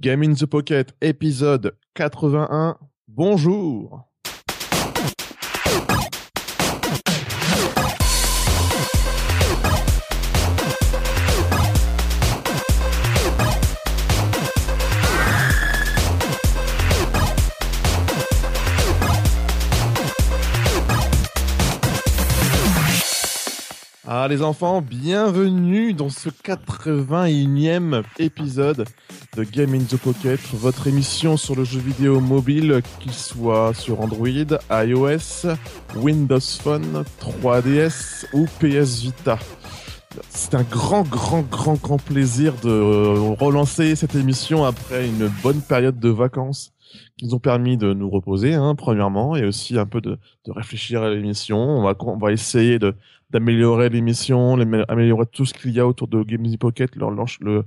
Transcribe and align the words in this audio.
Game 0.00 0.22
in 0.22 0.32
the 0.32 0.46
Pocket, 0.46 0.94
épisode 1.02 1.76
81. 1.94 2.78
Bonjour. 3.06 4.06
Ah 24.12 24.28
les 24.28 24.40
enfants, 24.42 24.80
bienvenue 24.80 25.92
dans 25.92 26.08
ce 26.08 26.30
81e 26.30 28.02
épisode 28.18 28.86
de 29.36 29.44
Game 29.44 29.74
in 29.74 29.84
the 29.84 29.96
Pocket, 29.96 30.40
votre 30.54 30.86
émission 30.86 31.36
sur 31.36 31.54
le 31.54 31.64
jeu 31.64 31.78
vidéo 31.78 32.20
mobile, 32.20 32.80
qu'il 32.98 33.12
soit 33.12 33.72
sur 33.74 34.00
Android, 34.00 34.28
iOS, 34.70 35.46
Windows 35.96 36.40
Phone, 36.40 37.04
3DS 37.20 38.26
ou 38.32 38.46
PS 38.58 39.02
Vita. 39.02 39.38
C'est 40.30 40.54
un 40.54 40.64
grand, 40.64 41.02
grand, 41.02 41.42
grand, 41.42 41.74
grand 41.74 41.98
plaisir 41.98 42.54
de 42.62 43.34
relancer 43.38 43.94
cette 43.94 44.16
émission 44.16 44.64
après 44.64 45.06
une 45.06 45.30
bonne 45.42 45.60
période 45.60 46.00
de 46.00 46.08
vacances 46.08 46.72
qui 47.16 47.26
nous 47.26 47.34
ont 47.34 47.38
permis 47.38 47.76
de 47.76 47.92
nous 47.92 48.10
reposer, 48.10 48.54
hein, 48.54 48.74
premièrement, 48.74 49.36
et 49.36 49.44
aussi 49.44 49.78
un 49.78 49.86
peu 49.86 50.00
de, 50.00 50.18
réfléchir 50.48 51.02
à 51.02 51.10
l'émission. 51.10 51.58
On 51.58 52.16
va, 52.18 52.32
essayer 52.32 52.80
d'améliorer 53.30 53.90
l'émission, 53.90 54.58
améliorer 54.88 55.26
tout 55.26 55.44
ce 55.44 55.54
qu'il 55.54 55.70
y 55.70 55.78
a 55.78 55.86
autour 55.86 56.08
de 56.08 56.24
Game 56.24 56.56
Pocket, 56.58 56.96
leur 56.96 57.12
le 57.40 57.64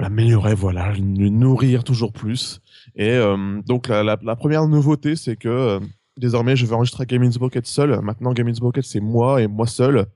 l'améliorer, 0.00 0.54
voilà, 0.54 0.92
le 0.92 1.28
nourrir 1.28 1.84
toujours 1.84 2.12
plus. 2.12 2.60
Et 2.94 3.10
euh, 3.10 3.60
donc 3.66 3.88
la, 3.88 4.16
première 4.36 4.66
nouveauté, 4.66 5.16
c'est 5.16 5.36
que 5.36 5.48
euh, 5.48 5.80
désormais 6.16 6.56
je 6.56 6.66
vais 6.66 6.74
enregistrer 6.74 7.06
Game 7.06 7.28
Pocket 7.32 7.66
seul. 7.66 8.00
Maintenant 8.02 8.32
Game 8.32 8.52
Pocket 8.58 8.84
c'est 8.84 9.00
moi 9.00 9.42
et 9.42 9.46
moi 9.46 9.66
seul. 9.66 10.06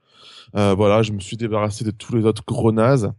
Euh, 0.56 0.74
voilà, 0.74 1.02
je 1.02 1.12
me 1.12 1.20
suis 1.20 1.36
débarrassé 1.36 1.84
de 1.84 1.90
tous 1.90 2.16
les 2.16 2.24
autres 2.24 2.42
gros 2.46 2.72
nazes. 2.72 3.12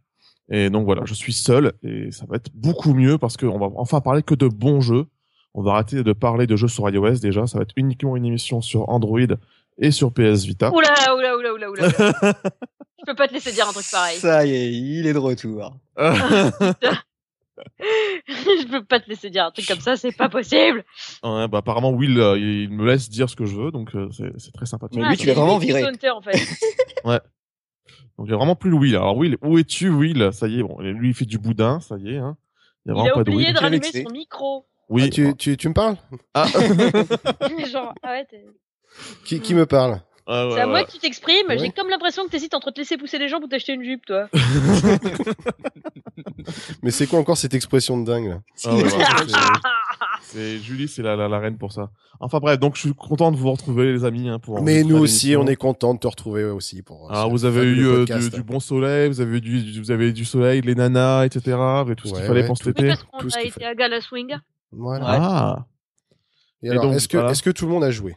Et 0.50 0.69
donc 0.69 0.85
voilà, 0.85 1.03
je 1.05 1.13
suis 1.13 1.33
seul 1.33 1.73
et 1.81 2.11
ça 2.11 2.25
va 2.27 2.35
être 2.35 2.50
beaucoup 2.53 2.94
mieux 2.94 3.17
parce 3.17 3.38
qu'on 3.38 3.57
va 3.57 3.69
enfin 3.78 4.02
parler 4.02 4.22
que 4.22 4.35
de 4.35 4.47
bons 4.47 4.81
jeux. 4.81 5.05
On 5.53 5.63
va 5.63 5.73
arrêter 5.73 6.03
de 6.03 6.13
parler 6.13 6.47
de 6.47 6.55
jeux 6.55 6.67
sur 6.67 6.89
iOS 6.89 7.19
déjà. 7.19 7.47
Ça 7.47 7.57
va 7.57 7.63
être 7.63 7.73
uniquement 7.78 8.17
une 8.17 8.25
émission 8.25 8.61
sur 8.61 8.89
Android 8.89 9.19
et 9.81 9.91
sur 9.91 10.13
PS 10.13 10.45
Vita. 10.45 10.71
Oula, 10.71 10.93
oula, 11.17 11.35
oula, 11.35 11.53
oula, 11.53 11.69
oula. 11.69 11.89
Je 12.99 13.03
peux 13.05 13.15
pas 13.15 13.27
te 13.27 13.33
laisser 13.33 13.51
dire 13.51 13.67
un 13.67 13.73
truc 13.73 13.89
pareil. 13.91 14.19
Ça 14.19 14.45
y 14.45 14.53
est, 14.53 14.71
il 14.71 15.05
est 15.07 15.13
de 15.13 15.17
retour. 15.17 15.75
je 15.97 16.73
peux 18.69 18.83
pas 18.83 18.99
te 18.99 19.09
laisser 19.09 19.31
dire 19.31 19.45
un 19.45 19.51
truc 19.51 19.67
comme 19.67 19.79
ça, 19.79 19.97
c'est 19.97 20.15
pas 20.15 20.29
possible. 20.29 20.85
Ouais, 21.23 21.47
bah 21.47 21.57
apparemment 21.59 21.89
Will, 21.91 22.19
euh, 22.19 22.38
il 22.38 22.69
me 22.69 22.85
laisse 22.85 23.09
dire 23.09 23.27
ce 23.27 23.35
que 23.35 23.45
je 23.45 23.55
veux, 23.55 23.71
donc 23.71 23.95
euh, 23.95 24.07
c'est 24.11 24.53
très 24.53 24.67
sympathique. 24.67 25.01
Mais 25.01 25.09
lui, 25.09 25.17
tu 25.17 25.25
l'as 25.25 25.33
vraiment 25.33 25.57
viré. 25.57 25.83
En 26.11 26.21
fait. 26.21 26.38
ouais. 27.05 27.19
Donc 28.17 28.27
il 28.27 28.29
y 28.29 28.33
a 28.33 28.38
vraiment 28.38 28.55
plus 28.55 28.69
le 28.69 28.77
Will. 28.77 28.95
Alors 28.95 29.17
Will, 29.17 29.38
où 29.41 29.57
es-tu 29.57 29.89
Will? 29.89 30.29
Ça 30.31 30.47
y 30.47 30.59
est, 30.59 30.63
bon, 30.63 30.79
lui 30.79 31.09
il 31.09 31.16
fait 31.16 31.25
du 31.25 31.39
boudin, 31.39 31.79
ça 31.79 31.97
y 31.97 32.13
est. 32.13 32.17
Hein. 32.17 32.38
Il, 32.85 32.91
a, 32.91 33.03
il 33.03 33.09
a 33.09 33.17
oublié 33.17 33.47
de, 33.47 33.53
de 33.53 33.59
rallumer 33.59 33.91
son 33.91 34.11
micro. 34.11 34.67
Oui. 34.89 35.05
Ah, 35.05 35.09
tu, 35.09 35.35
tu, 35.38 35.57
tu 35.57 35.69
me 35.69 35.73
parles? 35.73 35.97
Ah. 36.35 36.45
Genre, 37.71 37.95
ah 38.03 38.11
ouais, 38.11 38.27
qui, 39.25 39.39
qui 39.39 39.53
me 39.53 39.66
parle 39.66 40.02
ah, 40.28 40.47
ouais, 40.47 40.53
c'est 40.53 40.61
à 40.61 40.66
ouais. 40.66 40.72
moi 40.72 40.84
que 40.84 40.92
tu 40.92 41.00
t'exprimes. 41.00 41.47
J'ai 41.58 41.72
comme 41.72 41.89
l'impression 41.89 42.23
que 42.25 42.30
t'hésites 42.30 42.53
entre 42.53 42.72
te 42.72 42.80
laisser 42.80 42.95
pousser 42.95 43.17
les 43.17 43.28
jambes 43.28 43.44
ou 43.44 43.47
t'acheter 43.47 43.73
une 43.73 43.84
jupe, 43.84 44.06
toi. 44.06 44.30
Mais 46.84 46.92
c'est 46.92 47.08
quoi 47.08 47.19
encore 47.19 47.38
cette 47.38 47.53
expression 47.53 48.00
de 48.00 48.06
dingue 48.06 48.28
là 48.30 48.42
ah, 48.66 48.75
ouais, 48.75 48.84
C'est 50.22 50.59
Julie, 50.59 50.88
c'est 50.88 51.02
la, 51.02 51.16
la, 51.17 51.28
la, 51.28 51.39
reine 51.39 51.58
pour 51.58 51.73
ça. 51.73 51.89
Enfin 52.19 52.39
bref, 52.39 52.59
donc 52.59 52.75
je 52.75 52.81
suis 52.81 52.94
content 52.94 53.31
de 53.31 53.38
vous 53.38 53.52
retrouver 53.52 53.92
les 53.92 54.06
amis. 54.06 54.30
Hein, 54.30 54.39
pour 54.39 54.62
Mais 54.62 54.84
nous 54.84 54.97
aussi, 54.97 55.36
on 55.36 55.47
est 55.47 55.56
content 55.58 55.95
de 55.95 56.00
te 56.00 56.07
retrouver 56.07 56.46
aussi. 56.46 56.81
Pour, 56.81 57.09
ah, 57.12 57.28
vous 57.28 57.44
avez 57.44 57.63
eu 57.63 57.85
euh, 57.85 58.06
du, 58.06 58.30
du, 58.30 58.44
bon 58.44 58.62
soleil, 58.62 59.09
vous 59.09 59.19
avez 59.19 59.38
eu 59.38 59.41
du, 59.41 59.81
vous 59.81 59.91
avez 59.91 60.09
eu 60.09 60.13
du 60.13 60.24
soleil, 60.24 60.62
les 60.62 60.75
nanas, 60.75 61.25
etc. 61.25 61.57
Et 61.90 61.96
tout 61.96 62.07
ce 62.07 62.13
qu'il 62.13 62.24
fallait 62.24 62.46
pour 62.46 62.57
cet 62.57 62.80
été. 62.80 62.94
Tout 63.19 63.30
ce 63.30 63.38
a 63.38 63.44
été 63.44 63.66
à 63.66 63.75
Gala 63.75 64.00
Swing. 64.00 64.38
Voilà. 64.72 65.06
Ah. 65.07 65.66
Et, 66.63 66.68
Et 66.68 66.69
alors, 66.69 66.94
est-ce 66.94 67.07
que, 67.07 67.18
voilà. 67.18 67.31
est-ce 67.31 67.44
que 67.44 67.50
tout 67.50 67.66
le 67.66 67.72
monde 67.72 67.84
a 67.84 67.91
joué? 67.91 68.16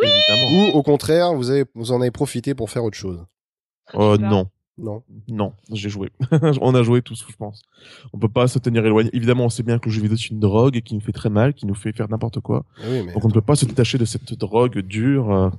Oui. 0.00 0.08
Ou 0.52 0.76
au 0.76 0.82
contraire, 0.82 1.34
vous 1.34 1.50
avez, 1.50 1.64
vous 1.74 1.92
en 1.92 2.00
avez 2.00 2.10
profité 2.10 2.54
pour 2.54 2.70
faire 2.70 2.84
autre 2.84 2.96
chose 2.96 3.24
euh, 3.94 4.16
Non. 4.18 4.48
Non. 4.78 5.02
Non, 5.28 5.54
j'ai 5.72 5.88
joué. 5.88 6.10
on 6.60 6.74
a 6.74 6.82
joué 6.82 7.00
tous, 7.00 7.24
je 7.26 7.34
pense. 7.36 7.62
On 8.12 8.18
peut 8.18 8.28
pas 8.28 8.46
se 8.46 8.58
tenir 8.58 8.84
éloigné. 8.84 9.08
Évidemment, 9.14 9.46
on 9.46 9.48
sait 9.48 9.62
bien 9.62 9.78
que 9.78 9.86
le 9.86 9.90
jeu 9.90 10.02
vidéo 10.02 10.18
c'est 10.18 10.28
une 10.28 10.40
drogue 10.40 10.82
qui 10.82 10.94
nous 10.94 11.00
fait 11.00 11.12
très 11.12 11.30
mal, 11.30 11.54
qui 11.54 11.64
nous 11.64 11.74
fait 11.74 11.92
faire 11.92 12.10
n'importe 12.10 12.40
quoi. 12.40 12.66
Oui, 12.86 13.02
mais 13.02 13.12
Donc 13.14 13.24
on 13.24 13.28
ne 13.28 13.32
peut 13.32 13.40
pas 13.40 13.56
se 13.56 13.64
détacher 13.64 13.96
de 13.96 14.04
cette 14.04 14.34
drogue 14.34 14.78
dure. 14.80 15.50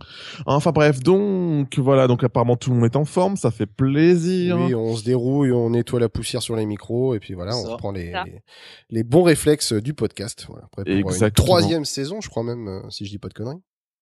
Euh. 0.00 0.42
Enfin 0.46 0.72
bref, 0.72 1.00
donc 1.02 1.78
voilà, 1.78 2.06
donc 2.06 2.24
apparemment 2.24 2.56
tout 2.56 2.70
le 2.70 2.76
monde 2.76 2.84
est 2.86 2.96
en 2.96 3.04
forme, 3.04 3.36
ça 3.36 3.50
fait 3.50 3.66
plaisir. 3.66 4.58
Oui, 4.58 4.74
on 4.74 4.94
se 4.96 5.04
dérouille, 5.04 5.52
on 5.52 5.70
nettoie 5.70 6.00
la 6.00 6.08
poussière 6.08 6.42
sur 6.42 6.56
les 6.56 6.66
micros 6.66 7.14
et 7.14 7.20
puis 7.20 7.34
voilà, 7.34 7.56
on 7.56 7.62
Ça. 7.64 7.72
reprend 7.72 7.92
les, 7.92 8.12
les, 8.26 8.42
les 8.90 9.02
bons 9.02 9.22
réflexes 9.22 9.72
du 9.72 9.94
podcast. 9.94 10.46
Voilà. 10.48 10.64
Après, 10.66 10.84
pour 10.84 10.92
une 10.92 10.98
Exactement. 11.00 11.46
troisième 11.46 11.84
saison, 11.84 12.20
je 12.20 12.28
crois 12.28 12.42
même, 12.42 12.68
euh, 12.68 12.90
si 12.90 13.04
je 13.04 13.10
dis 13.10 13.18
pas 13.18 13.28
de 13.28 13.34
conneries. 13.34 13.60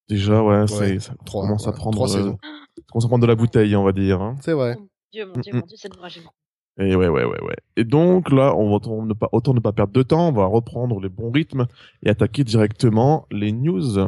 Déjà, 0.09 0.43
ouais, 0.43 0.67
c'est 0.69 1.01
ça 1.01 1.15
Trois, 1.25 1.43
commence 1.43 1.67
à 1.67 1.71
ouais, 1.71 1.77
prendre, 1.77 1.97
trois 1.97 2.11
euh, 2.15 2.19
saisons. 2.19 2.39
ça 2.43 2.83
commence 2.93 3.05
à 3.05 3.09
prendre 3.09 3.23
de 3.23 3.27
la 3.27 3.35
bouteille, 3.35 3.75
on 3.75 3.83
va 3.83 3.93
dire. 3.93 4.21
Hein. 4.23 4.37
C'est 4.41 4.53
vrai. 4.53 4.77
Mon 4.77 4.87
Dieu, 5.13 5.27
mon 5.27 5.41
Dieu, 5.41 5.53
Mm, 5.53 5.57
mon 5.57 5.67
Dieu, 5.67 5.77
c'est 5.81 5.97
enragement. 5.99 6.31
Et 6.79 6.95
ouais, 6.95 7.09
ouais, 7.09 7.25
ouais, 7.25 7.41
ouais. 7.43 7.57
Et 7.77 7.85
donc 7.85 8.31
là, 8.31 8.55
on 8.55 8.69
va 8.69 8.75
autant 8.77 9.03
ne 9.05 9.15
pas, 9.15 9.31
autant 9.33 9.55
ne 9.55 9.61
pas 9.61 9.73
perdre 9.73 9.95
de 9.95 10.03
temps, 10.03 10.29
on 10.29 10.33
va 10.33 10.45
reprendre 10.45 11.01
les 11.01 11.09
bons 11.09 11.31
rythmes 11.31 11.67
et 12.03 12.11
attaquer 12.11 12.45
directement 12.45 13.27
les 13.33 13.51
news. 13.51 13.99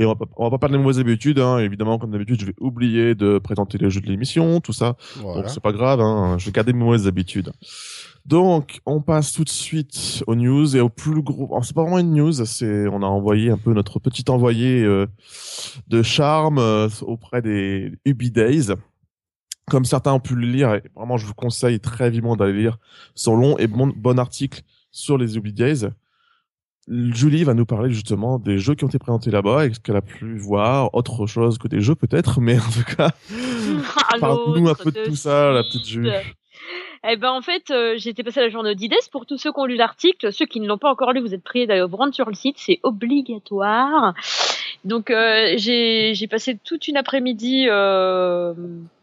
Et 0.00 0.06
on 0.06 0.08
va 0.08 0.14
pas, 0.14 0.24
on 0.38 0.44
va 0.44 0.50
pas 0.50 0.56
perdre 0.56 0.76
les 0.76 0.82
mauvaises 0.82 0.98
habitudes, 0.98 1.38
hein. 1.38 1.58
Évidemment, 1.58 1.98
comme 1.98 2.10
d'habitude, 2.10 2.40
je 2.40 2.46
vais 2.46 2.54
oublier 2.58 3.14
de 3.14 3.38
présenter 3.38 3.76
les 3.76 3.90
jeux 3.90 4.00
de 4.00 4.06
l'émission, 4.06 4.58
tout 4.62 4.72
ça. 4.72 4.96
Voilà. 5.16 5.42
Donc 5.42 5.50
c'est 5.50 5.62
pas 5.62 5.72
grave, 5.72 6.00
hein. 6.00 6.38
je 6.38 6.46
vais 6.46 6.52
garder 6.52 6.72
mes 6.72 6.82
mauvaises 6.82 7.06
habitudes. 7.06 7.52
Donc 8.24 8.80
on 8.86 9.02
passe 9.02 9.34
tout 9.34 9.44
de 9.44 9.50
suite 9.50 10.24
aux 10.26 10.34
news 10.34 10.74
et 10.74 10.80
au 10.80 10.88
plus 10.88 11.20
gros. 11.20 11.50
C'est 11.62 11.74
pas 11.74 11.82
vraiment 11.82 11.98
une 11.98 12.14
news, 12.14 12.32
c'est 12.32 12.88
on 12.88 13.02
a 13.02 13.06
envoyé 13.06 13.50
un 13.50 13.58
peu 13.58 13.74
notre 13.74 13.98
petit 13.98 14.24
envoyé 14.30 14.82
euh, 14.82 15.06
de 15.88 16.02
charme 16.02 16.58
euh, 16.58 16.88
auprès 17.02 17.42
des 17.42 17.92
Ubi 18.06 18.30
Days. 18.30 18.68
Comme 19.68 19.84
certains 19.84 20.14
ont 20.14 20.20
pu 20.20 20.34
le 20.34 20.46
lire, 20.46 20.72
et 20.72 20.82
vraiment 20.96 21.18
je 21.18 21.26
vous 21.26 21.34
conseille 21.34 21.78
très 21.78 22.08
vivement 22.08 22.36
d'aller 22.36 22.54
lire 22.54 22.78
son 23.14 23.36
long 23.36 23.58
et 23.58 23.66
bon, 23.66 23.92
bon 23.94 24.18
article 24.18 24.62
sur 24.90 25.18
les 25.18 25.36
Ubi 25.36 25.52
Days. 25.52 25.90
Julie 26.88 27.44
va 27.44 27.54
nous 27.54 27.66
parler 27.66 27.90
justement 27.90 28.38
des 28.38 28.58
jeux 28.58 28.74
qui 28.74 28.84
ont 28.84 28.88
été 28.88 28.98
présentés 28.98 29.30
là-bas 29.30 29.66
et 29.66 29.74
ce 29.74 29.80
qu'elle 29.80 29.96
a 29.96 30.02
pu 30.02 30.38
voir, 30.38 30.94
autre 30.94 31.26
chose 31.26 31.58
que 31.58 31.68
des 31.68 31.80
jeux 31.80 31.94
peut-être, 31.94 32.40
mais 32.40 32.58
en 32.58 32.70
tout 32.70 32.96
cas, 32.96 33.10
parle-nous 34.20 34.68
un 34.68 34.74
peu 34.74 34.90
de 34.90 35.04
tout 35.04 35.16
ça, 35.16 35.52
la 35.52 35.62
petite. 35.62 35.86
Julie. 35.86 36.10
Eh 37.08 37.16
ben 37.16 37.30
en 37.30 37.40
fait, 37.40 37.70
euh, 37.70 37.94
j'ai 37.96 38.10
été 38.10 38.22
passée 38.22 38.40
à 38.40 38.42
la 38.42 38.50
journée 38.50 38.74
d'IDES. 38.74 38.96
Pour 39.10 39.24
tous 39.24 39.38
ceux 39.38 39.52
qui 39.52 39.58
ont 39.58 39.64
lu 39.64 39.76
l'article, 39.76 40.32
ceux 40.32 40.44
qui 40.44 40.60
ne 40.60 40.68
l'ont 40.68 40.76
pas 40.76 40.90
encore 40.90 41.12
lu, 41.12 41.20
vous 41.20 41.32
êtes 41.32 41.42
priés 41.42 41.66
d'aller 41.66 41.82
vous 41.82 41.96
rendre 41.96 42.14
sur 42.14 42.28
le 42.28 42.34
site, 42.34 42.56
c'est 42.58 42.78
obligatoire. 42.82 44.14
Donc 44.84 45.10
euh, 45.10 45.54
j'ai 45.56 46.14
j'ai 46.14 46.26
passé 46.26 46.58
toute 46.62 46.88
une 46.88 46.96
après-midi 46.96 47.66
euh, 47.68 48.54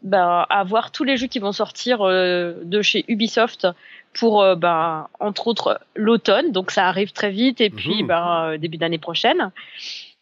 ben, 0.02 0.44
à 0.48 0.64
voir 0.64 0.90
tous 0.90 1.04
les 1.04 1.16
jeux 1.16 1.28
qui 1.28 1.38
vont 1.38 1.52
sortir 1.52 2.02
euh, 2.02 2.54
de 2.64 2.82
chez 2.82 3.04
Ubisoft 3.06 3.68
pour 4.14 4.42
euh, 4.42 4.54
ben, 4.56 5.08
entre 5.20 5.46
autres 5.46 5.80
l'automne. 5.94 6.52
Donc 6.52 6.70
ça 6.70 6.86
arrive 6.88 7.12
très 7.12 7.30
vite 7.30 7.60
et 7.60 7.70
puis 7.70 8.02
Mhm. 8.02 8.06
ben, 8.08 8.44
euh, 8.52 8.58
début 8.58 8.78
d'année 8.78 8.98
prochaine 8.98 9.50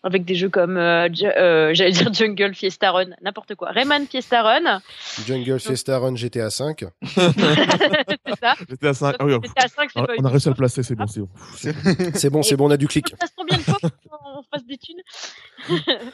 avec 0.02 0.24
des 0.24 0.36
jeux 0.36 0.48
comme 0.50 0.76
euh, 0.76 1.08
euh, 1.22 1.74
j'allais 1.74 1.90
dire 1.90 2.12
Jungle 2.14 2.54
Fiesta 2.54 2.92
Run, 2.92 3.10
n'importe 3.22 3.56
quoi, 3.56 3.70
Rayman 3.70 4.06
Fiesta 4.06 4.42
Run, 4.42 4.80
Jungle 5.26 5.58
Fiesta 5.58 5.98
Run 5.98 6.14
GTA 6.14 6.48
5. 6.50 6.84
c'est 7.02 8.36
ça. 8.40 8.54
J'étais 8.68 8.86
à 8.88 8.94
5. 8.94 9.16
Ah 9.18 9.24
oui, 9.24 9.32
C'était 9.42 9.64
à 9.64 9.68
5, 9.68 9.90
on 9.96 10.04
a- 10.04 10.06
on 10.18 10.24
a 10.24 10.28
réussi 10.28 10.48
à 10.48 10.50
le 10.52 10.56
placer, 10.56 10.82
c'est 10.84 10.94
bon, 10.94 11.06
c'est 11.08 11.20
bon. 11.20 11.28
C'est 12.14 12.30
bon, 12.30 12.42
c'est 12.42 12.56
bon, 12.56 12.66
on 12.66 12.70
a 12.70 12.76
du 12.76 12.86
clic. 12.86 13.14
Ça 13.18 13.26
se 13.26 13.32
combien 13.36 13.56
de 13.58 13.62
fois 13.62 13.78
qu'on 13.80 14.42
fasse 14.52 14.64
des 14.66 14.78
thunes? 14.78 15.00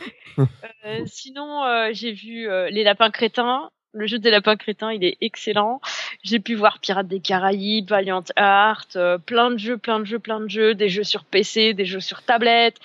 Euh, 0.86 1.02
Sinon, 1.06 1.64
euh, 1.64 1.90
j'ai 1.92 2.12
vu 2.12 2.48
euh, 2.48 2.70
Les 2.70 2.84
Lapins 2.84 3.10
Crétins. 3.10 3.70
Le 3.94 4.06
jeu 4.06 4.18
des 4.18 4.30
Lapins 4.30 4.56
Crétins, 4.56 4.90
il 4.92 5.04
est 5.04 5.18
excellent. 5.20 5.80
J'ai 6.22 6.40
pu 6.40 6.54
voir 6.54 6.78
Pirates 6.78 7.08
des 7.08 7.20
Caraïbes, 7.20 7.90
Valiant 7.90 8.24
Heart, 8.38 8.96
euh, 8.96 9.18
plein 9.18 9.50
de 9.50 9.58
jeux, 9.58 9.76
plein 9.76 10.00
de 10.00 10.04
jeux, 10.06 10.18
plein 10.18 10.40
de 10.40 10.48
jeux, 10.48 10.74
des 10.74 10.88
jeux 10.88 11.04
sur 11.04 11.24
PC, 11.24 11.74
des 11.74 11.84
jeux 11.84 12.00
sur 12.00 12.22
tablette, 12.22 12.76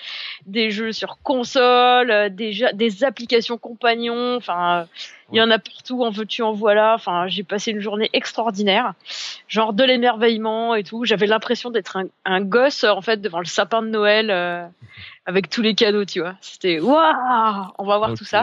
des 0.44 0.70
jeux 0.70 0.92
sur 0.92 1.16
console, 1.22 2.10
euh, 2.10 2.28
des, 2.28 2.52
jeux- 2.52 2.72
des 2.74 3.04
applications 3.04 3.56
compagnons. 3.56 4.36
Enfin, 4.36 4.80
euh, 4.80 4.84
il 5.32 5.38
y 5.38 5.40
en 5.42 5.50
a 5.50 5.58
partout. 5.58 6.02
En 6.04 6.10
veux-tu, 6.10 6.42
en 6.42 6.52
voilà. 6.52 6.94
Enfin, 6.94 7.26
j'ai 7.28 7.42
passé 7.42 7.70
une 7.70 7.80
journée 7.80 8.10
extraordinaire, 8.12 8.92
genre 9.48 9.72
de 9.72 9.84
l'émerveillement 9.84 10.74
et 10.74 10.84
tout. 10.84 11.06
J'avais 11.06 11.26
l'impression 11.26 11.70
d'être 11.70 11.96
un, 11.96 12.04
un 12.26 12.42
gosse 12.42 12.84
en 12.84 13.00
fait 13.00 13.18
devant 13.22 13.38
le 13.40 13.46
sapin 13.46 13.80
de 13.80 13.88
Noël 13.88 14.30
euh, 14.30 14.66
avec 15.24 15.48
tous 15.48 15.62
les 15.62 15.74
cadeaux, 15.74 16.04
tu 16.04 16.20
vois. 16.20 16.34
C'était 16.42 16.80
waouh, 16.80 17.72
on 17.78 17.84
va 17.86 17.96
voir 17.96 18.10
tout 18.14 18.24
ça. 18.24 18.42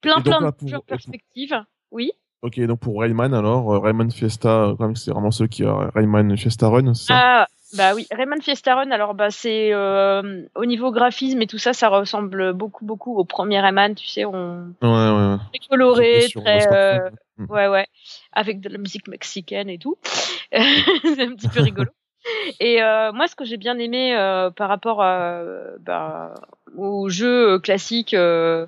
Plein, 0.00 0.14
donc 0.16 0.24
plein 0.24 0.40
là, 0.40 0.46
de 0.50 0.56
pour- 0.56 0.68
jeux 0.68 0.76
en 0.76 0.80
perspective. 0.80 1.62
Oui. 1.90 2.12
Ok, 2.42 2.58
donc 2.60 2.80
pour 2.80 3.00
Rayman 3.00 3.34
alors, 3.34 3.74
euh, 3.74 3.78
Rayman 3.78 4.10
Fiesta, 4.10 4.48
euh, 4.48 4.74
quand 4.76 4.86
même 4.86 4.96
c'est 4.96 5.10
vraiment 5.10 5.30
ceux 5.30 5.46
qui 5.46 5.62
a 5.64 5.90
Rayman 5.94 6.36
Fiesta 6.38 6.68
Run, 6.68 6.94
c'est 6.94 7.08
ça? 7.08 7.14
Ah, 7.18 7.46
bah 7.76 7.94
oui, 7.94 8.06
Rayman 8.10 8.40
Fiesta 8.40 8.74
Run, 8.76 8.90
alors 8.92 9.14
bah 9.14 9.30
c'est 9.30 9.74
euh, 9.74 10.42
au 10.54 10.64
niveau 10.64 10.90
graphisme 10.90 11.42
et 11.42 11.46
tout 11.46 11.58
ça, 11.58 11.74
ça 11.74 11.88
ressemble 11.88 12.54
beaucoup 12.54 12.86
beaucoup 12.86 13.14
au 13.18 13.24
premier 13.24 13.60
Rayman, 13.60 13.94
tu 13.94 14.06
sais, 14.06 14.24
on 14.24 14.72
Ouais, 14.80 14.88
ouais. 14.88 15.36
très 15.52 15.68
coloré, 15.68 16.26
très 16.34 16.66
euh. 16.72 17.10
Mm. 17.36 17.44
ouais 17.50 17.68
ouais, 17.68 17.86
avec 18.32 18.60
de 18.60 18.70
la 18.70 18.78
musique 18.78 19.06
mexicaine 19.08 19.68
et 19.68 19.78
tout. 19.78 19.98
c'est 20.52 21.22
un 21.22 21.34
petit 21.34 21.48
peu 21.48 21.60
rigolo. 21.60 21.90
Et 22.60 22.82
euh, 22.82 23.12
moi, 23.12 23.28
ce 23.28 23.34
que 23.34 23.46
j'ai 23.46 23.56
bien 23.56 23.78
aimé 23.78 24.14
euh, 24.14 24.50
par 24.50 24.68
rapport 24.68 25.02
à, 25.02 25.42
bah, 25.80 26.34
aux 26.76 27.08
jeux 27.08 27.58
classiques 27.58 28.12
euh, 28.12 28.66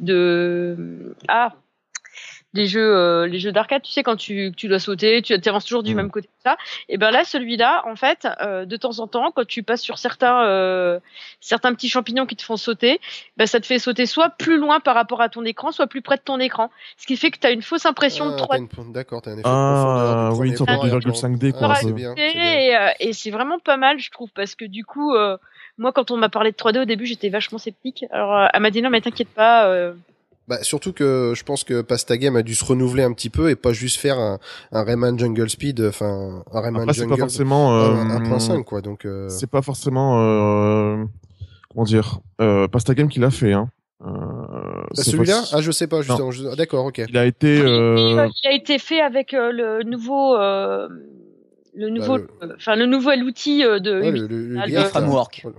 de 0.00 1.14
ah 1.28 1.52
les 2.54 2.66
jeux 2.66 2.96
euh, 2.96 3.26
les 3.26 3.38
jeux 3.38 3.52
d'arcade 3.52 3.82
tu 3.82 3.92
sais 3.92 4.02
quand 4.02 4.16
tu 4.16 4.52
tu 4.56 4.68
dois 4.68 4.78
sauter 4.78 5.20
tu 5.20 5.34
avances 5.46 5.66
toujours 5.66 5.82
du 5.82 5.90
Mhm. 5.90 5.96
même 5.98 6.10
côté 6.10 6.28
tout 6.28 6.42
ça 6.42 6.56
et 6.88 6.96
ben 6.96 7.10
là 7.10 7.22
celui-là 7.24 7.82
en 7.86 7.94
fait 7.94 8.26
euh, 8.40 8.64
de 8.64 8.76
temps 8.78 9.00
en 9.00 9.06
temps 9.06 9.30
quand 9.34 9.46
tu 9.46 9.62
passes 9.62 9.82
sur 9.82 9.98
certains 9.98 10.44
euh, 10.46 10.98
certains 11.40 11.74
petits 11.74 11.90
champignons 11.90 12.24
qui 12.24 12.36
te 12.36 12.42
font 12.42 12.56
sauter 12.56 13.00
ben 13.36 13.46
ça 13.46 13.60
te 13.60 13.66
fait 13.66 13.78
sauter 13.78 14.06
soit 14.06 14.30
plus 14.30 14.56
loin 14.58 14.80
par 14.80 14.94
rapport 14.94 15.20
à 15.20 15.28
ton 15.28 15.44
écran 15.44 15.72
soit 15.72 15.86
plus 15.88 16.00
près 16.00 16.16
de 16.16 16.22
ton 16.22 16.40
écran 16.40 16.70
ce 16.96 17.06
qui 17.06 17.16
fait 17.18 17.30
que 17.30 17.38
tu 17.38 17.46
as 17.46 17.50
une 17.50 17.60
fausse 17.62 17.84
impression 17.84 18.26
de 18.26 18.32
Ah, 18.32 18.36
3 18.36 18.56
t'as 18.56 18.62
une- 18.82 18.92
D'accord, 18.94 19.20
t'as 19.20 19.32
un 19.32 19.34
effet 19.34 19.42
de 19.42 19.46
Ah, 19.54 20.30
du 20.32 20.40
oui, 20.40 20.48
une 20.48 20.56
sorte 20.56 20.70
de 20.70 20.74
plan, 20.76 20.84
et 20.86 20.88
après, 20.90 21.10
2,5D, 21.10 21.52
quoi, 21.52 21.68
un 21.68 21.74
c'est 21.74 21.92
bien, 21.92 22.14
c'est 22.16 22.32
bien. 22.32 22.52
et, 22.54 22.76
euh, 22.76 22.88
et 23.00 23.12
c'est 23.12 23.30
vraiment 23.30 23.58
pas 23.58 23.76
mal, 23.76 23.98
je 23.98 24.10
trouve, 24.10 24.30
parce 24.34 24.54
que 24.54 24.64
du 24.64 24.84
coup, 24.86 25.14
euh, 25.14 25.36
moi, 25.76 25.92
quand 25.92 26.10
on 26.10 26.16
m'a 26.16 26.28
parlé 26.30 26.50
de 26.52 26.56
3D 26.56 26.78
au 26.80 26.84
début, 26.86 27.04
j'étais 27.04 27.28
vachement 27.28 27.58
sceptique. 27.58 28.06
Alors, 28.10 28.34
euh, 28.34 28.46
elle 28.54 28.62
m'a 28.62 28.70
dit 28.70 28.80
non, 28.80 28.88
mais 28.88 29.00
t'inquiète 29.02 29.28
pas. 29.28 29.66
euh, 29.66 29.92
Bah, 30.48 30.58
surtout 30.62 30.92
que 30.94 31.34
je 31.36 31.44
pense 31.44 31.62
que 31.62 31.82
Pasta 31.82 32.16
Game 32.16 32.34
a 32.36 32.42
dû 32.42 32.54
se 32.54 32.64
renouveler 32.64 33.02
un 33.02 33.12
petit 33.12 33.28
peu 33.28 33.50
et 33.50 33.54
pas 33.54 33.72
juste 33.74 34.00
faire 34.00 34.18
un, 34.18 34.38
un 34.72 34.82
Rayman 34.82 35.18
Jungle 35.18 35.50
Speed, 35.50 35.80
enfin 35.82 36.42
un 36.50 36.60
Rayman 36.60 36.82
Après, 36.82 36.94
c'est 36.94 37.02
pas 37.02 37.08
Jungle 37.10 37.20
forcément. 37.20 37.78
euh, 37.78 37.94
1.5 38.18 38.64
quoi. 38.64 38.80
Donc 38.80 39.04
euh, 39.04 39.28
C'est 39.28 39.50
pas 39.50 39.60
forcément. 39.62 40.18
Euh, 40.22 41.04
comment 41.70 41.84
dire 41.84 42.20
euh, 42.40 42.66
Pasta 42.66 42.94
Game 42.94 43.08
qui 43.08 43.20
l'a 43.20 43.30
fait, 43.30 43.52
hein. 43.52 43.68
Euh, 44.00 44.06
bah, 44.08 44.86
c'est 44.94 45.10
celui-là, 45.10 45.40
pas- 45.42 45.56
ah 45.58 45.60
je 45.60 45.70
sais 45.72 45.86
pas 45.86 46.00
justement. 46.02 46.30
je- 46.30 46.46
ah, 46.46 46.54
D'accord, 46.56 46.86
ok. 46.86 47.02
Il 47.08 47.18
a 47.18 47.26
été. 47.26 47.60
oui, 47.60 47.66
Euh... 47.68 48.28
il 48.44 48.48
a 48.48 48.52
été 48.54 48.78
fait 48.78 49.00
avec 49.00 49.34
euh, 49.34 49.50
le 49.52 49.82
nouveau, 49.82 50.34
euh, 50.36 50.88
le 51.74 51.90
nouveau, 51.90 52.16
le- 52.16 52.28
euh, 52.42 52.52
enfin 52.56 52.74
le 52.76 52.86
nouvel 52.86 53.22
outil 53.24 53.58
de. 53.62 54.00
Ouais, 54.00 54.10
le, 54.12 54.26
le, 54.28 54.46
le 54.48 54.54
le 54.66 54.80
framework. 54.84 55.40
voilà. 55.42 55.58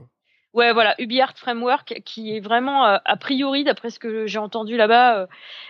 Ouais, 0.53 0.73
voilà, 0.73 0.95
UbiArt 0.99 1.33
Framework, 1.35 2.01
qui 2.05 2.35
est 2.35 2.39
vraiment 2.39 2.85
euh, 2.87 2.97
a 3.05 3.15
priori, 3.17 3.63
d'après 3.63 3.91
ce 3.91 3.99
que 3.99 4.25
j'ai 4.25 4.39
entendu 4.39 4.77
là-bas, 4.77 5.19
euh, 5.19 5.25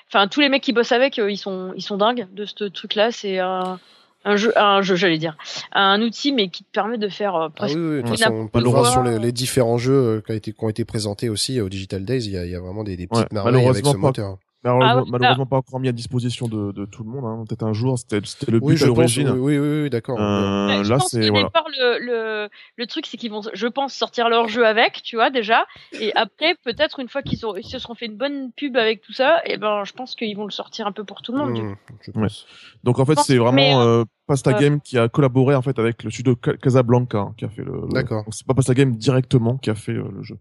enfin 0.08 0.28
tous 0.30 0.40
les 0.40 0.48
mecs 0.50 0.64
qui 0.64 0.72
bossent 0.72 0.94
avec, 0.94 1.20
euh, 1.20 1.30
ils 1.30 1.38
sont, 1.38 1.74
ils 1.76 1.82
sont 1.82 1.98
dingues 1.98 2.28
de 2.34 2.46
ce 2.46 2.64
truc-là. 2.64 3.12
C'est 3.12 3.40
un, 3.40 3.78
un 4.24 4.36
jeu, 4.38 4.54
un 4.58 4.82
jeu, 4.82 4.96
j'allais 4.96 5.18
dire, 5.18 5.36
un 5.74 6.02
outil, 6.02 6.32
mais 6.32 6.48
qui 6.48 6.64
te 6.64 6.72
permet 6.72 6.98
de 6.98 7.10
faire 7.10 7.36
euh, 7.36 7.48
Ah 7.48 7.54
presque. 7.54 7.76
oui, 7.76 8.02
oui, 8.04 8.64
voir 8.72 8.84
quoi. 8.84 8.92
sur 8.92 9.04
les, 9.04 9.20
les 9.20 9.32
différents 9.34 9.78
jeux 9.78 9.94
euh, 9.94 10.22
qui, 10.26 10.32
a 10.32 10.36
été, 10.36 10.54
qui 10.54 10.64
ont 10.64 10.70
été 10.70 10.86
présentés 10.86 11.28
aussi 11.28 11.60
au 11.60 11.68
Digital 11.68 12.06
Days, 12.06 12.26
il 12.26 12.32
y 12.32 12.38
a, 12.38 12.46
il 12.46 12.52
y 12.52 12.56
a 12.56 12.60
vraiment 12.62 12.86
des, 12.86 12.96
des 12.96 13.08
petites 13.08 13.24
Ouais, 13.24 13.44
merveilles 13.44 13.68
avec 13.68 13.86
ce 13.86 13.98
moteur. 13.98 14.38
Malheureusement, 14.64 14.92
Ah 14.92 15.04
ouais, 15.04 15.10
malheureusement 15.10 15.46
pas 15.46 15.58
encore 15.58 15.80
mis 15.80 15.88
à 15.88 15.94
disposition 15.94 16.48
de, 16.50 16.74
de 16.74 16.84
tout 16.86 17.04
le 17.04 17.10
monde. 17.10 17.24
Hein. 17.24 17.46
Peut-être 17.48 17.64
un 17.64 17.72
jour, 17.72 17.98
c'était 17.98 18.20
c'était 18.26 18.52
le 18.52 18.60
but 18.60 18.66
Oui, 18.66 18.74
à. 18.74 18.84
Oui, 18.84 18.88
l'origine. 18.88 19.30
oui, 19.30 19.58
oui, 19.58 19.82
oui, 19.84 19.90
d'accord. 19.90 20.20
Euh, 20.20 20.68
Ouais, 20.68 20.84
je 20.84 20.90
là, 20.92 20.98
pense 20.98 21.12
c'est 21.12 21.30
voilà. 21.30 21.46
départ, 21.46 21.66
le, 21.70 22.06
le, 22.06 22.50
le 22.76 22.86
truc, 22.88 23.06
c'est 23.06 23.16
qu'ils 23.16 23.32
vont, 23.32 23.42
je 23.54 23.68
pense, 23.68 23.94
sortir 23.94 24.28
leur 24.28 24.50
jeu 24.50 24.66
avec, 24.66 25.02
tu 25.02 25.16
vois, 25.16 25.30
déjà. 25.30 25.66
Et 25.94 26.12
après, 26.16 26.56
peut-être, 26.66 27.00
une 27.00 27.08
fois 27.08 27.22
qu'ils 27.22 27.46
ont- 27.46 27.56
ils 27.56 27.64
se 27.64 27.80
seront 27.80 27.96
fait 27.96 28.08
une 28.08 28.18
bonne 28.18 28.52
pub 28.52 28.76
avec 28.76 29.02
tout 29.02 29.14
ça, 29.14 29.42
et 29.46 29.58
ben, 29.58 29.84
je 29.86 29.94
pense 29.94 30.14
qu'ils 30.16 30.36
vont 30.36 30.44
le 30.46 30.52
sortir 30.52 30.86
un 30.88 30.92
peu 30.92 31.06
pour 31.06 31.22
tout 31.22 31.32
le 31.32 31.38
monde. 31.38 31.54
du 31.54 31.62
coup. 31.62 31.68
Mmh, 31.68 31.76
je 32.02 32.12
pense. 32.12 32.46
Donc 32.84 33.00
en 33.00 33.06
fait, 33.06 33.18
c'est 33.20 33.38
vraiment 33.38 33.54
mais, 33.54 33.76
euh, 33.76 34.04
Pasta 34.28 34.52
euh, 34.52 34.60
Game 34.60 34.82
qui 34.82 34.98
a 34.98 35.08
collaboré 35.08 35.56
en 35.56 35.62
fait 35.62 35.80
avec 35.80 36.04
le 36.04 36.12
studio 36.12 36.36
Ca- 36.44 36.58
Casablanca 36.58 37.18
hein, 37.20 37.34
qui 37.38 37.46
a 37.46 37.50
fait 37.50 37.64
le. 37.64 37.72
le- 37.84 37.88
D'accord. 37.94 38.26
Donc 38.26 38.34
c'est 38.34 38.46
pas 38.46 38.54
Pasta 38.54 38.74
Game 38.74 38.96
directement 38.98 39.58
qui 39.58 39.70
a 39.70 39.76
fait 39.76 39.94
euh, 39.94 40.04
le 40.14 40.22
jeu. 40.22 40.38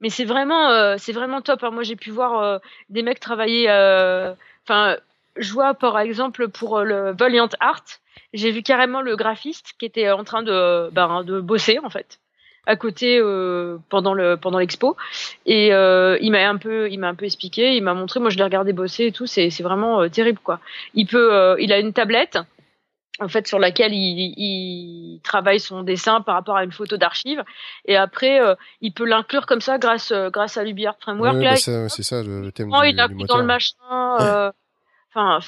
Mais 0.00 0.10
c'est 0.10 0.24
vraiment, 0.24 0.70
euh, 0.70 0.96
c'est 0.98 1.12
vraiment 1.12 1.40
top. 1.42 1.62
hein. 1.64 1.70
Moi, 1.70 1.82
j'ai 1.82 1.96
pu 1.96 2.10
voir 2.10 2.42
euh, 2.42 2.58
des 2.88 3.02
mecs 3.02 3.20
travailler. 3.20 3.66
euh, 3.70 4.32
Enfin, 4.66 4.96
je 5.36 5.52
vois 5.52 5.74
par 5.74 5.98
exemple 5.98 6.48
pour 6.48 6.78
euh, 6.78 6.84
le 6.84 7.10
Valiant 7.12 7.48
Art, 7.60 7.84
j'ai 8.34 8.50
vu 8.50 8.62
carrément 8.62 9.00
le 9.00 9.16
graphiste 9.16 9.72
qui 9.78 9.86
était 9.86 10.10
en 10.10 10.22
train 10.24 10.42
de, 10.42 10.90
ben, 10.90 11.24
de 11.24 11.40
bosser 11.40 11.78
en 11.82 11.90
fait 11.90 12.18
à 12.66 12.76
côté 12.76 13.18
euh, 13.18 13.78
pendant 13.88 14.12
le 14.14 14.36
pendant 14.36 14.58
l'expo 14.58 14.96
et 15.46 15.72
euh, 15.72 16.18
il 16.20 16.30
m'a 16.30 16.46
un 16.48 16.58
peu 16.58 16.90
il 16.90 16.98
m'a 16.98 17.08
un 17.08 17.14
peu 17.14 17.24
expliqué 17.24 17.74
il 17.74 17.82
m'a 17.82 17.94
montré 17.94 18.20
moi 18.20 18.28
je 18.30 18.36
l'ai 18.36 18.44
regardé 18.44 18.72
bosser 18.74 19.06
et 19.06 19.12
tout 19.12 19.26
c'est 19.26 19.48
c'est 19.50 19.62
vraiment 19.62 20.02
euh, 20.02 20.08
terrible 20.08 20.38
quoi 20.44 20.60
il 20.94 21.06
peut 21.06 21.56
il 21.58 21.72
a 21.72 21.78
une 21.78 21.92
tablette 21.94 22.38
en 23.20 23.28
fait 23.28 23.46
sur 23.46 23.58
laquelle 23.58 23.92
il, 23.92 24.34
il 24.36 25.20
travaille 25.22 25.60
son 25.60 25.82
dessin 25.82 26.20
par 26.22 26.34
rapport 26.34 26.56
à 26.56 26.64
une 26.64 26.72
photo 26.72 26.96
d'archive 26.96 27.44
et 27.84 27.96
après 27.96 28.40
euh, 28.40 28.54
il 28.80 28.92
peut 28.92 29.04
l'inclure 29.04 29.46
comme 29.46 29.60
ça 29.60 29.78
grâce 29.78 30.10
euh, 30.10 30.30
grâce 30.30 30.56
à 30.56 30.64
l'UbiArt 30.64 30.96
Framework 31.00 31.36
Ouais, 31.36 31.44
bah, 31.44 31.56
c'est 31.56 32.02
ça 32.02 32.22
le, 32.22 32.40
le 32.42 32.50
thème 32.52 32.70
Oh, 32.72 32.80
du, 32.82 32.88
il 32.88 32.98
a 33.00 33.08
du 33.08 33.14
pris 33.14 33.22
moteur. 33.22 33.36
dans 33.36 33.40
le 33.42 33.46
machin. 33.46 33.74
euh, 34.20 34.50
Enfin, 35.12 35.40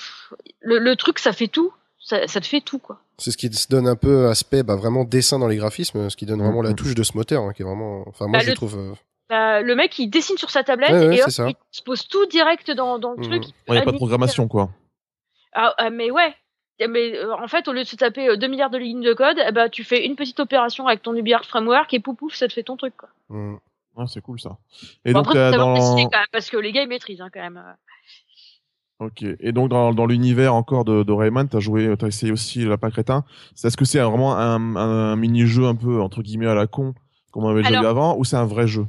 le, 0.60 0.78
le 0.78 0.96
truc, 0.96 1.18
ça 1.20 1.32
fait 1.32 1.46
tout. 1.46 1.72
Ça, 2.00 2.26
ça 2.26 2.40
te 2.40 2.46
fait 2.46 2.60
tout, 2.60 2.80
quoi. 2.80 2.98
C'est 3.18 3.30
ce 3.30 3.36
qui 3.36 3.52
se 3.52 3.68
donne 3.68 3.86
un 3.86 3.94
peu 3.94 4.26
aspect 4.26 4.64
bah, 4.64 4.74
vraiment 4.74 5.04
dessin 5.04 5.38
dans 5.38 5.46
les 5.46 5.54
graphismes, 5.56 6.10
ce 6.10 6.16
qui 6.16 6.26
donne 6.26 6.42
vraiment 6.42 6.62
la 6.62 6.74
touche 6.74 6.96
de 6.96 7.02
ce 7.04 7.16
moteur, 7.16 7.44
hein, 7.44 7.52
qui 7.52 7.62
est 7.62 7.64
vraiment. 7.64 8.02
Enfin, 8.08 8.26
moi 8.26 8.38
Bah, 8.40 8.44
je 8.44 8.50
le- 8.50 8.56
trouve. 8.56 8.76
euh, 8.76 8.92
Bah, 9.30 9.60
le 9.62 9.76
mec, 9.76 9.96
il 10.00 10.08
dessine 10.08 10.36
sur 10.36 10.50
sa 10.50 10.64
tablette 10.64 10.90
Ouais, 10.90 11.06
ouais, 11.06 11.16
et 11.18 11.22
hop, 11.22 11.28
il 11.48 11.54
se 11.70 11.82
pose 11.82 12.08
tout 12.08 12.26
direct 12.26 12.72
dans, 12.72 12.98
dans 12.98 13.12
le 13.12 13.22
truc. 13.22 13.44
Il 13.68 13.72
n'y 13.74 13.78
a 13.78 13.82
pas 13.82 13.92
de 13.92 13.96
programmation 13.96 14.48
quoi. 14.48 14.68
Ah, 15.52 15.74
ah, 15.78 15.90
mais 15.90 16.10
ouais. 16.10 16.34
Mais 16.88 17.16
euh, 17.16 17.34
en 17.34 17.48
fait, 17.48 17.68
au 17.68 17.72
lieu 17.72 17.82
de 17.82 17.88
se 17.88 17.96
taper 17.96 18.28
euh, 18.28 18.36
2 18.36 18.46
milliards 18.48 18.70
de 18.70 18.78
lignes 18.78 19.02
de 19.02 19.12
code, 19.14 19.38
eh 19.46 19.52
ben, 19.52 19.68
tu 19.68 19.84
fais 19.84 20.04
une 20.06 20.16
petite 20.16 20.40
opération 20.40 20.86
avec 20.86 21.02
ton 21.02 21.14
UbiArt 21.14 21.44
Framework 21.44 21.92
et 21.94 22.00
pouf 22.00 22.16
pouf, 22.16 22.34
ça 22.34 22.48
te 22.48 22.52
fait 22.52 22.62
ton 22.62 22.76
truc. 22.76 22.94
Quoi. 22.96 23.08
hmm. 23.28 23.56
Ah, 23.96 24.06
c'est 24.06 24.22
cool 24.22 24.40
ça. 24.40 24.56
Et 25.04 25.12
Bon, 25.12 25.18
donc 25.20 25.28
après, 25.28 25.38
euh, 25.38 25.50
dans. 25.52 25.74
quand 25.74 25.96
même, 25.96 26.08
parce 26.32 26.48
que 26.48 26.56
les 26.56 26.72
gars, 26.72 26.82
ils 26.82 26.88
maîtrisent 26.88 27.20
hein, 27.20 27.28
quand 27.32 27.40
même. 27.42 27.62
Ok. 29.00 29.22
Et 29.40 29.52
donc 29.52 29.68
dans, 29.68 29.92
dans 29.92 30.06
l'univers 30.06 30.54
encore 30.54 30.84
de, 30.84 31.02
de 31.02 31.12
Rayman, 31.12 31.48
t'as 31.48 31.58
joué, 31.58 31.94
t'as 31.98 32.06
essayé 32.06 32.30
aussi 32.32 32.64
lapin 32.64 32.90
crétin. 32.90 33.24
Est-ce 33.62 33.76
que 33.76 33.84
c'est 33.84 33.98
vraiment 33.98 34.36
un, 34.36 34.76
un 34.76 35.16
mini-jeu 35.16 35.66
un 35.66 35.74
peu 35.74 36.00
entre 36.00 36.22
guillemets 36.22 36.46
à 36.46 36.54
la 36.54 36.66
con 36.66 36.94
comme 37.32 37.44
on 37.44 37.48
avait 37.48 37.62
déjà 37.62 37.78
Alors- 37.78 37.82
vu 37.82 37.88
avant, 37.88 38.16
ou 38.16 38.24
c'est 38.24 38.36
un 38.36 38.46
vrai 38.46 38.66
jeu? 38.66 38.86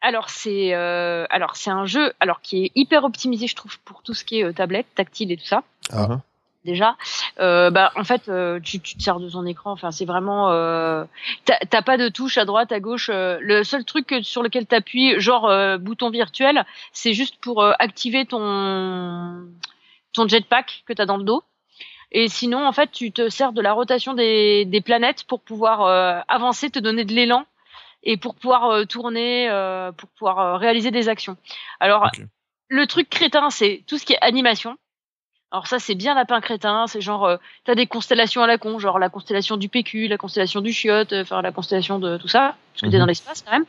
Alors 0.00 0.28
c'est 0.28 0.74
euh, 0.74 1.24
alors 1.30 1.56
c'est 1.56 1.70
un 1.70 1.86
jeu 1.86 2.12
alors 2.20 2.40
qui 2.42 2.64
est 2.64 2.72
hyper 2.74 3.04
optimisé 3.04 3.46
je 3.46 3.56
trouve 3.56 3.78
pour 3.80 4.02
tout 4.02 4.12
ce 4.12 4.22
qui 4.24 4.40
est 4.40 4.44
euh, 4.44 4.52
tablette, 4.52 4.86
tactile 4.94 5.32
et 5.32 5.36
tout 5.36 5.46
ça. 5.46 5.62
Ah. 5.92 6.20
Déjà. 6.64 6.96
Euh, 7.40 7.70
bah, 7.70 7.92
en 7.94 8.04
fait, 8.04 8.28
euh, 8.28 8.58
tu, 8.58 8.80
tu 8.80 8.96
te 8.96 9.02
sers 9.02 9.20
de 9.20 9.28
son 9.28 9.44
écran. 9.44 9.72
Enfin, 9.72 9.90
c'est 9.90 10.06
vraiment. 10.06 10.50
Euh, 10.50 11.04
T'as 11.44 11.82
pas 11.82 11.98
de 11.98 12.08
touche 12.08 12.38
à 12.38 12.46
droite, 12.46 12.72
à 12.72 12.80
gauche. 12.80 13.10
euh, 13.12 13.38
le 13.42 13.64
seul 13.64 13.84
truc 13.84 14.06
que- 14.06 14.22
sur 14.22 14.42
lequel 14.42 14.64
t'appuies, 14.66 15.20
genre 15.20 15.46
euh, 15.46 15.76
bouton 15.76 16.08
virtuel, 16.10 16.64
c'est 16.92 17.12
juste 17.12 17.36
pour 17.40 17.62
euh, 17.62 17.72
activer 17.78 18.24
ton 18.24 19.46
ton 20.14 20.26
jetpack 20.28 20.84
que 20.86 20.92
t'as 20.94 21.04
dans 21.06 21.18
le 21.18 21.24
dos. 21.24 21.42
Et 22.12 22.28
sinon, 22.28 22.66
en 22.66 22.72
fait, 22.72 22.90
tu 22.92 23.12
te 23.12 23.28
sers 23.28 23.52
de 23.52 23.60
la 23.60 23.72
rotation 23.72 24.14
des, 24.14 24.64
des 24.64 24.80
planètes 24.80 25.24
pour 25.24 25.40
pouvoir 25.40 25.82
euh, 25.82 26.20
avancer, 26.28 26.70
te 26.70 26.78
donner 26.78 27.04
de 27.04 27.12
l'élan 27.12 27.44
et 28.04 28.16
pour 28.16 28.36
pouvoir 28.36 28.86
tourner, 28.86 29.50
euh, 29.50 29.90
pour 29.92 30.08
pouvoir 30.10 30.58
réaliser 30.60 30.90
des 30.92 31.08
actions. 31.08 31.36
Alors, 31.80 32.04
le 32.68 32.86
truc 32.86 33.10
crétin, 33.10 33.50
c'est 33.50 33.82
tout 33.86 33.98
ce 33.98 34.06
qui 34.06 34.12
est 34.14 34.22
animation. 34.22 34.76
Alors 35.54 35.68
ça, 35.68 35.78
c'est 35.78 35.94
bien 35.94 36.16
lapin 36.16 36.40
crétin. 36.40 36.86
C'est 36.88 37.00
genre, 37.00 37.24
euh, 37.26 37.36
t'as 37.64 37.76
des 37.76 37.86
constellations 37.86 38.42
à 38.42 38.48
la 38.48 38.58
con, 38.58 38.80
genre 38.80 38.98
la 38.98 39.08
constellation 39.08 39.56
du 39.56 39.68
PQ, 39.68 40.08
la 40.08 40.16
constellation 40.16 40.60
du 40.60 40.72
chiotte, 40.72 41.12
euh, 41.12 41.22
enfin 41.22 41.42
la 41.42 41.52
constellation 41.52 42.00
de 42.00 42.16
tout 42.16 42.26
ça, 42.26 42.56
parce 42.72 42.82
que 42.82 42.86
t'es 42.88 42.96
Mhm. 42.96 42.98
dans 42.98 43.06
l'espace 43.06 43.42
quand 43.42 43.52
même. 43.52 43.64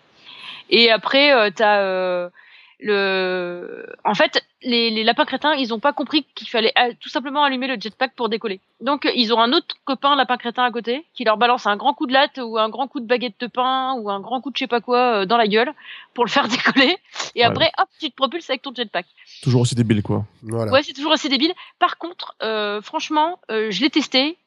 Et 0.72 0.90
après, 0.90 1.32
euh, 1.32 1.52
t'as 1.56 1.82
euh, 1.82 2.30
le, 2.80 3.86
en 4.04 4.14
fait, 4.14 4.44
les, 4.62 4.90
les 4.90 5.04
lapins 5.04 5.26
crétins, 5.26 5.54
ils 5.54 5.74
ont 5.74 5.80
pas 5.80 5.94
compris 5.94 6.26
qu'il 6.36 6.50
fallait 6.50 6.74
euh, 6.78 6.94
tout 7.00 7.10
simplement 7.10 7.44
allumer 7.44 7.68
le 7.68 7.80
jetpack 7.80 8.14
pour 8.16 8.30
décoller. 8.30 8.60
Donc, 8.82 9.08
ils 9.16 9.34
ont 9.34 9.40
un 9.40 9.54
autre 9.54 9.76
copain 9.86 10.16
lapin 10.16 10.38
crétin 10.38 10.64
à 10.64 10.72
côté 10.72 11.06
qui 11.14 11.24
leur 11.24 11.38
balance 11.38 11.66
un 11.68 11.78
grand 11.78 11.94
coup 11.94 12.06
de 12.08 12.14
latte 12.14 12.38
ou 12.44 12.58
un 12.58 12.70
grand 12.70 12.88
coup 12.88 13.00
de 13.00 13.06
baguette 13.08 13.40
de 13.40 13.48
pain 13.48 13.94
ou 14.00 14.10
un 14.10 14.20
grand 14.20 14.42
coup 14.42 14.52
de 14.52 14.56
je 14.56 14.60
sais 14.60 14.68
pas 14.68 14.82
quoi 14.82 15.22
euh, 15.22 15.26
dans 15.26 15.38
la 15.38 15.48
gueule 15.48 15.72
pour 16.14 16.26
le 16.26 16.30
faire 16.30 16.48
décoller. 16.50 16.98
Et 17.36 17.40
Ouais. 17.40 17.44
après, 17.46 17.72
hop, 17.78 17.88
tu 18.00 18.10
te 18.10 18.16
propulses 18.16 18.50
avec 18.50 18.62
ton 18.62 18.74
jetpack. 18.76 19.06
Toujours 19.44 19.62
aussi 19.62 19.76
débile, 19.76 20.04
quoi. 20.04 20.26
Voilà. 20.44 20.72
Ouais, 20.72 20.84
c'est 20.84 20.94
toujours 20.94 21.12
assez 21.14 21.30
débile. 21.30 21.54
Par 21.80 21.98
contre, 21.98 22.36
euh, 22.44 22.82
franchement, 22.82 23.40
euh, 23.52 23.72
je 23.72 23.82
l'ai 23.82 23.90
testé. 23.90 24.38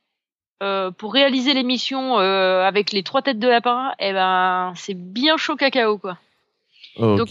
Euh, 0.60 0.90
pour 0.90 1.12
réaliser 1.12 1.54
l'émission 1.54 2.18
euh, 2.18 2.64
avec 2.66 2.90
les 2.90 3.04
trois 3.04 3.22
têtes 3.22 3.38
de 3.38 3.46
lapin, 3.46 3.92
eh 4.00 4.12
ben 4.12 4.72
c'est 4.74 4.94
bien 4.94 5.36
chaud 5.36 5.54
cacao 5.54 5.98
quoi. 5.98 6.18
Oh, 6.96 7.14
Donc. 7.16 7.28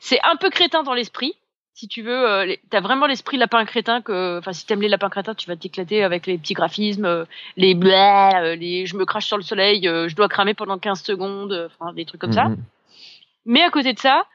C'est 0.00 0.18
un 0.24 0.36
peu 0.36 0.50
crétin 0.50 0.82
dans 0.82 0.94
l'esprit. 0.94 1.34
Si 1.74 1.86
tu 1.86 2.02
veux, 2.02 2.28
euh, 2.28 2.54
t'as 2.68 2.80
vraiment 2.80 3.06
l'esprit 3.06 3.36
lapin 3.36 3.64
crétin 3.64 4.02
que, 4.02 4.38
enfin, 4.38 4.52
si 4.52 4.66
t'aimes 4.66 4.82
les 4.82 4.88
lapins 4.88 5.08
crétins, 5.08 5.34
tu 5.34 5.48
vas 5.48 5.56
t'éclater 5.56 6.02
avec 6.02 6.26
les 6.26 6.36
petits 6.36 6.54
graphismes, 6.54 7.04
euh, 7.04 7.24
les 7.56 7.74
blés, 7.74 8.30
euh, 8.34 8.56
les 8.56 8.86
je 8.86 8.96
me 8.96 9.06
crache 9.06 9.26
sur 9.26 9.36
le 9.36 9.42
soleil, 9.42 9.84
je 9.84 10.14
dois 10.14 10.28
cramer 10.28 10.54
pendant 10.54 10.78
15 10.78 11.02
secondes, 11.02 11.70
enfin 11.70 11.92
des 11.92 12.04
trucs 12.04 12.20
comme 12.20 12.32
ça. 12.32 12.48
Mhm. 12.48 12.56
Mais 13.46 13.62
à 13.62 13.70
côté 13.70 13.92
de 13.92 13.98
ça, 13.98 14.26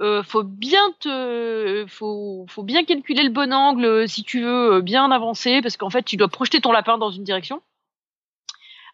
euh, 0.00 0.22
faut 0.22 0.42
bien 0.42 0.92
te, 1.00 1.84
faut, 1.88 2.44
faut 2.48 2.62
bien 2.62 2.84
calculer 2.84 3.22
le 3.22 3.30
bon 3.30 3.52
angle 3.52 4.08
si 4.08 4.24
tu 4.24 4.42
veux 4.42 4.80
bien 4.80 5.10
avancer, 5.10 5.62
parce 5.62 5.76
qu'en 5.76 5.90
fait, 5.90 6.02
tu 6.02 6.16
dois 6.16 6.28
projeter 6.28 6.60
ton 6.60 6.72
lapin 6.72 6.98
dans 6.98 7.10
une 7.10 7.24
direction. 7.24 7.62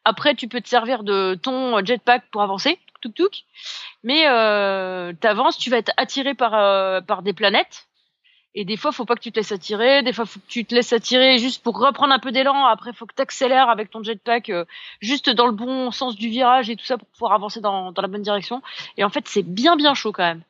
Après, 0.04 0.34
tu 0.34 0.48
peux 0.48 0.60
te 0.60 0.68
servir 0.68 1.02
de 1.02 1.34
ton 1.34 1.84
jetpack 1.84 2.24
pour 2.30 2.42
avancer, 2.42 2.78
tuk. 3.00 3.44
Mais 4.02 4.26
euh, 4.26 5.12
t'avances, 5.20 5.58
tu 5.58 5.70
vas 5.70 5.78
être 5.78 5.92
attiré 5.96 6.34
par 6.34 6.54
euh, 6.54 7.00
par 7.00 7.22
des 7.22 7.32
planètes. 7.32 7.88
Et 8.54 8.64
des 8.64 8.76
fois, 8.76 8.92
faut 8.92 9.04
pas 9.04 9.14
que 9.14 9.20
tu 9.20 9.30
te 9.30 9.38
laisses 9.38 9.52
attirer. 9.52 10.02
Des 10.02 10.12
fois, 10.12 10.26
faut 10.26 10.40
que 10.40 10.46
tu 10.48 10.64
te 10.64 10.74
laisses 10.74 10.92
attirer 10.92 11.38
juste 11.38 11.62
pour 11.62 11.78
reprendre 11.78 12.12
un 12.12 12.18
peu 12.18 12.32
d'élan. 12.32 12.64
Après, 12.64 12.92
faut 12.92 13.06
que 13.06 13.14
tu 13.14 13.22
accélères 13.22 13.68
avec 13.68 13.90
ton 13.90 14.02
jetpack 14.02 14.50
euh, 14.50 14.64
juste 15.00 15.30
dans 15.30 15.46
le 15.46 15.52
bon 15.52 15.90
sens 15.92 16.16
du 16.16 16.28
virage 16.28 16.70
et 16.70 16.76
tout 16.76 16.84
ça 16.84 16.98
pour 16.98 17.06
pouvoir 17.08 17.32
avancer 17.34 17.60
dans, 17.60 17.92
dans 17.92 18.02
la 18.02 18.08
bonne 18.08 18.22
direction. 18.22 18.62
Et 18.96 19.04
en 19.04 19.10
fait, 19.10 19.28
c'est 19.28 19.42
bien 19.42 19.76
bien 19.76 19.94
chaud 19.94 20.12
quand 20.12 20.24
même. 20.24 20.42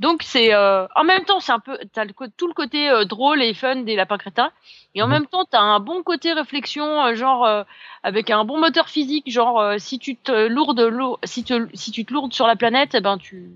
Donc 0.00 0.22
c'est 0.24 0.52
euh, 0.54 0.86
en 0.96 1.04
même 1.04 1.24
temps 1.24 1.38
c'est 1.40 1.52
un 1.52 1.60
peu 1.60 1.78
t'as 1.92 2.04
le, 2.04 2.12
tout 2.36 2.48
le 2.48 2.54
côté 2.54 2.88
euh, 2.88 3.04
drôle 3.04 3.42
et 3.42 3.54
fun 3.54 3.76
des 3.76 3.94
lapins 3.94 4.18
crétins 4.18 4.50
et 4.94 5.02
en 5.02 5.06
Mhm. 5.06 5.12
même 5.12 5.26
temps 5.26 5.44
t'as 5.44 5.60
un 5.60 5.78
bon 5.78 6.02
côté 6.02 6.32
réflexion 6.32 7.04
euh, 7.04 7.14
genre 7.14 7.44
euh, 7.46 7.64
avec 8.02 8.30
un 8.30 8.44
bon 8.44 8.58
moteur 8.58 8.88
physique 8.88 9.30
genre 9.30 9.60
euh, 9.60 9.76
si 9.78 9.98
tu 9.98 10.16
te 10.16 10.48
lourdes 10.48 10.80
lour- 10.80 11.20
si 11.24 11.44
te 11.44 11.68
si 11.74 11.92
tu 11.92 12.04
te 12.06 12.12
lourdes 12.14 12.32
sur 12.32 12.46
la 12.46 12.56
planète 12.56 12.94
eh 12.94 13.00
ben 13.02 13.18
tu 13.18 13.50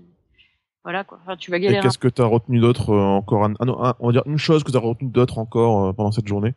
voilà 0.83 1.03
quoi 1.03 1.17
enfin, 1.23 1.35
tu 1.35 1.49
vas 1.49 1.57
Et 1.57 1.61
galérer. 1.61 1.81
qu'est-ce 1.81 1.97
que 1.97 2.07
t'as 2.07 2.25
retenu 2.25 2.59
d'autre 2.59 2.91
euh, 2.91 3.01
encore 3.01 3.43
un, 3.43 3.53
ah 3.59 3.65
non, 3.65 3.83
un- 3.83 3.95
On 3.99 4.05
va 4.07 4.11
dire 4.13 4.23
une 4.27 4.37
chose 4.37 4.63
que 4.63 4.71
t'as 4.71 4.79
retenu 4.79 5.09
d'autre 5.09 5.39
encore 5.39 5.85
euh, 5.87 5.93
pendant 5.93 6.11
cette 6.11 6.27
journée? 6.27 6.53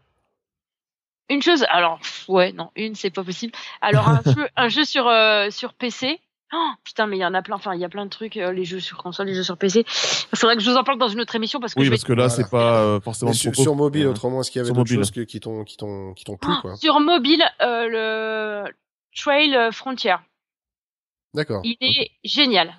Une 1.31 1.43
chose 1.43 1.65
alors 1.71 1.99
pff, 1.99 2.27
ouais 2.29 2.53
non 2.53 2.71
une 2.77 2.95
c'est 2.95 3.11
pas 3.11 3.25
possible 3.25 3.53
alors 3.81 4.07
un 4.09 4.21
jeu 4.35 4.49
un 4.57 4.69
jeu 4.69 4.85
sur 4.85 5.07
euh, 5.09 5.51
sur 5.51 5.73
PC 5.75 6.21
Oh, 6.53 6.71
putain, 6.83 7.07
mais 7.07 7.17
il 7.19 7.21
y 7.21 7.25
en 7.27 7.35
a 7.35 7.43
plein. 7.43 7.57
Enfin, 7.57 7.75
il 7.75 7.81
y 7.81 7.85
a 7.85 7.89
plein 7.91 8.05
de 8.07 8.11
trucs. 8.11 8.37
euh, 8.39 8.53
les 8.53 8.65
jeux 8.65 8.81
sur 8.81 8.97
console, 9.03 9.27
les 9.27 9.35
jeux 9.35 9.43
sur 9.43 9.59
PC. 9.59 9.85
Il 10.33 10.39
faudrait 10.39 10.57
que 10.57 10.63
je 10.63 10.71
vous 10.71 10.77
en 10.77 10.85
parle 10.85 10.99
dans 10.99 11.09
une 11.09 11.21
autre 11.21 11.35
émission 11.35 11.61
parce 11.61 11.75
que 11.75 11.79
Oui, 11.81 11.85
je 11.87 11.91
vais 11.91 11.97
parce 11.97 12.05
que 12.05 12.13
là, 12.15 12.29
Voilà. 12.29 12.43
c'est 12.45 12.51
pas 12.51 12.81
euh, 12.83 13.01
forcément 13.01 13.33
sur, 13.35 13.55
sur 13.55 13.75
mobile, 13.77 14.07
autrement, 14.07 14.41
est-ce 14.41 14.51
qu'il 14.51 14.61
y 14.63 14.65
avait 14.65 14.73
d'autres 14.73 14.91
choses 14.93 15.11
que- 15.11 15.21
qui 15.21 15.41
t'ont 15.41 15.65
qui 15.65 15.77
t'ont 15.77 16.15
qui 16.15 16.25
t'ont 16.25 16.37
plu 16.39 16.51
Ah, 16.55 16.59
quoi 16.63 16.77
Sur 16.77 17.01
mobile, 17.01 17.43
euh, 17.61 18.65
le 18.65 18.73
Trail 19.15 19.55
Frontier, 19.73 20.15
D'accord. 21.35 21.61
il 21.65 21.77
est 21.81 22.11
génial. 22.25 22.75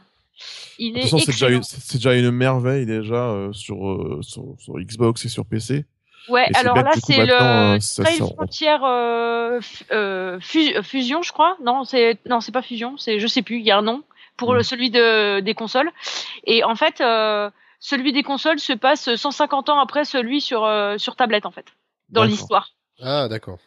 Il 0.79 0.93
De 0.93 0.97
est 0.97 1.01
toute 1.01 1.09
façon, 1.11 1.19
c'est 1.19 1.31
déjà, 1.31 1.45
excellent. 1.47 1.57
une- 1.57 1.63
c'est 1.63 1.79
c'est 1.81 1.97
déjà 1.97 2.15
une 2.15 2.31
merveille 2.31 2.85
déjà 2.85 3.29
euh, 3.29 3.51
sur, 3.53 3.87
euh, 3.87 4.19
sur 4.23 4.55
sur 4.57 4.79
Xbox 4.79 5.25
et 5.25 5.29
sur 5.29 5.45
PC. 5.45 5.85
Ouais, 6.29 6.47
et 6.49 6.55
alors 6.57 6.75
là, 6.77 6.91
c'est 7.03 7.25
le 7.25 7.33
euh, 7.33 7.79
Trail 8.03 8.17
sort. 8.17 8.33
Frontier 8.35 8.69
euh, 8.69 9.59
euh, 9.91 10.39
euh, 10.41 10.81
Fusion, 10.83 11.21
je 11.21 11.31
crois. 11.31 11.57
Non, 11.63 11.83
c'est 11.83 12.17
non, 12.27 12.39
c'est 12.41 12.51
pas 12.51 12.61
Fusion, 12.61 12.97
c'est 12.97 13.19
je 13.19 13.27
sais 13.27 13.41
plus. 13.41 13.57
Il 13.59 13.65
y 13.65 13.71
a 13.71 13.77
un 13.77 13.81
nom 13.81 14.03
pour 14.37 14.53
Mm. 14.53 14.55
le 14.57 14.63
celui 14.63 14.89
de 14.89 15.39
des 15.41 15.53
consoles. 15.53 15.91
Et 16.45 16.63
en 16.63 16.75
fait, 16.75 17.01
euh, 17.01 17.49
celui 17.79 18.13
des 18.13 18.23
consoles 18.23 18.59
se 18.59 18.73
passe 18.73 19.13
150 19.15 19.69
ans 19.69 19.79
après 19.79 20.05
celui 20.05 20.39
sur 20.41 20.65
euh, 20.65 20.97
sur 20.97 21.15
tablette 21.15 21.45
en 21.45 21.51
fait, 21.51 21.65
dans 22.09 22.23
l'histoire. 22.29 22.69
Ah 23.01 23.27
d'accord. 23.27 23.57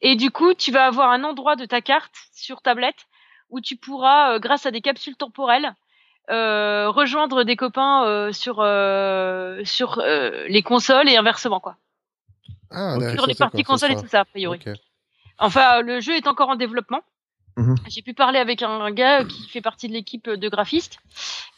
Et 0.00 0.16
du 0.16 0.30
coup, 0.30 0.54
tu 0.54 0.70
vas 0.70 0.86
avoir 0.86 1.10
un 1.10 1.24
endroit 1.24 1.56
de 1.56 1.64
ta 1.64 1.80
carte 1.80 2.12
sur 2.34 2.60
tablette 2.62 3.06
où 3.50 3.60
tu 3.60 3.76
pourras, 3.76 4.34
euh, 4.34 4.38
grâce 4.38 4.66
à 4.66 4.70
des 4.70 4.80
capsules 4.80 5.16
temporelles, 5.16 5.74
euh, 6.30 6.90
rejoindre 6.90 7.44
des 7.44 7.56
copains 7.56 8.04
euh, 8.04 8.32
sur 8.32 8.56
euh, 8.60 9.60
sur 9.64 9.98
euh, 10.00 10.46
les 10.48 10.62
consoles 10.62 11.08
et 11.08 11.16
inversement 11.16 11.60
quoi. 11.60 11.76
Ah 12.70 12.96
d'accord. 12.98 13.14
Sur 13.14 13.26
les 13.26 13.34
parties 13.34 13.58
ça 13.58 13.64
consoles 13.64 13.92
et 13.92 13.96
tout 13.96 14.08
ça 14.08 14.20
a 14.20 14.24
priori. 14.24 14.60
Enfin, 15.38 15.80
le 15.80 16.00
jeu 16.00 16.14
est 16.14 16.26
encore 16.26 16.48
en 16.48 16.56
développement. 16.56 17.00
Mhm. 17.56 17.76
J'ai 17.88 18.02
pu 18.02 18.14
parler 18.14 18.38
avec 18.38 18.62
un 18.62 18.90
gars 18.90 19.24
qui 19.24 19.48
fait 19.48 19.60
partie 19.60 19.86
de 19.88 19.92
l'équipe 19.92 20.28
de 20.28 20.48
graphistes. 20.48 20.98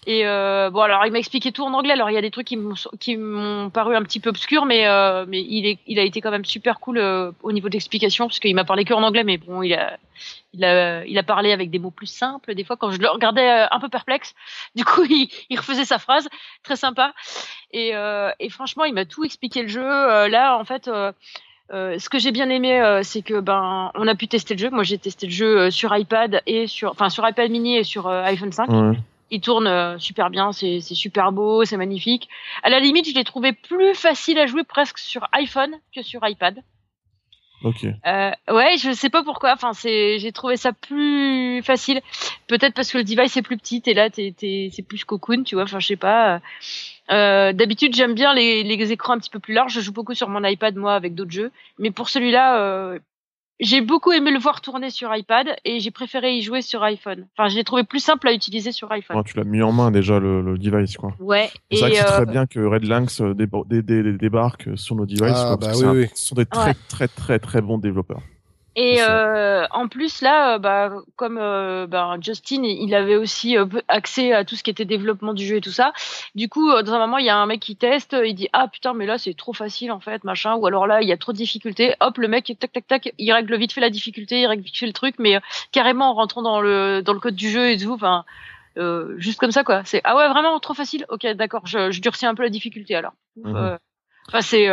Et 0.06 0.26
euh, 0.26 0.70
bon, 0.70 0.80
alors 0.80 1.04
il 1.06 1.12
m'a 1.12 1.18
expliqué 1.18 1.52
tout 1.52 1.64
en 1.64 1.72
anglais. 1.72 1.92
Alors 1.94 2.10
il 2.10 2.14
y 2.14 2.18
a 2.18 2.22
des 2.22 2.30
trucs 2.30 2.46
qui 2.46 3.16
m'ont 3.16 3.70
paru 3.70 3.96
un 3.96 4.02
petit 4.02 4.20
peu 4.20 4.30
obscurs, 4.30 4.66
mais 4.66 4.86
euh, 4.86 5.24
mais 5.26 5.42
il 5.42 5.66
est 5.66 5.78
il 5.86 5.98
a 5.98 6.02
été 6.02 6.20
quand 6.20 6.30
même 6.30 6.44
super 6.44 6.78
cool 6.80 6.98
euh, 6.98 7.32
au 7.42 7.50
niveau 7.50 7.68
de 7.68 7.72
l'explication 7.72 8.26
parce 8.26 8.38
qu'il 8.38 8.54
m'a 8.54 8.64
parlé 8.64 8.84
que 8.84 8.94
en 8.94 9.02
anglais, 9.02 9.24
mais 9.24 9.38
bon, 9.38 9.62
il 9.62 9.74
a 9.74 9.98
il 10.52 10.64
a 10.64 11.04
il 11.06 11.18
a 11.18 11.22
parlé 11.22 11.50
avec 11.50 11.70
des 11.70 11.78
mots 11.78 11.90
plus 11.90 12.06
simples 12.06 12.54
des 12.54 12.62
fois 12.62 12.76
quand 12.76 12.90
je 12.90 12.98
le 12.98 13.08
regardais 13.08 13.64
euh, 13.64 13.66
un 13.70 13.80
peu 13.80 13.88
perplexe. 13.88 14.34
Du 14.76 14.84
coup, 14.84 15.02
il, 15.10 15.28
il 15.50 15.58
refaisait 15.58 15.86
sa 15.86 15.98
phrase, 15.98 16.28
très 16.62 16.76
sympa. 16.76 17.14
Et 17.72 17.96
euh, 17.96 18.30
et 18.38 18.50
franchement, 18.50 18.84
il 18.84 18.94
m'a 18.94 19.06
tout 19.06 19.24
expliqué 19.24 19.62
le 19.62 19.68
jeu. 19.68 19.82
Là, 20.28 20.58
en 20.58 20.64
fait. 20.64 20.90
Euh, 21.72 21.98
ce 21.98 22.08
que 22.08 22.18
j'ai 22.18 22.30
bien 22.30 22.48
aimé, 22.48 22.80
euh, 22.80 23.02
c'est 23.02 23.22
que 23.22 23.40
ben 23.40 23.90
on 23.94 24.06
a 24.06 24.14
pu 24.14 24.28
tester 24.28 24.54
le 24.54 24.58
jeu. 24.58 24.70
Moi, 24.70 24.84
j'ai 24.84 24.98
testé 24.98 25.26
le 25.26 25.32
jeu 25.32 25.58
euh, 25.58 25.70
sur 25.70 25.96
iPad 25.96 26.42
et 26.46 26.66
sur, 26.66 26.90
enfin 26.90 27.08
sur 27.08 27.28
iPad 27.28 27.50
mini 27.50 27.76
et 27.76 27.84
sur 27.84 28.08
iPhone 28.08 28.52
5. 28.52 28.68
Ouais. 28.70 28.98
Il 29.32 29.40
tourne 29.40 29.98
super 29.98 30.30
bien, 30.30 30.52
c'est 30.52 30.80
super 30.80 31.32
beau, 31.32 31.64
c'est 31.64 31.76
magnifique. 31.76 32.28
À 32.62 32.70
la 32.70 32.78
limite, 32.78 33.08
je 33.08 33.14
l'ai 33.14 33.24
trouvé 33.24 33.52
plus 33.52 33.92
facile 33.94 34.38
à 34.38 34.46
jouer 34.46 34.62
presque 34.62 34.98
sur 34.98 35.26
iPhone 35.32 35.74
que 35.92 36.02
sur 36.02 36.20
iPad. 36.22 36.62
Ok. 37.62 37.84
Euh, 37.84 38.30
ouais, 38.50 38.76
je 38.76 38.92
sais 38.92 39.10
pas 39.10 39.22
pourquoi. 39.24 39.52
Enfin, 39.52 39.72
c'est, 39.72 40.18
j'ai 40.18 40.30
trouvé 40.30 40.56
ça 40.56 40.72
plus 40.72 41.62
facile. 41.62 42.00
Peut-être 42.46 42.74
parce 42.74 42.92
que 42.92 42.98
le 42.98 43.04
device 43.04 43.36
est 43.36 43.42
plus 43.42 43.56
petit 43.56 43.82
et 43.86 43.94
là, 43.94 44.10
t'es, 44.10 44.34
t'es, 44.36 44.70
c'est 44.72 44.82
plus 44.82 45.04
cocoon, 45.04 45.42
tu 45.42 45.54
vois. 45.54 45.64
Enfin, 45.64 45.80
je 45.80 45.86
sais 45.88 45.96
pas. 45.96 46.40
Euh, 47.10 47.52
d'habitude, 47.52 47.94
j'aime 47.94 48.14
bien 48.14 48.34
les, 48.34 48.62
les 48.62 48.92
écrans 48.92 49.14
un 49.14 49.18
petit 49.18 49.30
peu 49.30 49.38
plus 49.38 49.54
larges. 49.54 49.72
Je 49.74 49.80
joue 49.80 49.92
beaucoup 49.92 50.14
sur 50.14 50.28
mon 50.28 50.42
iPad, 50.44 50.74
moi, 50.76 50.94
avec 50.94 51.14
d'autres 51.14 51.30
jeux. 51.30 51.50
Mais 51.78 51.90
pour 51.90 52.08
celui-là, 52.08 52.60
euh, 52.60 52.98
j'ai 53.60 53.80
beaucoup 53.80 54.12
aimé 54.12 54.32
le 54.32 54.38
voir 54.38 54.60
tourner 54.60 54.90
sur 54.90 55.14
iPad 55.16 55.56
et 55.64 55.80
j'ai 55.80 55.90
préféré 55.90 56.34
y 56.34 56.42
jouer 56.42 56.60
sur 56.62 56.82
iPhone. 56.82 57.26
Enfin, 57.38 57.48
je 57.48 57.56
l'ai 57.56 57.64
trouvé 57.64 57.84
plus 57.84 58.00
simple 58.00 58.28
à 58.28 58.32
utiliser 58.34 58.70
sur 58.72 58.90
iPhone. 58.92 59.16
Ouais, 59.16 59.22
tu 59.24 59.36
l'as 59.36 59.44
mis 59.44 59.62
en 59.62 59.72
main 59.72 59.90
déjà 59.90 60.18
le, 60.18 60.42
le 60.42 60.58
device 60.58 60.96
quoi. 60.98 61.14
Ouais. 61.20 61.48
C'est 61.72 61.78
vrai 61.80 61.90
que 61.92 61.96
c'est 61.96 62.02
euh, 62.12 62.16
très 62.24 62.26
bien 62.26 62.44
que 62.46 62.60
Red 62.60 62.84
Lynx 62.84 63.20
euh, 63.22 63.32
déba- 63.32 63.66
dé- 63.66 63.80
dé- 63.82 64.02
dé- 64.02 64.12
débarque 64.18 64.68
sur 64.76 64.94
nos 64.94 65.06
devices. 65.06 65.22
Ah, 65.34 65.42
quoi, 65.46 65.56
bah 65.56 65.66
parce 65.68 65.80
que 65.80 65.86
oui, 65.86 65.90
un- 65.90 66.00
oui. 66.02 66.08
Ce 66.14 66.26
sont 66.28 66.34
des 66.34 66.44
très 66.44 66.64
Ouais. 66.66 66.74
très 66.88 67.08
très 67.08 67.38
très 67.38 67.60
bons 67.62 67.78
développeurs. 67.78 68.20
Et 68.78 68.98
euh, 69.00 69.66
en 69.70 69.88
plus 69.88 70.20
là, 70.20 70.54
euh, 70.54 70.58
bah, 70.58 70.92
comme 71.16 71.38
euh, 71.40 71.86
bah, 71.86 72.14
Justin, 72.20 72.62
il 72.62 72.94
avait 72.94 73.16
aussi 73.16 73.56
euh, 73.56 73.64
accès 73.88 74.34
à 74.34 74.44
tout 74.44 74.54
ce 74.54 74.62
qui 74.62 74.68
était 74.68 74.84
développement 74.84 75.32
du 75.32 75.46
jeu 75.46 75.56
et 75.56 75.60
tout 75.62 75.70
ça. 75.70 75.94
Du 76.34 76.50
coup, 76.50 76.70
euh, 76.70 76.82
dans 76.82 76.92
un 76.92 76.98
moment, 76.98 77.16
il 77.16 77.24
y 77.24 77.30
a 77.30 77.36
un 77.38 77.46
mec 77.46 77.60
qui 77.60 77.76
teste, 77.76 78.14
il 78.22 78.34
dit 78.34 78.50
ah 78.52 78.68
putain 78.68 78.92
mais 78.92 79.06
là 79.06 79.16
c'est 79.16 79.32
trop 79.32 79.54
facile 79.54 79.90
en 79.92 80.00
fait, 80.00 80.24
machin. 80.24 80.56
Ou 80.56 80.66
alors 80.66 80.86
là 80.86 81.00
il 81.00 81.08
y 81.08 81.12
a 81.12 81.16
trop 81.16 81.32
de 81.32 81.38
difficultés. 81.38 81.94
Hop, 82.00 82.18
le 82.18 82.28
mec 82.28 82.52
tac 82.60 82.70
tac 82.70 82.86
tac, 82.86 83.14
il 83.16 83.32
règle 83.32 83.56
vite 83.56 83.72
fait 83.72 83.80
la 83.80 83.88
difficulté, 83.88 84.40
il 84.42 84.46
règle 84.46 84.62
vite 84.62 84.76
fait 84.76 84.86
le 84.86 84.92
truc, 84.92 85.14
mais 85.18 85.36
euh, 85.36 85.40
carrément 85.72 86.10
en 86.10 86.14
rentrant 86.14 86.42
dans 86.42 86.60
le 86.60 87.00
dans 87.02 87.14
le 87.14 87.20
code 87.20 87.34
du 87.34 87.48
jeu 87.48 87.70
et 87.70 87.78
tout. 87.78 87.94
Enfin, 87.94 88.26
euh, 88.76 89.14
juste 89.16 89.40
comme 89.40 89.52
ça 89.52 89.64
quoi. 89.64 89.84
C'est 89.86 90.02
ah 90.04 90.16
ouais 90.16 90.28
vraiment 90.28 90.60
trop 90.60 90.74
facile. 90.74 91.06
Ok 91.08 91.26
d'accord, 91.28 91.66
je, 91.66 91.90
je 91.90 92.02
durcis 92.02 92.26
un 92.26 92.34
peu 92.34 92.42
la 92.42 92.50
difficulté 92.50 92.94
alors. 92.94 93.14
Mhm. 93.36 93.56
euh, 93.56 93.78
Enfin 94.28 94.42
c'est 94.42 94.68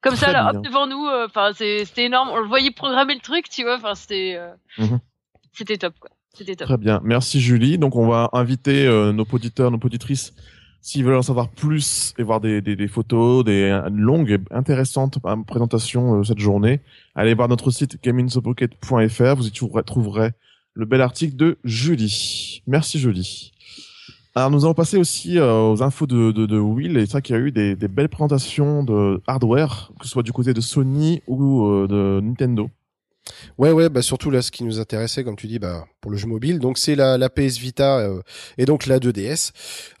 comme 0.00 0.16
ça 0.16 0.32
là, 0.32 0.52
hop 0.54 0.64
devant 0.64 0.86
nous. 0.86 1.06
euh, 1.06 1.26
Enfin 1.26 1.50
c'était 1.54 2.04
énorme. 2.04 2.28
On 2.32 2.38
le 2.38 2.46
voyait 2.48 2.70
programmer 2.70 3.14
le 3.14 3.20
truc, 3.20 3.48
tu 3.48 3.62
vois. 3.62 3.76
Enfin 3.76 3.94
c'était 3.94 4.36
euh, 4.36 4.52
Mhm. 4.78 5.00
c'était 5.52 5.76
top 5.78 5.94
quoi. 6.00 6.10
C'était 6.34 6.54
top. 6.56 6.68
Très 6.68 6.76
bien. 6.76 7.00
Merci 7.04 7.40
Julie. 7.40 7.78
Donc 7.78 7.96
on 7.96 8.06
va 8.06 8.30
inviter 8.32 8.86
euh, 8.86 9.12
nos 9.12 9.26
auditeurs, 9.32 9.70
nos 9.72 9.78
auditrices, 9.82 10.32
s'ils 10.80 11.04
veulent 11.04 11.16
en 11.16 11.22
savoir 11.22 11.48
plus 11.48 12.14
et 12.18 12.22
voir 12.22 12.40
des, 12.40 12.60
des, 12.60 12.76
des 12.76 12.86
photos, 12.88 13.44
des 13.44 13.80
longues 13.92 14.30
et 14.30 14.38
intéressantes 14.54 15.18
présentations 15.46 16.22
cette 16.22 16.38
journée, 16.38 16.80
allez 17.16 17.34
voir 17.34 17.48
notre 17.48 17.70
site 17.72 18.00
gamingsopocket.fr. 18.02 19.34
Vous 19.36 19.46
y 19.48 19.50
trouverez, 19.50 19.82
trouverez 19.82 20.30
le 20.74 20.86
bel 20.86 21.00
article 21.00 21.34
de 21.34 21.58
Julie. 21.64 22.62
Merci 22.68 23.00
Julie. 23.00 23.50
Alors 24.34 24.50
nous 24.50 24.64
allons 24.64 24.74
passer 24.74 24.98
aussi 24.98 25.38
euh, 25.38 25.72
aux 25.72 25.82
infos 25.82 26.06
de, 26.06 26.30
de, 26.30 26.58
Will 26.58 26.96
et 26.96 27.06
c'est 27.06 27.12
vrai 27.12 27.22
qu'il 27.22 27.34
y 27.34 27.38
a 27.38 27.42
eu 27.42 27.50
des, 27.50 27.74
des 27.74 27.88
belles 27.88 28.08
présentations 28.08 28.84
de 28.84 29.20
hardware, 29.26 29.90
que 29.98 30.04
ce 30.06 30.12
soit 30.12 30.22
du 30.22 30.32
côté 30.32 30.54
de 30.54 30.60
Sony 30.60 31.22
ou 31.26 31.66
euh, 31.66 31.86
de 31.88 32.20
Nintendo. 32.20 32.70
Ouais, 33.58 33.70
ouais, 33.72 33.88
bah 33.88 34.02
surtout 34.02 34.30
là, 34.30 34.42
ce 34.42 34.50
qui 34.50 34.64
nous 34.64 34.80
intéressait, 34.80 35.24
comme 35.24 35.36
tu 35.36 35.46
dis, 35.46 35.58
bah 35.58 35.86
pour 36.00 36.10
le 36.12 36.16
jeu 36.16 36.26
mobile, 36.28 36.58
donc 36.60 36.78
c'est 36.78 36.94
la, 36.94 37.18
la 37.18 37.28
PS 37.28 37.58
Vita 37.58 37.98
euh, 37.98 38.20
et 38.56 38.64
donc 38.66 38.86
la 38.86 38.98
2DS. 39.00 39.50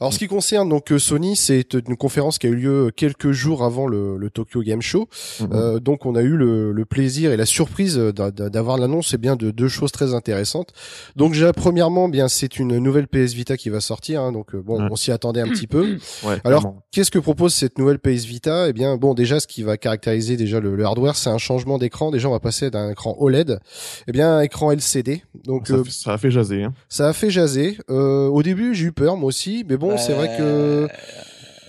Alors, 0.00 0.12
ce 0.12 0.18
qui 0.18 0.28
concerne 0.28 0.68
donc 0.68 0.92
euh, 0.92 0.98
Sony, 0.98 1.34
c'est 1.34 1.74
une 1.74 1.96
conférence 1.96 2.38
qui 2.38 2.46
a 2.46 2.50
eu 2.50 2.54
lieu 2.54 2.92
quelques 2.94 3.32
jours 3.32 3.64
avant 3.64 3.86
le, 3.88 4.16
le 4.16 4.30
Tokyo 4.30 4.62
Game 4.62 4.80
Show. 4.80 5.08
Mhm. 5.40 5.48
Euh, 5.52 5.80
donc, 5.80 6.06
on 6.06 6.14
a 6.14 6.22
eu 6.22 6.36
le, 6.36 6.70
le 6.72 6.84
plaisir 6.84 7.32
et 7.32 7.36
la 7.36 7.46
surprise 7.46 7.96
d'a- 7.96 8.30
d'avoir 8.30 8.78
l'annonce, 8.78 9.12
et 9.14 9.18
bien 9.18 9.34
de 9.36 9.50
deux 9.50 9.68
choses 9.68 9.90
très 9.92 10.14
intéressantes. 10.14 10.72
Donc, 11.16 11.32
déjà, 11.32 11.52
premièrement, 11.52 12.08
bien 12.08 12.28
c'est 12.28 12.58
une 12.58 12.78
nouvelle 12.78 13.08
PS 13.08 13.32
Vita 13.34 13.56
qui 13.56 13.68
va 13.70 13.80
sortir. 13.80 14.20
hein, 14.22 14.32
donc, 14.32 14.54
euh, 14.54 14.62
bon, 14.62 14.78
Ouais. 14.80 14.88
on 14.90 14.96
s'y 14.96 15.10
attendait 15.10 15.40
un 15.40 15.48
petit 15.48 15.66
peu. 15.66 15.96
Ouais, 16.24 16.38
Alors. 16.44 16.74
Qu'est-ce 16.90 17.10
que 17.10 17.18
propose 17.18 17.54
cette 17.54 17.78
nouvelle 17.78 17.98
PS 17.98 18.24
Vita? 18.24 18.68
Eh 18.68 18.72
bien, 18.72 18.96
bon, 18.96 19.14
déjà, 19.14 19.40
ce 19.40 19.46
qui 19.46 19.62
va 19.62 19.76
caractériser 19.76 20.36
déjà 20.36 20.58
le, 20.60 20.74
le 20.74 20.84
hardware, 20.84 21.16
c'est 21.16 21.30
un 21.30 21.38
changement 21.38 21.78
d'écran. 21.78 22.10
Déjà, 22.10 22.28
on 22.28 22.32
va 22.32 22.40
passer 22.40 22.70
d'un 22.70 22.90
écran 22.90 23.14
OLED, 23.18 23.58
eh 24.06 24.12
bien, 24.12 24.40
écran 24.40 24.70
LCD. 24.72 25.22
Donc, 25.44 25.66
ça, 25.68 25.74
euh, 25.74 25.84
fait, 25.84 25.90
ça 25.90 26.12
a 26.14 26.18
fait 26.18 26.30
jaser. 26.30 26.64
Hein. 26.64 26.74
ça 26.88 27.08
a 27.08 27.12
fait 27.12 27.30
jaser. 27.30 27.78
Euh, 27.90 28.26
au 28.28 28.42
début, 28.42 28.74
j'ai 28.74 28.86
eu 28.86 28.92
peur, 28.92 29.16
moi 29.16 29.28
aussi, 29.28 29.64
mais 29.68 29.76
bon, 29.76 29.96
c'est 29.96 30.12
vrai 30.14 30.28
que, 30.36 30.42
Euh, 30.42 30.88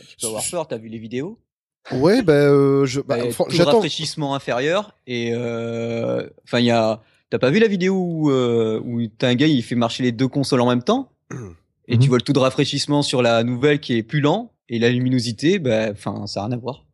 Tu 0.10 0.18
peux 0.22 0.27
avoir 0.27 0.44
peur, 0.50 0.68
t'as 0.68 0.77
vu 0.77 0.89
les 0.89 1.00
vidéos? 1.00 1.39
Ouais, 1.91 2.22
ben, 2.22 2.34
euh, 2.34 2.86
je, 2.86 3.00
bah, 3.01 3.18
Bah, 3.18 3.24
tout 3.34 3.46
j'attends. 3.50 3.72
rafraîchissement 3.77 4.36
inférieur 4.36 4.94
et 5.08 5.32
euh, 5.34 6.27
enfin 6.44 6.60
il 6.60 6.65
y 6.65 6.72
a 6.72 7.01
t'as 7.32 7.39
pas 7.39 7.50
vu 7.50 7.58
la 7.60 7.68
vidéo 7.68 7.96
où 7.96 8.29
euh, 8.29 8.79
où 8.86 9.08
t'as 9.08 9.29
un 9.29 9.36
gars 9.36 9.48
il 9.48 9.63
fait 9.63 9.74
marcher 9.75 10.03
les 10.03 10.12
deux 10.12 10.27
consoles 10.27 10.62
en 10.62 10.68
même 10.70 10.84
temps? 10.84 11.12
Et 11.88 11.96
Mhm. 11.96 12.00
tu 12.01 12.10
vois 12.10 12.18
le 12.20 12.22
taux 12.22 12.34
de 12.34 12.38
rafraîchissement 12.39 13.01
sur 13.01 13.24
la 13.24 13.44
nouvelle 13.44 13.79
qui 13.79 13.96
est 13.98 14.03
plus 14.03 14.20
lent 14.22 14.51
et 14.68 14.77
la 14.77 14.89
luminosité 14.91 15.58
bah 15.58 15.89
enfin 15.91 16.27
ça 16.27 16.41
a 16.44 16.46
rien 16.46 16.51
à 16.56 16.60
voir 16.60 16.86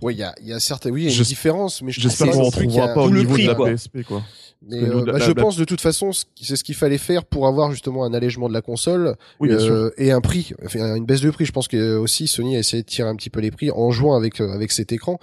Ouais, 0.00 0.14
il 0.14 0.18
y 0.18 0.22
a, 0.22 0.34
il 0.40 0.48
y 0.48 0.52
a 0.52 0.60
certes, 0.60 0.86
oui, 0.90 1.02
il 1.02 1.04
y 1.04 1.06
a 1.08 1.10
une 1.10 1.16
J'es- 1.16 1.24
différence, 1.24 1.82
mais 1.82 1.90
je 1.92 2.00
J'espère 2.00 2.30
qu'on 2.30 2.40
ne 2.40 2.44
retrouvera 2.46 2.88
pas 2.94 3.02
au 3.02 3.10
niveau 3.10 3.32
prix, 3.34 3.42
de 3.44 3.48
la 3.48 3.54
quoi. 3.54 3.70
PSP, 3.70 4.02
quoi. 4.04 4.22
Mais 4.68 4.82
euh, 4.82 5.04
la- 5.04 5.12
bah, 5.12 5.18
la- 5.18 5.24
je 5.24 5.28
la- 5.32 5.34
pense 5.42 5.56
de 5.56 5.64
toute 5.64 5.80
façon, 5.80 6.10
c'est 6.12 6.56
ce 6.56 6.64
qu'il 6.64 6.74
fallait 6.74 6.98
faire 6.98 7.24
pour 7.24 7.46
avoir 7.46 7.70
justement 7.70 8.04
un 8.04 8.12
allègement 8.12 8.48
de 8.48 8.52
la 8.54 8.60
console 8.62 9.14
Oui, 9.38 9.50
euh, 9.52 9.90
et 9.98 10.10
un 10.10 10.20
prix, 10.20 10.52
enfin, 10.64 10.96
une 10.96 11.04
baisse 11.04 11.20
de 11.20 11.30
prix. 11.30 11.44
Je 11.44 11.52
pense 11.52 11.68
que 11.68 11.96
aussi 11.96 12.26
Sony 12.26 12.56
a 12.56 12.58
essayé 12.58 12.82
de 12.82 12.88
tirer 12.88 13.08
un 13.08 13.14
petit 13.14 13.30
peu 13.30 13.38
les 13.40 13.52
prix 13.52 13.70
en 13.70 13.90
jouant 13.92 14.16
avec 14.16 14.40
euh, 14.40 14.50
avec 14.52 14.72
cet 14.72 14.90
écran. 14.92 15.18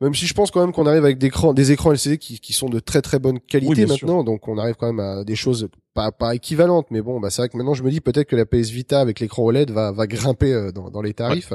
Même 0.00 0.14
si 0.14 0.26
je 0.26 0.32
pense 0.32 0.50
quand 0.50 0.60
même 0.60 0.72
qu'on 0.72 0.86
arrive 0.86 1.04
avec 1.04 1.18
des 1.18 1.26
écrans, 1.26 1.52
des 1.52 1.72
écrans 1.72 1.92
LCD 1.92 2.16
qui, 2.16 2.40
qui 2.40 2.52
sont 2.54 2.70
de 2.70 2.80
très 2.80 3.02
très 3.02 3.18
bonne 3.18 3.38
qualité 3.38 3.68
Oui, 3.68 3.76
sûr. 3.76 3.88
maintenant, 3.88 4.24
donc 4.24 4.48
on 4.48 4.56
arrive 4.56 4.76
quand 4.76 4.86
même 4.86 5.00
à 5.00 5.24
des 5.24 5.36
choses 5.36 5.68
pas 5.94 6.12
pas 6.12 6.34
équivalentes, 6.34 6.86
mais 6.90 7.00
bon, 7.02 7.18
bah 7.20 7.30
c'est 7.30 7.42
vrai 7.42 7.48
que 7.48 7.56
maintenant 7.56 7.74
je 7.74 7.82
me 7.82 7.90
dis 7.90 8.00
peut-être 8.00 8.28
que 8.28 8.36
la 8.36 8.46
PS 8.46 8.70
Vita 8.70 9.00
avec 9.00 9.20
l'écran 9.20 9.42
OLED 9.44 9.70
va 9.70 9.90
va 9.92 10.06
grimper 10.06 10.52
euh, 10.52 10.72
dans, 10.72 10.88
dans 10.90 11.02
les 11.02 11.14
tarifs. 11.14 11.52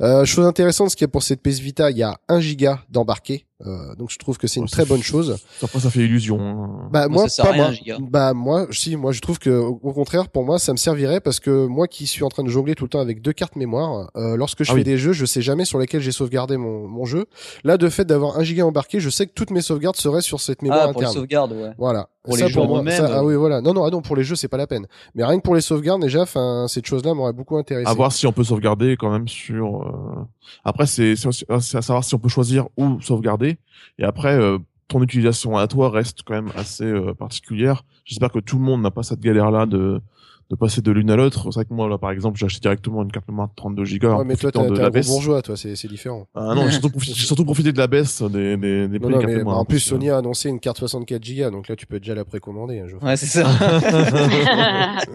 Euh, 0.00 0.24
chose 0.24 0.46
intéressante, 0.46 0.90
ce 0.90 0.96
qu'il 0.96 1.04
y 1.04 1.08
a 1.08 1.08
pour 1.08 1.22
cette 1.22 1.42
PS 1.42 1.58
Vita, 1.60 1.90
il 1.90 1.96
y 1.98 2.02
a 2.02 2.18
1 2.28 2.40
giga 2.40 2.80
d'embarqué, 2.90 3.46
euh, 3.66 3.94
donc 3.96 4.10
je 4.10 4.18
trouve 4.18 4.36
que 4.38 4.46
c'est 4.46 4.60
une 4.60 4.68
très 4.68 4.84
bonne 4.84 5.02
chose. 5.02 5.38
Après, 5.62 5.80
ça 5.80 5.90
fait 5.90 6.00
illusion. 6.00 6.38
hein. 6.40 6.88
Bah 6.92 7.08
Moi, 7.08 7.28
ça 7.28 7.44
pas 7.44 7.52
moi. 7.52 7.72
giga. 7.72 7.96
Bah 8.00 8.34
moi, 8.34 8.66
si 8.70 8.96
moi 8.96 9.12
je 9.12 9.20
trouve 9.20 9.38
que 9.38 9.50
au 9.50 9.92
contraire 9.92 10.28
pour 10.28 10.44
moi 10.44 10.58
ça 10.58 10.72
me 10.72 10.76
servirait 10.78 11.20
parce 11.20 11.40
que 11.40 11.66
moi 11.66 11.88
qui 11.88 12.06
suis 12.06 12.22
en 12.24 12.28
train 12.28 12.44
de 12.44 12.48
jongler 12.50 12.74
tout 12.74 12.84
le 12.84 12.90
temps 12.90 13.00
avec 13.00 13.22
deux 13.22 13.32
cartes 13.32 13.56
mémoire, 13.56 14.10
euh, 14.16 14.36
lorsque 14.36 14.62
je 14.64 14.70
Ah 14.70 14.74
fais 14.74 14.80
oui. 14.80 14.84
des 14.84 14.98
jeux, 14.98 15.12
je 15.12 15.24
sais 15.24 15.42
jamais 15.42 15.64
sur 15.64 15.78
lesquels 15.78 16.00
j'ai 16.02 16.12
sauvegardé 16.12 16.56
mon, 16.58 16.86
mon 16.86 17.04
jeu. 17.06 17.26
Là, 17.64 17.76
de 17.78 17.88
fait 17.88 18.04
d'avoir 18.04 18.38
un 18.38 18.42
giga 18.42 18.64
embarqué, 18.66 19.00
je 19.00 19.08
sais 19.10 19.26
que 19.26 19.32
toutes 19.32 19.50
mes 19.50 19.62
sauvegardes 19.62 19.96
seraient 19.96 20.20
sur 20.22 20.40
cette 20.40 20.60
mémoire 20.62 20.86
ah 20.88 20.92
pour 20.92 21.00
les 21.00 21.06
interne. 21.06 21.14
sauvegardes 21.14 21.52
ouais 21.52 21.70
Voilà. 21.78 22.08
Pour 22.22 22.36
Ça, 22.36 22.46
les 22.46 22.52
jeux 22.52 22.60
eux-mêmes, 22.60 23.06
ah 23.10 23.24
oui, 23.24 23.34
voilà. 23.34 23.62
Non, 23.62 23.72
non, 23.72 23.84
ah 23.84 23.90
non, 23.90 24.02
pour 24.02 24.14
les 24.14 24.24
jeux, 24.24 24.34
c'est 24.36 24.48
pas 24.48 24.58
la 24.58 24.66
peine. 24.66 24.86
Mais 25.14 25.24
rien 25.24 25.38
que 25.38 25.42
pour 25.42 25.54
les 25.54 25.62
sauvegardes, 25.62 26.02
déjà, 26.02 26.22
enfin, 26.22 26.66
cette 26.68 26.84
chose-là 26.86 27.14
m'aurait 27.14 27.32
beaucoup 27.32 27.56
intéressé. 27.56 27.88
À 27.90 27.94
voir 27.94 28.12
si 28.12 28.26
on 28.26 28.32
peut 28.32 28.44
sauvegarder 28.44 28.96
quand 28.98 29.10
même 29.10 29.26
sur. 29.26 29.82
euh, 29.82 30.24
Après, 30.64 30.86
c'est 30.86 31.16
c'est 31.16 31.28
aussi- 31.28 31.46
c'est 31.60 31.78
à 31.78 31.82
savoir 31.82 32.04
si 32.04 32.14
on 32.14 32.18
peut 32.18 32.28
choisir 32.28 32.68
où 32.76 33.00
sauvegarder. 33.00 33.58
Et 33.98 34.04
après, 34.04 34.34
euh, 34.34 34.58
ton 34.88 35.02
utilisation 35.02 35.56
à 35.56 35.66
toi 35.66 35.88
reste 35.88 36.20
quand 36.26 36.34
même 36.34 36.50
assez 36.56 36.84
euh, 36.84 37.14
particulière. 37.14 37.84
J'espère 38.04 38.30
que 38.30 38.40
tout 38.40 38.56
le 38.58 38.64
monde 38.64 38.82
n'a 38.82 38.90
pas 38.90 39.02
cette 39.02 39.20
galère-là 39.20 39.64
de 39.64 40.00
de 40.50 40.56
passer 40.56 40.82
de 40.82 40.90
l'une 40.90 41.10
à 41.10 41.16
l'autre. 41.16 41.44
C'est 41.44 41.54
vrai 41.60 41.64
que 41.64 41.72
moi, 41.72 41.88
là, 41.88 41.96
par 41.96 42.10
exemple, 42.10 42.36
j'ai 42.38 42.46
acheté 42.46 42.60
directement 42.60 43.02
une 43.04 43.12
carte 43.12 43.28
mémoire 43.28 43.48
de 43.48 43.54
32 43.54 43.84
Go 43.98 44.08
Ouais, 44.08 44.14
en 44.14 44.24
mais 44.24 44.34
toi, 44.36 44.50
profitant 44.50 44.62
t'es 44.64 44.70
de 44.70 44.78
la 44.80 44.86
un 44.86 44.90
gros 44.90 45.02
bourgeois, 45.02 45.42
toi, 45.42 45.56
c'est 45.56 45.76
c'est 45.76 45.86
différent. 45.88 46.26
Ah 46.34 46.54
non, 46.56 46.64
j'ai 46.66 46.72
surtout, 46.72 46.88
profité- 46.90 47.14
j'ai 47.16 47.26
surtout 47.26 47.44
profité 47.44 47.72
de 47.72 47.78
la 47.78 47.86
baisse 47.86 48.20
des, 48.22 48.56
des, 48.56 48.88
des 48.88 48.98
prix 48.98 49.08
Non, 49.08 49.08
des 49.08 49.14
non, 49.14 49.20
cartes 49.20 49.32
mais 49.32 49.36
mémoire, 49.38 49.58
en 49.58 49.64
plus, 49.64 49.78
Sony 49.78 50.10
a 50.10 50.16
annoncé 50.18 50.48
une 50.48 50.58
carte 50.58 50.78
64 50.78 51.22
Go, 51.24 51.50
donc 51.50 51.68
là, 51.68 51.76
tu 51.76 51.86
peux 51.86 52.00
déjà 52.00 52.14
la 52.16 52.24
précommander. 52.24 52.80
Hein, 52.80 52.88
Geoffrey. 52.88 53.06
ouais 53.10 53.16
c'est 53.16 53.26
ça 53.26 53.48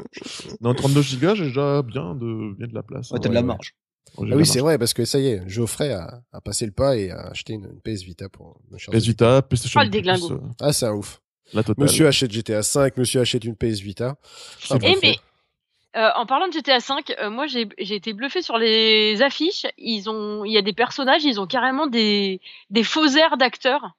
Non, 0.62 0.74
32 0.74 1.02
Go, 1.20 1.36
j'ai 1.36 1.46
déjà 1.48 1.82
bien 1.82 2.16
de, 2.16 2.56
bien 2.58 2.68
de 2.68 2.74
la 2.74 2.84
place. 2.84 3.12
ouais 3.12 3.18
hein. 3.18 3.20
t'as 3.22 3.30
de 3.30 3.34
la 3.34 3.44
marge 3.44 3.76
de 4.18 4.32
Ah 4.32 4.36
oui, 4.38 4.46
c'est 4.46 4.60
vrai, 4.62 4.78
parce 4.78 4.94
que 4.94 5.04
ça 5.04 5.20
y 5.20 5.28
est, 5.28 5.42
Geoffrey 5.50 5.92
a, 5.92 6.22
a 6.32 6.40
passé 6.40 6.66
le 6.66 6.72
pas 6.72 6.96
et 6.96 7.12
a 7.12 7.28
acheté 7.32 7.54
une, 7.54 7.66
une 7.66 7.82
PS 7.82 8.04
Vita 8.04 8.30
pour 8.30 8.62
me 8.72 8.78
PS 8.78 9.06
Vita, 9.06 9.42
PlayStation 9.42 9.82
Oh, 9.82 9.84
le 9.84 9.90
Plus, 9.90 9.98
déglingo. 10.02 10.32
euh, 10.32 10.40
Ah, 10.62 10.72
c'est 10.72 10.86
un 10.86 10.94
ouf. 10.94 11.22
La 11.54 11.64
totale. 11.64 11.84
Monsieur 11.84 12.08
achète 12.08 12.32
GTA 12.32 12.64
5, 12.64 12.98
monsieur 12.98 13.22
achète 13.22 13.44
une 13.46 13.56
PS 13.56 13.80
Vita. 13.80 14.16
Ah, 14.70 14.76
Eh 14.84 14.96
mais 15.02 15.16
euh, 15.96 16.10
en 16.16 16.26
parlant 16.26 16.48
de 16.48 16.54
GTA 16.54 16.80
V, 16.80 17.16
euh, 17.20 17.30
moi 17.30 17.48
j'ai 17.48 17.68
j'ai 17.78 17.96
été 17.96 18.14
bluffé 18.14 18.42
sur 18.42 18.58
les 18.58 19.22
affiches. 19.22 19.66
Ils 19.78 20.10
ont, 20.10 20.44
il 20.44 20.52
y 20.52 20.58
a 20.58 20.62
des 20.62 20.74
personnages, 20.74 21.24
ils 21.24 21.40
ont 21.40 21.48
carrément 21.48 21.88
des 21.88 22.42
des 22.70 22.84
faux 22.84 23.08
airs 23.08 23.38
d'acteurs. 23.38 23.92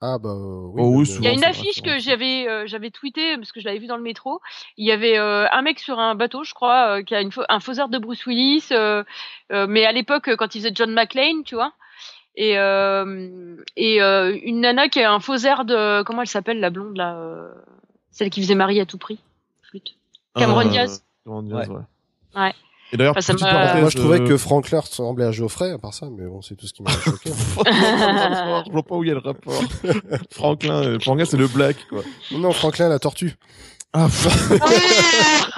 Ah 0.00 0.16
bah 0.18 0.32
oui. 0.36 0.80
Oh 0.84 0.92
oui, 0.94 1.08
mais- 1.08 1.16
Il 1.16 1.24
y 1.24 1.26
a 1.26 1.32
une 1.32 1.38
vrai, 1.40 1.48
affiche 1.48 1.82
que 1.82 1.98
j'avais 1.98 2.46
euh, 2.46 2.68
j'avais 2.68 2.90
tweeté 2.92 3.36
parce 3.36 3.50
que 3.50 3.58
je 3.58 3.64
l'avais 3.64 3.80
vu 3.80 3.88
dans 3.88 3.96
le 3.96 4.02
métro. 4.04 4.40
Il 4.76 4.86
y 4.86 4.92
avait 4.92 5.18
euh, 5.18 5.48
un 5.50 5.62
mec 5.62 5.80
sur 5.80 5.98
un 5.98 6.14
bateau, 6.14 6.44
je 6.44 6.54
crois, 6.54 6.98
euh, 6.98 7.02
qui 7.02 7.16
a 7.16 7.20
une 7.20 7.30
un 7.48 7.58
faux 7.58 7.72
air 7.72 7.88
de 7.88 7.98
Bruce 7.98 8.24
Willis, 8.24 8.66
euh, 8.70 9.02
euh, 9.50 9.66
mais 9.68 9.84
à 9.86 9.90
l'époque 9.90 10.28
euh, 10.28 10.36
quand 10.36 10.54
il 10.54 10.60
faisait 10.60 10.72
John 10.72 10.92
McClane, 10.92 11.42
tu 11.42 11.56
vois. 11.56 11.72
Et 12.40 12.56
euh, 12.56 13.56
et 13.76 14.00
euh, 14.00 14.38
une 14.44 14.60
nana 14.60 14.88
qui 14.88 15.02
a 15.02 15.12
un 15.12 15.18
faux 15.18 15.36
air 15.38 15.64
de 15.64 16.02
comment 16.04 16.22
elle 16.22 16.28
s'appelle 16.28 16.60
la 16.60 16.70
blonde 16.70 16.96
là, 16.96 17.16
euh, 17.16 17.48
celle 18.12 18.30
qui 18.30 18.40
faisait 18.40 18.54
Marie 18.54 18.78
à 18.78 18.86
tout 18.86 18.96
prix. 18.96 19.18
Flûte. 19.68 19.96
Cameron 20.36 20.60
Euh, 20.60 20.68
Diaz. 20.70 21.02
Cameron 21.24 21.42
Diaz, 21.42 21.68
Ouais. 21.68 21.74
ouais. 21.74 22.40
Ouais. 22.40 22.52
Et 22.92 22.96
d'ailleurs, 22.96 23.14
Enfin, 23.18 23.34
parenthèse, 23.34 23.80
Moi, 23.80 23.90
je 23.90 23.96
trouvais 23.98 24.20
euh, 24.20 24.26
que 24.28 24.36
Franklin 24.36 24.78
ressemblait 24.80 25.24
à 25.24 25.32
Geoffrey, 25.32 25.72
à 25.72 25.78
part 25.78 25.92
ça, 25.92 26.06
mais 26.16 26.26
bon, 26.28 26.40
c'est 26.40 26.54
tout 26.54 26.66
ce 26.68 26.72
qui 26.72 26.82
m'a 26.84 26.90
choqué. 27.04 27.30
je 27.30 28.70
vois 28.70 28.82
pas 28.84 28.94
où 28.94 29.02
il 29.02 29.08
y 29.08 29.10
a 29.10 29.14
le 29.14 29.20
rapport. 29.20 29.60
Franklin, 30.30 30.82
euh, 30.84 30.98
Franklin, 31.00 31.24
c'est 31.24 31.36
le 31.36 31.48
black, 31.48 31.76
quoi. 31.90 32.02
non, 32.30 32.38
non, 32.38 32.52
Franklin, 32.52 32.88
la 32.88 33.00
tortue. 33.00 33.34
Ah. 33.92 34.06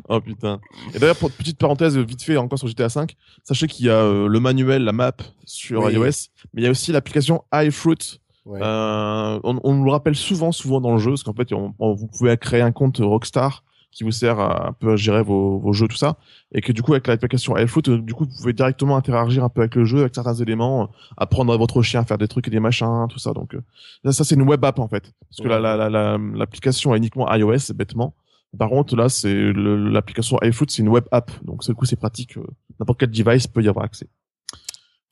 oh 0.08 0.20
putain. 0.20 0.60
Et 0.94 0.98
d'ailleurs, 0.98 1.16
pour 1.16 1.30
petite 1.30 1.58
parenthèse 1.58 1.96
vite 1.98 2.22
fait 2.22 2.36
encore 2.36 2.58
sur 2.58 2.68
GTA 2.68 2.88
5, 2.88 3.14
sachez 3.42 3.66
qu'il 3.66 3.86
y 3.86 3.90
a 3.90 3.94
euh, 3.96 4.26
le 4.28 4.40
manuel, 4.40 4.84
la 4.84 4.92
map 4.92 5.12
sur 5.44 5.82
Oui. 5.84 5.92
iOS, 5.94 6.28
mais 6.52 6.62
il 6.62 6.64
y 6.64 6.66
a 6.66 6.70
aussi 6.70 6.92
l'application 6.92 7.44
iFruit. 7.52 8.20
Ouais. 8.46 8.60
Euh, 8.62 9.40
on, 9.42 9.58
on 9.64 9.74
nous 9.74 9.84
le 9.84 9.90
rappelle 9.90 10.14
souvent, 10.16 10.52
souvent 10.52 10.80
dans 10.80 10.92
le 10.92 10.98
jeu, 10.98 11.10
parce 11.10 11.22
qu'en 11.22 11.32
fait, 11.32 11.52
on- 11.52 11.74
on- 11.78 11.94
vous 11.94 12.06
pouvez 12.08 12.36
créer 12.36 12.60
un 12.60 12.72
compte 12.72 12.98
Rockstar 12.98 13.64
qui 13.90 14.02
vous 14.02 14.10
sert 14.10 14.40
à 14.40 14.68
un 14.68 14.72
peu 14.72 14.92
à 14.92 14.96
gérer 14.96 15.22
vos, 15.22 15.58
vos 15.60 15.72
jeux, 15.72 15.86
tout 15.86 15.96
ça, 15.96 16.16
et 16.52 16.60
que 16.60 16.72
du 16.72 16.82
coup, 16.82 16.92
avec 16.94 17.06
l'application 17.06 17.56
iFruit, 17.56 17.84
euh, 17.88 17.98
du 17.98 18.12
coup, 18.12 18.24
vous 18.24 18.36
pouvez 18.36 18.52
directement 18.52 18.96
interagir 18.96 19.44
un 19.44 19.48
peu 19.48 19.60
avec 19.60 19.76
le 19.76 19.84
jeu, 19.84 20.00
avec 20.00 20.14
certains 20.16 20.34
éléments, 20.34 20.82
euh, 20.82 20.86
apprendre 21.16 21.52
à 21.52 21.56
votre 21.56 21.80
chien 21.80 22.00
à 22.00 22.04
faire 22.04 22.18
des 22.18 22.26
trucs 22.26 22.48
et 22.48 22.50
des 22.50 22.58
machins, 22.58 23.06
tout 23.08 23.20
ça. 23.20 23.32
Donc, 23.32 23.54
euh, 23.54 24.10
ça, 24.12 24.24
c'est 24.24 24.34
une 24.34 24.42
web 24.42 24.62
app 24.64 24.80
en 24.80 24.88
fait, 24.88 25.12
parce 25.30 25.38
que 25.38 25.44
Ouais. 25.44 25.48
la- 25.60 25.76
la- 25.76 25.88
la- 25.88 25.88
la- 25.88 26.18
l'application 26.34 26.92
est 26.94 26.98
uniquement 26.98 27.32
iOS, 27.32 27.72
bêtement. 27.74 28.14
Par 28.58 28.68
contre, 28.70 28.94
là, 28.96 29.08
c'est 29.08 29.34
l'application 29.54 30.38
iFruit, 30.42 30.66
c'est 30.70 30.82
une 30.82 30.88
web 30.88 31.04
app, 31.10 31.30
donc 31.44 31.64
du 31.64 31.74
coup, 31.74 31.84
c'est 31.84 31.96
pratique. 31.96 32.36
euh, 32.36 32.44
N'importe 32.80 33.00
quel 33.00 33.10
device 33.10 33.46
peut 33.46 33.62
y 33.62 33.68
avoir 33.68 33.84
accès. 33.84 34.06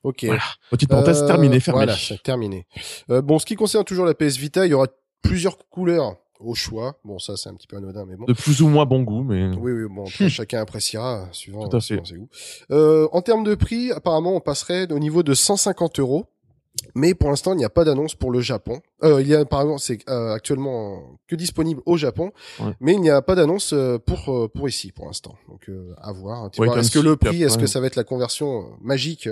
Ok. 0.03 0.25
Voilà. 0.25 0.43
Petite 0.71 0.89
parenthèse 0.89 1.23
Euh, 1.23 1.27
terminée, 1.27 1.61
fermée. 1.61 1.85
Voilà, 1.85 1.97
terminé. 2.25 2.67
Euh, 3.11 3.23
bon, 3.23 3.39
ce 3.39 3.47
qui 3.47 3.55
concerne 3.55 3.85
toujours 3.85 4.05
la 4.05 4.15
PS 4.15 4.37
Vita, 4.37 4.67
il 4.67 4.71
y 4.71 4.75
aura 4.75 4.89
plusieurs 5.23 5.57
couleurs 5.69 6.17
au 6.41 6.55
choix. 6.57 6.99
Bon, 7.05 7.21
ça, 7.21 7.37
c'est 7.37 7.49
un 7.49 7.55
petit 7.55 7.69
peu 7.69 7.77
anodin, 7.77 8.05
mais 8.05 8.17
bon. 8.17 8.25
De 8.25 8.33
plus 8.33 8.63
ou 8.63 8.69
moins 8.69 8.85
bon 8.85 9.03
goût, 9.03 9.23
mais 9.23 9.47
Oui, 9.57 9.71
oui, 9.73 9.85
bon, 9.89 10.05
après, 10.05 10.29
chacun 10.29 10.61
appréciera, 10.61 11.29
suivant, 11.31 11.69
Tout 11.69 11.77
à 11.77 11.81
fait. 11.81 11.87
suivant 11.87 12.05
ses 12.05 12.17
goûts. 12.17 12.29
Euh, 12.73 13.07
en 13.13 13.23
termes 13.23 13.45
de 13.45 13.55
prix, 13.55 13.93
apparemment, 13.93 14.35
on 14.35 14.41
passerait 14.41 14.91
au 14.93 14.99
niveau 14.99 15.23
de 15.23 15.35
150 15.35 16.01
euros. 16.01 16.27
Mais 16.95 17.15
pour 17.15 17.31
l'instant, 17.31 17.53
il 17.53 17.57
n'y 17.59 17.65
a 17.65 17.71
pas 17.71 17.85
d'annonce 17.85 18.15
pour 18.15 18.31
le 18.31 18.41
Japon. 18.41 18.81
Euh, 19.05 19.21
il 19.21 19.29
y 19.29 19.35
a, 19.35 19.45
par 19.45 19.63
exemple, 19.63 19.81
c'est 19.81 19.99
euh, 20.09 20.33
actuellement 20.33 21.19
que 21.27 21.35
disponible 21.35 21.81
au 21.87 21.97
Japon, 21.97 22.31
Ouais. 22.61 22.73
mais 22.81 22.93
il 22.95 23.01
n'y 23.01 23.11
a 23.11 23.21
pas 23.23 23.35
d'annonce 23.35 23.73
euh, 23.73 23.99
pour 23.99 24.29
euh, 24.29 24.49
pour 24.49 24.69
ici 24.69 24.93
pour 24.93 25.07
l'instant. 25.07 25.35
Donc 25.49 25.69
euh, 25.69 25.93
à 26.01 26.13
voir. 26.13 26.51
Ouais, 26.59 26.69
est-ce 26.79 26.91
que 26.91 26.99
le 27.01 27.17
prix, 27.17 27.43
est-ce 27.43 27.59
que 27.59 27.67
ça 27.67 27.81
va 27.81 27.87
être 27.89 27.97
la 27.97 28.05
conversion 28.05 28.61
euh, 28.61 28.65
magique 28.81 29.29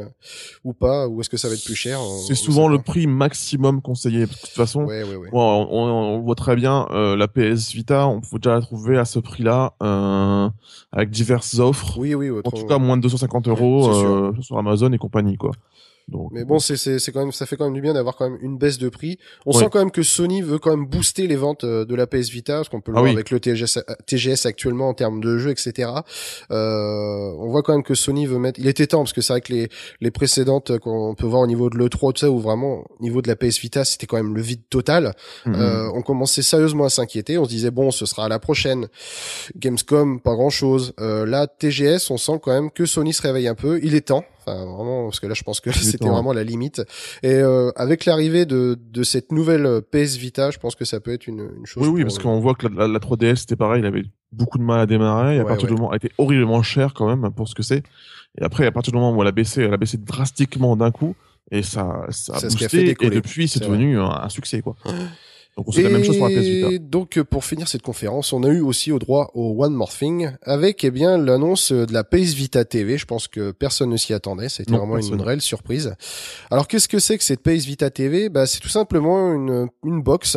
ou 0.64 0.72
pas, 0.72 1.06
ou 1.08 1.20
est-ce 1.20 1.30
que 1.30 1.36
ça 1.36 1.48
va 1.48 1.54
être 1.54 1.64
plus 1.64 1.74
cher 1.76 2.00
c'est 2.26 2.34
souvent 2.34 2.68
le 2.68 2.78
prix 2.80 3.06
maximum 3.06 3.80
conseillé. 3.82 4.20
De 4.26 4.26
toute 4.32 4.48
façon, 4.50 4.84
Ouais, 4.84 5.02
ouais, 5.04 5.16
ouais. 5.16 5.30
Bon, 5.30 5.66
on, 5.70 5.84
on- 5.84 5.90
on 6.16 6.20
voit 6.20 6.34
très 6.34 6.56
bien 6.56 6.86
euh, 6.90 7.16
la 7.16 7.28
PS 7.28 7.72
Vita, 7.72 8.06
on 8.08 8.20
peut 8.20 8.38
déjà 8.38 8.54
la 8.54 8.60
trouver 8.60 8.98
à 8.98 9.04
ce 9.04 9.18
prix-là, 9.18 9.74
euh, 9.82 10.48
avec 10.92 11.10
diverses 11.10 11.58
offres. 11.58 11.96
Oui, 11.98 12.14
oui. 12.14 12.30
En 12.30 12.34
autre- 12.36 12.50
tout 12.52 12.66
cas, 12.66 12.78
moins 12.78 12.96
de 12.96 13.02
250 13.02 13.48
euros 13.48 13.88
euh, 13.88 14.32
sur 14.40 14.58
Amazon 14.58 14.90
et 14.92 14.98
compagnie, 14.98 15.36
quoi. 15.36 15.52
Donc, 16.11 16.31
Mais 16.33 16.44
bon, 16.44 16.59
c'est 16.59 16.77
c'est 16.77 16.99
c'est 16.99 17.12
quand 17.12 17.20
même 17.20 17.33
ça 17.33 17.46
fait 17.46 17.57
quand 17.57 17.64
même 17.64 17.75
du 17.75 17.81
bien 17.81 17.94
d'avoir 17.94 18.16
quand 18.16 18.29
même 18.29 18.38
une 18.42 18.59
baisse 18.59 18.79
de 18.79 18.88
prix. 18.88 19.18
On 19.46 19.53
sent 19.53 19.68
quand 19.70 19.79
même 19.79 19.90
que 19.90 20.03
Sony 20.03 20.42
veut 20.42 20.59
quand 20.59 20.70
même 20.70 20.87
booster 20.87 21.27
les 21.27 21.37
ventes 21.37 21.64
euh, 21.64 21.85
de 21.85 21.94
la 21.94 22.07
PS 22.07 22.31
Vita, 22.31 22.57
parce 22.57 22.68
qu'on 22.68 22.81
peut 22.81 22.92
le 22.92 22.99
Ah 22.99 23.01
voir 23.01 23.11
oui. 23.11 23.16
avec 23.16 23.31
le 23.31 23.40
TGS, 23.40 23.79
euh, 23.79 23.94
TGS 24.07 24.46
actuellement 24.46 24.88
en 24.88 24.94
termes 24.94 25.20
de 25.20 25.38
jeux, 25.38 25.51
etc. 25.51 25.90
Euh, 26.51 27.33
on 27.38 27.49
voit 27.51 27.62
quand 27.62 27.73
même 27.73 27.83
que 27.83 27.94
Sony 27.94 28.27
veut 28.27 28.38
mettre. 28.38 28.59
Il 28.61 28.66
était 28.66 28.87
temps 28.87 28.99
parce 28.99 29.12
que 29.12 29.20
c'est 29.20 29.33
vrai 29.33 29.40
que 29.40 29.53
les 29.53 29.68
les 30.01 30.11
précédentes 30.11 30.79
qu'on 30.79 31.14
peut 31.14 31.27
voir 31.27 31.42
au 31.42 31.46
niveau 31.46 31.70
de 31.70 31.77
l'E3 31.79 32.12
tout 32.12 32.20
ça, 32.20 32.31
où 32.31 32.38
vraiment 32.38 32.85
au 32.99 33.03
niveau 33.03 33.23
de 33.23 33.29
la 33.29 33.37
PS 33.37 33.59
Vita, 33.61 33.85
c'était 33.85 34.07
quand 34.07 34.16
même 34.16 34.35
le 34.35 34.42
vide 34.42 34.62
total. 34.70 35.14
Mhm. 35.46 35.55
Euh, 35.55 35.90
on 35.94 36.03
commençait 36.03 36.42
sérieusement 36.42 36.85
à 36.85 36.90
s'inquiéter. 36.90 37.38
On 37.38 37.44
se 37.44 37.51
disait 37.51 37.70
bon, 37.70 37.90
ce 37.90 38.07
sera 38.07 38.25
à 38.25 38.29
la 38.29 38.38
prochaine. 38.38 38.88
Gamescom, 39.57 40.20
pas 40.20 40.35
grand 40.35 40.51
chose. 40.51 40.92
Euh, 41.01 41.27
là, 41.27 41.46
TGS, 41.46 42.11
on 42.11 42.16
sent 42.16 42.40
quand 42.42 42.53
même 42.53 42.70
que 42.70 42.87
Sony 42.87 43.12
se 43.12 43.23
réveille 43.23 43.49
un 43.49 43.55
peu. 43.55 43.81
Il 43.83 43.94
est 43.94 44.09
temps. 44.09 44.25
Enfin, 44.44 44.64
vraiment, 44.64 45.05
parce 45.05 45.20
que 45.20 45.26
là, 45.26 45.35
je 45.35 45.42
pense 45.42 45.61
que 45.61 45.70
c'était 45.72 45.98
temps. 45.98 46.12
vraiment 46.12 46.33
la 46.33 46.44
limite. 46.44 46.83
Et 47.22 47.35
euh, 47.35 47.70
avec 47.76 48.05
l'arrivée 48.07 48.46
de, 48.46 48.79
de 48.90 49.03
cette 49.03 49.33
nouvelle 49.33 49.66
euh, 49.66 49.81
PS 49.81 50.16
Vita, 50.16 50.50
je 50.50 50.59
pense 50.59 50.74
que 50.74 50.85
ça 50.85 50.98
peut 51.00 51.12
être 51.12 51.26
une, 51.26 51.48
une 51.59 51.66
chose. 51.66 51.83
Oui, 51.87 51.88
oui, 51.92 52.03
parce 52.03 52.18
qu'on 52.18 52.40
voit 52.40 52.55
que 52.55 52.66
la, 52.68 52.87
la- 52.87 52.88
la 52.88 52.98
3DS 52.98 53.37
c'était 53.37 53.57
pareil, 53.57 53.81
il 53.83 53.87
avait 53.87 54.05
beaucoup 54.33 54.59
de 54.59 54.62
mal 54.62 54.81
à 54.81 54.87
démarrer. 54.87 55.37
Et 55.37 55.40
à 55.40 55.42
Ouais, 55.42 55.48
partir 55.48 55.68
ouais. 55.68 55.74
du 55.74 55.81
moment, 55.81 55.92
elle 55.92 55.96
était 55.98 56.12
horriblement 56.18 56.62
cher 56.62 56.94
quand 56.94 57.07
même 57.14 57.31
pour 57.33 57.48
ce 57.48 57.55
que 57.55 57.62
c'est. 57.62 57.83
Et 58.38 58.42
après, 58.44 58.64
à 58.66 58.72
partir 58.72 58.92
du 58.92 58.98
moment 58.98 59.16
où 59.16 59.20
elle 59.22 59.29
a 59.29 59.33
baissé, 59.33 59.62
elle 59.62 59.74
a 59.74 59.76
baissé 59.76 59.96
drastiquement 59.98 60.76
d'un 60.76 60.90
coup, 60.90 61.14
et 61.50 61.62
ça, 61.62 62.07
ça 62.11 62.35
a 62.35 62.38
qui 62.38 62.46
a 62.46 62.48
boosté. 62.48 62.68
fait 62.68 62.96
et 63.07 63.11
depuis, 63.11 63.48
c'est 63.48 63.59
C'est 63.59 63.64
devenu 63.66 63.98
un, 63.98 64.05
un 64.09 64.29
succès, 64.29 64.62
quoi. 64.62 64.76
Donc 65.56 65.68
on 65.68 65.72
sait 65.72 65.82
la 65.82 65.90
même 65.90 66.04
chose 66.04 66.16
pour 66.18 66.28
la 66.28 66.34
PS 66.34 66.46
Vita. 66.46 66.70
Et 66.70 66.78
donc 66.78 67.18
euh, 67.18 67.24
pour 67.24 67.44
finir 67.44 67.68
cette 67.68 67.82
conférence, 67.82 68.32
on 68.32 68.42
a 68.44 68.48
eu 68.48 68.60
aussi 68.60 68.92
au 68.92 68.98
droit 68.98 69.30
au 69.34 69.62
One 69.62 69.74
More 69.74 69.90
Thing 69.90 70.30
avec 70.42 70.84
eh 70.84 70.90
bien 70.90 71.18
l'annonce 71.18 71.72
euh, 71.72 71.86
de 71.86 71.92
la 71.92 72.04
PS 72.04 72.34
Vita 72.34 72.64
TV. 72.64 72.98
Je 72.98 73.06
pense 73.06 73.28
que 73.28 73.50
personne 73.50 73.90
ne 73.90 73.96
s'y 73.96 74.14
attendait. 74.14 74.48
C'était 74.48 74.72
vraiment 74.72 74.94
personne. 74.94 75.14
une 75.14 75.22
réelle 75.22 75.40
surprise. 75.40 75.94
Alors 76.50 76.68
qu'est-ce 76.68 76.88
que 76.88 76.98
c'est 76.98 77.18
que 77.18 77.24
cette 77.24 77.42
PS 77.42 77.64
Vita 77.64 77.90
TV 77.90 78.28
Bah 78.28 78.46
c'est 78.46 78.60
tout 78.60 78.68
simplement 78.68 79.32
une 79.34 79.68
une 79.84 80.02
box 80.02 80.36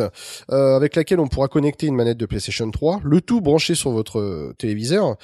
euh, 0.50 0.76
avec 0.76 0.96
laquelle 0.96 1.20
on 1.20 1.28
pourra 1.28 1.48
connecter 1.48 1.86
une 1.86 1.94
manette 1.94 2.18
de 2.18 2.26
PlayStation 2.26 2.70
3, 2.70 3.00
le 3.04 3.20
tout 3.20 3.40
branché 3.40 3.74
sur 3.74 3.90
votre 3.90 4.18
euh, 4.18 4.54
téléviseur. 4.58 5.16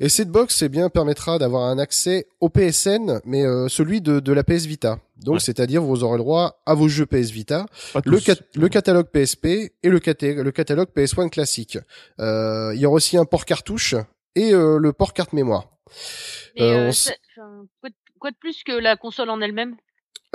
Et 0.00 0.08
cette 0.08 0.30
box 0.30 0.62
eh 0.62 0.68
bien 0.68 0.88
permettra 0.88 1.38
d'avoir 1.38 1.64
un 1.64 1.78
accès 1.78 2.26
au 2.40 2.48
PSN, 2.48 3.20
mais 3.24 3.44
euh, 3.44 3.68
celui 3.68 4.00
de, 4.00 4.20
de 4.20 4.32
la 4.32 4.44
PS 4.44 4.66
Vita. 4.66 4.98
Donc 5.24 5.34
Ouais. 5.34 5.40
c'est-à-dire 5.40 5.82
vous 5.82 6.04
aurez 6.04 6.18
le 6.18 6.22
droit 6.22 6.62
à 6.66 6.74
vos 6.74 6.86
jeux 6.88 7.06
PS 7.06 7.30
Vita 7.30 7.66
le, 7.94 8.00
tous. 8.02 8.24
cat- 8.24 8.40
le 8.54 8.68
catalogue 8.68 9.06
PSP 9.06 9.46
et 9.82 9.88
le, 9.88 9.98
caté- 9.98 10.34
le 10.40 10.50
catalogue 10.52 10.88
PS1 10.94 11.30
classique. 11.30 11.78
Euh, 12.20 12.72
il 12.74 12.80
y 12.80 12.86
aura 12.86 12.94
aussi 12.96 13.16
un 13.16 13.24
port 13.24 13.44
cartouche 13.44 13.94
et 14.36 14.52
euh, 14.52 14.78
le 14.78 14.92
port 14.92 15.12
carte 15.14 15.32
mémoire. 15.32 15.68
Euh, 16.60 16.62
euh, 16.62 16.88
on 16.88 16.92
ça- 16.92 17.12
enfin, 17.36 17.66
quoi, 17.80 17.90
de, 17.90 17.94
quoi 18.20 18.30
de 18.30 18.36
plus 18.36 18.62
que 18.64 18.72
la 18.72 18.96
console 18.96 19.30
en 19.30 19.40
elle-même? 19.40 19.76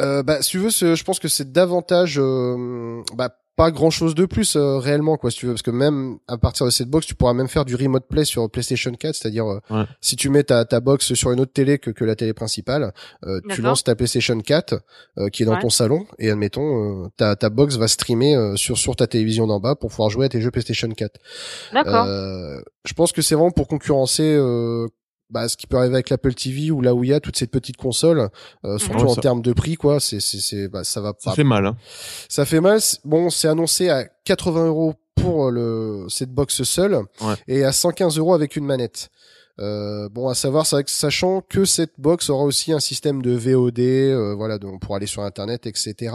Euh, 0.02 0.24
bah, 0.24 0.42
si 0.42 0.52
tu 0.52 0.58
veux, 0.60 0.70
je 0.70 1.04
pense 1.04 1.20
que 1.20 1.28
c'est 1.28 1.52
davantage, 1.52 2.18
euh, 2.20 3.02
bah, 3.16 3.36
pas 3.60 3.72
grand 3.72 3.90
chose 3.90 4.16
de 4.16 4.26
plus 4.26 4.56
euh, 4.56 4.78
réellement, 4.78 5.18
quoi, 5.18 5.32
si 5.32 5.40
tu 5.40 5.46
veux, 5.48 5.52
parce 5.52 5.64
que 5.64 5.72
même 5.72 6.18
à 6.30 6.38
partir 6.38 6.66
de 6.66 6.72
cette 6.72 6.88
box, 6.88 7.06
tu 7.06 7.14
pourras 7.14 7.34
même 7.34 7.50
faire 7.50 7.66
du 7.66 7.76
remote 7.76 8.08
play 8.08 8.24
sur 8.24 8.50
PlayStation 8.50 8.90
4, 8.94 9.14
c'est-à-dire 9.16 9.46
euh, 9.52 9.60
Ouais. 9.70 9.84
si 10.00 10.16
tu 10.16 10.30
mets 10.30 10.44
ta, 10.46 10.64
ta 10.64 10.80
box 10.80 11.14
sur 11.14 11.34
une 11.34 11.42
autre 11.42 11.52
télé 11.52 11.78
que, 11.78 11.92
que 11.92 12.06
la 12.06 12.16
télé 12.16 12.32
principale, 12.34 12.94
euh, 13.26 13.42
tu 13.42 13.48
D'accord. 13.50 13.66
lances 13.66 13.84
ta 13.84 13.96
PlayStation 13.96 14.40
4 14.40 14.76
euh, 15.18 15.28
qui 15.28 15.44
est 15.44 15.46
dans 15.46 15.56
Ouais. 15.56 15.60
ton 15.62 15.70
salon 15.70 16.06
et 16.20 16.30
admettons 16.32 17.04
euh, 17.04 17.08
ta, 17.18 17.36
ta 17.36 17.50
box 17.50 17.76
va 17.76 17.90
streamer 17.90 18.34
euh, 18.36 18.56
sur 18.56 18.78
sur 18.78 18.96
ta 18.96 19.08
télévision 19.08 19.46
d'en 19.46 19.60
bas 19.60 19.76
pour 19.76 19.90
pouvoir 19.90 20.10
jouer 20.10 20.28
à 20.28 20.30
tes 20.30 20.40
jeux 20.40 20.52
PlayStation 20.52 20.88
4. 20.90 21.20
D'accord. 21.74 22.06
Euh, 22.08 22.62
je 22.86 22.94
pense 22.94 23.12
que 23.12 23.22
c'est 23.22 23.36
vraiment 23.36 23.52
pour 23.52 23.68
concurrencer 23.68 24.24
euh, 24.38 24.88
bah, 25.30 25.48
ce 25.48 25.58
qui 25.58 25.68
peut 25.68 25.78
arriver 25.78 25.96
avec 25.96 26.10
l'Apple 26.10 26.34
TV 26.34 26.72
ou 26.72 26.82
là 26.82 26.94
où 26.96 27.04
il 27.04 27.10
y 27.10 27.14
a 27.14 27.20
toutes 27.20 27.38
ces 27.38 27.48
petites 27.48 27.78
consoles, 27.78 28.30
euh, 28.66 28.78
surtout 28.78 29.04
Ouais, 29.06 29.12
en 29.12 29.16
ça- 29.16 29.22
termes 29.22 29.42
de 29.42 29.54
prix, 29.54 29.76
quoi. 29.76 30.00
C'est, 30.00 30.20
c'est, 30.20 30.40
c'est, 30.40 30.68
bah, 30.68 30.84
ça 30.84 31.02
va 31.02 31.14
Ça 31.20 31.32
pas. 31.32 31.36
fait 31.36 31.44
mal, 31.44 31.66
hein. 31.66 31.76
Ça 32.30 32.46
fait 32.46 32.62
mal. 32.62 32.80
Bon, 33.06 33.30
c'est 33.30 33.48
annoncé 33.48 33.90
à 33.90 34.06
80 34.26 34.68
euros 34.68 34.96
pour 35.16 35.52
le 35.52 36.06
cette 36.10 36.32
box 36.32 36.64
seule 36.64 36.96
Ouais. 37.22 37.36
et 37.48 37.64
à 37.66 37.72
115 37.72 38.18
euros 38.18 38.34
avec 38.34 38.56
une 38.56 38.66
manette. 38.66 39.10
Euh, 39.62 40.08
bon, 40.08 40.30
à 40.30 40.36
savoir, 40.36 40.66
sachant 40.66 41.42
que 41.42 41.66
cette 41.66 41.92
box 41.98 42.30
aura 42.30 42.46
aussi 42.46 42.72
un 42.72 42.80
système 42.80 43.22
de 43.22 43.32
VOD, 43.32 43.80
euh, 43.80 44.34
voilà, 44.34 44.58
donc 44.58 44.80
pour 44.82 44.96
aller 44.96 45.06
sur 45.06 45.22
Internet, 45.24 45.68
etc. 45.68 46.14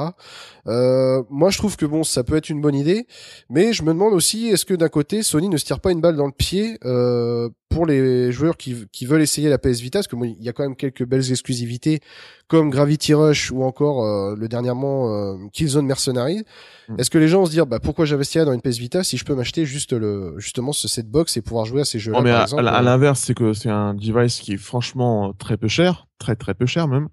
Euh, 0.67 1.23
moi, 1.29 1.51
je 1.51 1.59
trouve 1.59 1.77
que 1.77 1.85
bon, 1.85 2.05
ça 2.05 2.25
peut 2.25 2.37
être 2.37 2.49
une 2.49 2.63
bonne 2.63 2.75
idée, 2.75 3.07
mais 3.51 3.75
je 3.75 3.83
me 3.83 3.89
demande 3.93 4.15
aussi, 4.15 4.49
est-ce 4.49 4.65
que 4.65 4.73
d'un 4.73 4.89
côté, 4.89 5.23
Sony 5.23 5.51
ne 5.51 5.59
se 5.59 5.65
tire 5.67 5.81
pas 5.81 5.93
une 5.93 6.01
balle 6.01 6.17
dans 6.17 6.25
le 6.27 6.33
pied 6.33 6.79
euh, 6.87 7.51
pour 7.69 7.87
les 7.87 8.31
joueurs 8.31 8.57
qui, 8.57 8.87
qui 8.93 9.07
veulent 9.07 9.23
essayer 9.23 9.49
la 9.49 9.59
PS 9.59 9.81
Vita, 9.81 9.99
parce 9.99 10.07
que 10.07 10.17
bon, 10.17 10.25
il 10.25 10.43
y 10.43 10.49
a 10.49 10.53
quand 10.53 10.63
même 10.63 10.77
quelques 10.77 11.05
belles 11.05 11.31
exclusivités 11.31 12.01
comme 12.47 12.71
Gravity 12.71 13.15
Rush 13.15 13.51
ou 13.51 13.65
encore 13.65 14.05
euh, 14.05 14.37
le 14.37 14.49
dernièrement 14.49 15.13
euh, 15.13 15.37
Killzone 15.53 15.87
Mercenary. 15.87 16.45
Mm. 16.89 16.97
Est-ce 16.99 17.11
que 17.11 17.19
les 17.19 17.29
gens 17.29 17.41
vont 17.41 17.47
se 17.47 17.51
dire, 17.51 17.67
bah 17.67 17.81
pourquoi 17.81 18.05
j'investirais 18.05 18.45
dans 18.45 18.53
une 18.53 18.61
PS 18.61 18.79
Vita 18.79 19.03
si 19.03 19.17
je 19.17 19.25
peux 19.25 19.35
m'acheter 19.35 19.67
juste 19.67 19.93
le 19.93 20.35
justement 20.39 20.73
ce 20.73 20.87
cette 20.87 21.11
box 21.11 21.37
et 21.37 21.43
pouvoir 21.43 21.65
jouer 21.65 21.81
à 21.81 21.85
ces 21.85 21.99
jeux-là 21.99 22.19
Non, 22.19 22.25
mais 22.25 22.31
par 22.31 22.41
à, 22.41 22.43
exemple 22.45 22.69
à 22.69 22.79
euh, 22.79 22.83
l'inverse, 22.83 23.21
c'est 23.21 23.35
que 23.35 23.53
c'est 23.55 23.71
un 23.71 23.95
device 23.95 24.41
qui 24.41 24.53
est 24.53 24.59
franchement 24.59 25.33
très 25.33 25.57
peu 25.57 25.69
cher, 25.69 26.07
très 26.19 26.37
très 26.37 26.55
peu 26.55 26.67
cher 26.67 26.87
même, 26.87 27.09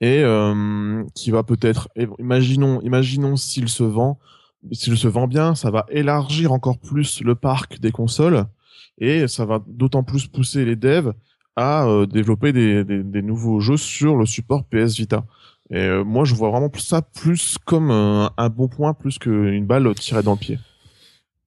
et 0.00 0.22
euh, 0.24 1.04
qui 1.14 1.30
va 1.30 1.42
peut-être, 1.42 1.88
imaginons, 2.18 2.80
imaginons 2.80 3.36
s'il 3.36 3.68
se 3.68 3.82
vend, 3.82 4.18
s'il 4.72 4.96
se 4.96 5.08
vend 5.08 5.26
bien, 5.26 5.54
ça 5.54 5.70
va 5.70 5.86
élargir 5.90 6.52
encore 6.52 6.78
plus 6.78 7.20
le 7.22 7.34
parc 7.34 7.80
des 7.80 7.92
consoles, 7.92 8.46
et 9.00 9.26
ça 9.28 9.44
va 9.44 9.62
d'autant 9.66 10.02
plus 10.04 10.26
pousser 10.28 10.64
les 10.64 10.76
devs 10.76 11.12
à 11.56 11.86
euh, 11.86 12.06
développer 12.06 12.52
des, 12.52 12.84
des, 12.84 13.02
des 13.02 13.22
nouveaux 13.22 13.60
jeux 13.60 13.76
sur 13.76 14.16
le 14.16 14.26
support 14.26 14.64
PS 14.64 14.96
Vita. 14.96 15.24
Et 15.70 15.78
euh, 15.78 16.04
moi, 16.04 16.24
je 16.24 16.34
vois 16.34 16.50
vraiment 16.50 16.70
ça 16.78 17.02
plus 17.02 17.56
comme 17.64 17.90
un 17.90 18.48
bon 18.50 18.68
point, 18.68 18.94
plus 18.94 19.18
qu'une 19.18 19.66
balle 19.66 19.94
tirée 19.94 20.22
dans 20.22 20.32
le 20.32 20.38
pied. 20.38 20.58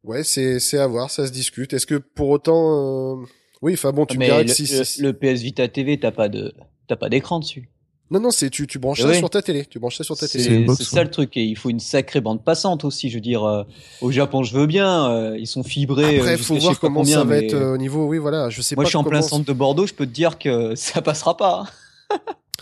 Ouais, 0.04 0.24
c'est 0.24 0.60
c'est 0.60 0.78
à 0.80 0.88
voir, 0.88 1.10
ça 1.10 1.26
se 1.28 1.32
discute. 1.32 1.74
Est-ce 1.74 1.86
que 1.88 1.96
pour 1.96 2.30
autant, 2.30 3.22
euh, 3.22 3.26
oui, 3.62 3.74
enfin 3.74 3.92
bon, 3.94 4.06
tu 4.06 4.18
me 4.18 4.20
Mais 4.20 4.26
diras 4.26 4.40
le, 4.40 4.46
que 4.46 4.54
si, 4.54 4.64
le- 4.68 4.84
si- 4.84 5.02
le 5.02 5.14
PS 5.14 5.42
Vita 5.42 5.68
TV, 5.70 5.98
t'as 6.00 6.12
pas 6.12 6.28
de, 6.28 6.54
t'as 6.88 6.98
pas 6.98 7.10
d'écran 7.10 7.40
dessus. 7.40 7.70
Non 8.14 8.20
non, 8.20 8.30
c'est 8.30 8.52
tu 8.52 8.68
tu 8.68 8.78
branches 8.78 9.02
ça 9.02 9.08
ouais. 9.08 9.18
sur 9.18 9.30
ta 9.32 9.42
télé, 9.42 9.66
tu 9.66 9.80
branches 9.80 9.98
ça 9.98 10.04
sur 10.04 10.16
ta 10.16 10.28
télé. 10.28 10.44
C'est 10.78 10.84
ça 10.84 10.98
ouais. 10.98 11.04
le 11.04 11.10
truc. 11.10 11.36
Et 11.36 11.44
il 11.44 11.58
faut 11.58 11.72
une 11.72 11.80
sacrée 11.80 12.22
bande 12.22 12.44
passante 12.44 12.86
aussi. 12.86 13.10
Je 13.10 13.16
veux 13.16 13.22
dire, 13.22 13.44
euh, 13.44 13.64
au 14.02 14.12
Japon, 14.12 14.44
je 14.44 14.56
veux 14.56 14.68
bien. 14.68 15.10
euh, 15.10 15.36
ils 15.40 15.48
sont 15.48 15.64
fibrés. 15.64 16.18
Après, 16.20 16.34
euh, 16.36 16.38
faut 16.38 16.56
voir 16.56 16.80
comment 16.80 17.00
combien, 17.02 17.18
ça 17.18 17.24
va 17.24 17.32
mais 17.40 17.48
être 17.48 17.56
euh, 17.56 17.74
au 17.74 17.78
niveau, 17.78 18.06
oui, 18.06 18.20
voilà, 18.20 18.52
je 18.52 18.62
sais 18.62 18.76
Moi, 18.76 18.84
pas 18.84 18.86
je 18.86 18.90
suis 18.90 18.98
en 18.98 19.04
plein 19.04 19.24
centre 19.24 19.46
de 19.46 19.54
Bordeaux. 19.54 19.88
Je 19.88 19.96
peux 19.96 20.06
te 20.06 20.12
dire 20.12 20.38
que 20.38 20.76
ça 20.76 21.02
passera 21.02 21.36
pas. 21.36 21.66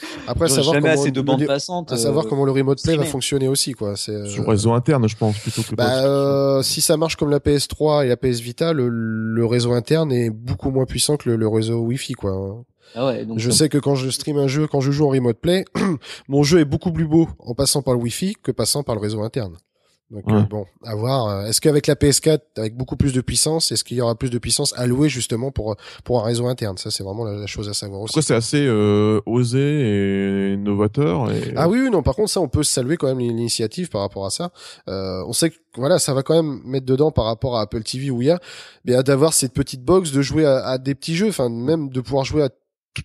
Hein. 0.03 0.07
Après, 0.27 0.47
savoir 0.47 0.73
jamais 0.75 0.89
comment 0.89 1.01
assez 1.01 1.11
de 1.11 1.19
le- 1.19 1.23
bandes 1.23 1.41
le- 1.41 1.47
passantes. 1.47 1.91
à 1.91 1.97
savoir 1.97 2.25
euh, 2.25 2.29
comment 2.29 2.45
le 2.45 2.51
remote 2.51 2.81
play 2.83 2.95
va 2.97 3.03
fonctionner 3.05 3.47
aussi, 3.47 3.73
quoi. 3.73 3.95
C'est 3.95 4.11
euh, 4.11 4.25
Sur 4.27 4.43
le 4.43 4.49
réseau 4.49 4.71
interne, 4.73 5.07
je 5.07 5.15
pense, 5.17 5.37
plutôt 5.39 5.61
que 5.63 5.75
Bah, 5.75 5.85
pas- 5.85 6.05
euh, 6.05 6.61
si 6.63 6.81
ça 6.81 6.97
marche 6.97 7.15
comme 7.15 7.29
la 7.29 7.39
PS3 7.39 8.05
et 8.05 8.09
la 8.09 8.17
PS 8.17 8.39
Vita, 8.39 8.73
le, 8.73 8.87
le 8.89 9.45
réseau 9.45 9.73
interne 9.73 10.11
est 10.11 10.29
beaucoup 10.29 10.71
moins 10.71 10.85
puissant 10.85 11.17
que 11.17 11.29
le, 11.29 11.35
le 11.35 11.47
réseau 11.47 11.79
Wi-Fi, 11.81 12.13
quoi. 12.13 12.63
Ah 12.95 13.05
ouais, 13.05 13.25
donc 13.25 13.39
je 13.39 13.49
sais 13.51 13.69
que 13.69 13.77
quand 13.77 13.95
je 13.95 14.09
stream 14.09 14.37
un 14.37 14.47
jeu, 14.47 14.67
quand 14.67 14.81
je 14.81 14.91
joue 14.91 15.05
en 15.05 15.09
remote 15.09 15.37
play, 15.39 15.63
mon 16.27 16.43
jeu 16.43 16.59
est 16.59 16.65
beaucoup 16.65 16.91
plus 16.91 17.07
beau 17.07 17.29
en 17.39 17.53
passant 17.53 17.81
par 17.81 17.93
le 17.93 18.01
Wi-Fi 18.01 18.35
que 18.43 18.51
passant 18.51 18.83
par 18.83 18.95
le 18.95 19.01
réseau 19.01 19.21
interne. 19.21 19.55
Donc 20.11 20.23
euh, 20.27 20.41
bon, 20.41 20.65
à 20.83 20.93
voir. 20.93 21.27
Euh, 21.27 21.45
Est-ce 21.45 21.61
qu'avec 21.61 21.87
la 21.87 21.95
PS4, 21.95 22.39
avec 22.57 22.75
beaucoup 22.75 22.97
plus 22.97 23.13
de 23.13 23.21
puissance, 23.21 23.71
est-ce 23.71 23.83
qu'il 23.85 23.95
y 23.95 24.01
aura 24.01 24.15
plus 24.15 24.29
de 24.29 24.37
puissance 24.39 24.73
allouée 24.77 25.07
justement 25.07 25.51
pour 25.51 25.77
pour 26.03 26.19
un 26.19 26.23
réseau 26.23 26.47
interne? 26.47 26.77
Ça, 26.77 26.91
c'est 26.91 27.03
vraiment 27.03 27.23
la, 27.23 27.33
la 27.33 27.47
chose 27.47 27.69
à 27.69 27.73
savoir 27.73 28.01
aussi. 28.01 28.21
C'est 28.21 28.35
assez 28.35 28.65
euh, 28.65 29.21
osé 29.25 29.59
et 30.53 30.57
novateur 30.57 31.31
et 31.31 31.53
Ah 31.55 31.69
oui, 31.69 31.79
oui, 31.83 31.89
non. 31.89 32.03
Par 32.03 32.15
contre, 32.15 32.29
ça, 32.29 32.41
on 32.41 32.49
peut 32.49 32.63
saluer 32.63 32.97
quand 32.97 33.07
même 33.07 33.19
l'initiative 33.19 33.89
par 33.89 34.01
rapport 34.01 34.25
à 34.25 34.31
ça. 34.31 34.51
Euh, 34.89 35.23
on 35.27 35.33
sait 35.33 35.51
que 35.51 35.55
voilà, 35.77 35.97
ça 35.97 36.13
va 36.13 36.23
quand 36.23 36.35
même 36.35 36.59
mettre 36.65 36.85
dedans 36.85 37.11
par 37.11 37.25
rapport 37.25 37.57
à 37.57 37.61
Apple 37.61 37.83
TV 37.83 38.11
où 38.11 38.21
il 38.21 38.27
y 38.85 38.93
a, 38.93 39.03
d'avoir 39.03 39.33
cette 39.33 39.53
petite 39.53 39.83
box, 39.85 40.11
de 40.11 40.21
jouer 40.21 40.45
à, 40.45 40.57
à 40.65 40.77
des 40.77 40.93
petits 40.93 41.15
jeux, 41.15 41.29
enfin 41.29 41.47
même 41.47 41.87
de 41.89 42.01
pouvoir 42.01 42.25
jouer 42.25 42.43
à 42.43 42.49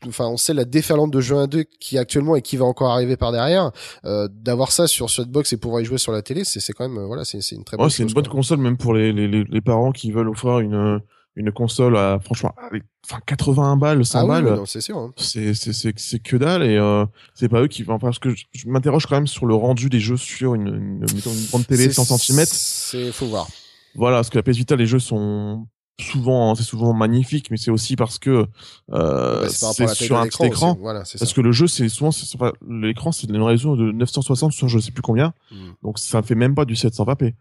Enfin, 0.08 0.26
on 0.26 0.36
sait 0.36 0.52
la 0.52 0.64
déferlante 0.64 1.12
de 1.12 1.20
jeux 1.20 1.36
1-2 1.36 1.64
qui 1.78 1.96
est 1.96 1.98
actuellement 2.00 2.34
et 2.36 2.42
qui 2.42 2.56
va 2.56 2.64
encore 2.64 2.90
arriver 2.90 3.16
par 3.16 3.30
derrière. 3.32 3.70
Euh, 4.04 4.26
d'avoir 4.30 4.72
ça 4.72 4.86
sur 4.88 5.10
cette 5.10 5.28
box 5.30 5.52
et 5.52 5.56
pouvoir 5.58 5.80
y 5.80 5.84
jouer 5.84 5.98
sur 5.98 6.10
la 6.12 6.22
télé, 6.22 6.42
c'est 6.44 6.58
c'est 6.60 6.72
quand 6.72 6.88
même 6.88 6.98
euh, 6.98 7.06
voilà, 7.06 7.24
c'est 7.24 7.40
c'est 7.40 7.54
une 7.54 7.64
très 7.64 7.76
bonne 7.76 7.86
Ouais, 7.86 7.90
c'est 7.90 8.02
une 8.02 8.12
bonne 8.12 8.26
console 8.26 8.58
même 8.58 8.76
pour 8.76 8.94
les, 8.94 9.12
les, 9.12 9.28
les 9.28 9.44
les 9.44 9.60
parents 9.60 9.92
qui 9.92 10.10
veulent 10.10 10.28
offrir 10.28 10.58
une 10.58 11.00
une 11.38 11.52
console 11.52 11.96
à 11.98 12.18
franchement 12.18 12.52
avec 12.66 12.82
enfin 13.04 13.20
81 13.26 13.76
balles, 13.76 14.04
100 14.04 14.18
Ah 14.18 14.24
oui, 14.24 14.42
balles. 14.42 14.60
c'est 14.66 14.80
sûr. 14.80 14.96
hein. 14.98 15.12
c'est 15.16 15.52
c'est 15.54 15.72
c'est 15.72 15.92
c'est 15.98 16.18
que 16.18 16.36
dalle 16.36 16.62
et 16.64 16.76
euh, 16.78 17.04
c'est 17.34 17.48
pas 17.48 17.60
eux 17.60 17.68
qui 17.68 17.82
vont 17.84 17.98
parce 17.98 18.18
que 18.18 18.30
je, 18.30 18.44
je 18.54 18.66
m'interroge 18.68 19.06
quand 19.06 19.16
même 19.16 19.26
sur 19.26 19.46
le 19.46 19.54
rendu 19.54 19.88
des 19.90 20.00
jeux 20.00 20.16
sur 20.16 20.54
une 20.54 20.66
une, 20.66 21.06
une 21.26 21.46
grande 21.50 21.66
télé 21.66 21.84
C'est- 21.90 22.02
100 22.02 22.16
cm. 22.18 22.44
C'est 22.46 23.12
faut 23.12 23.26
voir. 23.26 23.46
Voilà, 23.94 24.16
parce 24.16 24.30
que 24.30 24.38
la 24.38 24.42
PS 24.42 24.56
Vita 24.56 24.76
les 24.76 24.86
jeux 24.86 24.98
sont 24.98 25.66
souvent 26.00 26.54
c'est 26.54 26.62
souvent 26.62 26.92
magnifique 26.92 27.50
mais 27.50 27.56
c'est 27.56 27.70
aussi 27.70 27.96
parce 27.96 28.18
que 28.18 28.46
euh, 28.92 29.40
Bah, 29.42 29.48
c'est 29.48 29.86
sur 29.94 30.18
un 30.18 30.26
petit 30.26 30.44
écran 30.44 30.72
aussi. 30.72 30.80
Voilà, 30.80 31.04
c'est 31.04 31.18
parce 31.18 31.30
ça. 31.30 31.34
que 31.36 31.40
le 31.40 31.52
jeu 31.52 31.66
c'est 31.66 31.88
souvent 31.88 32.10
c'est 32.10 32.26
enfin, 32.34 32.52
l'écran 32.68 33.12
c'est 33.12 33.28
une 33.28 33.36
résolution 33.42 33.76
de 33.76 33.92
960 33.92 34.52
sur 34.52 34.68
je 34.68 34.78
sais 34.78 34.92
plus 34.92 35.02
combien 35.02 35.32
Mm. 35.50 35.56
donc 35.82 35.98
ça 35.98 36.22
fait 36.22 36.34
même 36.34 36.54
pas 36.54 36.64
du 36.64 36.74
720p 36.74 37.32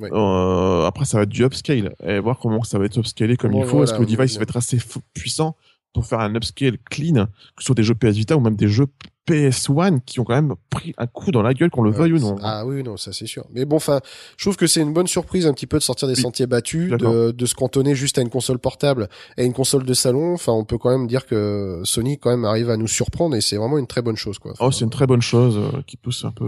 Ouais. 0.00 0.08
euh, 0.12 0.86
après 0.86 1.04
ça 1.04 1.18
va 1.18 1.22
être 1.22 1.28
du 1.28 1.44
upscale 1.44 1.94
et 2.04 2.18
voir 2.18 2.38
comment 2.40 2.64
ça 2.64 2.78
va 2.80 2.84
être 2.84 2.98
upscalé 2.98 3.36
comme 3.36 3.52
il 3.52 3.64
faut 3.64 3.82
est-ce 3.84 3.92
voilà, 3.92 4.04
que 4.06 4.10
le 4.10 4.16
device 4.16 4.36
va 4.36 4.42
être 4.42 4.56
assez 4.56 4.78
puissant 5.14 5.54
pour 5.92 6.04
faire 6.04 6.18
un 6.18 6.34
upscale 6.34 6.78
clean 6.90 7.26
que 7.26 7.60
ce 7.62 7.66
soit 7.66 7.74
des 7.76 7.84
jeux 7.84 7.94
PS 7.94 8.16
Vita 8.16 8.36
ou 8.36 8.40
même 8.40 8.56
des 8.56 8.66
jeux 8.68 8.86
PS1 9.28 10.00
qui 10.04 10.20
ont 10.20 10.24
quand 10.24 10.34
même 10.34 10.54
pris 10.70 10.94
un 10.98 11.06
coup 11.06 11.30
dans 11.30 11.42
la 11.42 11.54
gueule, 11.54 11.70
qu'on 11.70 11.82
le 11.82 11.90
veuille 11.90 12.12
ou 12.12 12.18
non. 12.18 12.36
Ah 12.42 12.66
oui, 12.66 12.82
non, 12.82 12.96
ça 12.96 13.12
c'est 13.12 13.26
sûr. 13.26 13.44
Mais 13.52 13.64
bon, 13.64 13.76
enfin, 13.76 14.00
je 14.36 14.44
trouve 14.44 14.56
que 14.56 14.66
c'est 14.66 14.80
une 14.80 14.92
bonne 14.92 15.06
surprise 15.06 15.46
un 15.46 15.52
petit 15.54 15.66
peu 15.66 15.78
de 15.78 15.82
sortir 15.82 16.08
des 16.08 16.14
Oui. 16.14 16.20
sentiers 16.22 16.46
battus, 16.46 16.90
de, 16.90 17.30
de 17.30 17.46
se 17.46 17.54
cantonner 17.54 17.94
juste 17.94 18.18
à 18.18 18.22
une 18.22 18.28
console 18.30 18.58
portable 18.58 19.08
et 19.38 19.44
une 19.44 19.52
console 19.54 19.84
de 19.84 19.94
salon. 19.94 20.34
Enfin, 20.34 20.52
on 20.52 20.64
peut 20.64 20.78
quand 20.78 20.90
même 20.90 21.06
dire 21.06 21.26
que 21.26 21.80
Sony 21.84 22.18
quand 22.18 22.30
même 22.30 22.44
arrive 22.44 22.70
à 22.70 22.76
nous 22.76 22.86
surprendre 22.88 23.34
et 23.36 23.40
c'est 23.40 23.56
vraiment 23.56 23.78
une 23.78 23.86
très 23.86 24.02
bonne 24.02 24.16
chose, 24.16 24.38
quoi. 24.38 24.52
Oh, 24.60 24.70
c'est 24.70 24.84
une 24.84 24.90
très 24.90 25.06
bonne 25.06 25.22
chose 25.22 25.56
euh, 25.58 25.80
qui 25.86 25.96
pousse 25.96 26.24
un 26.24 26.30
peu 26.32 26.44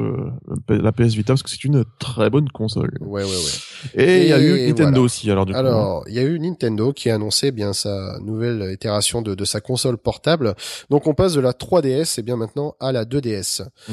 euh, 0.69 0.79
la 0.83 0.93
PS 0.93 1.15
Vita 1.15 1.33
parce 1.33 1.43
que 1.43 1.51
c'est 1.51 1.65
une 1.65 1.85
très 1.99 2.31
bonne 2.31 2.49
console. 2.51 2.93
Ouais, 3.01 3.23
ouais, 3.25 3.29
ouais. 3.31 4.03
Et 4.05 4.23
il 4.23 4.29
y 4.29 4.33
a 4.33 4.41
eu 4.41 4.67
Nintendo 4.69 4.83
voilà. 4.91 5.01
aussi 5.01 5.31
alors 5.31 5.47
du 5.47 5.53
coup. 5.53 5.59
hein. 5.59 5.61
Alors, 5.65 6.05
il 6.09 6.15
y 6.15 6.19
a 6.19 6.23
eu 6.25 6.39
Nintendo 6.39 6.93
qui 6.93 7.11
a 7.11 7.15
annoncé 7.15 7.53
bien 7.53 7.73
sa 7.73 8.19
nouvelle 8.21 8.71
itération 8.73 9.23
de, 9.23 9.35
de 9.35 9.45
sa 9.45 9.61
console 9.61 9.97
portable. 9.99 10.55
Donc, 10.91 11.07
on 11.07 11.15
passe 11.15 11.35
de 11.35 11.41
la 11.41 11.53
3DS 11.53 12.19
et 12.19 12.23
bien 12.23 12.37
maintenant 12.37 12.65
à 12.81 12.92
la 12.92 13.05
2DS. 13.05 13.62
Mm. 13.88 13.92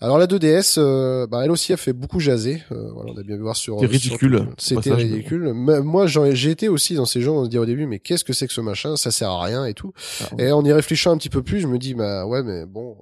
Alors 0.00 0.18
la 0.18 0.26
2DS, 0.26 0.76
euh, 0.78 1.26
bah, 1.26 1.42
elle 1.44 1.50
aussi 1.50 1.72
a 1.72 1.76
fait 1.76 1.92
beaucoup 1.92 2.18
jaser. 2.20 2.62
Euh, 2.72 2.90
voilà, 2.92 3.12
on 3.14 3.18
a 3.18 3.22
bien 3.22 3.36
vu 3.36 3.42
voir 3.42 3.56
sur. 3.56 3.76
C'était 3.78 3.86
ridicule, 3.92 4.48
C'était 4.58 4.92
ridicule. 4.94 5.52
Mais 5.54 5.80
Moi, 5.80 6.06
j'en 6.06 6.24
ai- 6.24 6.34
j'ai 6.34 6.50
été 6.50 6.68
aussi 6.68 6.94
dans 6.94 7.04
ces 7.04 7.20
gens. 7.20 7.36
On 7.36 7.44
se 7.44 7.50
dit 7.50 7.58
au 7.58 7.66
début, 7.66 7.86
mais 7.86 7.98
qu'est-ce 8.00 8.24
que 8.24 8.32
c'est 8.32 8.46
que 8.46 8.52
ce 8.52 8.60
machin? 8.60 8.96
Ça 8.96 9.10
sert 9.10 9.30
à 9.30 9.42
rien 9.44 9.64
et 9.64 9.74
tout. 9.74 9.92
Ah, 10.22 10.26
Et 10.38 10.50
en 10.52 10.64
y 10.64 10.72
réfléchissant 10.72 11.12
un 11.12 11.18
petit 11.18 11.30
peu 11.30 11.42
plus, 11.42 11.60
je 11.60 11.66
me 11.68 11.78
dis, 11.78 11.94
bah 11.94 12.26
ouais, 12.26 12.42
mais 12.42 12.66
bon, 12.66 12.96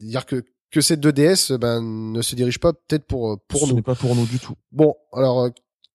dire 0.00 0.26
que 0.26 0.44
que 0.70 0.80
cette 0.80 1.00
2DS, 1.00 1.56
ben 1.58 1.80
ne 1.82 2.22
se 2.22 2.36
dirige 2.36 2.58
pas 2.60 2.72
peut-être 2.72 3.04
pour 3.06 3.38
pour 3.48 3.62
ce 3.62 3.66
nous. 3.70 3.74
n'est 3.76 3.82
pas 3.82 3.94
pour 3.96 4.14
nous 4.14 4.24
du 4.26 4.38
tout. 4.38 4.54
Bon, 4.70 4.94
alors, 5.12 5.40
euh, 5.44 5.48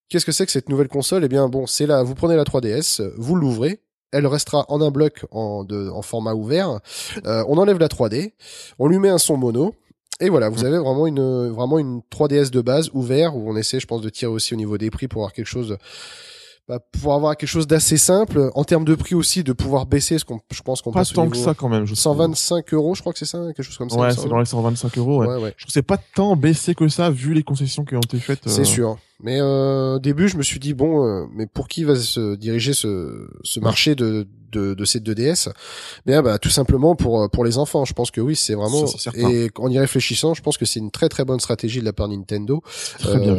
qu'est-ce 0.09 0.25
que 0.25 0.33
c'est 0.33 0.45
que 0.45 0.51
cette 0.51 0.67
nouvelle 0.69 0.89
console? 0.89 1.23
Eh 1.23 1.29
bien, 1.29 1.47
bon, 1.47 1.65
c'est 1.65 1.85
là, 1.85 2.03
vous 2.03 2.13
prenez 2.15 2.35
la 2.35 2.43
3DS, 2.43 2.99
euh, 3.01 3.13
vous 3.17 3.35
l'ouvrez, 3.35 3.81
elle 4.11 4.27
restera 4.27 4.65
en 4.69 4.81
un 4.81 4.91
bloc 4.91 5.25
en, 5.31 5.63
de, 5.63 5.89
en 5.89 6.01
format 6.01 6.33
ouvert, 6.33 6.79
euh, 7.25 7.43
on 7.47 7.57
enlève 7.57 7.79
la 7.79 7.87
3D, 7.87 8.33
on 8.79 8.87
lui 8.87 8.99
met 8.99 9.09
un 9.09 9.17
son 9.17 9.37
mono, 9.37 9.73
et 10.21 10.29
voilà, 10.29 10.47
vous 10.49 10.63
Mm. 10.63 10.67
avez 10.67 10.77
vraiment 10.77 11.07
une, 11.07 11.49
vraiment 11.49 11.77
une 11.79 12.01
3DS 12.09 12.49
de 12.49 12.61
base 12.61 12.89
ouvert, 12.93 13.35
où 13.35 13.49
on 13.49 13.55
essaie, 13.57 13.79
je 13.79 13.87
pense, 13.87 14.01
de 14.01 14.09
tirer 14.09 14.31
aussi 14.31 14.53
au 14.53 14.57
niveau 14.57 14.77
des 14.77 14.89
prix 14.89 15.07
pour 15.07 15.21
avoir 15.21 15.33
quelque 15.33 15.47
chose... 15.47 15.77
bah, 16.69 16.79
pour 17.01 17.13
avoir 17.13 17.35
quelque 17.37 17.49
chose 17.49 17.67
d'assez 17.67 17.97
simple, 17.97 18.49
en 18.55 18.63
termes 18.63 18.85
de 18.85 18.95
prix 18.95 19.13
aussi, 19.13 19.43
de 19.43 19.53
pouvoir 19.53 19.85
baisser, 19.85 20.17
ce 20.17 20.25
qu'on, 20.25 20.39
je 20.51 20.61
pense 20.61 20.81
qu'on 20.81 20.91
Pas 20.91 21.01
passe 21.01 21.13
tant 21.13 21.29
que 21.29 21.37
ça 21.37 21.53
quand 21.53 21.69
même. 21.69 21.85
Je 21.85 21.93
trouve. 21.93 22.01
125 22.01 22.73
euros, 22.73 22.95
je 22.95 23.01
crois 23.01 23.11
que 23.13 23.19
c'est 23.19 23.25
ça, 23.25 23.39
quelque 23.47 23.61
chose 23.61 23.77
comme 23.77 23.89
ça. 23.89 23.97
Ouais, 23.97 24.11
c'est 24.13 24.27
dans 24.29 24.39
les 24.39 24.45
125 24.45 24.97
euros. 24.97 25.19
Ouais. 25.19 25.27
Ouais, 25.27 25.35
ouais. 25.35 25.53
Je 25.57 25.63
trouve 25.63 25.67
que 25.67 25.73
c'est 25.73 25.81
pas 25.83 25.99
tant 26.15 26.35
baissé 26.35 26.73
que 26.73 26.87
ça 26.87 27.09
vu 27.09 27.33
les 27.33 27.43
concessions 27.43 27.83
qui 27.85 27.95
ont 27.95 27.99
été 28.01 28.17
faites. 28.19 28.47
C'est 28.47 28.61
euh, 28.61 28.63
sûr. 28.63 28.97
Mais 29.21 29.39
euh, 29.39 29.95
au 29.95 29.99
début, 29.99 30.27
je 30.27 30.37
me 30.37 30.43
suis 30.43 30.59
dit 30.59 30.73
bon, 30.73 31.05
euh, 31.05 31.25
mais 31.33 31.47
pour 31.47 31.67
qui 31.67 31.83
va 31.83 31.95
se 31.95 32.35
diriger 32.35 32.73
ce, 32.73 33.27
ce 33.43 33.59
marché 33.61 33.95
de, 33.95 34.27
de, 34.51 34.73
de 34.73 34.85
cette 34.85 35.07
2DS 35.07 35.49
Bien, 36.05 36.21
bah 36.21 36.37
tout 36.37 36.49
simplement 36.49 36.95
pour 36.95 37.21
euh, 37.21 37.27
pour 37.29 37.45
les 37.45 37.57
enfants. 37.57 37.85
Je 37.85 37.93
pense 37.93 38.11
que 38.11 38.19
oui, 38.19 38.35
c'est 38.35 38.55
vraiment. 38.55 38.85
Ça, 38.87 39.11
et 39.15 39.49
en 39.57 39.69
y 39.69 39.79
réfléchissant, 39.79 40.33
je 40.33 40.41
pense 40.41 40.57
que 40.57 40.65
c'est 40.65 40.79
une 40.79 40.91
très 40.91 41.07
très 41.07 41.23
bonne 41.23 41.39
stratégie 41.39 41.79
de 41.79 41.85
la 41.85 41.93
part 41.93 42.09
de 42.09 42.15
Nintendo. 42.15 42.61
Très 42.99 43.19
bien. 43.19 43.37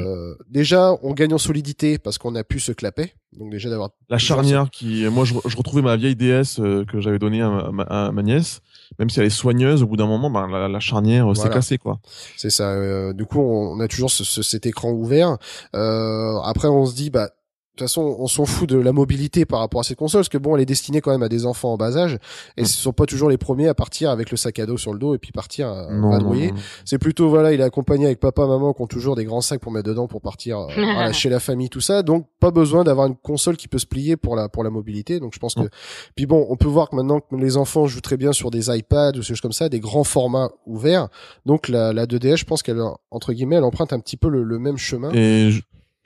Déjà, 0.51 0.95
on 1.03 1.13
gagne 1.13 1.35
en 1.35 1.39
solidité 1.39 1.99
parce 1.99 2.17
qu'on 2.17 2.35
a 2.37 2.45
pu 2.45 2.59
se 2.59 2.73
clapper. 2.73 3.13
Donc 3.39 3.51
déjà 3.51 3.69
d'avoir 3.69 3.91
La 4.09 4.19
charnière 4.19 4.71
qui, 4.71 5.05
moi, 5.09 5.27
je, 5.27 5.35
je 5.47 5.57
retrouvais 5.57 5.83
ma 5.83 5.97
vieille 5.97 6.17
DS 6.17 6.57
que 6.57 7.01
j'avais 7.01 7.19
donnée 7.19 7.43
à 7.43 7.71
ma, 7.71 7.83
à 7.83 8.13
ma 8.13 8.23
nièce. 8.23 8.61
Même 8.99 9.11
si 9.11 9.21
elle 9.21 9.27
est 9.27 9.31
soigneuse, 9.31 9.83
au 9.83 9.87
bout 9.87 9.97
d'un 9.97 10.07
moment, 10.07 10.31
ben, 10.31 10.47
la, 10.49 10.69
la 10.69 10.81
charnière 10.81 11.31
euh, 11.31 11.35
s'est 11.35 11.49
cassée, 11.55 11.79
quoi. 11.79 11.99
C'est 12.37 12.51
ça. 12.51 12.71
euh, 12.71 13.13
du 13.13 13.25
coup, 13.27 13.41
on, 13.41 13.73
on 13.77 13.81
a 13.81 13.89
toujours 13.89 14.11
ce, 14.11 14.25
ce- 14.25 14.43
cet 14.43 14.67
écran 14.67 14.91
ouvert. 14.91 15.37
Euh, 15.75 16.39
après, 16.45 16.69
on 16.69 16.87
se 16.87 16.95
dit, 16.95 17.11
bah, 17.11 17.31
de 17.77 17.85
toute 17.85 17.89
façon, 17.91 18.17
on 18.19 18.27
s'en 18.27 18.47
fout 18.47 18.67
de 18.69 18.79
la 18.79 18.93
mobilité 18.93 19.45
par 19.45 19.61
rapport 19.61 19.81
à 19.81 19.85
cette 19.85 19.99
console, 19.99 20.21
parce 20.21 20.31
que 20.31 20.39
bon, 20.39 20.57
elle 20.57 20.63
est 20.63 20.67
destinée 20.67 21.03
quand 21.03 21.11
même 21.11 21.23
à 21.23 21.29
des 21.29 21.45
enfants 21.45 21.75
en 21.75 21.77
bas 21.77 21.95
âge, 21.99 22.19
et 22.57 22.63
Mm. 22.63 22.65
ce 22.65 22.77
sont 22.79 22.93
pas 22.95 23.05
toujours 23.05 23.29
les 23.29 23.37
premiers 23.37 23.69
à 23.69 23.75
partir 23.75 24.11
avec 24.11 24.31
le 24.31 24.39
sac 24.39 24.59
à 24.59 24.65
dos 24.65 24.79
sur 24.79 24.95
le 24.95 24.99
dos 24.99 25.15
et 25.15 25.19
puis 25.19 25.31
partir 25.31 25.69
non, 25.91 26.11
vadrouiller. 26.11 26.55
C'est 26.87 26.97
plutôt 26.99 27.29
voilà, 27.29 27.53
il 27.53 27.61
est 27.61 27.65
accompagné 27.65 28.07
avec 28.07 28.19
papa, 28.19 28.47
maman 28.47 28.73
qui 28.73 28.81
ont 28.81 28.87
toujours 28.87 29.15
des 29.15 29.27
grands 29.27 29.43
sacs 29.43 29.61
pour 29.61 29.73
mettre 29.73 29.89
dedans 29.89 30.07
pour 30.09 30.23
partir 30.23 30.59
euh, 30.59 30.67
voilà, 30.75 31.13
chez 31.13 31.29
la 31.29 31.39
famille, 31.39 31.69
tout 31.69 31.83
ça. 31.83 32.03
Donc 32.03 32.27
pas 32.41 32.51
besoin 32.51 32.83
d'avoir 32.83 33.07
une 33.09 33.17
console 33.17 33.59
qui 33.59 33.69
peut 33.69 33.79
se 33.79 33.87
plier 33.87 34.17
pour 34.17 34.37
la 34.37 34.49
pour 34.49 34.65
la 34.65 34.71
mobilité. 34.71 35.21
Donc 35.21 35.35
je 35.35 35.39
pense 35.39 35.55
que 35.55 35.61
Non. 35.61 35.69
puis 36.15 36.25
bon, 36.25 36.47
on 36.49 36.57
peut 36.57 36.69
voir 36.69 36.89
que 36.89 36.97
maintenant 36.97 37.21
que 37.21 37.37
les 37.37 37.59
enfants 37.59 37.87
jouent 37.87 38.01
très 38.01 38.17
bien 38.17 38.33
sur 38.33 38.51
des 38.51 38.75
iPads 38.75 39.11
ou 39.11 39.19
des 39.19 39.23
choses 39.23 39.41
comme 39.43 39.53
ça, 39.53 39.69
des 39.69 39.81
grands 39.81 40.05
formats 40.05 40.49
ouverts. 40.65 41.09
Donc 41.45 41.69
la, 41.69 41.93
la 41.93 42.07
2DS, 42.07 42.37
je 42.39 42.45
pense 42.47 42.63
qu'elle 42.63 42.81
entre 43.11 43.33
guillemets, 43.35 43.57
elle 43.57 43.65
emprunte 43.65 43.93
un 43.93 44.01
petit 44.01 44.17
peu 44.17 44.29
le, 44.31 44.43
le 44.43 44.59
même 44.59 44.79
chemin. 44.79 45.11
Et 45.13 45.51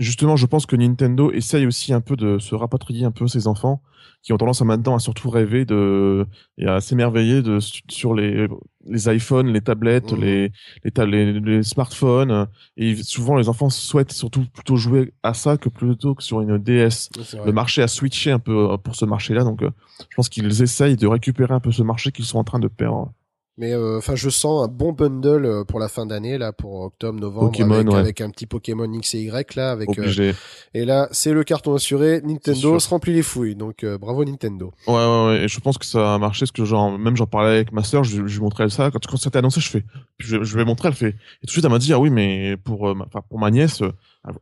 justement, 0.01 0.35
je 0.35 0.47
pense 0.47 0.67
que 0.67 0.75
Nintendo 0.75 1.31
essaye 1.31 1.67
aussi 1.67 1.93
un 1.93 2.01
peu 2.01 2.17
de 2.17 2.39
se 2.41 2.55
rapatrier 2.57 3.05
un 3.05 3.11
peu 3.13 3.29
ses 3.29 3.47
enfants 3.47 3.81
qui 4.23 4.33
ont 4.35 4.37
tendance 4.37 4.61
à 4.61 4.65
maintenant 4.67 4.95
à 4.95 4.99
surtout 4.99 5.31
rêver 5.31 5.65
de 5.65 6.27
et 6.59 6.67
à 6.67 6.81
s'émerveiller 6.81 7.41
de 7.43 7.59
sur 7.89 8.15
les 8.15 8.49
les 8.87 9.09
iPhones, 9.15 9.49
les 9.53 9.61
tablettes, 9.61 10.13
Mhm. 10.13 10.21
les 10.21 10.53
les, 10.85 10.91
ta- 10.91 11.07
les 11.07 11.39
les 11.41 11.63
smartphones 11.63 12.47
et 12.77 12.97
souvent 12.97 13.37
les 13.37 13.49
enfants 13.49 13.71
souhaitent 13.71 14.13
surtout 14.13 14.45
plutôt 14.53 14.77
jouer 14.77 15.13
à 15.23 15.33
ça 15.35 15.57
que 15.57 15.69
plutôt 15.71 16.15
que 16.15 16.23
sur 16.23 16.41
une 16.43 16.59
DS. 16.59 17.09
Le 17.47 17.53
marché 17.53 17.83
a 17.83 17.89
switché 17.89 18.31
un 18.31 18.39
peu 18.39 18.73
euh, 18.73 18.77
pour 18.79 18.95
ce 18.97 19.05
marché-là, 19.07 19.45
donc 19.45 19.63
euh, 19.63 19.71
je 20.11 20.17
pense 20.17 20.29
qu'ils 20.29 20.63
essayent 20.63 20.97
de 20.97 21.07
récupérer 21.07 21.55
un 21.55 21.61
peu 21.61 21.73
ce 21.73 21.83
marché 21.83 22.11
qu'ils 22.13 22.25
sont 22.27 22.39
en 22.39 22.45
train 22.45 22.59
de 22.59 22.69
perdre. 22.69 23.13
Mais 23.61 23.75
euh, 23.75 23.99
enfin, 23.99 24.15
je 24.17 24.31
sens 24.31 24.65
un 24.65 24.69
bon 24.69 24.93
bundle 24.93 25.45
euh, 25.45 25.65
pour 25.65 25.81
la 25.81 25.89
fin 25.89 26.07
d'année 26.07 26.39
là, 26.39 26.51
pour 26.51 26.81
octobre, 26.81 27.21
novembre, 27.21 27.49
Pokémon, 27.51 27.75
avec, 27.75 27.89
ouais. 27.91 27.99
avec 27.99 28.21
un 28.23 28.31
petit 28.31 28.47
Pokémon 28.47 28.91
X 28.91 29.15
et 29.17 29.21
Y 29.21 29.55
là, 29.55 29.71
avec 29.71 29.91
euh, 29.91 30.01
Obligé. 30.01 30.35
et 30.73 30.87
là, 30.87 31.09
c'est 31.13 31.35
le 31.35 31.45
carton 31.45 31.75
assuré. 31.75 32.23
Nintendo 32.25 32.79
se 32.79 32.89
remplit 32.89 33.13
les 33.13 33.23
fouilles, 33.23 33.57
donc 33.57 33.85
euh, 33.85 33.99
bravo 33.99 34.25
Nintendo. 34.25 34.73
Ouais, 34.87 34.95
ouais, 34.95 35.27
ouais. 35.27 35.45
Et 35.45 35.49
je 35.49 35.61
pense 35.61 35.77
que 35.77 35.85
ça 35.85 36.15
a 36.15 36.19
marché, 36.19 36.41
parce 36.41 36.53
que 36.53 36.65
genre, 36.65 36.99
même 36.99 37.17
j'en 37.17 37.27
parlais 37.27 37.51
avec 37.57 37.73
ma 37.73 37.85
sœur, 37.85 38.03
je, 38.03 38.27
je 38.27 38.35
lui 38.37 38.41
montrais 38.41 38.71
ça. 38.71 38.91
Quand, 38.91 39.05
quand 39.07 39.19
ça 39.19 39.29
t'est 39.29 39.39
annoncé, 39.39 39.61
je 39.61 39.69
fais, 39.69 39.85
je, 40.17 40.43
je 40.43 40.57
vais 40.57 40.65
montrer, 40.65 40.89
elle 40.89 40.95
fait. 40.95 41.11
Et 41.11 41.15
tout 41.43 41.47
de 41.47 41.51
suite, 41.51 41.65
elle 41.67 41.71
m'a 41.71 41.79
dit, 41.79 41.93
ah 41.93 41.99
oui, 41.99 42.09
mais 42.09 42.57
pour, 42.57 42.89
euh, 42.89 42.95
ma, 42.95 43.05
pour 43.05 43.39
ma 43.39 43.51
nièce, 43.51 43.83
euh, 43.83 43.93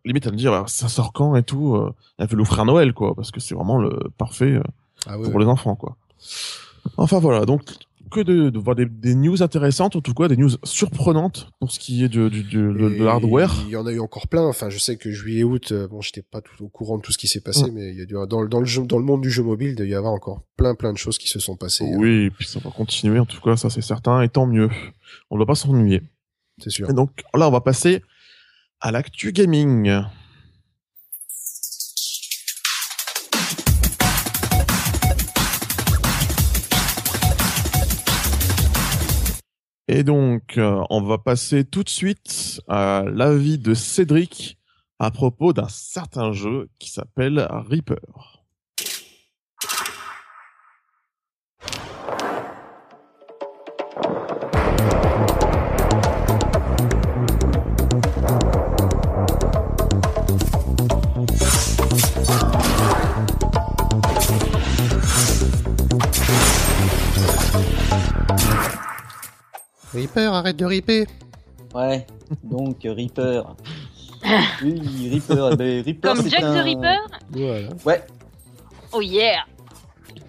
limite, 0.05 0.27
elle 0.27 0.33
me 0.35 0.39
dit, 0.39 0.47
ah, 0.47 0.63
ça 0.69 0.87
sort 0.87 1.13
quand 1.13 1.35
et 1.35 1.43
tout. 1.43 1.75
euh, 1.75 1.93
elle 2.19 2.29
veut 2.29 2.37
l'offrir 2.37 2.61
à 2.61 2.65
Noël, 2.65 2.93
quoi, 2.93 3.17
parce 3.17 3.33
que 3.33 3.41
c'est 3.41 3.57
vraiment 3.57 3.79
le 3.79 3.99
parfait 4.17 4.53
euh, 4.53 4.63
Ah 5.09 5.19
oui, 5.19 5.29
pour 5.29 5.41
les 5.41 5.47
enfants, 5.47 5.75
quoi. 5.75 5.97
Enfin, 6.97 7.19
voilà. 7.19 7.45
Donc, 7.45 7.63
que 8.09 8.21
de, 8.21 8.51
de 8.51 8.59
voir 8.59 8.75
des, 8.77 8.87
des 8.87 9.15
news 9.15 9.43
intéressantes, 9.43 9.95
en 9.97 10.01
tout 10.01 10.15
cas, 10.15 10.29
des 10.29 10.37
news 10.37 10.51
surprenantes 10.65 11.51
pour 11.61 11.71
ce 11.73 11.79
qui 11.79 12.03
est 12.05 12.09
de, 12.09 12.29
du, 12.29 12.43
du- 12.43 12.57
de, 12.57 12.73
de 12.73 12.95
Et 12.95 12.99
l'hardware. 12.99 13.55
Il 13.67 13.71
y 13.71 13.77
en 13.77 13.87
a 13.87 13.93
eu 13.93 14.01
encore 14.01 14.29
plein. 14.29 14.47
Enfin, 14.47 14.69
je 14.71 14.79
sais 14.79 14.97
que 14.97 15.11
juillet 15.13 15.43
août, 15.45 15.73
euh, 15.73 15.87
bon, 15.89 16.01
j'étais 16.01 16.23
pas 16.23 16.41
tout 16.41 16.65
au 16.65 16.69
courant 16.69 16.97
de 16.99 17.03
tout 17.03 17.13
ce 17.13 17.19
qui 17.19 17.29
s'est 17.29 17.41
passé, 17.41 17.71
Mm. 17.71 17.75
mais 17.75 17.91
il 17.93 17.99
y 17.99 18.03
a 18.03 18.07
dû, 18.07 18.15
dans, 18.29 18.41
le- 18.43 18.49
dans 18.49 18.61
le 18.61 18.67
jeu, 18.67 18.83
dans 18.85 18.99
le 18.99 19.05
monde 19.05 19.21
du 19.23 19.31
jeu 19.31 19.43
mobile, 19.43 19.77
il 19.79 19.89
y 19.89 19.95
avoir 19.95 20.13
encore 20.13 20.43
plein 20.57 20.75
plein 20.75 20.93
de 20.93 20.99
choses 20.99 21.19
qui 21.19 21.29
se 21.29 21.39
sont 21.39 21.57
passées. 21.57 21.85
hein, 21.91 21.97
Oui, 21.99 22.25
et 22.27 22.31
puis 22.31 22.47
ça 22.47 22.59
va 22.61 22.71
continuer, 22.71 23.19
en 23.19 23.27
tout 23.27 23.41
cas, 23.41 23.57
ça 23.57 23.71
c'est 23.71 23.81
certain, 23.83 24.23
et 24.23 24.29
tant 24.29 24.47
mieux. 24.47 24.71
On 25.31 25.37
ne 25.37 25.41
va 25.41 25.47
pas 25.47 25.55
s'ennuyer. 25.55 26.03
c'est 26.63 26.71
sûr. 26.71 26.91
Et 26.91 26.93
donc 26.93 27.11
là, 27.35 27.49
on 27.49 27.53
va 27.53 27.61
passer 27.61 28.03
à 28.81 28.91
l'actu 28.93 29.33
gaming. 29.33 30.03
Et 39.89 40.05
donc, 40.05 40.59
euh, 40.59 40.85
on 40.91 41.01
va 41.01 41.17
passer 41.17 41.65
tout 41.65 41.83
de 41.83 41.89
suite 41.89 42.61
à 42.69 43.05
l'avis 43.07 43.59
de 43.59 43.73
Cédric 43.73 44.59
à 44.99 45.11
propos 45.11 45.55
d'un 45.55 45.69
certain 45.69 46.33
jeu 46.33 46.69
qui 46.79 46.91
s'appelle 46.91 47.49
Reaper. 47.51 48.38
Reaper, 69.95 70.33
arrête 70.33 70.57
de 70.57 70.65
ripper. 70.65 71.07
Ouais, 71.75 72.07
donc 72.45 72.85
euh, 72.85 72.93
Reaper. 72.93 73.43
Oui, 74.65 75.11
Reaper, 75.13 75.51
eh 75.53 75.57
ben, 75.57 75.85
Reaper 75.85 76.09
Comme 76.15 76.23
c'est 76.25 76.31
Jack 76.31 76.43
un... 76.43 76.55
the 76.61 76.65
Ripper 76.65 76.97
Voilà. 77.31 77.69
Ouais, 77.87 78.05
Oh 78.93 79.01
yeah 79.01 79.45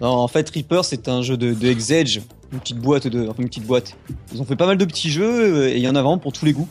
non, 0.00 0.08
en 0.08 0.28
fait 0.28 0.48
Reaper 0.48 0.82
c'est 0.84 1.08
un 1.08 1.20
jeu 1.22 1.36
de, 1.36 1.52
de 1.52 1.68
X-Edge, 1.72 2.20
une 2.52 2.60
petite 2.60 2.78
boîte 2.78 3.06
de, 3.06 3.28
enfin, 3.28 3.42
une 3.42 3.48
petite 3.48 3.66
boîte. 3.66 3.96
Ils 4.32 4.40
ont 4.40 4.44
fait 4.46 4.56
pas 4.56 4.66
mal 4.66 4.78
de 4.78 4.84
petits 4.86 5.10
jeux 5.10 5.56
euh, 5.64 5.68
et 5.68 5.76
il 5.76 5.82
y 5.82 5.88
en 5.88 5.94
a 5.94 6.00
vraiment 6.00 6.16
pour 6.18 6.32
tous 6.32 6.44
les 6.46 6.52
goûts. 6.54 6.68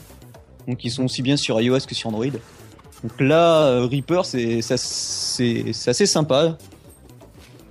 Donc 0.67 0.83
ils 0.83 0.89
sont 0.89 1.03
aussi 1.05 1.21
bien 1.21 1.37
sur 1.37 1.59
iOS 1.61 1.81
que 1.87 1.93
sur 1.93 2.09
Android. 2.09 2.25
Donc 2.25 3.19
là, 3.19 3.65
euh, 3.65 3.85
Reaper 3.85 4.25
c'est 4.25 4.61
ça- 4.61 4.73
assez 4.75 6.05
sympa. 6.05 6.57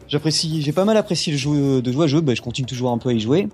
J'apprécie, 0.08 0.62
j'ai 0.62 0.72
pas 0.72 0.84
mal 0.84 0.96
apprécié 0.96 1.32
le 1.32 1.38
jeu 1.38 1.82
de 1.82 1.92
jouer 1.92 2.04
à 2.04 2.08
ce 2.08 2.12
jeu, 2.12 2.20
bah, 2.20 2.34
je 2.34 2.40
continue 2.42 2.66
toujours 2.66 2.90
un 2.90 2.98
peu 2.98 3.08
à 3.08 3.12
y 3.12 3.20
jouer. 3.20 3.48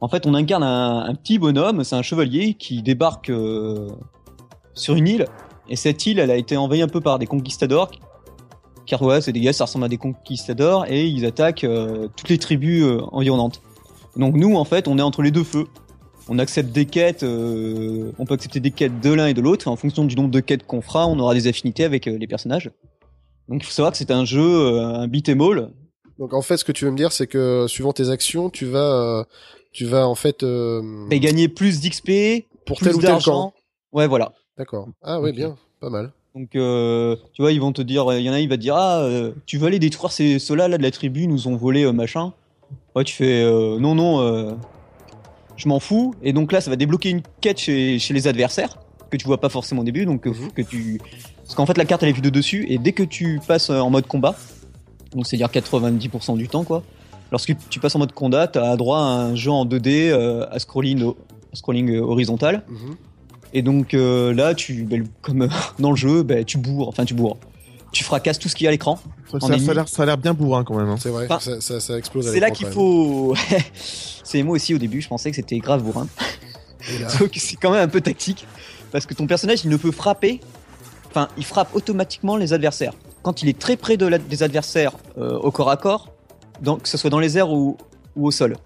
En 0.00 0.08
fait, 0.08 0.26
on 0.26 0.34
incarne 0.34 0.62
un, 0.62 1.14
petit 1.14 1.38
bonhomme, 1.38 1.82
c'est 1.82 1.96
un 1.96 2.02
chevalier 2.02 2.54
qui 2.54 2.82
débarque 2.82 3.30
euh, 3.30 3.88
sur 4.74 4.94
une 4.94 5.08
île. 5.08 5.26
Et 5.68 5.76
cette 5.76 6.04
île, 6.06 6.18
elle 6.18 6.30
a 6.30 6.36
été 6.36 6.56
envahie 6.56 6.82
un 6.82 6.88
peu 6.88 7.00
par 7.00 7.18
des 7.18 7.26
conquistadors. 7.26 7.90
Car 8.84 9.02
ouais, 9.02 9.20
c'est 9.20 9.32
des 9.32 9.40
gars, 9.40 9.52
ça 9.52 9.64
ressemble 9.64 9.86
à 9.86 9.88
des 9.88 9.96
conquistadors 9.96 10.84
et 10.88 11.06
ils 11.06 11.24
attaquent 11.24 11.64
euh, 11.64 12.08
toutes 12.14 12.28
les 12.28 12.38
tribus 12.38 12.84
euh, 12.84 13.00
environnantes. 13.10 13.62
Donc 14.16 14.36
nous, 14.36 14.54
en 14.54 14.64
fait, 14.64 14.86
on 14.86 14.98
est 14.98 15.02
entre 15.02 15.22
les 15.22 15.30
deux 15.30 15.44
feux. 15.44 15.66
On 16.28 16.38
accepte 16.38 16.72
des 16.72 16.86
quêtes, 16.86 17.22
on 17.22 18.24
peut 18.26 18.34
accepter 18.34 18.58
des 18.58 18.72
quêtes 18.72 19.00
de 19.00 19.12
l'un 19.12 19.28
et 19.28 19.34
de 19.34 19.40
l'autre. 19.40 19.68
En 19.68 19.76
fonction 19.76 20.04
du 20.04 20.16
nombre 20.16 20.30
de 20.30 20.40
quêtes 20.40 20.66
qu'on 20.66 20.80
fera, 20.80 21.06
on 21.06 21.16
aura 21.20 21.34
des 21.34 21.46
affinités 21.46 21.84
avec 21.84 22.06
les 22.06 22.26
personnages. 22.26 22.72
Donc 23.48 23.62
il 23.62 23.64
faut 23.64 23.70
savoir 23.70 23.92
que 23.92 23.98
c'est 23.98 24.10
un 24.10 24.24
jeu, 24.24 24.80
un 24.80 25.06
beat 25.06 25.28
'em 25.28 25.40
all. 25.40 25.70
Donc 26.18 26.34
en 26.34 26.42
fait, 26.42 26.56
ce 26.56 26.64
que 26.64 26.72
tu 26.72 26.84
veux 26.84 26.90
me 26.90 26.96
dire, 26.96 27.12
c'est 27.12 27.28
que 27.28 27.66
suivant 27.68 27.92
tes 27.92 28.10
actions, 28.10 28.50
tu 28.50 28.64
vas, 28.66 29.24
tu 29.76 29.84
vas 29.84 30.08
en 30.08 30.14
fait 30.14 30.42
euh, 30.42 30.82
Et 31.10 31.20
gagner 31.20 31.48
plus 31.48 31.80
d'XP, 31.80 32.46
pour 32.64 32.78
plus 32.78 32.86
tel 32.86 32.94
ou 32.96 33.00
tel 33.00 33.10
d'argent. 33.10 33.50
camp. 33.50 33.54
Ouais, 33.92 34.06
voilà. 34.06 34.32
D'accord. 34.56 34.88
Ah 35.02 35.20
Ok. 35.20 35.34
bien, 35.34 35.56
pas 35.80 35.90
mal. 35.90 36.12
Donc, 36.34 36.54
euh, 36.56 37.16
tu 37.32 37.42
vois, 37.42 37.52
ils 37.52 37.60
vont 37.60 37.72
te 37.72 37.82
dire, 37.82 38.12
il 38.14 38.22
y 38.22 38.30
en 38.30 38.32
a, 38.32 38.40
il 38.40 38.48
va 38.48 38.56
te 38.56 38.60
dire, 38.62 38.74
ah, 38.76 39.00
euh, 39.00 39.32
tu 39.46 39.58
veux 39.58 39.66
aller 39.66 39.78
détruire 39.78 40.10
ces, 40.12 40.38
ceux-là 40.38 40.68
là 40.68 40.78
de 40.78 40.82
la 40.82 40.90
tribu, 40.90 41.26
nous 41.26 41.46
ont 41.48 41.56
volé 41.56 41.84
euh, 41.84 41.92
machin. 41.92 42.32
Ouais, 42.94 43.04
tu 43.04 43.14
fais, 43.14 43.42
euh, 43.42 43.78
non, 43.78 43.94
non, 43.94 44.20
euh, 44.20 44.52
je 45.56 45.68
m'en 45.68 45.80
fous. 45.80 46.14
Et 46.22 46.32
donc 46.32 46.52
là, 46.52 46.60
ça 46.60 46.70
va 46.70 46.76
débloquer 46.76 47.10
une 47.10 47.22
quête 47.40 47.58
chez, 47.58 47.98
chez 47.98 48.12
les 48.14 48.26
adversaires 48.28 48.78
que 49.10 49.16
tu 49.16 49.26
vois 49.26 49.38
pas 49.40 49.48
forcément 49.48 49.82
au 49.82 49.84
début, 49.84 50.04
donc 50.04 50.26
euh, 50.26 50.30
Mhm. 50.30 50.52
que 50.52 50.62
tu, 50.62 51.00
parce 51.44 51.54
qu'en 51.54 51.64
fait 51.64 51.78
la 51.78 51.84
carte 51.84 52.02
elle 52.02 52.08
est 52.08 52.12
vue 52.12 52.20
de 52.22 52.28
dessus 52.30 52.66
et 52.68 52.76
dès 52.78 52.90
que 52.92 53.04
tu 53.04 53.40
passes 53.46 53.70
euh, 53.70 53.78
en 53.78 53.88
mode 53.88 54.06
combat, 54.08 54.34
donc 55.12 55.26
c'est 55.28 55.36
à 55.36 55.38
dire 55.38 55.48
90% 55.62 56.36
du 56.36 56.48
temps 56.48 56.64
quoi. 56.64 56.82
Lorsque 57.32 57.54
tu 57.70 57.80
passes 57.80 57.94
en 57.94 57.98
mode 57.98 58.12
combat, 58.12 58.46
t'as 58.46 58.76
droit 58.76 58.98
à 58.98 59.02
un 59.02 59.34
jeu 59.34 59.50
en 59.50 59.64
2D 59.66 60.10
euh, 60.10 60.46
à 60.50 60.58
scrolling, 60.58 61.02
au- 61.02 61.16
à 61.52 61.56
scrolling 61.56 61.90
euh, 61.96 62.00
horizontal. 62.02 62.62
Mhm. 62.68 62.96
Et 63.52 63.62
donc 63.62 63.94
euh, 63.94 64.32
là, 64.34 64.54
tu, 64.54 64.84
ben, 64.84 65.06
comme 65.22 65.42
euh, 65.42 65.48
dans 65.78 65.90
le 65.90 65.96
jeu, 65.96 66.22
ben, 66.22 66.44
tu 66.44 66.58
bourres, 66.58 66.88
enfin 66.88 67.04
tu 67.04 67.14
bourres. 67.14 67.36
Tu 67.92 68.04
fracasses 68.04 68.38
tout 68.38 68.48
ce 68.48 68.54
qu'il 68.54 68.64
y 68.64 68.68
a 68.68 68.70
à 68.70 68.72
l'écran. 68.72 68.98
Ça, 69.30 69.38
En 69.38 69.40
ça, 69.40 69.86
ça 69.86 70.02
a 70.02 70.06
l'air, 70.06 70.18
bien 70.18 70.34
bourrin 70.34 70.64
quand 70.64 70.76
même. 70.76 70.88
Hein. 70.88 70.96
C'est 71.00 71.08
vrai, 71.08 71.24
Enfin, 71.24 71.38
ça, 71.40 71.60
ça, 71.60 71.80
ça 71.80 71.96
explose. 71.96 72.28
à 72.28 72.32
C'est 72.32 72.40
là 72.40 72.50
qu'il 72.50 72.66
faut. 72.66 73.34
c'est 73.74 74.42
moi 74.42 74.54
aussi 74.56 74.74
au 74.74 74.78
début, 74.78 75.00
je 75.00 75.08
pensais 75.08 75.30
que 75.30 75.36
c'était 75.36 75.58
grave 75.58 75.82
bourrin. 75.82 76.06
Donc 77.20 77.30
c'est 77.36 77.56
quand 77.56 77.70
même 77.70 77.82
un 77.82 77.88
peu 77.88 78.00
tactique. 78.00 78.46
Parce 78.92 79.06
que 79.06 79.14
ton 79.14 79.26
personnage, 79.26 79.64
il 79.64 79.70
ne 79.70 79.76
peut 79.76 79.90
frapper. 79.90 80.40
Enfin, 81.08 81.28
il 81.38 81.44
frappe 81.44 81.74
automatiquement 81.74 82.36
les 82.36 82.52
adversaires. 82.52 82.92
Quand 83.22 83.42
il 83.42 83.48
est 83.48 83.58
très 83.58 83.76
près 83.76 83.96
de 83.96 84.06
la- 84.06 84.18
des 84.18 84.42
adversaires 84.42 84.92
euh, 85.18 85.38
au 85.38 85.50
corps 85.50 85.70
à 85.70 85.76
corps, 85.76 86.10
donc, 86.62 86.82
que 86.82 86.88
ce 86.88 86.96
soit 86.98 87.10
dans 87.10 87.18
les 87.20 87.36
airs 87.38 87.50
ou, 87.50 87.76
ou 88.16 88.26
au 88.26 88.30
sol. 88.30 88.56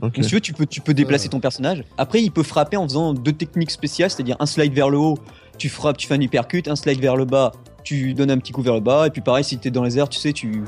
Donc, 0.00 0.14
si 0.16 0.22
tu 0.22 0.34
veux, 0.36 0.40
tu 0.40 0.52
peux, 0.54 0.66
tu 0.66 0.80
peux 0.80 0.94
déplacer 0.94 1.26
Ah. 1.28 1.32
ton 1.32 1.40
personnage. 1.40 1.84
Après, 1.98 2.22
il 2.22 2.30
peut 2.30 2.42
frapper 2.42 2.76
en 2.76 2.84
faisant 2.84 3.12
deux 3.12 3.32
techniques 3.32 3.70
spéciales, 3.70 4.10
c'est-à-dire 4.10 4.36
un 4.40 4.46
slide 4.46 4.72
vers 4.72 4.88
le 4.88 4.96
haut, 4.98 5.18
tu 5.58 5.68
frappes, 5.68 5.98
tu 5.98 6.06
fais 6.06 6.14
un 6.14 6.20
hypercut, 6.20 6.62
un 6.68 6.76
slide 6.76 7.00
vers 7.00 7.16
le 7.16 7.26
bas, 7.26 7.52
tu 7.84 8.14
donnes 8.14 8.30
un 8.30 8.38
petit 8.38 8.52
coup 8.52 8.62
vers 8.62 8.74
le 8.74 8.80
bas, 8.80 9.06
et 9.06 9.10
puis 9.10 9.20
pareil, 9.20 9.44
si 9.44 9.58
t'es 9.58 9.70
dans 9.70 9.82
les 9.84 9.98
airs, 9.98 10.08
tu 10.08 10.18
sais, 10.18 10.32
tu, 10.32 10.64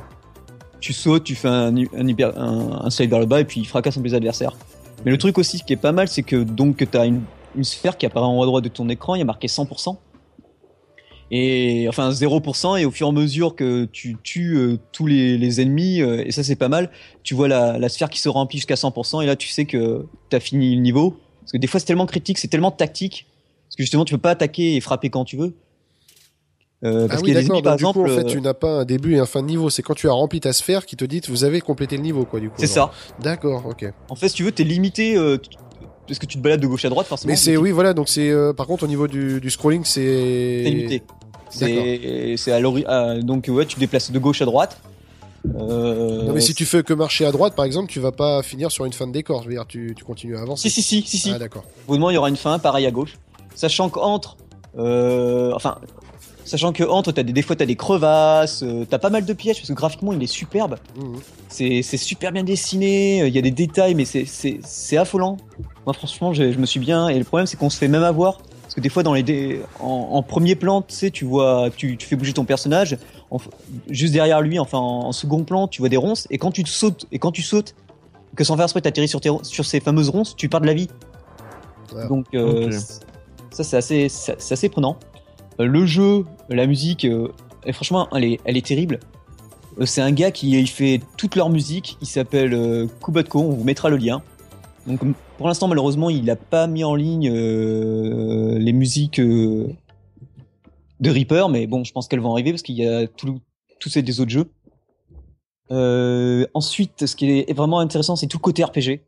tu 0.81 0.93
sautes, 0.93 1.25
tu 1.25 1.35
fais 1.35 1.49
un, 1.49 1.75
un, 1.75 2.07
hyper- 2.07 2.37
un, 2.39 2.85
un 2.85 2.91
slide 2.91 3.09
vers 3.11 3.21
le 3.21 3.27
bas, 3.27 3.41
et 3.41 3.45
puis 3.45 3.61
il 3.61 3.67
fracasse 3.67 3.97
un 3.97 4.01
peu 4.03 4.09
les 4.09 4.15
adversaires. 4.15 4.55
Mais 5.05 5.11
le 5.11 5.17
truc 5.19 5.39
aussi 5.39 5.61
qui 5.63 5.73
est 5.73 5.77
pas 5.77 5.93
mal, 5.93 6.09
c'est 6.09 6.23
que 6.23 6.37
donc 6.37 6.87
t'as 6.91 7.07
une, 7.07 7.23
une 7.57 7.65
sphère 7.65 7.97
qui 7.97 8.05
apparaît 8.07 8.27
en 8.27 8.37
haut 8.39 8.43
à 8.43 8.47
droite 8.47 8.65
de 8.65 8.69
ton 8.69 8.89
écran, 8.91 9.15
il 9.15 9.21
y 9.21 9.23
a 9.23 9.25
marqué 9.25 9.47
100%. 9.49 9.97
Et 11.35 11.87
enfin 11.89 12.11
0% 12.11 12.79
et 12.79 12.85
au 12.85 12.91
fur 12.91 13.07
et 13.07 13.11
à 13.11 13.13
mesure 13.13 13.57
que 13.57 13.87
tu 13.87 14.19
tues 14.23 14.55
euh, 14.59 14.79
tous 14.93 15.07
les, 15.07 15.39
les 15.39 15.63
ennemis 15.63 16.03
euh, 16.03 16.23
et 16.27 16.31
ça 16.31 16.43
c'est 16.45 16.57
pas 16.57 16.69
mal 16.69 16.91
tu 17.23 17.33
vois 17.35 17.49
la, 17.49 17.79
la 17.79 17.89
sphère 17.89 18.11
qui 18.11 18.21
se 18.21 18.29
remplit 18.29 18.59
jusqu'à 18.59 18.75
100% 18.75 19.23
et 19.23 19.27
là 19.27 19.35
tu 19.35 19.49
sais 19.49 19.65
que 19.65 20.05
t'as 20.29 20.41
fini 20.41 20.75
le 20.75 20.83
niveau 20.83 21.17
parce 21.41 21.53
que 21.53 21.57
des 21.57 21.67
fois 21.67 21.81
c'est 21.81 21.87
tellement 21.87 22.05
critique 22.05 22.37
c'est 22.37 22.49
tellement 22.49 22.71
tactique 22.71 23.27
parce 23.67 23.77
que 23.77 23.83
justement 23.83 24.05
tu 24.05 24.13
peux 24.13 24.21
pas 24.21 24.33
attaquer 24.33 24.77
et 24.77 24.81
frapper 24.83 25.09
quand 25.09 25.25
tu 25.25 25.39
veux 25.39 25.55
euh, 26.85 27.05
Ah 27.07 27.09
parce 27.09 27.23
oui, 27.23 27.29
qu'il 27.29 27.35
y 27.35 27.37
a 27.39 27.41
des 27.41 27.47
d'accord. 27.47 27.57
ennemis 27.57 27.63
par 27.63 27.77
du 27.77 27.83
exemple 27.83 27.99
coup, 28.01 28.13
en 28.13 28.15
fait, 28.15 28.25
tu 28.27 28.41
n'as 28.43 28.53
pas 28.55 28.81
un 28.81 28.85
début 28.85 29.15
et 29.15 29.19
un 29.19 29.25
fin 29.25 29.41
de 29.41 29.47
niveau. 29.47 29.71
C'est 29.71 29.83
quand 29.83 29.95
tu 29.95 30.09
as 30.09 30.13
rempli 30.13 30.39
ta 30.41 30.53
sphère 30.53 30.85
qui 30.85 30.97
te 30.97 31.05
dit 31.07 31.23
vous 31.29 31.45
avez 31.45 31.61
complété 31.63 31.97
le 31.97 32.03
niveau, 32.03 32.27
quoi, 32.27 32.41
du 32.41 32.49
coup. 32.51 32.57
c'est 32.59 32.67
ça 32.67 32.91
D'accord, 33.23 33.65
ok. 33.67 33.87
en 34.11 34.17
fait 34.17 34.29
si 34.29 34.35
tu 34.35 34.43
veux 34.43 34.53
t'es 34.53 34.65
limité 34.65 35.17
euh, 35.17 35.39
parce 36.07 36.19
que 36.19 36.27
tu 36.27 36.37
te 36.37 36.43
balades 36.43 36.61
de 36.61 36.67
gauche 36.67 36.85
à 36.85 36.91
droite 36.91 37.07
forcément 37.07 37.31
Mais 37.31 37.37
c'est 37.37 37.57
oui, 37.57 37.71
voilà. 37.71 37.95
Donc 37.95 38.11
c'est 38.11 38.29
euh, 38.29 38.53
par 38.53 38.67
contre 38.67 38.83
au 38.85 38.89
niveau 38.89 39.07
du, 39.09 39.41
du 39.41 39.49
scrolling, 39.49 39.85
c'est 39.85 40.63
limité 40.65 41.03
c'est 41.55 42.53
à 42.53 42.61
l'ori 42.61 42.85
à- 42.87 43.19
donc 43.21 43.47
ouais 43.49 43.67
tu 43.67 43.75
te 43.77 43.81
déplaces 43.81 44.11
de 44.11 44.19
gauche 44.19 44.43
à 44.43 44.45
droite 44.45 44.79
euh, 45.57 46.23
Non 46.27 46.33
mais 46.33 46.41
si 46.41 46.55
tu 46.55 46.65
fais 46.65 46.83
que 46.83 46.95
marcher 46.95 47.27
à 47.27 47.33
droite, 47.33 47.55
par 47.55 47.65
exemple, 47.65 47.91
tu 47.91 47.99
vas 48.01 48.13
pas 48.13 48.43
finir 48.43 48.71
sur 48.71 48.85
une 48.85 48.93
fin 48.93 49.07
de 49.09 49.13
décor. 49.13 49.43
Je 49.43 49.49
veux 49.49 49.55
dire, 49.55 49.67
tu, 49.67 49.93
tu 49.97 50.05
continues 50.05 50.37
à 50.37 50.41
avancer. 50.43 50.69
si 50.69 50.83
si 50.83 51.03
si 51.03 51.07
si 51.09 51.19
si 51.19 51.31
Ah 51.35 51.39
d'accord. 51.39 51.65
Au 51.89 51.93
moment, 51.95 52.11
il 52.11 52.15
y 52.15 52.17
aura 52.17 52.29
une 52.29 52.37
fin, 52.37 52.59
pareil 52.61 52.87
à 52.87 52.91
gauche. 52.93 53.19
Sachant 53.55 53.89
qu'entre, 53.89 54.37
euh, 54.79 55.51
enfin, 55.55 55.79
sachant 56.45 56.73
que 56.73 56.85
entre, 56.85 57.11
t'as 57.13 57.25
des, 57.25 57.33
des 57.33 57.43
fois 57.43 57.57
t'as 57.57 57.67
des 57.67 57.75
crevasses, 57.77 58.63
euh, 58.63 58.87
t'as 58.89 58.99
pas 58.99 59.11
mal 59.11 59.25
de 59.25 59.33
pièges 59.33 59.57
parce 59.57 59.69
que 59.69 59.75
graphiquement 59.75 60.13
il 60.13 60.23
est 60.23 60.27
superbe. 60.29 60.77
Mhm. 60.97 61.19
C'est 61.49 61.83
super 61.97 62.31
bien 62.33 62.45
dessiné, 62.45 63.23
euh, 63.23 63.29
il 63.29 63.35
y 63.35 63.39
a 63.39 63.43
des 63.43 63.51
détails, 63.51 63.95
mais 63.97 64.05
c'est 64.05 64.97
affolant. 64.97 65.37
Moi 65.87 65.93
franchement, 65.93 66.33
je, 66.33 66.53
je 66.53 66.59
me 66.59 66.67
suis 66.67 66.81
bien. 66.81 67.09
Et 67.09 67.19
le 67.19 67.25
problème, 67.25 67.47
c'est 67.47 67.57
qu'on 67.57 67.69
se 67.71 67.79
fait 67.79 67.89
même 67.89 68.05
avoir 68.05 68.39
parce 68.73 68.77
que 68.77 68.81
des 68.81 68.89
fois 68.89 69.03
dans 69.03 69.13
les 69.13 69.23
dé- 69.23 69.61
en, 69.81 70.09
en 70.13 70.23
premier 70.23 70.55
plan, 70.55 70.81
tu 70.81 70.95
sais, 70.95 71.11
tu 71.11 71.27
vois, 71.27 71.69
tu, 71.77 71.99
tu 71.99 72.07
fais 72.07 72.17
bouger 72.17 72.33
ton 72.33 72.47
personnage. 72.47 72.97
en- 73.31 73.37
juste 73.91 74.15
derrière 74.15 74.41
lui, 74.41 74.59
enfin 74.59 74.79
en, 74.79 75.09
en 75.09 75.13
second 75.13 75.45
plan, 75.45 75.69
tu 75.69 75.83
vois 75.83 75.91
des 75.91 75.99
ronces. 75.99 76.27
Et 76.31 76.39
quand 76.39 76.51
tu 76.53 76.65
te 76.65 76.71
sautes, 76.71 77.05
et 77.13 77.19
quand 77.19 77.33
tu 77.33 77.43
sautes, 77.43 77.75
que 78.35 78.45
sans 78.45 78.57
faire 78.57 78.65
exprès, 78.65 78.81
t'atterris 78.81 79.09
sur, 79.09 79.21
tes 79.21 79.29
sur 79.43 79.67
ces 79.67 79.79
fameuses 79.81 80.09
ronces, 80.09 80.35
tu 80.37 80.49
pars 80.49 80.63
de 80.63 80.67
la 80.67 80.73
vie. 80.73 80.89
Ouais. 81.95 82.09
Donc 82.09 82.25
euh, 82.35 82.71
ça 83.51 83.63
c'est 83.63 83.77
assez, 83.77 84.09
c'est 84.09 84.53
assez 84.53 84.71
prenant. 84.71 84.97
Euh, 85.61 85.67
le 85.67 85.85
jeu, 85.85 86.25
la 86.49 86.67
musique, 86.67 87.05
euh, 87.05 87.29
et 87.67 87.75
franchement, 87.75 88.09
elle 88.17 88.25
est, 88.25 88.41
elle 88.47 88.57
est 88.57 88.65
terrible. 88.67 89.01
Euh, 89.81 89.85
c'est 89.85 90.01
un 90.01 90.13
gars 90.13 90.31
qui 90.31 90.51
il 90.59 90.67
fait 90.67 91.03
toute 91.19 91.37
leur 91.37 91.51
musique. 91.51 91.99
Il 92.01 92.07
s'appelle 92.07 92.55
euh, 92.55 92.87
Kubatko. 93.05 93.41
On 93.41 93.51
vous 93.51 93.65
mettra 93.65 93.91
le 93.91 93.99
lien. 93.99 94.23
Donc 94.87 95.01
pour 95.39 95.47
l'instant, 95.49 95.69
malheureusement, 95.69 96.11
il 96.11 96.25
n'a 96.25 96.37
pas 96.37 96.67
mis 96.67 96.85
en 96.85 96.95
ligne 96.95 97.31
euh, 97.33 98.59
les 98.59 98.73
musiques 98.73 99.21
euh, 99.21 99.69
de 101.01 101.11
Reaper, 101.11 101.49
mais 101.49 101.67
bon, 101.67 101.85
je 101.85 101.93
pense 101.93 102.09
qu'elles 102.09 102.21
vont 102.21 102.33
arriver 102.33 102.51
parce 102.53 102.63
qu'il 102.63 102.77
y 102.77 102.87
a 102.87 103.07
tous 103.07 103.41
ces 103.89 104.21
autres 104.21 104.31
jeux. 104.31 104.51
Euh, 105.71 106.47
ensuite, 106.55 107.07
ce 107.07 107.17
qui 107.17 107.31
est 107.31 107.53
vraiment 107.53 107.79
intéressant, 107.79 108.17
c'est 108.17 108.27
tout 108.27 108.39
le 108.39 108.43
côté 108.43 108.65
RPG. 108.65 109.01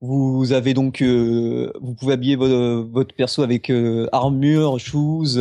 Vous 0.00 0.52
avez 0.52 0.74
donc, 0.74 1.02
vous 1.02 1.94
pouvez 1.94 2.12
habiller 2.12 2.36
vo- 2.36 2.84
votre 2.84 3.14
perso 3.14 3.42
avec 3.42 3.72
armure, 4.12 4.78
shoes, 4.78 5.38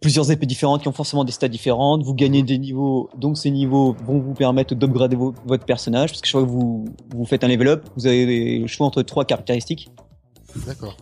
plusieurs 0.00 0.30
épées 0.30 0.46
différentes 0.46 0.82
qui 0.82 0.88
ont 0.88 0.92
forcément 0.92 1.24
des 1.24 1.32
stats 1.32 1.48
différentes. 1.48 2.02
Vous 2.04 2.14
gagnez 2.14 2.42
des 2.42 2.58
niveaux, 2.58 3.08
donc 3.16 3.38
ces 3.38 3.50
niveaux 3.50 3.96
vont 4.06 4.18
vous 4.20 4.34
permettre 4.34 4.74
d'upgrader 4.74 5.16
vo- 5.16 5.34
votre 5.46 5.64
personnage. 5.64 6.10
Parce 6.10 6.20
que 6.20 6.26
chaque 6.28 6.40
fois 6.40 6.42
que 6.46 6.50
vous, 6.52 6.84
vous 7.14 7.24
faites 7.24 7.42
un 7.44 7.48
level 7.48 7.68
up, 7.68 7.84
vous 7.96 8.06
avez 8.06 8.58
le 8.58 8.66
choix 8.66 8.86
entre 8.86 9.02
trois 9.02 9.24
caractéristiques. 9.24 9.88
D'accord. 10.66 10.96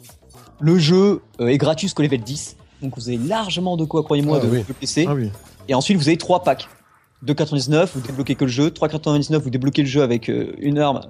Le 0.60 0.78
jeu 0.78 1.20
euh, 1.40 1.48
est 1.48 1.58
gratuit 1.58 1.86
jusqu'au 1.88 2.02
level 2.02 2.20
10, 2.20 2.56
donc 2.82 2.94
vous 2.96 3.08
avez 3.08 3.18
largement 3.18 3.76
de 3.76 3.84
quoi, 3.84 4.02
croyez-moi, 4.04 4.38
Ah 4.40 4.46
de, 4.46 4.50
oui. 4.50 4.64
de 4.66 4.72
PC. 4.72 5.06
Ah 5.08 5.14
oui. 5.14 5.30
Et 5.68 5.74
ensuite, 5.74 5.96
vous 5.96 6.08
avez 6.08 6.16
trois 6.16 6.42
packs. 6.42 6.68
2,99, 7.26 7.88
vous 7.94 8.00
débloquez 8.00 8.34
que 8.34 8.44
le 8.44 8.50
jeu. 8.50 8.68
3,99, 8.68 9.38
vous 9.38 9.50
débloquez 9.50 9.82
le 9.82 9.88
jeu 9.88 10.02
avec 10.02 10.28
euh, 10.28 10.52
une 10.58 10.78
arme 10.78 11.00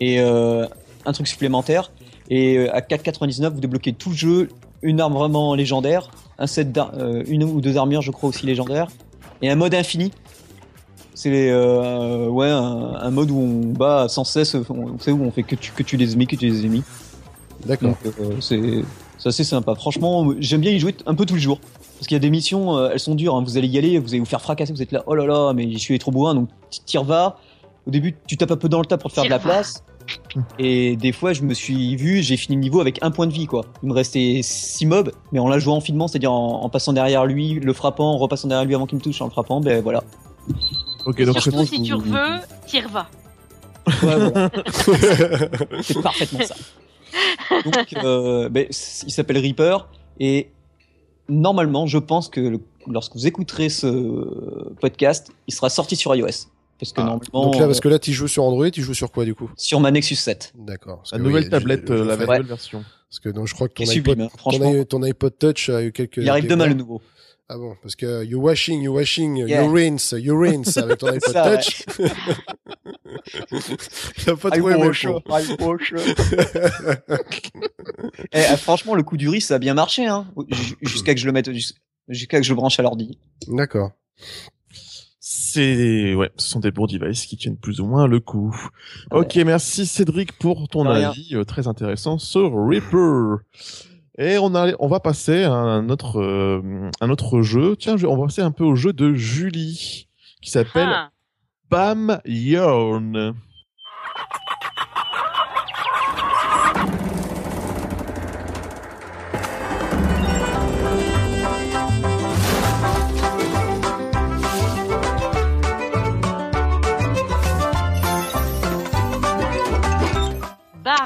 et 0.00 0.18
euh, 0.20 0.66
un 1.04 1.12
truc 1.12 1.28
supplémentaire. 1.28 1.92
Et 2.30 2.68
à 2.70 2.80
4,99, 2.80 3.50
vous 3.50 3.60
débloquez 3.60 3.92
tout 3.92 4.10
le 4.10 4.16
jeu, 4.16 4.48
une 4.82 5.00
arme 5.00 5.12
vraiment 5.14 5.54
légendaire, 5.54 6.10
un 6.40 6.46
set 6.48 6.76
euh, 6.76 7.22
une 7.28 7.44
ou 7.44 7.60
deux 7.60 7.76
armures, 7.76 8.02
je 8.02 8.10
crois 8.10 8.30
aussi 8.30 8.46
légendaires, 8.46 8.88
et 9.42 9.48
un 9.50 9.54
mode 9.54 9.74
infini. 9.74 10.10
C'est 11.14 11.50
euh, 11.50 12.28
ouais 12.28 12.48
un, 12.48 12.94
un 12.94 13.10
mode 13.10 13.30
où 13.30 13.38
on 13.38 13.72
bat 13.72 14.08
sans 14.08 14.24
cesse, 14.24 14.54
on, 14.54 14.62
vous 14.74 14.98
savez, 14.98 15.12
où 15.12 15.22
on 15.22 15.30
fait 15.30 15.42
que 15.44 15.54
tu 15.54 15.70
que 15.72 15.82
tu 15.82 15.96
les 15.96 16.12
ennemis, 16.12 16.26
que 16.26 16.36
tu 16.36 16.46
les 16.48 16.60
ennemis. 16.60 16.82
D'accord. 17.66 17.90
Donc 17.90 18.14
euh, 18.20 18.36
c'est 18.40 18.82
c'est 19.18 19.28
assez 19.28 19.44
sympa. 19.44 19.74
Franchement, 19.74 20.32
j'aime 20.38 20.62
bien 20.62 20.72
y 20.72 20.80
jouer 20.80 20.96
un 21.04 21.14
peu 21.14 21.26
tous 21.26 21.34
les 21.34 21.40
jours. 21.42 21.60
Parce 21.98 22.06
qu'il 22.08 22.14
y 22.14 22.16
a 22.16 22.20
des 22.20 22.30
missions, 22.30 22.88
elles 22.88 22.98
sont 22.98 23.14
dures. 23.14 23.34
hein. 23.36 23.44
Vous 23.44 23.58
allez 23.58 23.68
y 23.68 23.76
aller, 23.76 23.98
vous 23.98 24.08
allez 24.08 24.20
vous 24.20 24.24
faire 24.24 24.40
fracasser. 24.40 24.72
Vous 24.72 24.80
êtes 24.80 24.92
là, 24.92 25.02
oh 25.06 25.14
là 25.14 25.26
là, 25.26 25.52
mais 25.52 25.70
je 25.70 25.76
suis 25.76 25.98
trop 25.98 26.10
bourrin. 26.10 26.34
Donc 26.34 26.48
t'y 26.86 26.96
vas. 26.96 27.36
Au 27.86 27.90
début, 27.90 28.16
tu 28.26 28.38
tapes 28.38 28.52
un 28.52 28.56
peu 28.56 28.70
dans 28.70 28.80
le 28.80 28.86
tas 28.86 28.96
pour 28.96 29.10
te 29.10 29.16
faire 29.16 29.24
de 29.24 29.28
la 29.28 29.38
place. 29.38 29.84
Et 30.58 30.96
des 30.96 31.12
fois, 31.12 31.32
je 31.32 31.42
me 31.42 31.54
suis 31.54 31.96
vu, 31.96 32.22
j'ai 32.22 32.36
fini 32.36 32.56
le 32.56 32.60
niveau 32.62 32.80
avec 32.80 32.98
un 33.02 33.10
point 33.10 33.26
de 33.26 33.32
vie, 33.32 33.46
quoi. 33.46 33.64
Il 33.82 33.88
me 33.88 33.94
restait 33.94 34.40
6 34.42 34.86
mobs, 34.86 35.12
mais 35.32 35.38
en 35.38 35.48
la 35.48 35.58
jouant 35.58 35.80
finement, 35.80 36.08
c'est-à-dire 36.08 36.32
en, 36.32 36.62
en 36.62 36.68
passant 36.68 36.92
derrière 36.92 37.26
lui, 37.26 37.54
le 37.60 37.72
frappant, 37.72 38.12
en 38.12 38.16
repassant 38.18 38.48
derrière 38.48 38.66
lui 38.66 38.74
avant 38.74 38.86
qu'il 38.86 38.98
me 38.98 39.02
touche, 39.02 39.20
en 39.20 39.26
le 39.26 39.30
frappant, 39.30 39.60
ben 39.60 39.82
voilà. 39.82 40.02
Ok, 41.06 41.22
donc 41.24 41.40
Surtout 41.40 41.64
si 41.66 41.82
tu 41.82 41.94
veux, 41.94 42.38
t'y 42.66 42.80
vas. 42.82 43.08
Ouais, 43.86 43.94
voilà. 44.02 44.50
c'est 45.82 46.02
parfaitement 46.02 46.40
ça. 46.44 46.54
Donc, 47.64 47.94
euh, 48.04 48.48
ben, 48.48 48.66
il 48.68 49.10
s'appelle 49.12 49.38
Reaper 49.38 49.88
et 50.20 50.50
normalement, 51.28 51.86
je 51.86 51.98
pense 51.98 52.28
que 52.28 52.40
le- 52.40 52.60
lorsque 52.86 53.14
vous 53.14 53.26
écouterez 53.26 53.68
ce 53.68 53.86
podcast, 54.80 55.32
il 55.48 55.54
sera 55.54 55.70
sorti 55.70 55.96
sur 55.96 56.14
iOS. 56.14 56.46
Parce 56.80 56.92
que 56.92 57.00
Ah, 57.00 57.04
normalement, 57.04 57.44
Donc 57.44 57.56
là, 57.60 57.66
parce 57.66 57.76
euh, 57.78 57.80
que 57.82 57.88
là, 57.88 57.98
tu 57.98 58.12
joues 58.12 58.26
sur 58.28 58.42
Android, 58.44 58.70
tu 58.70 58.82
joues 58.82 58.94
sur 58.94 59.12
quoi 59.12 59.24
du 59.26 59.34
coup 59.34 59.50
sur 59.56 59.80
ma 59.80 59.90
Nexus 59.90 60.16
7. 60.16 60.52
D'accord. 60.56 61.02
La 61.12 61.18
nouvelle 61.18 61.44
oui, 61.44 61.50
tablette, 61.50 61.90
euh, 61.90 62.04
la 62.04 62.16
nouvelle 62.16 62.42
version. 62.44 62.82
Parce 63.10 63.20
que 63.20 63.28
donc, 63.28 63.46
je 63.48 63.54
crois 63.54 63.68
que 63.68 63.74
ton 63.74 63.82
iPod, 63.84 63.92
sublime, 63.94 64.20
hein, 64.22 64.28
ton, 64.32 64.38
franchement. 64.38 64.74
i- 64.74 64.86
ton 64.86 65.02
iPod 65.02 65.36
Touch 65.38 65.68
a 65.68 65.82
eu 65.82 65.92
quelques. 65.92 66.16
Il 66.18 66.28
arrive 66.30 66.46
demain 66.48 66.66
le 66.66 66.74
nouveau. 66.74 67.02
Ah 67.52 67.58
bon, 67.58 67.74
parce 67.82 67.96
que 67.96 68.24
you 68.24 68.40
washing, 68.40 68.80
you 68.80 68.94
washing, 68.94 69.36
Yeah. 69.48 69.64
you 69.64 69.72
rinse, 69.74 70.14
you 70.16 70.38
rinse 70.40 70.76
avec 70.76 70.98
ton 70.98 71.08
iPod 71.12 71.32
ça. 71.32 71.56
Touch. 71.56 71.84
Il 74.22 74.30
a 74.30 74.36
pas 74.36 74.48
I 74.48 74.58
trouvé 74.58 74.74
wash, 74.76 75.06
points. 75.24 75.40
I 75.40 75.56
wash. 75.60 75.92
Eh, 78.32 78.42
ah, 78.48 78.56
franchement, 78.56 78.94
le 78.94 79.02
coup 79.02 79.16
du 79.16 79.28
riz, 79.28 79.40
ça 79.40 79.56
a 79.56 79.58
bien 79.58 79.74
marché, 79.74 80.06
hein. 80.06 80.26
Jusqu'à 80.80 81.14
que 81.14 81.20
je 81.20 81.26
le 81.26 81.32
mette, 81.32 81.52
jus- 81.52 81.74
jusqu'à 82.08 82.38
que 82.38 82.44
je 82.44 82.50
le 82.50 82.56
branche 82.56 82.78
à 82.78 82.82
l'ordi. 82.82 83.18
D'accord. 83.48 83.90
C'est 85.52 86.14
ouais, 86.14 86.30
ce 86.36 86.48
sont 86.48 86.60
des 86.60 86.70
bons 86.70 86.86
devices 86.86 87.26
qui 87.26 87.36
tiennent 87.36 87.56
plus 87.56 87.80
ou 87.80 87.86
moins 87.86 88.06
le 88.06 88.20
coup. 88.20 88.54
Ok, 89.10 89.36
merci 89.36 89.84
Cédric 89.86 90.32
pour 90.38 90.68
ton 90.68 90.84
avis 91.08 91.34
euh, 91.34 91.44
très 91.44 91.66
intéressant 91.66 92.18
sur 92.18 92.52
Reaper. 92.54 93.38
Et 94.18 94.38
on 94.38 94.54
a, 94.54 94.72
on 94.78 94.86
va 94.88 95.00
passer 95.00 95.44
à 95.44 95.52
un 95.52 95.88
autre, 95.88 96.20
euh, 96.20 96.90
un 97.00 97.10
autre 97.10 97.42
jeu. 97.42 97.74
Tiens, 97.76 97.96
je- 97.96 98.06
on 98.06 98.16
va 98.16 98.24
passer 98.26 98.42
un 98.42 98.50
peu 98.52 98.64
au 98.64 98.74
jeu 98.76 98.92
de 98.92 99.14
Julie 99.14 100.08
qui 100.42 100.50
s'appelle 100.50 100.88
Ah. 100.90 101.10
Bam 101.70 102.20
Yarn. 102.26 103.34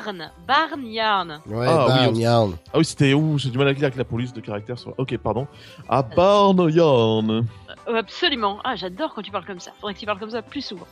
Barn, 0.03 0.30
Barn 0.47 0.86
Yarn. 0.86 1.40
Ouais, 1.47 1.66
Ah, 1.68 1.86
oui, 1.86 1.88
Barn 1.95 2.09
on- 2.14 2.18
Yarn. 2.18 2.57
Ah 2.72 2.78
oui, 2.78 2.84
c'était 2.84 3.14
où 3.14 3.38
J'ai 3.38 3.51
du 3.51 3.59
mal 3.59 3.68
à 3.68 3.72
lire 3.72 3.84
avec 3.84 3.97
la 3.97 4.05
police 4.05 4.32
de 4.32 4.40
caractère 4.40 4.78
sur. 4.78 4.92
Ok, 4.99 5.16
pardon. 5.18 5.47
À 5.88 6.03
Barn 6.03 6.68
Yarn. 6.70 7.47
Euh, 7.88 7.95
absolument. 7.97 8.59
Ah, 8.64 8.74
j'adore 8.76 9.14
quand 9.14 9.22
tu 9.22 9.30
parles 9.30 9.45
comme 9.47 9.61
ça. 9.61 9.70
Faudrait 9.80 9.95
que 9.95 10.01
tu 10.01 10.07
parles 10.07 10.18
comme 10.18 10.30
ça 10.30 10.42
plus 10.42 10.62
souvent. 10.62 10.86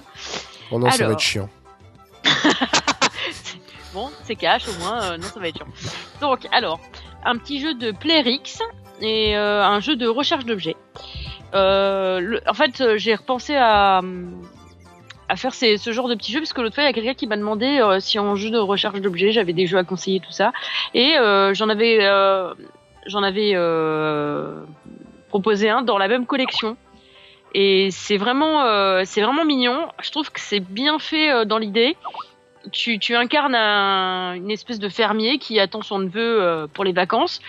Oh 0.71 0.79
non, 0.79 0.91
ça 0.91 1.07
va 1.07 1.13
être 1.13 1.19
chiant. 1.21 1.49
Bon, 3.95 4.09
c'est 4.25 4.37
cash 4.37 4.67
au 4.69 4.79
moins, 4.83 5.03
euh, 5.03 5.17
non, 5.19 5.25
ça 5.25 5.39
va 5.39 5.49
être 5.49 5.59
chiant. 5.59 5.67
Donc, 6.23 6.49
alors, 6.51 6.81
un 7.27 7.37
petit 7.37 7.61
jeu 7.61 7.75
de 7.75 7.91
Playrix 7.91 8.59
et 9.03 9.37
euh, 9.37 9.63
un 9.63 9.81
jeu 9.81 9.97
de 9.97 10.07
recherche 10.09 10.47
d'objets. 10.47 10.77
Euh, 11.55 12.41
en 12.49 12.55
fait, 12.55 12.97
j'ai 12.97 13.15
repensé 13.15 13.55
à, 13.55 14.01
à 15.33 15.37
faire 15.37 15.55
ces, 15.55 15.79
ce 15.79 15.93
genre 15.93 16.09
de 16.09 16.15
petits 16.15 16.31
jeux 16.31 16.41
parce 16.41 16.53
que 16.53 16.61
l'autre 16.61 16.75
fois, 16.75 16.85
il 16.85 16.87
y 16.87 16.91
a 16.91 16.93
quelqu'un 16.93 17.15
qui 17.15 17.27
m'a 17.27 17.39
demandé 17.39 17.81
euh, 17.81 18.01
si 18.01 18.19
en 18.19 18.37
jeu 18.37 18.51
de 18.51 18.59
recherche 18.59 19.01
d'objets, 19.01 19.33
j'avais 19.33 19.55
des 19.55 19.67
jeux 19.67 19.79
à 19.79 19.85
conseiller, 19.85 20.21
tout 20.21 20.31
ça. 20.31 20.53
Et 20.93 21.17
euh, 21.17 21.55
j'en 21.55 21.71
avais, 21.71 21.99
euh, 22.03 22.53
j'en 23.07 23.23
avais 23.23 23.55
proposé 25.29 25.71
un 25.71 25.81
dans 25.83 25.97
la 25.97 26.09
même 26.09 26.27
collection. 26.27 26.77
Et 27.55 27.89
c'est 27.91 28.19
vraiment, 28.19 28.65
c'est 29.05 29.23
vraiment 29.23 29.45
mignon. 29.45 29.89
Je 30.03 30.11
trouve 30.11 30.31
que 30.31 30.41
c'est 30.41 30.61
bien 30.61 30.99
fait 30.99 31.47
dans 31.47 31.59
l'idée 31.59 31.97
tu, 32.71 32.99
tu 33.01 33.17
incarnes 33.17 33.57
un- 33.57 34.35
une 34.35 34.51
espèce 34.51 34.79
de 34.79 34.89
fermier 34.89 35.39
qui 35.39 35.59
attend 35.59 35.83
son 35.83 35.99
neveu 35.99 36.69
pour 36.73 36.85
les 36.85 36.93
vacances 36.93 37.41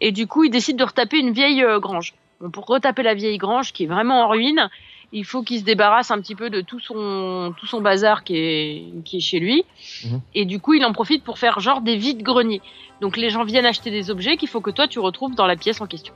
et 0.00 0.10
du 0.10 0.26
coup 0.26 0.42
il 0.42 0.50
décide 0.50 0.76
de 0.76 0.82
retaper 0.82 1.18
une 1.18 1.30
vieille 1.32 1.64
grange. 1.78 2.14
Bon, 2.40 2.50
pour 2.50 2.66
retaper 2.66 3.02
la 3.04 3.14
vieille 3.14 3.38
grange 3.38 3.72
qui 3.72 3.84
est 3.84 3.86
vraiment 3.86 4.24
en 4.24 4.28
ruine, 4.28 4.68
il 5.12 5.24
faut 5.24 5.42
qu'il 5.42 5.60
se 5.60 5.64
débarrasse 5.64 6.10
un 6.10 6.20
petit 6.20 6.34
peu 6.34 6.50
de 6.50 6.60
tout 6.60 6.80
son 6.80 7.54
tout 7.58 7.66
son 7.66 7.80
bazar 7.80 8.24
qui 8.24 8.36
est 8.36 8.84
qui 9.04 9.18
est 9.18 9.20
chez 9.20 9.38
lui 9.38 9.64
Mhm. 10.04 10.20
et 10.34 10.44
du 10.44 10.58
coup 10.60 10.74
il 10.74 10.84
en 10.84 10.92
profite 10.92 11.22
pour 11.22 11.38
faire 11.38 11.60
genre 11.60 11.80
des 11.80 11.96
vides 11.96 12.22
greniers. 12.22 12.60
Donc 13.00 13.16
les 13.16 13.30
gens 13.30 13.44
viennent 13.44 13.66
acheter 13.66 13.90
des 13.90 14.10
objets 14.10 14.36
qu'il 14.36 14.48
faut 14.48 14.60
que 14.60 14.70
toi 14.70 14.88
tu 14.88 14.98
retrouves 14.98 15.34
dans 15.34 15.46
la 15.46 15.56
pièce 15.56 15.80
en 15.80 15.86
question. 15.86 16.14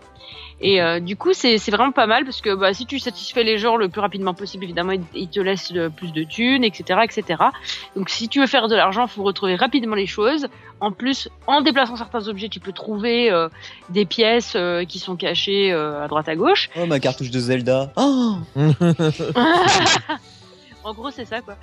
Et 0.63 0.83
euh, 0.83 1.01
du 1.01 1.17
coup, 1.17 1.33
c'est 1.33 1.57
vraiment 1.71 1.93
pas 1.93 2.07
mal 2.07 2.25
parce 2.25 2.43
que 2.43 2.55
bah, 2.55 2.75
si 2.75 2.85
tu 2.85 2.99
satisfais 2.99 3.45
les 3.45 3.57
gens 3.57 3.77
le 3.77 3.89
plus 3.89 4.03
rapidement 4.03 4.35
possible, 4.35 4.65
évidemment, 4.65 4.93
ils, 4.93 5.05
ils 5.15 5.29
te 5.29 5.41
laissent 5.41 5.73
le 5.73 5.89
plus 5.89 6.13
de 6.13 6.23
thunes, 6.23 6.65
etc., 6.65 7.01
etc. 7.03 7.45
Donc, 7.97 8.11
si 8.11 8.29
tu 8.29 8.41
veux 8.41 8.47
faire 8.47 8.69
de 8.69 8.77
l'argent, 8.77 9.07
faut 9.07 9.23
retrouver 9.23 9.57
rapidement 9.57 9.95
les 9.95 10.07
choses. 10.07 10.49
En 10.81 10.93
plus, 10.93 11.31
en 11.47 11.63
déplaçant 11.63 11.97
certains 11.97 12.29
objets, 12.29 12.51
tu 12.51 12.61
peux 12.61 12.73
trouver 12.73 13.31
euh, 13.31 13.49
des 13.89 14.05
pièces 14.05 14.53
euh, 14.55 14.85
qui 14.85 14.99
sont 14.99 15.17
cachées 15.17 15.73
à 15.73 16.07
droite 16.09 16.29
à 16.29 16.37
gauche. 16.37 16.69
Oh, 16.77 16.85
ma 16.85 17.01
cartouche 17.01 17.31
de 17.31 17.39
Zelda. 17.39 17.93
Oh 17.97 18.37
en 20.85 20.95
gros, 20.95 21.11
c'est 21.11 21.25
ça, 21.25 21.41
quoi. 21.41 21.57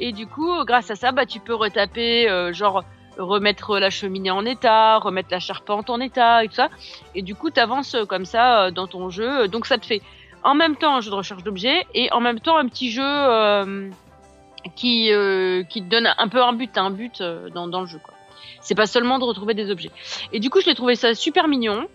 Et 0.00 0.10
du 0.12 0.26
coup, 0.26 0.64
grâce 0.64 0.90
à 0.90 0.96
ça, 0.96 1.12
bah, 1.12 1.24
tu 1.24 1.38
peux 1.38 1.54
retaper, 1.54 2.50
genre, 2.52 2.84
remettre 3.20 3.78
la 3.78 3.90
cheminée 3.90 4.30
en 4.30 4.44
état, 4.44 4.98
remettre 4.98 5.28
la 5.30 5.40
charpente 5.40 5.90
en 5.90 6.00
état 6.00 6.44
et 6.44 6.48
tout 6.48 6.54
ça. 6.54 6.68
Et 7.14 7.22
du 7.22 7.34
coup, 7.34 7.50
t'avances 7.50 7.94
euh, 7.94 8.04
comme 8.04 8.24
ça 8.24 8.64
euh, 8.64 8.70
dans 8.70 8.86
ton 8.86 9.10
jeu. 9.10 9.48
Donc, 9.48 9.66
ça 9.66 9.78
te 9.78 9.86
fait 9.86 10.02
en 10.42 10.54
même 10.54 10.76
temps 10.76 10.96
un 10.96 11.00
jeu 11.00 11.10
de 11.10 11.16
recherche 11.16 11.42
d'objets 11.42 11.86
et 11.94 12.10
en 12.12 12.20
même 12.20 12.40
temps 12.40 12.56
un 12.56 12.66
petit 12.66 12.90
jeu 12.90 13.02
euh, 13.04 13.90
qui, 14.74 15.12
euh, 15.12 15.62
qui 15.64 15.82
te 15.82 15.88
donne 15.88 16.08
un 16.16 16.28
peu 16.28 16.42
un 16.42 16.52
but, 16.52 16.76
un 16.78 16.90
but 16.90 17.22
dans, 17.54 17.68
dans 17.68 17.82
le 17.82 17.86
jeu, 17.86 18.00
quoi. 18.02 18.14
C'est 18.62 18.74
pas 18.74 18.86
seulement 18.86 19.18
de 19.18 19.24
retrouver 19.24 19.54
des 19.54 19.70
objets. 19.70 19.90
Et 20.32 20.40
du 20.40 20.50
coup, 20.50 20.60
je 20.60 20.66
l'ai 20.66 20.74
trouvé 20.74 20.94
ça 20.94 21.14
super 21.14 21.48
mignon 21.48 21.86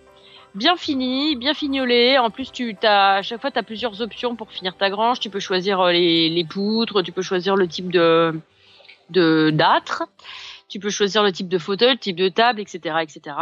bien 0.56 0.78
fini, 0.78 1.36
bien 1.36 1.54
fignolé. 1.54 2.18
En 2.18 2.30
plus, 2.30 2.52
tu 2.52 2.76
as 2.82 3.16
à 3.16 3.22
chaque 3.22 3.42
fois 3.42 3.52
tu 3.52 3.60
as 3.60 3.64
plusieurs 3.64 4.02
options 4.02 4.36
pour 4.36 4.52
finir 4.52 4.76
ta 4.76 4.90
grange. 4.90 5.20
Tu 5.20 5.30
peux 5.30 5.42
choisir 5.42 5.86
les, 5.88 6.30
les 6.30 6.44
poutres, 6.46 7.04
tu 7.04 7.12
peux 7.12 7.22
choisir 7.22 7.56
le 7.56 7.68
type 7.68 7.92
de 7.92 8.34
de 9.10 9.52
d'âtre, 9.52 10.04
tu 10.68 10.80
peux 10.80 10.90
choisir 10.90 11.24
le 11.24 11.32
type 11.32 11.48
de 11.48 11.58
fauteuil, 11.58 11.94
le 11.94 11.98
type 12.00 12.16
de 12.16 12.30
table, 12.30 12.60
etc., 12.60 12.96
etc. 13.02 13.36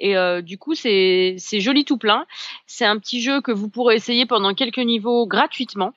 Et 0.00 0.16
euh, 0.16 0.40
du 0.42 0.58
coup, 0.58 0.74
c'est 0.74 1.36
joli 1.60 1.84
tout 1.84 1.96
plein. 1.98 2.24
C'est 2.66 2.84
un 2.84 2.98
petit 2.98 3.20
jeu 3.22 3.40
que 3.40 3.52
vous 3.52 3.68
pourrez 3.68 3.94
essayer 3.96 4.26
pendant 4.26 4.52
quelques 4.54 4.78
niveaux 4.78 5.26
gratuitement 5.26 5.92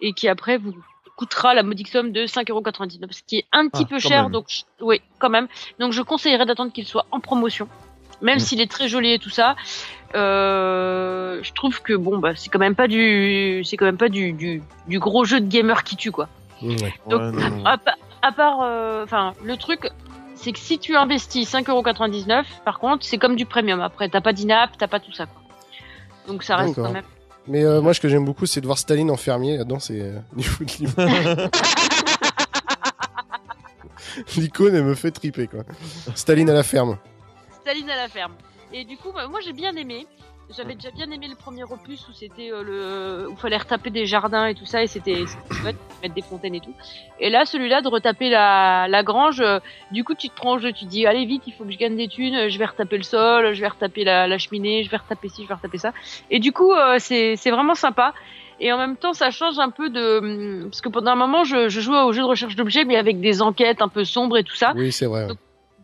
et 0.00 0.12
qui 0.12 0.28
après 0.28 0.58
vous 0.58 0.74
coûtera 1.16 1.54
la 1.54 1.62
modique 1.62 1.88
somme 1.88 2.12
de 2.12 2.26
5,99€, 2.26 3.10
ce 3.12 3.22
qui 3.26 3.38
est 3.38 3.46
un 3.52 3.68
petit 3.68 3.84
Ah, 3.86 3.88
peu 3.88 3.98
cher. 3.98 4.24
même. 4.24 4.32
Donc, 4.32 4.46
oui, 4.80 5.00
quand 5.18 5.30
même. 5.30 5.48
Donc, 5.78 5.92
je 5.92 6.02
conseillerais 6.02 6.44
d'attendre 6.44 6.72
qu'il 6.72 6.86
soit 6.86 7.06
en 7.10 7.20
promotion, 7.20 7.68
même 8.20 8.36
Mm. 8.36 8.40
s'il 8.40 8.60
est 8.60 8.70
très 8.70 8.88
joli 8.88 9.12
et 9.14 9.18
tout 9.18 9.30
ça. 9.30 9.56
Euh, 10.14 11.40
je 11.42 11.52
trouve 11.52 11.80
que 11.82 11.94
bon, 11.94 12.18
bah, 12.18 12.34
c'est 12.36 12.48
quand 12.50 12.58
même 12.58 12.74
pas 12.74 12.88
du, 12.88 13.62
c'est 13.64 13.76
quand 13.76 13.84
même 13.86 13.96
pas 13.98 14.08
du, 14.08 14.32
du, 14.32 14.62
du 14.88 14.98
gros 14.98 15.24
jeu 15.24 15.40
de 15.40 15.46
gamer 15.48 15.84
qui 15.84 15.96
tue 15.96 16.10
quoi. 16.12 16.28
Ouais. 16.62 16.76
Donc, 17.08 17.20
Ouais, 17.20 17.32
non, 17.32 17.50
non. 17.58 17.64
À, 17.64 17.78
pa- 17.78 17.96
à 18.26 18.32
part, 18.32 18.60
euh, 18.62 19.04
enfin, 19.04 19.32
le 19.44 19.56
truc, 19.56 19.88
c'est 20.34 20.52
que 20.52 20.58
si 20.58 20.78
tu 20.78 20.96
investis 20.96 21.50
5,99€, 21.52 22.44
par 22.64 22.78
contre, 22.78 23.04
c'est 23.04 23.18
comme 23.18 23.36
du 23.36 23.46
premium. 23.46 23.80
Après, 23.80 24.08
t'as 24.08 24.20
pas 24.20 24.32
d'inap, 24.32 24.70
t'as 24.78 24.88
pas 24.88 25.00
tout 25.00 25.12
ça 25.12 25.26
quoi. 25.26 25.42
Donc, 26.28 26.42
ça 26.42 26.56
reste 26.56 26.74
quand 26.74 26.90
même. 26.92 27.04
Mais 27.48 27.64
euh, 27.64 27.80
moi, 27.80 27.94
ce 27.94 28.00
que 28.00 28.08
j'aime 28.08 28.24
beaucoup, 28.24 28.46
c'est 28.46 28.60
de 28.60 28.66
voir 28.66 28.76
Staline 28.78 29.10
en 29.10 29.16
fermier. 29.16 29.56
Là-dedans, 29.56 29.78
c'est 29.78 30.00
euh, 30.00 30.18
niveau 30.36 30.64
de 30.64 30.84
l'im- 30.84 31.50
l'icône, 34.36 34.74
elle 34.74 34.84
me 34.84 34.94
fait 34.94 35.10
triper, 35.10 35.46
quoi. 35.46 35.60
Staline 36.14 36.50
à 36.50 36.54
la 36.54 36.62
ferme. 36.62 36.98
Staline 37.60 37.88
à 37.90 37.96
la 37.96 38.08
ferme. 38.08 38.32
Et 38.72 38.84
du 38.84 38.96
coup, 38.96 39.12
bah, 39.14 39.28
moi 39.28 39.38
j'ai 39.44 39.52
bien 39.52 39.74
aimé. 39.76 40.06
J'avais 40.54 40.74
déjà 40.74 40.90
bien 40.92 41.10
aimé 41.10 41.26
le 41.28 41.34
premier 41.34 41.64
opus 41.64 42.06
où 42.08 42.12
c'était 42.12 42.52
euh, 42.52 42.62
le 42.62 43.28
où 43.28 43.36
fallait 43.36 43.56
retaper 43.56 43.90
des 43.90 44.06
jardins 44.06 44.46
et 44.46 44.54
tout 44.54 44.64
ça 44.64 44.82
et 44.82 44.86
c'était 44.86 45.24
c'était 45.26 45.54
chouette, 45.54 45.76
mettre 46.02 46.14
des 46.14 46.22
fontaines 46.22 46.54
et 46.54 46.60
tout. 46.60 46.72
Et 47.18 47.30
là, 47.30 47.44
celui-là 47.44 47.82
de 47.82 47.88
retaper 47.88 48.30
la, 48.30 48.86
la 48.88 49.02
grange, 49.02 49.40
euh, 49.40 49.58
du 49.90 50.04
coup 50.04 50.14
tu 50.14 50.28
te 50.28 50.58
jeu, 50.58 50.72
tu 50.72 50.84
te 50.84 50.90
dis 50.90 51.04
allez 51.04 51.26
vite, 51.26 51.42
il 51.48 51.52
faut 51.52 51.64
que 51.64 51.72
je 51.72 51.78
gagne 51.78 51.96
des 51.96 52.06
thunes, 52.06 52.48
je 52.48 52.58
vais 52.58 52.64
retaper 52.64 52.96
le 52.96 53.02
sol, 53.02 53.54
je 53.54 53.60
vais 53.60 53.66
retaper 53.66 54.04
la, 54.04 54.28
la 54.28 54.38
cheminée, 54.38 54.84
je 54.84 54.90
vais 54.90 54.98
retaper 54.98 55.28
ci, 55.28 55.42
je 55.42 55.48
vais 55.48 55.54
retaper 55.54 55.78
ça. 55.78 55.92
Et 56.30 56.38
du 56.38 56.52
coup, 56.52 56.72
euh, 56.72 56.96
c'est 57.00 57.34
c'est 57.36 57.50
vraiment 57.50 57.74
sympa. 57.74 58.14
Et 58.60 58.72
en 58.72 58.78
même 58.78 58.96
temps, 58.96 59.12
ça 59.12 59.30
change 59.30 59.58
un 59.58 59.70
peu 59.70 59.90
de 59.90 60.62
parce 60.70 60.80
que 60.80 60.88
pendant 60.88 61.10
un 61.10 61.16
moment, 61.16 61.42
je, 61.42 61.68
je 61.68 61.80
jouais 61.80 62.00
au 62.02 62.12
jeu 62.12 62.22
de 62.22 62.26
recherche 62.26 62.54
d'objets, 62.54 62.84
mais 62.84 62.96
avec 62.96 63.20
des 63.20 63.42
enquêtes 63.42 63.82
un 63.82 63.88
peu 63.88 64.04
sombres 64.04 64.38
et 64.38 64.44
tout 64.44 64.54
ça. 64.56 64.72
Oui, 64.76 64.92
c'est 64.92 65.06
vrai. 65.06 65.26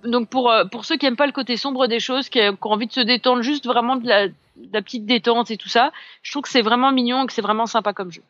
Donc 0.05 0.28
pour 0.28 0.50
euh, 0.50 0.64
pour 0.64 0.84
ceux 0.84 0.96
qui 0.96 1.07
aiment 1.07 1.16
pas 1.16 1.26
le 1.26 1.32
côté 1.32 1.57
sombre 1.57 1.86
des 1.86 2.00
choses, 2.00 2.28
qui, 2.28 2.40
qui 2.40 2.66
ont 2.66 2.72
envie 2.72 2.86
de 2.86 2.92
se 2.92 3.00
détendre, 3.00 3.42
juste 3.42 3.66
vraiment 3.66 3.96
de 3.96 4.09
la, 4.09 4.28
de 4.28 4.34
la 4.72 4.82
petite 4.82 5.07
détente 5.07 5.50
et 5.50 5.57
tout 5.57 5.68
ça, 5.68 5.92
je 6.22 6.30
trouve 6.32 6.42
que 6.42 6.48
c'est 6.48 6.62
vraiment 6.62 6.92
mignon 6.92 7.22
et 7.22 7.26
que 7.26 7.32
c'est 7.32 7.42
vraiment 7.42 7.66
sympa 7.66 7.92
comme 7.92 8.11
jeu. 8.11 8.22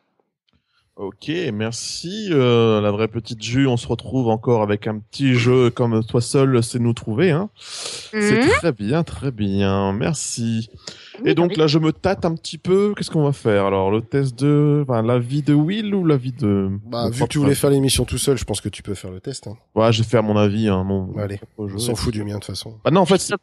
Ok, 0.95 1.31
merci. 1.51 2.27
Euh, 2.31 2.79
la 2.79 2.91
vraie 2.91 3.07
petite 3.07 3.41
Jus, 3.41 3.65
on 3.65 3.77
se 3.77 3.87
retrouve 3.87 4.29
encore 4.29 4.61
avec 4.61 4.85
un 4.85 4.99
petit 4.99 5.33
jeu 5.33 5.71
comme 5.71 6.03
toi 6.05 6.21
seul, 6.21 6.61
c'est 6.63 6.77
nous 6.77 6.93
trouver. 6.93 7.31
Hein. 7.31 7.49
C'est 7.57 8.43
Mhm. 8.43 8.49
très 8.59 8.71
bien, 8.71 9.03
très 9.03 9.31
bien. 9.31 9.91
Merci. 9.93 10.69
Oui, 11.23 11.31
Et 11.31 11.33
donc 11.33 11.49
oui. 11.51 11.55
là, 11.57 11.65
je 11.65 11.79
me 11.79 11.91
tâte 11.91 12.25
un 12.25 12.35
petit 12.35 12.59
peu. 12.59 12.93
Qu'est-ce 12.95 13.09
qu'on 13.09 13.23
va 13.23 13.31
faire? 13.33 13.65
Alors, 13.65 13.89
le 13.89 14.01
test 14.03 14.37
de, 14.37 14.85
enfin, 14.87 15.01
la 15.01 15.17
vie 15.17 15.41
de 15.41 15.55
Will 15.55 15.95
ou 15.95 16.05
la 16.05 16.15
vie 16.15 16.31
de. 16.31 16.69
Bah, 16.85 17.09
vu 17.09 17.23
que 17.23 17.27
tu 17.27 17.39
voulais 17.39 17.55
faire 17.55 17.71
l'émission 17.71 18.05
tout 18.05 18.19
seul, 18.19 18.37
je 18.37 18.43
pense 18.43 18.61
que 18.61 18.69
tu 18.69 18.83
peux 18.83 18.93
faire 18.93 19.09
le 19.09 19.19
test. 19.19 19.47
Hein. 19.47 19.57
Ouais, 19.73 19.91
je 19.91 20.03
vais 20.03 20.07
faire 20.07 20.21
mon 20.21 20.37
avis. 20.37 20.67
Hein, 20.67 20.83
mon... 20.83 21.17
Allez. 21.17 21.39
On 21.57 21.75
s'en 21.79 21.95
fout 21.95 22.13
du 22.13 22.23
mien, 22.23 22.35
de 22.35 22.39
toute 22.39 22.45
façon. 22.45 22.75
Bah 22.85 22.91
non, 22.91 23.01
en 23.01 23.05
fait, 23.07 23.33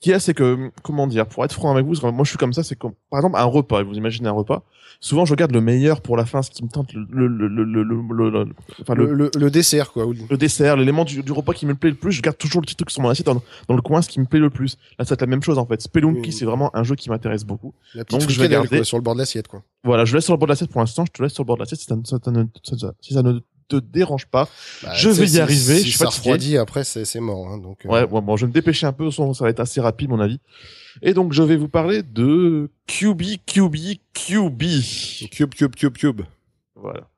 Qu'il 0.00 0.12
y 0.12 0.14
a, 0.14 0.18
c'est 0.20 0.32
que, 0.32 0.70
comment 0.82 1.06
dire, 1.06 1.26
pour 1.26 1.44
être 1.44 1.52
franc 1.52 1.70
avec 1.70 1.84
vous, 1.84 1.94
moi 2.10 2.24
je 2.24 2.30
suis 2.30 2.38
comme 2.38 2.54
ça, 2.54 2.62
c'est 2.62 2.74
comme, 2.74 2.92
par 3.10 3.20
exemple, 3.20 3.36
un 3.36 3.44
repas, 3.44 3.82
vous 3.82 3.94
imaginez 3.94 4.28
un 4.28 4.32
repas, 4.32 4.62
souvent 4.98 5.26
je 5.26 5.32
regarde 5.32 5.52
le 5.52 5.60
meilleur 5.60 6.00
pour 6.00 6.16
la 6.16 6.24
fin, 6.24 6.40
ce 6.40 6.50
qui 6.50 6.64
me 6.64 6.70
tente, 6.70 6.94
le, 6.94 7.04
le, 7.10 7.26
le, 7.26 7.48
le, 7.48 7.64
le, 7.64 7.82
le- 7.82 8.30
le- 8.30 8.48
enfin, 8.80 8.94
le, 8.94 9.12
Le, 9.12 9.30
le, 9.38 9.50
dessert, 9.50 9.92
quoi. 9.92 10.06
le 10.30 10.36
dessert, 10.38 10.78
l'élément 10.78 11.04
du, 11.04 11.22
du 11.22 11.32
repas 11.32 11.52
qui 11.52 11.66
me 11.66 11.74
plaît 11.74 11.90
le 11.90 11.96
plus, 11.96 12.12
je 12.12 12.22
garde 12.22 12.38
toujours 12.38 12.62
le 12.62 12.64
petit 12.66 12.76
truc 12.76 12.90
sur 12.90 13.02
mon 13.02 13.10
assiette 13.10 13.26
dans, 13.26 13.42
dans 13.68 13.74
le 13.76 13.82
coin, 13.82 14.00
ce 14.00 14.08
qui 14.08 14.20
me 14.20 14.24
plaît 14.24 14.38
le 14.40 14.48
plus. 14.48 14.78
Là, 14.98 15.04
c'est 15.04 15.20
la 15.20 15.26
même 15.26 15.42
chose 15.42 15.58
en 15.58 15.66
fait. 15.66 15.82
Spelunky, 15.82 16.32
c'est 16.32 16.46
vraiment 16.46 16.74
un 16.74 16.82
jeu 16.82 16.94
qui 16.94 17.10
m'intéresse 17.10 17.44
beaucoup. 17.44 17.74
La 17.94 18.04
petite 18.06 18.20
Donc, 18.22 18.30
je 18.30 18.40
vais 18.40 18.48
garder. 18.48 18.68
quoi, 18.78 18.84
sur 18.84 18.96
le 18.96 19.02
bord 19.02 19.14
de 19.14 19.18
l'assiette, 19.20 19.48
quoi. 19.48 19.62
Voilà, 19.84 20.06
je 20.06 20.14
laisse 20.16 20.24
sur 20.24 20.32
le 20.32 20.38
bord 20.38 20.46
de 20.46 20.52
l'assiette 20.52 20.70
pour 20.70 20.80
l'instant, 20.80 21.04
je 21.04 21.12
te 21.12 21.22
laisse 21.22 21.34
sur 21.34 21.42
le 21.42 21.46
bord 21.46 21.56
de 21.56 21.60
l'assiette 21.62 21.80
si 21.80 21.86
si 23.02 23.12
ça 23.14 23.22
ne 23.22 23.40
te 23.70 23.76
dérange 23.76 24.26
pas. 24.26 24.48
Bah, 24.82 24.92
Je 24.94 25.08
vais 25.10 25.24
y 25.24 25.28
si- 25.30 25.40
arriver, 25.40 25.76
Si 25.78 25.84
je 25.84 25.88
suis 25.90 25.92
ça 25.92 26.06
fatigué. 26.06 26.18
refroidit 26.30 26.56
après, 26.58 26.84
c'est 26.84 27.20
mort. 27.20 27.48
Hein, 27.48 27.58
donc, 27.58 27.84
euh, 27.86 27.88
Ouais, 27.88 28.06
bon, 28.06 28.20
bon, 28.22 28.36
je 28.36 28.44
vais 28.44 28.48
me 28.48 28.52
dépêcher 28.54 28.86
un 28.86 28.92
peu, 28.92 29.10
sinon 29.10 29.32
ça 29.34 29.44
va 29.44 29.50
être 29.50 29.60
assez 29.60 29.80
rapide, 29.80 30.10
mon 30.10 30.20
avis. 30.20 30.38
Et 31.02 31.14
donc, 31.14 31.32
je 31.32 31.42
vais 31.42 31.56
vous 31.56 31.68
parler 31.68 32.02
de 32.02 32.68
QB, 32.86 33.22
QB, 33.46 33.76
QB. 34.12 34.62
Cube, 35.30 35.54
cube, 35.54 35.74
cube, 35.74 35.96
cube. 35.96 36.22
Voilà. 36.74 37.08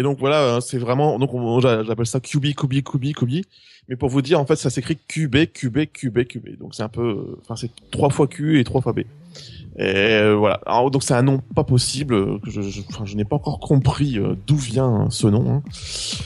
Et 0.00 0.02
donc 0.02 0.18
voilà, 0.18 0.54
hein, 0.54 0.60
c'est 0.62 0.78
vraiment, 0.78 1.18
donc 1.18 1.34
on- 1.34 1.60
j'a- 1.60 1.84
j'appelle 1.84 2.06
ça 2.06 2.20
QB, 2.20 2.54
QB, 2.54 2.80
QB, 2.82 3.12
QB. 3.12 3.44
Mais 3.90 3.96
pour 3.96 4.08
vous 4.08 4.22
dire, 4.22 4.40
en 4.40 4.46
fait, 4.46 4.56
ça 4.56 4.70
s'écrit 4.70 4.96
QB, 4.96 5.52
QB, 5.52 5.88
QB, 5.92 6.24
QB. 6.24 6.58
Donc 6.58 6.74
c'est 6.74 6.82
un 6.82 6.88
peu, 6.88 7.02
euh, 7.02 7.38
enfin 7.42 7.54
c'est 7.54 7.70
trois 7.90 8.08
fois 8.08 8.26
Q 8.26 8.58
et 8.58 8.64
trois 8.64 8.80
fois 8.80 8.94
B. 8.94 9.00
Et 9.00 9.82
euh, 9.84 10.34
voilà. 10.36 10.58
Donc 10.90 11.02
c'est 11.02 11.12
un 11.12 11.20
nom 11.20 11.42
pas 11.54 11.64
possible. 11.64 12.38
je, 12.46 12.62
je, 12.62 13.14
n'ai 13.14 13.26
pas 13.26 13.36
encore 13.36 13.60
compris 13.60 14.16
euh, 14.18 14.36
d'où 14.46 14.56
vient 14.56 15.08
ce 15.10 15.26
nom. 15.26 15.52
hein. 15.56 15.62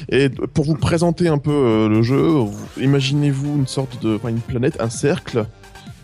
Et 0.09 0.29
pour 0.29 0.65
vous 0.67 0.77
présenter 0.77 1.27
un 1.27 1.39
peu 1.39 1.89
le 1.89 2.01
jeu, 2.03 2.23
vous- 2.29 2.69
imaginez-vous 2.81 3.57
une 3.57 3.67
sorte 3.67 4.01
de, 4.05 4.15
enfin 4.15 4.29
une 4.29 4.39
planète, 4.41 4.81
un 4.81 4.89
cercle, 4.89 5.47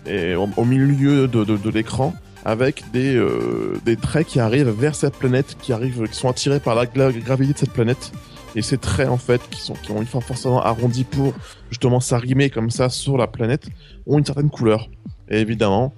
et 0.09 0.35
au, 0.35 0.65
milieu 0.65 1.29
de, 1.29 1.45
de 1.45 1.71
l'écran 1.71 2.15
avec 2.45 2.85
des, 2.93 3.15
euh, 3.17 3.79
des 3.85 3.97
traits 3.97 4.27
qui 4.27 4.41
arrivent 4.41 4.71
vers 4.71 4.95
cette 4.95 5.15
planète, 5.17 5.57
qui 5.61 5.73
arrivent, 5.73 6.09
qui 6.09 6.17
sont 6.17 6.29
attirés 6.29 6.61
par 6.61 6.75
la 6.75 6.87
gra- 6.87 7.13
gravité 7.19 7.53
de 7.53 7.59
cette 7.59 7.73
planète. 7.73 8.13
Et 8.57 8.63
ces 8.63 8.79
traits, 8.79 9.09
en 9.09 9.17
fait, 9.17 9.41
qui 9.51 9.61
sont, 9.61 9.75
qui 9.75 9.93
ont 9.93 10.01
une 10.01 10.07
forme 10.07 10.25
forcément 10.25 10.61
arrondie 10.63 11.05
pour 11.05 11.33
justement 11.71 12.01
s'arrimer 12.01 12.51
comme 12.51 12.71
ça 12.71 12.89
sur 12.89 13.17
la 13.17 13.27
planète, 13.29 13.69
ont 14.07 14.19
une 14.19 14.25
certaine 14.25 14.51
couleur. 14.51 14.89
Et 15.29 15.39
évidemment, 15.41 15.93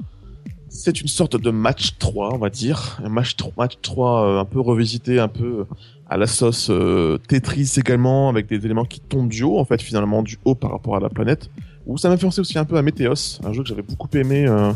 c'est 0.69 1.01
une 1.01 1.09
sorte 1.09 1.37
de 1.41 1.51
match 1.51 1.97
3, 1.99 2.35
on 2.35 2.39
va 2.39 2.51
dire. 2.51 2.99
Un 3.05 3.09
match 3.09 3.37
3, 3.37 3.53
match 3.57 3.75
3 3.81 4.25
euh, 4.27 4.41
un 4.41 4.45
peu 4.45 4.61
revisité, 4.61 5.19
un 5.19 5.29
peu 5.29 5.65
à 6.11 6.19
la 6.19 6.27
sauce 6.27 6.69
euh, 6.71 7.17
Tetris 7.29 7.73
également, 7.79 8.29
avec 8.29 8.49
des 8.49 8.57
éléments 8.67 8.85
qui 8.85 9.01
tombent 9.01 9.29
du 9.31 9.45
haut, 9.45 9.59
en 9.59 9.65
fait, 9.65 9.81
finalement, 9.81 10.23
du 10.23 10.39
haut 10.45 10.55
par 10.55 10.73
rapport 10.73 10.97
à 10.97 11.01
la 11.01 11.09
planète. 11.09 11.49
Ou 11.87 11.97
ça 11.97 12.11
m'a 12.11 12.17
penser 12.19 12.41
aussi 12.41 12.59
un 12.59 12.65
peu 12.67 12.77
à 12.77 12.83
Meteos, 12.83 13.41
un 13.45 13.53
jeu 13.55 13.63
que 13.63 13.69
j'avais 13.69 13.83
beaucoup 13.83 14.09
aimé 14.15 14.45
euh, 14.47 14.73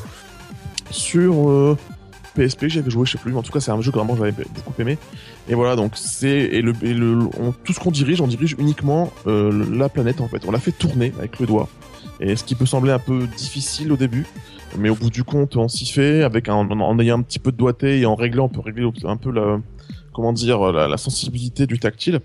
sur 0.90 1.50
euh, 1.50 1.76
PSP, 2.34 2.66
j'avais 2.68 2.90
joué, 2.90 3.06
je 3.06 3.12
sais 3.12 3.18
plus, 3.18 3.32
mais 3.32 3.38
en 3.38 3.42
tout 3.42 3.52
cas 3.52 3.60
c'est 3.60 3.70
un 3.70 3.80
jeu 3.80 3.90
que 3.90 3.96
vraiment 3.96 4.16
j'avais 4.16 4.32
beaucoup 4.32 4.74
aimé. 4.80 4.98
Et 5.48 5.54
voilà, 5.54 5.76
donc 5.76 5.92
c'est 5.94 6.28
et 6.28 6.62
le, 6.62 6.72
tout 7.64 7.72
ce 7.72 7.80
qu'on 7.80 7.90
dirige, 7.90 8.20
on 8.20 8.26
dirige 8.26 8.56
uniquement 8.58 9.10
euh, 9.26 9.66
la 9.74 9.88
planète 9.88 10.20
en 10.20 10.28
fait. 10.28 10.44
On 10.46 10.50
la 10.50 10.58
fait 10.58 10.72
tourner 10.72 11.12
avec 11.18 11.38
le 11.40 11.46
doigt. 11.46 11.68
Et 12.20 12.36
ce 12.36 12.44
qui 12.44 12.54
peut 12.54 12.66
sembler 12.66 12.92
un 12.92 12.98
peu 12.98 13.26
difficile 13.26 13.92
au 13.92 13.96
début, 13.96 14.26
mais 14.78 14.88
au 14.88 14.94
bout 14.94 15.10
du 15.10 15.24
compte, 15.24 15.56
on 15.56 15.68
s'y 15.68 15.86
fait 15.86 16.22
avec 16.22 16.48
un, 16.48 16.54
en, 16.54 16.98
ayant 16.98 17.18
un 17.18 17.22
petit 17.22 17.38
peu 17.38 17.52
de 17.52 17.56
doigté 17.56 18.00
et 18.00 18.06
en 18.06 18.14
réglant, 18.14 18.46
on 18.46 18.48
peut 18.48 18.60
régler 18.60 18.88
un 19.04 19.16
peu 19.16 19.30
la 19.30 19.60
comment 20.12 20.32
dire 20.32 20.72
la, 20.72 20.96
sensibilité 20.96 21.66
du 21.66 21.78
tactile. 21.78 22.20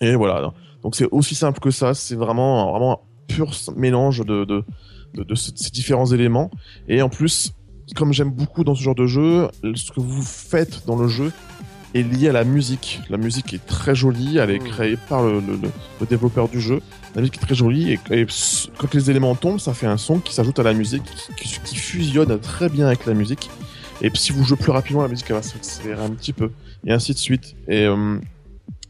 Et 0.00 0.14
voilà, 0.14 0.52
donc 0.82 0.94
c'est 0.96 1.08
aussi 1.10 1.34
simple 1.34 1.60
que 1.60 1.70
ça. 1.70 1.94
C'est 1.94 2.16
vraiment 2.16 2.70
vraiment 2.72 2.92
un 2.94 2.98
pur 3.28 3.52
mélange 3.76 4.20
de 4.24 4.44
de, 4.44 4.64
de, 5.14 5.22
de 5.22 5.34
ce- 5.34 5.52
ces 5.54 5.70
différents 5.70 6.06
éléments. 6.06 6.50
Et 6.88 7.00
en 7.00 7.08
plus, 7.08 7.52
comme 7.94 8.12
j'aime 8.12 8.30
beaucoup 8.30 8.64
dans 8.64 8.74
ce 8.74 8.82
genre 8.82 8.94
de 8.94 9.06
jeu, 9.06 9.48
ce 9.74 9.92
que 9.92 10.00
vous 10.00 10.22
faites 10.22 10.84
dans 10.86 10.96
le 10.96 11.08
jeu 11.08 11.32
est 11.94 12.02
lié 12.02 12.28
à 12.28 12.32
la 12.32 12.44
musique. 12.44 13.00
La 13.08 13.16
musique 13.16 13.54
est 13.54 13.64
très 13.64 13.94
jolie, 13.94 14.38
elle 14.38 14.50
est 14.50 14.58
Mm. 14.58 14.68
créée 14.68 14.96
par 15.08 15.22
le, 15.22 15.40
le- 15.40 15.56
le- 15.56 15.70
le 16.00 16.06
développeur 16.06 16.48
du 16.48 16.60
jeu. 16.60 16.80
La 17.14 17.20
musique 17.22 17.36
est 17.36 17.46
très 17.46 17.54
jolie 17.54 17.92
et, 17.92 18.26
quand 18.76 18.92
les 18.92 19.10
éléments 19.10 19.34
tombent, 19.34 19.60
ça 19.60 19.72
fait 19.72 19.86
un 19.86 19.96
son 19.96 20.18
qui 20.18 20.34
s'ajoute 20.34 20.58
à 20.58 20.62
la 20.62 20.74
musique, 20.74 21.04
qui, 21.36 21.48
fusionne 21.76 22.38
très 22.40 22.68
bien 22.68 22.86
avec 22.88 23.06
la 23.06 23.14
musique. 23.14 23.48
Et 24.02 24.10
puis 24.10 24.20
si 24.20 24.32
vous 24.32 24.44
jouez 24.44 24.58
plus 24.58 24.72
rapidement, 24.72 25.00
la 25.02 25.08
musique 25.08 25.26
elle 25.30 25.36
va 25.36 25.42
s'accélérer 25.42 26.04
un 26.04 26.10
petit 26.10 26.34
peu, 26.34 26.50
et 26.86 26.92
ainsi 26.92 27.12
de 27.14 27.18
suite. 27.18 27.54
Et 27.68 27.84
euh, 27.86 28.18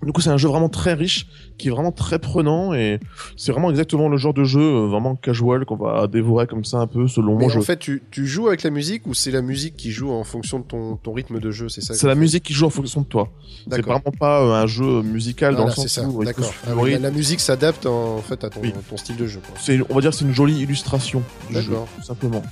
du 0.05 0.13
coup, 0.13 0.21
c'est 0.21 0.31
un 0.31 0.37
jeu 0.37 0.49
vraiment 0.49 0.69
très 0.69 0.95
riche, 0.95 1.27
qui 1.59 1.69
est 1.69 1.71
vraiment 1.71 1.91
très 1.91 2.19
prenant, 2.19 2.75
et 2.75 3.01
c'est 3.37 3.51
vraiment 3.51 3.71
exactement 3.71 4.09
le 4.09 4.17
genre 4.19 4.35
de 4.35 4.45
jeu 4.45 4.61
euh, 4.61 4.87
vraiment 4.87 5.17
casual 5.17 5.65
qu'on 5.65 5.77
va 5.77 6.07
dévorer 6.07 6.47
comme 6.47 6.65
ça 6.65 6.79
un 6.79 6.87
peu 6.87 7.09
selon 7.09 7.37
Mais 7.39 7.47
moi. 7.47 7.57
en 7.57 7.63
fait, 7.63 7.79
tu, 7.79 8.03
tu 8.11 8.27
joues 8.27 8.47
avec 8.49 8.63
la 8.63 8.71
musique 8.71 9.07
ou 9.07 9.15
c'est 9.15 9.31
la 9.31 9.43
musique 9.43 9.77
qui 9.77 9.91
joue 9.91 10.11
en 10.11 10.23
fonction 10.23 10.59
de 10.61 10.65
ton, 10.65 10.97
ton 10.97 11.13
rythme 11.13 11.41
de 11.41 11.51
jeu, 11.51 11.69
c'est 11.69 11.81
ça 11.81 11.95
C'est 11.95 12.07
la 12.07 12.15
musique 12.15 12.45
qui 12.45 12.53
joue 12.53 12.67
en 12.67 12.71
fonction 12.71 13.01
de 13.01 13.07
toi. 13.07 13.31
C'est 13.71 13.81
vraiment 13.83 14.01
pas 14.21 14.43
euh, 14.43 14.63
un 14.63 14.67
jeu 14.67 15.03
musical 15.03 15.57
dans 15.57 15.65
le 15.67 15.71
sens 15.73 15.99
où 16.07 16.23
D'accord. 16.25 16.53
Ah 16.67 16.71
la, 16.87 16.99
la 16.99 17.11
musique 17.11 17.41
s'adapte 17.41 17.87
en, 17.87 18.17
en 18.17 18.23
fait 18.23 18.45
à 18.45 18.51
ton, 18.51 18.61
Oui. 18.61 18.73
ton 18.89 18.97
style 18.97 19.17
de 19.17 19.27
jeu. 19.27 19.41
c'est 19.59 19.81
on 19.89 19.95
va 19.95 20.01
dire 20.03 20.11
que 20.11 20.17
c'est 20.17 20.25
une 20.25 20.35
jolie 20.35 20.61
illustration 20.61 21.23
du 21.51 21.61
jeu 21.61 21.73
tout 21.97 22.03
simplement 22.05 22.43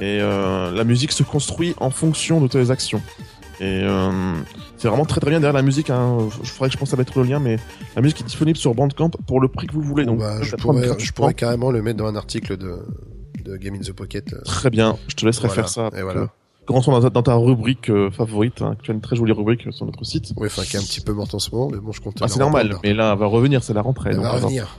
et 0.00 0.18
euh, 0.22 0.70
la 0.72 0.84
musique 0.84 1.12
se 1.12 1.22
construit 1.22 1.74
en 1.78 1.90
fonction 1.90 2.40
de 2.40 2.48
tes 2.48 2.70
actions 2.70 3.02
et 3.60 3.82
euh, 3.84 4.10
c'est 4.76 4.88
vraiment 4.88 5.04
très 5.04 5.20
très 5.20 5.30
bien 5.30 5.40
derrière 5.40 5.54
la 5.54 5.62
musique 5.62 5.90
hein, 5.90 6.18
je 6.42 6.50
ferais 6.50 6.68
que 6.68 6.72
je 6.72 6.78
pense 6.78 6.92
à 6.92 6.96
mettre 6.96 7.18
le 7.18 7.24
lien 7.24 7.38
mais 7.38 7.58
la 7.94 8.02
musique 8.02 8.20
est 8.20 8.24
disponible 8.24 8.58
sur 8.58 8.74
Bandcamp 8.74 9.10
pour 9.26 9.40
le 9.40 9.48
prix 9.48 9.66
que 9.66 9.74
vous 9.74 9.82
voulez 9.82 10.04
donc 10.04 10.18
bah, 10.20 10.40
je, 10.42 10.56
pourrais, 10.56 10.82
je 10.82 10.86
gratuitement. 10.88 11.14
pourrais 11.16 11.34
carrément 11.34 11.70
le 11.70 11.82
mettre 11.82 11.98
dans 11.98 12.06
un 12.06 12.16
article 12.16 12.56
de, 12.56 12.78
de 13.44 13.56
Game 13.56 13.74
in 13.74 13.80
the 13.80 13.92
Pocket. 13.92 14.32
euh, 14.32 14.40
très 14.44 14.70
bien 14.70 14.96
je 15.08 15.14
te 15.14 15.26
laisserai 15.26 15.48
voilà. 15.48 15.62
faire 15.62 15.68
ça 15.68 15.90
Et 15.96 16.02
voilà. 16.02 16.28
commençons 16.66 16.92
dans 16.92 17.02
ta, 17.02 17.10
dans 17.10 17.22
ta 17.22 17.34
rubrique 17.34 17.90
euh, 17.90 18.10
favorite 18.10 18.62
hein, 18.62 18.74
tu 18.82 18.90
as 18.90 18.94
une 18.94 19.00
très 19.02 19.16
jolie 19.16 19.32
rubrique 19.32 19.66
sur 19.70 19.84
notre 19.86 20.04
site 20.04 20.32
Oui, 20.36 20.46
enfin, 20.46 20.62
qui 20.62 20.76
est 20.76 20.80
un 20.80 20.82
petit 20.82 21.00
peu 21.02 21.12
morte 21.12 21.34
en 21.34 21.38
ce 21.38 21.50
moment, 21.54 21.68
mais 21.70 21.78
bon, 21.78 21.92
je 21.92 22.00
compte. 22.00 22.16
Ah, 22.22 22.28
c'est 22.28 22.40
normal 22.40 22.76
mais 22.82 22.94
là 22.94 23.12
elle 23.12 23.18
va 23.18 23.26
revenir 23.26 23.62
c'est 23.62 23.74
la 23.74 23.82
rentrée 23.82 24.10
Elle 24.10 24.16
donc 24.16 24.24
va 24.24 24.32
on 24.32 24.36
revenir. 24.36 24.78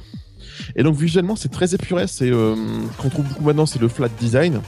Et 0.76 0.84
donc 0.84 0.96
visuellement, 0.96 1.36
c'est 1.36 1.50
très 1.50 1.74
épuré. 1.74 2.06
C'est 2.08 2.30
euh, 2.30 2.56
qu'on 3.00 3.10
trouve 3.10 3.26
beaucoup 3.28 3.44
maintenant, 3.44 3.66
c'est 3.66 3.82
le 3.82 3.88
flat 3.88 4.08
design. 4.20 4.62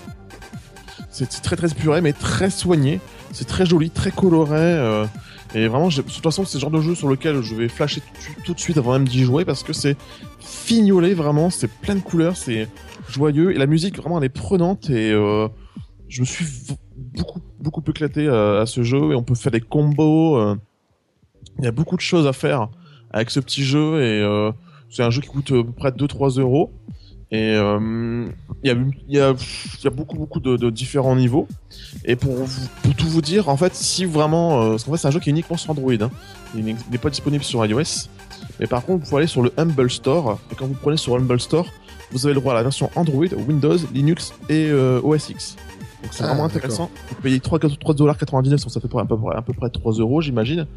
C'est 1.12 1.28
très 1.42 1.56
très 1.56 1.72
épuré, 1.72 2.02
mais 2.02 2.12
très 2.12 2.50
soigné. 2.50 3.00
C'est 3.36 3.46
très 3.46 3.66
joli, 3.66 3.90
très 3.90 4.12
coloré. 4.12 4.56
euh, 4.58 5.06
et 5.54 5.68
vraiment, 5.68 5.90
de 5.90 5.94
toute 6.02 6.24
façon, 6.24 6.46
c'est 6.46 6.58
le 6.58 6.62
genre 6.62 6.72
de 6.72 6.80
jeu 6.80 6.96
sur 6.96 7.10
lequel 7.10 7.42
je 7.42 7.54
vais 7.54 7.68
flasher 7.68 8.02
tout, 8.46 8.54
de 8.54 8.60
suite 8.60 8.78
avant 8.78 8.94
même 8.94 9.08
d'y 9.08 9.24
jouer 9.24 9.44
parce 9.44 9.62
que 9.62 9.74
c'est 9.74 9.98
fignolé 10.40 11.14
vraiment. 11.14 11.50
C'est 11.50 11.70
plein 11.70 11.96
de 11.96 12.00
couleurs, 12.00 12.38
c'est 12.38 12.70
joyeux 13.10 13.54
et 13.54 13.58
la 13.58 13.68
musique 13.68 13.98
vraiment 13.98 14.18
elle 14.18 14.24
est 14.24 14.30
prenante 14.30 14.90
et 14.90 15.12
euh, 15.12 15.48
je 16.08 16.22
me 16.22 16.26
suis 16.26 16.46
beaucoup 16.98 17.42
beaucoup 17.60 17.84
éclaté 17.88 18.28
à 18.28 18.66
ce 18.66 18.82
jeu 18.84 19.12
et 19.12 19.16
on 19.16 19.22
peut 19.24 19.36
faire 19.36 19.52
des 19.52 19.62
combos. 19.62 20.38
euh, 20.38 20.56
Il 21.60 21.66
y 21.66 21.68
a 21.68 21.72
beaucoup 21.72 21.98
de 21.98 22.02
choses 22.02 22.28
à 22.28 22.34
faire 22.34 22.70
avec 23.12 23.30
ce 23.30 23.40
petit 23.42 23.64
jeu 23.64 24.02
et 24.02 24.52
c'est 24.90 25.04
un 25.04 25.10
jeu 25.10 25.22
qui 25.22 25.28
coûte 25.28 25.52
à 25.52 25.64
peu 25.64 25.72
près 25.72 25.92
2-3 25.92 26.40
euros. 26.40 26.72
Et 27.36 27.56
euh, 27.56 28.26
il 28.64 28.68
y, 28.68 28.72
a, 28.72 28.76
il 29.10 29.16
y, 29.16 29.20
a, 29.20 29.34
il 29.80 29.84
y 29.84 29.88
a 29.88 29.90
beaucoup 29.90 30.16
beaucoup 30.16 30.40
de, 30.40 30.56
de 30.58 30.70
différents 30.70 31.16
niveaux. 31.16 31.48
Et 32.06 32.16
pour, 32.16 32.34
vous- 32.34 32.68
pour 32.84 32.96
tout 32.96 33.08
vous 33.08 33.22
dire, 33.22 33.50
en 33.50 33.58
fait, 33.58 33.74
si 33.76 34.06
vraiment, 34.06 34.62
euh, 34.62 34.70
parce 34.72 34.84
qu'en 34.86 34.92
fait 34.94 34.98
c'est 34.98 35.08
un 35.08 35.12
jeu 35.12 35.20
qui 35.20 35.30
est 35.30 35.36
uniquement 35.38 35.58
sur 35.58 35.72
Android, 35.72 35.92
hein. 36.02 36.12
il 36.56 36.64
n'est 36.64 36.98
pas 36.98 37.10
disponible 37.10 37.44
sur 37.44 37.66
iOS. 37.66 38.08
Mais 38.60 38.68
par 38.68 38.86
contre, 38.86 39.04
vous 39.04 39.10
pouvez 39.10 39.22
aller 39.24 39.28
sur 39.28 39.42
le 39.42 39.52
Humble 39.58 39.90
Store. 39.90 40.40
Et 40.52 40.56
quand 40.56 40.66
vous 40.68 40.76
prenez 40.82 40.98
sur 40.98 41.16
Humble 41.16 41.40
Store, 41.42 41.68
vous 42.12 42.26
avez 42.26 42.34
le 42.36 42.40
droit 42.40 42.54
à 42.54 42.56
la 42.56 42.64
version 42.64 42.90
Android, 42.96 43.26
Windows, 43.48 43.78
Linux 43.94 44.34
et 44.50 44.68
euh, 44.70 45.02
OS 45.04 45.30
X. 45.30 45.56
Donc 46.04 46.14
c'est 46.14 46.24
Ah, 46.24 46.28
vraiment 46.28 46.46
intéressant. 46.46 46.90
Vous 47.10 47.16
payez 47.22 47.40
3,99$, 47.40 48.50
donc 48.50 48.60
ça 48.72 48.80
fait 48.80 48.88
à 48.98 49.06
peu 49.06 49.18
près, 49.18 49.36
à 49.36 49.42
peu 49.42 49.54
près 49.54 49.70
3 49.70 49.94
euros, 49.94 50.22
j'imagine. 50.22 50.68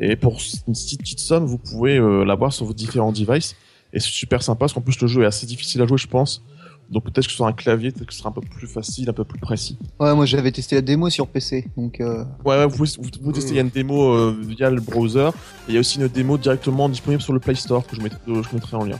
Et 0.00 0.14
pour 0.16 0.38
une 0.66 0.72
petite, 0.74 1.00
petite 1.00 1.20
somme, 1.20 1.44
vous 1.46 1.58
pouvez 1.58 1.98
euh, 1.98 2.24
l'avoir 2.24 2.52
sur 2.52 2.64
vos 2.66 2.72
différents 2.72 3.12
devices. 3.12 3.56
Et 3.92 4.00
c'est 4.00 4.10
super 4.10 4.42
sympa, 4.42 4.60
parce 4.60 4.72
qu'en 4.72 4.80
plus 4.80 5.00
le 5.00 5.06
jeu 5.08 5.22
est 5.22 5.26
assez 5.26 5.46
difficile 5.46 5.80
à 5.82 5.86
jouer, 5.86 5.98
je 5.98 6.06
pense. 6.08 6.42
Donc 6.90 7.04
peut-être 7.04 7.26
que 7.26 7.32
sur 7.32 7.44
un 7.46 7.52
clavier, 7.52 7.90
peut-être 7.90 8.06
que 8.06 8.12
ce 8.14 8.20
sera 8.20 8.30
un 8.30 8.32
peu 8.32 8.40
plus 8.40 8.66
facile, 8.66 9.10
un 9.10 9.12
peu 9.12 9.24
plus 9.24 9.38
précis. 9.38 9.76
Ouais, 10.00 10.14
moi 10.14 10.24
j'avais 10.24 10.50
testé 10.52 10.74
la 10.74 10.80
démo 10.80 11.10
sur 11.10 11.26
PC, 11.26 11.66
donc 11.76 12.00
euh, 12.00 12.24
Ouais, 12.46 12.56
ouais, 12.56 12.66
vous 12.66 12.84
vous 13.20 13.32
tester, 13.32 13.50
il 13.50 13.56
y 13.56 13.58
a 13.58 13.62
une 13.62 13.68
démo 13.68 14.12
euh, 14.14 14.34
via 14.40 14.70
le 14.70 14.80
browser. 14.80 15.28
Et 15.68 15.72
il 15.72 15.74
y 15.74 15.76
a 15.76 15.80
aussi 15.80 15.98
une 16.00 16.08
démo 16.08 16.38
directement 16.38 16.88
disponible 16.88 17.20
sur 17.22 17.34
le 17.34 17.40
Play 17.40 17.54
Store 17.56 17.86
que 17.86 17.94
je 17.94 18.00
mettrai, 18.00 18.18
euh, 18.28 18.42
je 18.42 18.54
mettrai 18.54 18.76
en 18.78 18.84
lien. 18.84 18.98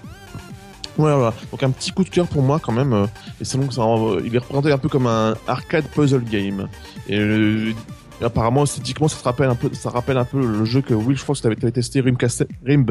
Ouais, 0.99 1.15
voilà. 1.15 1.33
Donc 1.51 1.63
un 1.63 1.71
petit 1.71 1.93
coup 1.93 2.05
de 2.05 2.11
cœur 2.11 2.27
pour 2.27 2.43
moi 2.43 2.59
quand 2.59 2.73
même. 2.73 2.93
euh, 2.93 3.07
Et 3.41 3.45
c'est 3.45 3.57
donc 3.57 3.73
ça, 3.73 3.83
il 4.25 4.35
est 4.35 4.39
représenté 4.39 4.71
un 4.73 4.79
peu 4.79 4.89
comme 4.91 5.07
un 5.07 5.35
arcade 5.47 5.87
puzzle 5.87 6.25
game. 6.25 6.69
Et 7.09 7.19
Et 8.21 8.25
apparemment, 8.25 8.65
esthétiquement, 8.65 9.07
ça 9.07 9.17
te 9.17 9.23
rappelle 9.25 9.49
un 9.49 9.55
peu, 9.55 9.71
ça 9.75 9.91
rappelle 9.91 10.17
un 10.19 10.25
peu 10.25 10.41
le 10.45 10.65
jeu 10.65 10.81
que 10.83 10.93
Will, 10.93 11.17
je 11.17 11.23
crois 11.23 11.37
que 11.37 11.41
tu 11.41 11.47
avais, 11.47 11.71
testé, 11.71 12.01
Rim 12.01 12.17
Castle, 12.17 12.49
Rim 12.65 12.85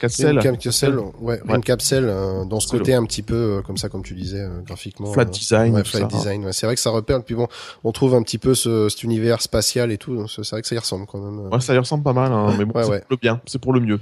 Castle. 0.00 0.38
Rim 0.40 1.12
ouais, 1.20 1.40
Rim 1.46 1.52
Ouais. 1.54 1.60
Capsule, 1.60 2.04
euh, 2.08 2.44
dans 2.44 2.58
ce 2.58 2.66
côté 2.68 2.92
un 2.94 3.04
petit 3.04 3.22
peu 3.22 3.34
euh, 3.58 3.62
comme 3.62 3.76
ça, 3.76 3.88
comme 3.88 4.02
tu 4.02 4.14
disais, 4.14 4.40
euh, 4.40 4.60
graphiquement. 4.62 5.12
Flat 5.12 5.26
design, 5.26 5.74
Ouais, 5.74 5.84
flat 5.84 6.00
ça. 6.00 6.06
design. 6.06 6.44
ouais. 6.44 6.52
C'est 6.52 6.66
vrai 6.66 6.74
que 6.74 6.80
ça 6.80 6.90
repère. 6.90 7.22
Puis 7.22 7.36
bon, 7.36 7.46
on 7.84 7.92
trouve 7.92 8.14
un 8.16 8.22
petit 8.24 8.38
peu 8.38 8.54
ce, 8.56 8.88
cet 8.88 9.04
univers 9.04 9.40
spatial 9.40 9.92
et 9.92 9.98
tout. 9.98 10.26
C'est 10.26 10.48
vrai 10.50 10.62
que 10.62 10.66
ça 10.68 10.74
y 10.74 10.78
ressemble 10.78 11.06
quand 11.06 11.18
même. 11.20 11.46
Ouais, 11.52 11.60
ça 11.60 11.74
y 11.74 11.78
ressemble 11.78 12.02
pas 12.02 12.12
mal, 12.12 12.32
hein, 12.32 12.54
mais 12.58 12.64
bon, 12.64 12.72
c'est 12.82 12.98
pour 13.00 13.06
le 13.10 13.16
bien, 13.16 13.40
c'est 13.46 13.60
pour 13.60 13.72
le 13.72 13.80
mieux. 13.80 14.00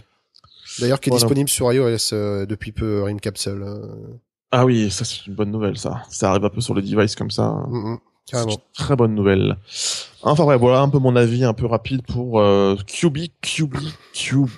D'ailleurs, 0.79 1.01
qui 1.01 1.09
est 1.09 1.13
Voilà. 1.13 1.25
disponible 1.25 1.49
sur 1.51 1.71
iOS 1.73 2.15
euh, 2.15 2.47
depuis 2.47 2.73
peu, 2.73 3.03
Rim 3.03 3.21
Capsule. 3.21 3.65
Ah 4.53 4.65
oui, 4.65 4.91
ça 4.91 5.05
c'est 5.05 5.27
une 5.27 5.35
bonne 5.35 5.51
nouvelle, 5.51 5.77
ça. 5.77 6.03
Ça 6.09 6.31
arrive 6.31 6.45
un 6.45 6.49
peu 6.49 6.61
sur 6.61 6.73
le 6.75 6.81
device 6.83 7.15
comme 7.17 7.31
ça. 7.31 7.51
mm, 7.69 7.93
mm, 7.93 7.99
C'est 7.99 8.10
carrément. 8.27 8.57
très 8.75 8.97
bonne 8.97 9.15
nouvelle. 9.15 9.57
Enfin 10.23 10.45
bref, 10.45 10.61
voilà 10.61 10.81
un 10.81 10.89
peu 10.89 10.99
mon 10.99 11.17
avis 11.17 11.45
un 11.45 11.55
peu 11.55 11.67
rapide 11.67 12.03
pour 12.03 12.41
euh, 12.41 12.77
QB, 12.87 13.19
QB, 13.41 13.75
QB. 14.13 14.49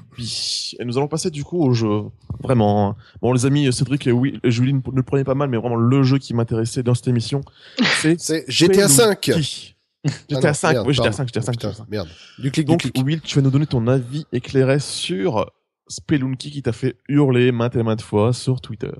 Et 0.81 0.85
nous 0.85 0.99
allons 0.99 1.09
passer 1.09 1.31
du 1.31 1.45
coup 1.45 1.63
au 1.63 1.73
jeu. 1.73 2.03
Vraiment. 2.43 2.91
hein. 2.91 2.97
Bon 3.21 3.33
les 3.33 3.47
amis, 3.47 3.73
Cédric 3.73 4.07
et, 4.07 4.13
oui, 4.13 4.39
et 4.43 4.51
Julie 4.51 4.73
ne 4.75 4.81
le 4.93 5.03
prenaient 5.03 5.25
pas 5.25 5.35
mal, 5.35 5.49
mais 5.49 5.57
vraiment 5.57 5.77
le 5.77 6.03
jeu 6.03 6.19
qui 6.19 6.35
m'intéressait 6.35 6.83
dans 6.83 6.95
cette 6.95 7.09
émission, 7.09 7.41
c'est 7.99 8.45
GTA 8.49 8.89
5. 8.89 9.23
Spelunky. 9.25 9.69
Ah 10.05 10.11
GTA 10.29 10.49
non, 10.49 10.55
5, 10.55 10.73
merde, 10.73 10.87
oui 10.89 10.95
GTA 10.95 11.03
pardon. 11.11 11.17
5, 11.19 11.29
GTA 11.29 11.43
5, 11.43 11.53
Putain, 11.53 11.69
GTA 11.71 11.79
5. 11.79 11.89
merde. 11.89 12.09
Du 12.41 12.51
clic, 12.51 12.67
Donc 12.67 12.81
du 12.85 12.91
clic. 12.91 13.07
Will, 13.07 13.21
tu 13.21 13.37
vas 13.37 13.43
nous 13.43 13.51
donner 13.53 13.67
ton 13.67 13.87
avis 13.87 14.27
éclairé 14.33 14.81
sur 14.81 15.47
Spelunky 15.87 16.51
qui 16.51 16.63
t'a 16.63 16.73
fait 16.73 16.97
hurler 17.09 17.53
maintes 17.53 17.77
et 17.77 17.83
maintes 17.85 18.03
fois 18.03 18.33
sur 18.33 18.61
Twitter. 18.61 18.91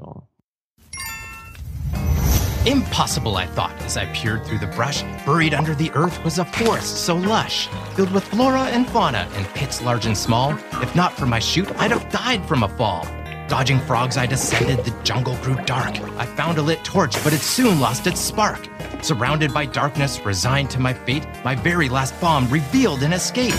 Impossible, 2.65 3.37
I 3.37 3.47
thought, 3.49 3.75
as 3.83 3.97
I 3.97 4.07
peered 4.13 4.45
through 4.45 4.61
the 4.61 4.69
brush. 4.69 5.03
Buried 5.27 5.53
under 5.53 5.75
the 5.75 5.91
earth 5.95 6.23
was 6.23 6.39
a 6.39 6.45
forest 6.45 6.99
so 6.99 7.17
lush, 7.17 7.67
filled 7.97 8.13
with 8.13 8.23
flora 8.23 8.63
and 8.63 8.89
fauna 8.89 9.29
and 9.33 9.47
pits 9.49 9.83
large 9.83 10.07
and 10.07 10.17
small. 10.17 10.57
If 10.75 10.95
not 10.95 11.13
for 11.13 11.27
my 11.27 11.41
chute, 11.41 11.69
I'd 11.81 11.91
have 11.91 12.09
died 12.13 12.47
from 12.47 12.63
a 12.63 12.69
fall. 12.69 13.05
Dodging 13.49 13.81
frogs, 13.81 14.17
I 14.17 14.27
descended. 14.27 14.85
The 14.85 14.97
jungle 15.03 15.37
grew 15.39 15.57
dark. 15.65 15.99
I 16.17 16.25
found 16.25 16.57
a 16.59 16.63
lit 16.63 16.85
torch, 16.85 17.15
but 17.25 17.33
it 17.33 17.41
soon 17.41 17.81
lost 17.81 18.07
its 18.07 18.21
spark. 18.21 18.69
Surrounded 19.03 19.53
by 19.53 19.67
darkness, 19.67 20.21
resigned 20.25 20.71
to 20.71 20.79
my 20.79 20.95
fate, 20.95 21.27
my 21.45 21.57
very 21.57 21.89
last 21.89 22.19
bomb 22.21 22.49
revealed 22.49 23.03
an 23.03 23.13
escape. 23.13 23.55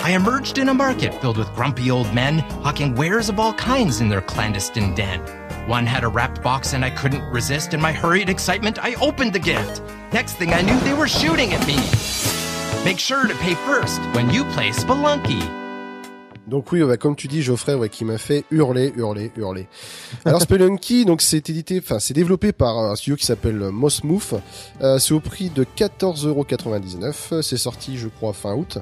I 0.00 0.14
emerged 0.16 0.58
in 0.58 0.68
a 0.68 0.74
market 0.74 1.14
filled 1.20 1.38
with 1.38 1.54
grumpy 1.54 1.92
old 1.92 2.12
men, 2.12 2.40
hawking 2.40 2.96
wares 2.96 3.28
of 3.28 3.38
all 3.38 3.54
kinds 3.54 4.00
in 4.00 4.08
their 4.08 4.20
clandestine 4.20 4.96
den. 4.96 5.37
One 5.68 5.84
had 5.84 6.02
a 6.02 6.08
wrapped 6.08 6.42
box 6.42 6.72
and 6.72 6.82
I 6.82 6.88
couldn't 6.88 7.30
resist. 7.30 7.74
In 7.74 7.80
my 7.82 7.92
hurried 7.92 8.30
excitement, 8.30 8.82
I 8.82 8.94
opened 8.94 9.34
the 9.34 9.38
gift. 9.38 9.82
Next 10.14 10.32
thing 10.38 10.54
I 10.54 10.62
knew, 10.62 10.80
they 10.80 10.94
were 10.94 11.06
shooting 11.06 11.52
at 11.52 11.66
me. 11.66 11.76
Make 12.86 12.98
sure 12.98 13.26
to 13.26 13.34
pay 13.34 13.54
first 13.54 14.00
when 14.14 14.30
you 14.30 14.44
play 14.44 14.70
Spelunky. 14.70 15.67
Donc 16.48 16.72
oui, 16.72 16.82
ouais, 16.82 16.96
comme 16.96 17.14
tu 17.14 17.28
dis, 17.28 17.42
Geoffrey, 17.42 17.74
ouais, 17.74 17.88
qui 17.90 18.04
m'a 18.06 18.16
fait 18.16 18.44
hurler, 18.50 18.92
hurler, 18.96 19.30
hurler. 19.36 19.66
Alors 20.24 20.40
Spelunky, 20.40 21.04
donc 21.06 21.20
c'est 21.20 21.48
édité, 21.50 21.78
enfin 21.82 21.98
c'est 21.98 22.14
développé 22.14 22.52
par 22.52 22.78
un 22.78 22.96
studio 22.96 23.16
qui 23.16 23.26
s'appelle 23.26 23.56
Moss 23.70 24.02
Move. 24.02 24.40
Euh, 24.80 24.98
c'est 24.98 25.12
au 25.12 25.20
prix 25.20 25.50
de 25.50 25.64
14,99€. 25.76 27.42
C'est 27.42 27.56
sorti, 27.56 27.98
je 27.98 28.08
crois, 28.08 28.32
fin 28.32 28.54
août. 28.54 28.78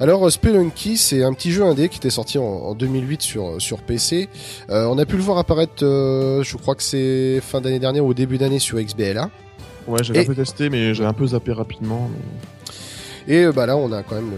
Alors 0.00 0.26
euh, 0.26 0.30
Spelunky, 0.30 0.96
c'est 0.96 1.22
un 1.24 1.32
petit 1.32 1.50
jeu 1.52 1.64
indé 1.64 1.88
qui 1.88 1.98
était 1.98 2.10
sorti 2.10 2.38
en, 2.38 2.44
en 2.44 2.74
2008 2.74 3.22
sur 3.22 3.60
sur 3.60 3.78
PC. 3.78 4.28
Euh, 4.70 4.86
on 4.86 4.98
a 4.98 5.06
pu 5.06 5.16
le 5.16 5.22
voir 5.22 5.38
apparaître, 5.38 5.82
euh, 5.84 6.42
je 6.42 6.56
crois 6.56 6.74
que 6.74 6.82
c'est 6.82 7.40
fin 7.40 7.60
d'année 7.60 7.78
dernière 7.80 8.04
ou 8.04 8.14
début 8.14 8.38
d'année 8.38 8.58
sur 8.58 8.78
XBLA. 8.80 9.30
Ouais, 9.86 10.02
j'avais 10.04 10.20
Et- 10.20 10.22
un 10.22 10.26
peu 10.26 10.34
testé, 10.34 10.70
mais 10.70 10.94
j'ai 10.94 11.04
un 11.04 11.12
peu 11.12 11.26
zappé 11.26 11.52
rapidement. 11.52 12.08
mais- 12.12 13.34
Et 13.34 13.44
euh, 13.44 13.52
bah 13.52 13.66
là, 13.66 13.76
on 13.76 13.90
a 13.92 14.02
quand 14.02 14.14
même 14.14 14.30
le, 14.30 14.36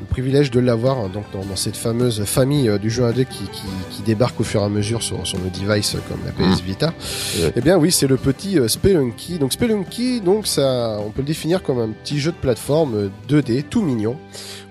le 0.00 0.06
privilège 0.06 0.50
de 0.50 0.60
l'avoir 0.60 0.98
hein, 0.98 1.10
donc 1.12 1.24
dans, 1.32 1.44
dans 1.44 1.56
cette 1.56 1.76
fameuse 1.76 2.24
famille 2.24 2.68
euh, 2.68 2.78
du 2.78 2.90
jeu 2.90 3.04
indé 3.04 3.24
qui, 3.24 3.44
qui, 3.44 3.62
qui 3.90 4.02
débarque 4.02 4.38
au 4.40 4.44
fur 4.44 4.60
et 4.62 4.64
à 4.64 4.68
mesure 4.68 5.02
sur, 5.02 5.26
sur 5.26 5.38
nos 5.38 5.50
devices 5.50 5.94
euh, 5.94 5.98
comme 6.08 6.20
la 6.24 6.32
PS 6.32 6.62
Vita. 6.62 6.92
Ouais. 7.40 7.52
Eh 7.56 7.60
bien 7.60 7.76
oui, 7.76 7.90
c'est 7.90 8.06
le 8.06 8.16
petit 8.16 8.58
euh, 8.58 8.68
Spelunky. 8.68 9.38
Donc 9.38 9.52
Spelunky, 9.52 10.20
donc 10.20 10.46
ça, 10.46 10.98
on 11.00 11.10
peut 11.10 11.22
le 11.22 11.26
définir 11.26 11.62
comme 11.62 11.78
un 11.78 11.88
petit 11.88 12.18
jeu 12.18 12.32
de 12.32 12.36
plateforme 12.36 12.94
euh, 12.94 13.08
2D 13.28 13.64
tout 13.64 13.82
mignon 13.82 14.16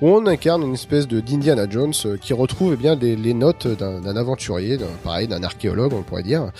on 0.01 0.25
incarne 0.27 0.63
une 0.63 0.73
espèce 0.73 1.07
de 1.07 1.19
d'Indiana 1.19 1.65
Jones 1.69 1.93
euh, 2.05 2.17
qui 2.17 2.33
retrouve 2.33 2.73
eh 2.73 2.75
bien 2.75 2.95
les, 2.95 3.33
notes 3.33 3.67
d'un 3.67 4.15
aventurier, 4.15 4.77
pareil 5.03 5.27
d'un 5.27 5.43
archéologue 5.43 5.93
on 5.93 6.03
pourrait 6.03 6.23
dire, 6.23 6.51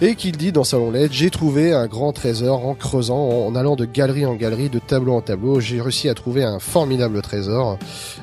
et 0.00 0.14
qui 0.14 0.32
dit 0.32 0.52
dans 0.52 0.64
Salon 0.64 0.90
LED 0.90 1.12
j'ai 1.12 1.30
trouvé 1.30 1.72
un 1.72 1.86
grand 1.86 2.12
trésor 2.12 2.66
en 2.66 2.74
creusant, 2.74 3.46
en, 3.46 3.54
allant 3.54 3.76
de 3.76 3.84
galerie 3.84 4.26
en 4.26 4.34
galerie, 4.34 4.70
de 4.70 4.78
tableau 4.78 5.14
en 5.14 5.20
tableau, 5.20 5.60
j'ai 5.60 5.80
réussi 5.80 6.08
à 6.08 6.14
trouver 6.14 6.44
un 6.44 6.58
formidable 6.58 7.20
trésor. 7.22 7.78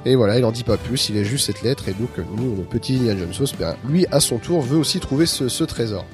Et 0.06 0.16
voilà, 0.16 0.38
il 0.38 0.46
en 0.46 0.52
dit 0.52 0.64
pas 0.64 0.78
plus, 0.78 1.10
il 1.10 1.18
a 1.18 1.24
juste 1.24 1.48
cette 1.48 1.62
lettre 1.62 1.90
et 1.90 1.94
donc 1.94 2.10
euh, 2.18 2.24
nous, 2.36 2.56
le 2.56 2.64
petit 2.64 2.96
Indiana 2.96 3.22
Jones, 3.32 3.48
ben, 3.60 3.76
lui 3.88 4.06
à 4.12 4.20
son 4.20 4.38
tour 4.38 4.62
veut 4.62 4.78
aussi 4.78 5.00
trouver 5.00 5.26
ce, 5.26 5.50
ce 5.50 5.64
trésor. 5.64 6.06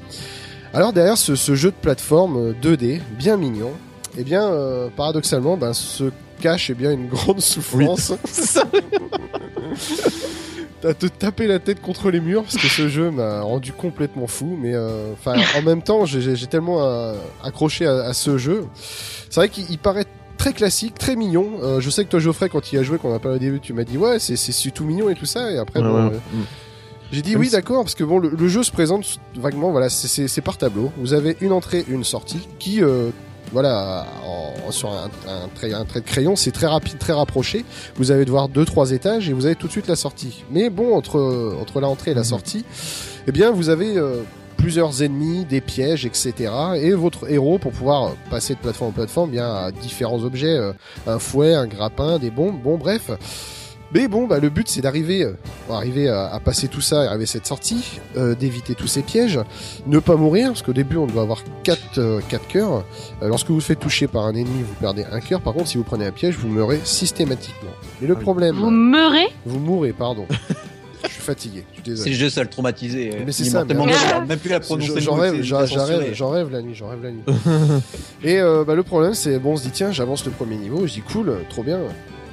Alors 0.74 0.94
derrière 0.94 1.18
ce, 1.18 1.36
ce 1.36 1.56
jeu 1.56 1.72
de 1.72 1.76
plateforme 1.76 2.38
euh, 2.38 2.54
2D 2.62 3.00
bien 3.18 3.38
mignon, 3.38 3.72
eh 4.18 4.24
bien 4.24 4.50
euh, 4.50 4.90
paradoxalement 4.96 5.58
ben, 5.58 5.74
se 5.74 6.06
cache 6.40 6.70
eh 6.72 6.74
bien 6.74 6.92
une 6.92 7.08
grande 7.08 7.42
souffrance. 7.42 8.14
T'as 10.82 10.94
te 10.94 11.08
taper 11.08 11.46
la 11.48 11.60
tête 11.60 11.82
contre 11.82 12.10
les 12.10 12.22
murs 12.22 12.44
parce 12.44 12.56
que 12.56 12.68
ce 12.70 12.88
jeu 12.88 13.12
m'a 13.12 13.42
rendu 13.42 13.74
complètement 13.74 14.28
fou, 14.28 14.58
mais 14.62 14.74
euh, 14.74 15.12
en 15.58 15.62
même 15.62 15.82
temps 15.82 16.06
j'ai- 16.06 16.36
tellement 16.48 16.82
euh, 16.86 17.16
accroché 17.44 17.86
à, 17.86 17.96
à 18.06 18.14
ce 18.14 18.38
jeu. 18.38 18.66
C'est 19.30 19.42
vrai 19.42 19.50
qu'il 19.50 19.66
il 19.70 19.78
paraît 19.78 20.06
très 20.38 20.54
classique, 20.54 20.94
très 20.98 21.18
mignon. 21.18 21.50
Euh, 21.62 21.82
je 21.82 21.90
sais 21.90 22.06
que 22.06 22.10
toi 22.10 22.22
Geoffrey 22.22 22.48
quand 22.48 22.72
il 22.72 22.80
a 22.80 22.84
joué, 22.84 22.98
quand 22.98 23.10
on 23.10 23.14
a 23.16 23.20
parlé 23.20 23.36
au 23.36 23.40
début, 23.42 23.60
tu 23.60 23.74
m'as 23.74 23.84
dit 23.84 23.98
ouais 23.98 24.20
c'est 24.20 24.38
tout 24.72 24.86
mignon 24.86 25.10
et 25.10 25.16
tout 25.16 25.26
ça, 25.26 25.52
et 25.52 25.58
après 25.58 25.82
Ouais, 25.82 25.86
bon, 25.86 26.08
ouais. 26.08 26.16
j'ai 27.12 27.22
dit 27.22 27.36
oui 27.36 27.50
d'accord 27.50 27.84
parce 27.84 27.96
que 27.96 28.06
bon 28.06 28.18
le, 28.20 28.30
le 28.30 28.48
jeu 28.48 28.64
se 28.64 28.72
présente 28.72 29.20
vaguement 29.36 29.72
voilà 29.72 29.90
c'est- 29.90 30.30
par 30.42 30.58
tableau. 30.58 30.94
Vous 30.98 31.12
avez 31.14 31.36
une 31.42 31.52
entrée, 31.52 31.84
une 31.90 32.06
sortie 32.06 32.48
qui 32.58 32.82
voilà 33.52 34.06
en- 34.26 34.72
sur 34.72 34.90
un, 34.92 35.10
un 35.28 35.48
trait, 35.56 35.74
un 35.74 35.86
trait 35.86 36.02
de 36.02 36.06
crayon 36.06 36.36
c'est 36.36 36.52
très 36.52 36.68
rapide, 36.68 36.98
très 37.00 37.14
rapproché. 37.14 37.66
Vous 37.96 38.12
allez 38.12 38.26
devoir 38.26 38.50
deux 38.50 38.66
trois 38.66 38.92
étages 38.92 39.30
et 39.30 39.34
vous 39.34 39.46
avez 39.46 39.56
tout 39.56 39.68
de 39.68 39.72
suite 39.72 39.88
la 39.88 39.96
sortie. 39.96 40.44
Mais 40.52 40.70
bon 40.70 40.96
entre 40.96 41.56
entre 41.62 41.80
l'entrée 41.82 42.12
et 42.12 42.14
la 42.14 42.22
Mhm. 42.22 42.26
sortie, 42.28 42.66
eh 43.28 43.32
bien 43.32 43.52
vous 43.52 43.70
avez 43.70 43.98
euh, 43.98 44.22
plusieurs 44.58 45.02
ennemis, 45.04 45.46
des 45.46 45.62
pièges, 45.62 46.06
etc. 46.06 46.34
Et 46.76 46.92
votre 46.92 47.32
héros, 47.32 47.58
pour 47.60 47.72
pouvoir 47.72 48.12
passer 48.30 48.56
de 48.56 48.60
plateforme 48.60 48.90
en 48.90 48.94
plateforme, 48.94 49.30
bien 49.32 49.50
à 49.50 49.72
différents 49.72 50.22
objets, 50.24 50.48
euh, 50.58 50.74
un 51.08 51.18
fouet, 51.18 51.54
un 51.56 51.66
grappin, 51.66 52.20
des 52.20 52.30
bombes, 52.30 52.62
bon 52.62 52.78
bref. 52.78 53.10
Mais 53.94 54.08
bon, 54.08 54.28
bah, 54.28 54.40
le 54.40 54.50
but 54.50 54.68
c'est 54.70 54.82
d'arriver, 54.82 55.24
euh, 55.24 55.34
arriver 55.70 56.10
à, 56.10 56.28
à 56.32 56.40
passer 56.40 56.68
tout 56.68 56.82
ça, 56.82 57.02
arriver 57.10 57.24
à 57.24 57.28
cette 57.28 57.48
sortie, 57.48 58.00
euh, 58.18 58.36
d'éviter 58.36 58.76
tous 58.76 58.86
ces 58.88 59.02
pièges, 59.02 59.40
ne 59.88 59.98
pas 60.00 60.16
mourir, 60.16 60.50
parce 60.50 60.62
qu'au 60.62 60.74
début 60.74 60.98
on 60.98 61.08
doit 61.08 61.24
avoir 61.24 61.44
quatre, 61.64 61.98
euh, 61.98 62.20
quatre 62.30 62.48
cœurs. 62.48 62.84
Euh, 63.24 63.28
lorsque 63.28 63.48
vous 63.48 63.56
vous 63.56 63.62
faites 63.62 63.80
toucher 63.80 64.08
par 64.08 64.26
un 64.26 64.34
ennemi, 64.36 64.62
vous 64.62 64.76
perdez 64.80 65.06
un 65.12 65.20
cœur. 65.20 65.42
Par 65.42 65.54
contre, 65.54 65.68
si 65.70 65.78
vous 65.78 65.84
prenez 65.84 66.06
un 66.06 66.12
piège, 66.12 66.36
vous 66.38 66.50
meurez 66.50 66.80
systématiquement. 66.84 67.72
Mais 68.02 68.08
le 68.08 68.16
Ah 68.18 68.22
problème, 68.22 68.56
Vous 68.58 68.70
meurez 68.70 69.28
vous 69.46 69.60
mourrez, 69.60 69.94
pardon. 69.94 70.28
Je 71.08 71.14
suis 71.14 71.22
fatigué, 71.22 71.64
je 71.70 71.76
suis 71.76 71.84
C'est 71.86 71.92
désolé. 71.92 72.12
le 72.12 72.18
jeu, 72.18 72.30
ça 72.30 72.44
le 72.44 72.50
traumatisé. 72.50 73.12
euh, 73.14 73.20
Mais 73.26 73.32
c'est 73.32 73.46
ça, 73.46 73.64
mais- 73.64 73.74
même 73.74 74.38
plus 74.38 74.50
la 74.50 74.58
Je- 74.60 74.66
prononcer. 74.66 75.00
J'en 75.00 75.16
rêve, 75.16 75.32
la 76.52 76.62
nuit, 76.62 76.76
j'en 76.76 76.90
rêve 76.90 77.02
la 77.02 77.12
nuit. 77.12 77.22
Et 78.24 78.38
euh, 78.40 78.66
bah, 78.66 78.76
le 78.76 78.84
problème, 78.84 79.14
c'est 79.14 79.40
bon, 79.40 79.54
on 79.54 79.56
se 79.58 79.64
dit 79.64 79.72
tiens, 79.72 79.92
j'avance 79.94 80.26
le 80.26 80.32
premier 80.32 80.58
niveau, 80.58 80.86
je 80.86 80.94
dis 80.94 81.02
cool, 81.02 81.34
trop 81.50 81.64
bien. 81.64 81.80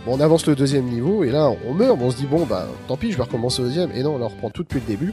On 0.07 0.21
avance 0.21 0.47
le 0.47 0.55
deuxième 0.55 0.85
niveau 0.85 1.25
et 1.25 1.31
là, 1.31 1.51
on 1.67 1.75
meurt. 1.75 1.99
On 2.01 2.11
se 2.11 2.17
dit 2.17 2.27
bon, 2.27 2.47
bah 2.47 2.67
tant 2.89 2.97
pis, 2.97 3.11
je 3.13 3.17
vais 3.17 3.23
recommencer 3.25 3.61
au 3.63 3.65
deuxième. 3.65 3.91
Et 3.93 4.03
non, 4.03 4.15
on 4.15 4.19
le 4.19 4.25
reprend 4.27 4.51
tout 4.51 4.63
depuis 4.63 4.81
le 4.81 4.87
début. 4.87 5.13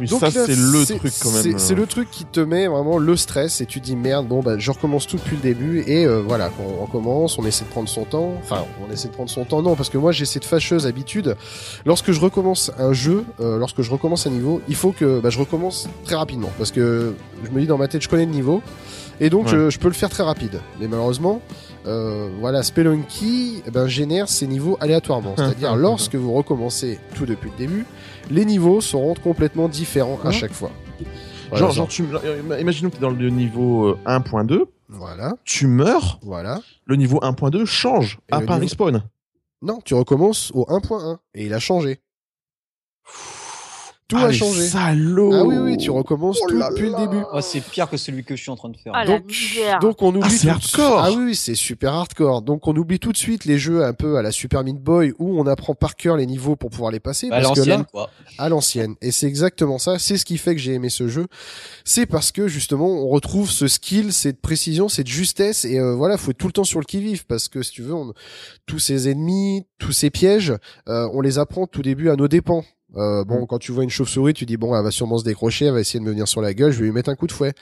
Oui, 0.00 0.06
Donc 0.06 0.20
ça 0.20 0.30
c'est 0.30 0.54
le 0.54 0.84
truc 0.84 1.12
quand 1.20 1.32
même. 1.32 1.42
C'est 1.42 1.58
c'est 1.58 1.74
le 1.74 1.84
truc 1.86 2.08
qui 2.12 2.24
te 2.24 2.38
met 2.38 2.68
vraiment 2.68 2.98
le 2.98 3.16
stress 3.16 3.60
et 3.60 3.66
tu 3.66 3.80
te 3.80 3.84
dis 3.86 3.96
merde, 3.96 4.28
bon 4.28 4.42
bah 4.42 4.54
je 4.56 4.70
recommence 4.70 5.08
tout 5.08 5.16
depuis 5.16 5.34
le 5.34 5.42
début 5.42 5.82
et 5.88 6.06
euh, 6.06 6.22
voilà, 6.24 6.50
on 6.64 6.84
recommence, 6.84 7.36
on 7.36 7.44
essaie 7.44 7.64
de 7.64 7.70
prendre 7.70 7.88
son 7.88 8.04
temps. 8.04 8.32
Enfin, 8.40 8.64
on 8.88 8.92
essaie 8.92 9.08
de 9.08 9.12
prendre 9.12 9.28
son 9.28 9.44
temps, 9.44 9.60
non, 9.60 9.74
parce 9.74 9.88
que 9.90 9.98
moi 9.98 10.12
j'ai 10.12 10.24
cette 10.24 10.44
fâcheuse 10.44 10.86
habitude. 10.86 11.34
Lorsque 11.84 12.12
je 12.12 12.20
recommence 12.20 12.70
un 12.78 12.92
jeu, 12.92 13.24
euh, 13.40 13.58
lorsque 13.58 13.82
je 13.82 13.90
recommence 13.90 14.24
un 14.28 14.30
niveau, 14.30 14.60
il 14.68 14.76
faut 14.76 14.92
que 14.92 15.18
bah, 15.18 15.30
je 15.30 15.38
recommence 15.40 15.88
très 16.04 16.14
rapidement 16.14 16.50
parce 16.58 16.70
que 16.70 17.14
je 17.44 17.50
me 17.50 17.60
dis 17.60 17.66
dans 17.66 17.78
ma 17.78 17.88
tête 17.88 18.00
je 18.00 18.08
connais 18.08 18.26
le 18.26 18.30
niveau 18.30 18.62
et 19.20 19.30
donc 19.30 19.46
Ouais. 19.46 19.52
je, 19.52 19.70
je 19.70 19.78
peux 19.80 19.88
le 19.88 19.94
faire 19.94 20.10
très 20.10 20.22
rapide. 20.22 20.60
Mais 20.80 20.86
malheureusement, 20.86 21.40
euh, 21.88 22.28
voilà, 22.38 22.62
Spelunky 22.62 23.62
eh 23.66 23.70
ben, 23.70 23.86
génère 23.88 24.28
ces 24.28 24.46
niveaux 24.46 24.76
aléatoirement. 24.80 25.34
C'est-à-dire 25.36 25.74
lorsque 25.76 26.14
vous 26.14 26.32
recommencez 26.32 26.98
tout 27.14 27.26
depuis 27.26 27.50
le 27.50 27.56
début, 27.56 27.86
les 28.30 28.44
niveaux 28.44 28.80
seront 28.80 29.14
complètement 29.14 29.68
différents 29.68 30.18
à 30.22 30.28
Ouais. 30.28 30.32
chaque 30.32 30.52
fois. 30.52 30.70
Voilà, 31.50 31.64
Genre, 31.66 31.72
genre, 31.74 31.88
tu, 31.88 32.04
euh, 32.24 32.60
imaginons 32.60 32.90
que 32.90 32.96
tu 32.96 32.98
es 32.98 33.02
dans 33.02 33.10
le 33.10 33.30
niveau 33.30 33.86
euh, 33.88 33.98
1.2, 34.06 34.66
Voilà, 34.90 35.34
tu 35.44 35.66
meurs, 35.66 36.18
voilà. 36.22 36.60
le 36.84 36.96
niveau 36.96 37.18
1.2 37.22 37.64
change, 37.64 38.18
Et 38.28 38.34
à 38.34 38.40
part 38.42 38.58
niveau- 38.60 38.60
respawn. 38.60 39.02
Non, 39.62 39.80
tu 39.84 39.94
recommences 39.94 40.52
au 40.54 40.66
1.1 40.68 41.18
et 41.34 41.46
il 41.46 41.54
a 41.54 41.58
changé. 41.58 42.00
Tout 44.08 44.16
ah, 44.18 44.26
a 44.26 44.32
changé. 44.32 44.66
salauds 44.66 45.32
Ah 45.34 45.44
oui, 45.44 45.56
oui, 45.58 45.76
tu 45.76 45.90
recommences 45.90 46.38
Oh 46.42 46.46
tout 46.48 46.56
là 46.56 46.70
depuis 46.70 46.88
le 46.88 46.96
début. 46.96 47.22
Oh, 47.32 47.40
c'est 47.42 47.60
pire 47.60 47.90
que 47.90 47.96
celui 47.98 48.24
que 48.24 48.34
je 48.36 48.40
suis 48.42 48.50
en 48.50 48.56
train 48.56 48.70
de 48.70 48.76
faire. 48.76 48.92
Ah, 48.96 49.04
Donc, 49.80 50.00
on 50.02 50.14
oublie 50.14 50.22
Ah, 50.24 50.40
tout- 50.40 50.48
hardcore. 50.48 50.98
Ah 51.00 51.10
oui, 51.12 51.34
c'est 51.36 51.54
super 51.54 51.92
hardcore. 51.92 52.40
Donc 52.42 52.66
on 52.66 52.74
oublie 52.76 52.98
tout 52.98 53.12
de 53.12 53.18
suite 53.18 53.44
les 53.44 53.58
jeux 53.58 53.84
un 53.84 53.92
peu 53.92 54.16
à 54.16 54.22
la 54.22 54.32
Super 54.32 54.64
Meat 54.64 54.78
Boy 54.82 55.12
où 55.18 55.38
on 55.38 55.46
apprend 55.46 55.74
par 55.74 55.94
cœur 55.94 56.16
les 56.16 56.24
niveaux 56.26 56.56
pour 56.56 56.70
pouvoir 56.70 56.90
les 56.90 57.00
passer. 57.00 57.28
Bah, 57.28 57.36
à 57.36 57.40
parce 57.42 57.52
que 57.54 57.58
l'ancienne, 57.60 57.84
quoi. 57.92 58.10
à 58.38 58.48
l'ancienne. 58.48 58.94
Et 59.02 59.10
c'est 59.12 59.26
exactement 59.26 59.78
ça. 59.78 59.98
C'est 59.98 60.16
ce 60.16 60.24
qui 60.24 60.38
fait 60.38 60.54
que 60.54 60.60
j'ai 60.60 60.72
aimé 60.72 60.88
ce 60.88 61.06
jeu. 61.08 61.26
C'est 61.84 62.06
parce 62.06 62.32
que 62.32 62.48
justement, 62.48 62.88
on 62.88 63.08
retrouve 63.08 63.50
ce 63.50 63.68
skill, 63.68 64.12
cette 64.14 64.40
précision, 64.40 64.88
cette 64.88 65.06
justesse. 65.08 65.64
Et 65.66 65.78
euh, 65.78 65.94
voilà, 65.94 66.16
faut 66.16 66.30
être 66.30 66.38
tout 66.38 66.46
le 66.46 66.52
temps 66.52 66.64
sur 66.64 66.80
le 66.80 66.86
qui 66.86 67.00
vive 67.02 67.26
parce 67.26 67.48
que 67.48 67.62
si 67.62 67.72
tu 67.72 67.82
veux, 67.82 67.94
on- 67.94 68.14
tous 68.66 68.78
ces 68.78 69.08
ennemis, 69.10 69.66
tous 69.78 69.92
ces 69.92 70.08
pièges, 70.08 70.54
euh, 70.88 71.08
on 71.12 71.20
les 71.20 71.38
apprend 71.38 71.66
tout 71.66 71.82
début 71.82 72.08
à 72.08 72.16
nos 72.16 72.26
dépens. 72.28 72.64
Euh, 72.96 73.24
bon, 73.24 73.44
quand 73.46 73.58
tu 73.58 73.72
vois 73.72 73.84
une 73.84 73.90
chauve-souris, 73.90 74.32
tu 74.32 74.46
dis 74.46 74.56
bon, 74.56 74.74
elle 74.74 74.82
va 74.82 74.90
sûrement 74.90 75.18
se 75.18 75.24
décrocher, 75.24 75.66
elle 75.66 75.74
va 75.74 75.80
essayer 75.80 76.00
de 76.00 76.04
me 76.04 76.10
venir 76.10 76.26
sur 76.26 76.40
la 76.40 76.54
gueule, 76.54 76.72
je 76.72 76.78
vais 76.78 76.86
lui 76.86 76.92
mettre 76.92 77.10
un 77.10 77.16
coup 77.16 77.26
de 77.26 77.32
fouet. 77.32 77.52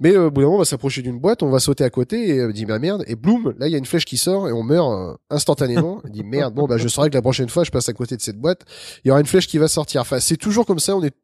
Mais 0.00 0.16
euh, 0.16 0.26
au 0.26 0.30
bout 0.30 0.40
d'un 0.40 0.46
moment, 0.46 0.56
on 0.56 0.60
va 0.60 0.64
s'approcher 0.64 1.02
d'une 1.02 1.20
boîte, 1.20 1.42
on 1.42 1.50
va 1.50 1.60
sauter 1.60 1.84
à 1.84 1.90
côté 1.90 2.28
et 2.28 2.40
euh, 2.40 2.52
dit 2.52 2.66
bah 2.66 2.78
merde, 2.78 3.04
et 3.06 3.14
bloum, 3.14 3.54
là 3.58 3.68
il 3.68 3.70
y 3.70 3.74
a 3.76 3.78
une 3.78 3.86
flèche 3.86 4.04
qui 4.04 4.16
sort 4.16 4.48
et 4.48 4.52
on 4.52 4.62
meurt 4.62 4.90
euh, 4.92 5.14
instantanément. 5.30 6.00
On 6.04 6.08
dit 6.08 6.24
merde, 6.24 6.54
bon 6.54 6.66
bah 6.66 6.76
je 6.76 6.88
saurai 6.88 7.08
que 7.08 7.14
la 7.14 7.22
prochaine 7.22 7.48
fois 7.48 7.62
je 7.64 7.70
passe 7.70 7.88
à 7.88 7.92
côté 7.92 8.16
de 8.16 8.20
cette 8.20 8.38
boîte, 8.38 8.62
il 9.04 9.08
y 9.08 9.10
aura 9.10 9.20
une 9.20 9.26
flèche 9.26 9.46
qui 9.46 9.58
va 9.58 9.68
sortir. 9.68 10.00
Enfin, 10.00 10.18
c'est 10.18 10.36
toujours 10.36 10.66
comme 10.66 10.80
ça, 10.80 10.96
on 10.96 11.02
est 11.04 11.14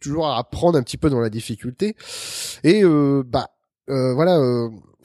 toujours 0.00 0.28
à 0.28 0.38
apprendre 0.38 0.78
un 0.78 0.82
petit 0.82 0.96
peu 0.96 1.10
dans 1.10 1.20
la 1.20 1.30
difficulté. 1.30 1.96
Et 2.62 2.84
euh, 2.84 3.22
bah 3.26 3.48
euh, 3.90 4.14
voilà. 4.14 4.38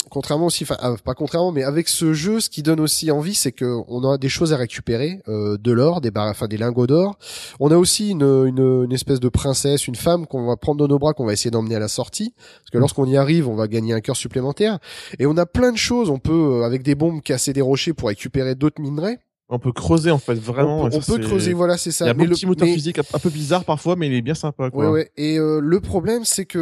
Contrairement 0.10 0.46
aussi, 0.48 0.64
enfin 0.64 0.78
euh, 0.84 0.96
pas 1.04 1.14
contrairement, 1.14 1.52
mais 1.52 1.64
avec 1.64 1.88
ce 1.88 2.14
jeu, 2.14 2.40
ce 2.40 2.50
qui 2.50 2.64
donne 2.64 2.80
aussi 2.80 3.12
envie, 3.12 3.34
c'est 3.36 3.52
que 3.52 3.82
on 3.88 4.10
a 4.10 4.18
des 4.18 4.30
choses 4.30 4.54
à 4.54 4.58
récupérer, 4.58 5.22
euh, 5.28 5.58
de 5.58 5.72
l'or, 5.72 6.02
des 6.02 6.12
bar- 6.12 6.30
enfin 6.30 6.48
des 6.48 6.58
lingots 6.58 6.88
d'or. 6.88 7.18
On 7.60 7.72
a 7.72 7.78
aussi 7.78 8.10
une, 8.12 8.24
une, 8.24 8.84
une 8.86 8.92
espèce 8.94 9.20
de 9.20 9.30
princesse, 9.30 9.88
une 9.88 9.96
femme 9.96 10.26
qu'on 10.26 10.46
va 10.48 10.56
prendre 10.56 10.80
dans 10.80 10.88
nos 10.88 11.00
bras, 11.00 11.14
qu'on 11.14 11.26
va 11.26 11.34
essayer 11.34 11.52
d'emmener 11.52 11.76
à 11.76 11.80
la 11.80 11.88
sortie, 11.90 12.34
parce 12.38 12.70
que 12.72 12.78
lorsqu'on 12.78 13.06
y 13.06 13.18
arrive, 13.18 13.48
on 13.48 13.56
va 13.56 13.68
gagner 13.68 13.94
un 13.94 14.02
cœur 14.02 14.16
supplémentaire. 14.16 14.80
Et 15.20 15.26
on 15.26 15.36
a 15.38 15.46
plein 15.46 15.72
de 15.72 15.78
choses. 15.78 16.10
On 16.10 16.20
peut, 16.20 16.62
euh, 16.62 16.64
avec 16.64 16.84
des 16.84 16.96
bombes, 16.96 17.22
casser 17.22 17.54
des 17.54 17.62
rochers 17.62 17.94
pour 17.94 18.08
récupérer 18.10 18.56
d'autres 18.56 18.82
minerais. 18.82 19.20
On 19.50 19.60
peut 19.60 19.72
creuser 19.72 20.12
en 20.12 20.18
fait, 20.18 20.34
vraiment. 20.36 20.82
on 20.84 20.90
peut, 20.90 21.00
ça, 21.00 21.18
creuser, 21.20 21.54
voilà, 21.54 21.78
c'est 21.78 21.92
Il 21.92 21.94
ça. 21.94 22.06
y 22.06 22.08
a 22.10 22.12
un 22.12 22.14
Mais 22.16 22.26
bon 22.26 22.30
le- 22.32 22.36
petit 22.36 22.46
moteur 22.46 22.68
mais- 22.68 22.74
physique 22.74 23.00
un 23.00 23.04
un 23.14 23.20
peu 23.20 23.30
bizarre 23.30 23.64
parfois, 23.64 23.96
mais 23.96 24.08
il 24.08 24.14
est 24.14 24.22
bien 24.22 24.34
sympa 24.34 24.70
quoi. 24.70 24.86
Ouais, 24.88 24.92
ouais. 24.92 25.12
Et 25.16 25.40
euh, 25.40 25.62
le 25.64 25.80
problème, 25.80 26.26
c'est 26.26 26.44
que 26.46 26.60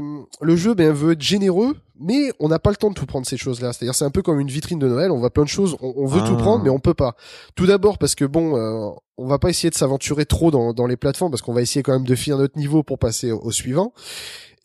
euh, 0.00 0.22
le 0.40 0.54
jeu 0.56 0.74
ben, 0.74 0.92
veut 0.92 1.12
être 1.12 1.20
généreux, 1.20 1.74
mais 1.98 2.30
on 2.38 2.46
n'a 2.48 2.60
pas 2.60 2.70
le 2.70 2.76
temps 2.76 2.90
de 2.90 2.94
tout 2.94 3.06
prendre 3.06 3.26
ces 3.26 3.36
choses-là. 3.36 3.72
C'est-à-dire, 3.72 3.96
c'est 3.96 4.04
un 4.04 4.10
peu 4.10 4.22
comme 4.22 4.38
une 4.38 4.46
vitrine 4.46 4.78
de 4.78 4.86
Noël. 4.86 5.10
On 5.10 5.18
voit 5.18 5.30
plein 5.30 5.42
de 5.42 5.48
choses, 5.48 5.76
on, 5.80 5.92
on 5.96 6.06
veut 6.06 6.20
Ah. 6.22 6.28
tout 6.28 6.36
prendre, 6.36 6.62
mais 6.62 6.70
on 6.70 6.78
peut 6.78 6.94
pas. 6.94 7.16
Tout 7.56 7.66
d'abord 7.66 7.98
parce 7.98 8.14
que 8.14 8.24
bon, 8.24 8.56
euh, 8.56 8.88
on 9.16 9.26
va 9.26 9.40
pas 9.40 9.50
essayer 9.50 9.70
de 9.70 9.74
s'aventurer 9.74 10.24
trop 10.24 10.52
dans, 10.52 10.72
dans 10.72 10.86
les 10.86 10.96
plateformes, 10.96 11.32
parce 11.32 11.42
qu'on 11.42 11.52
va 11.54 11.62
essayer 11.62 11.82
quand 11.82 11.92
même 11.92 12.04
de 12.06 12.14
finir 12.14 12.38
notre 12.38 12.56
niveau 12.56 12.84
pour 12.84 13.00
passer 13.00 13.32
au, 13.32 13.40
au 13.40 13.50
suivant. 13.50 13.92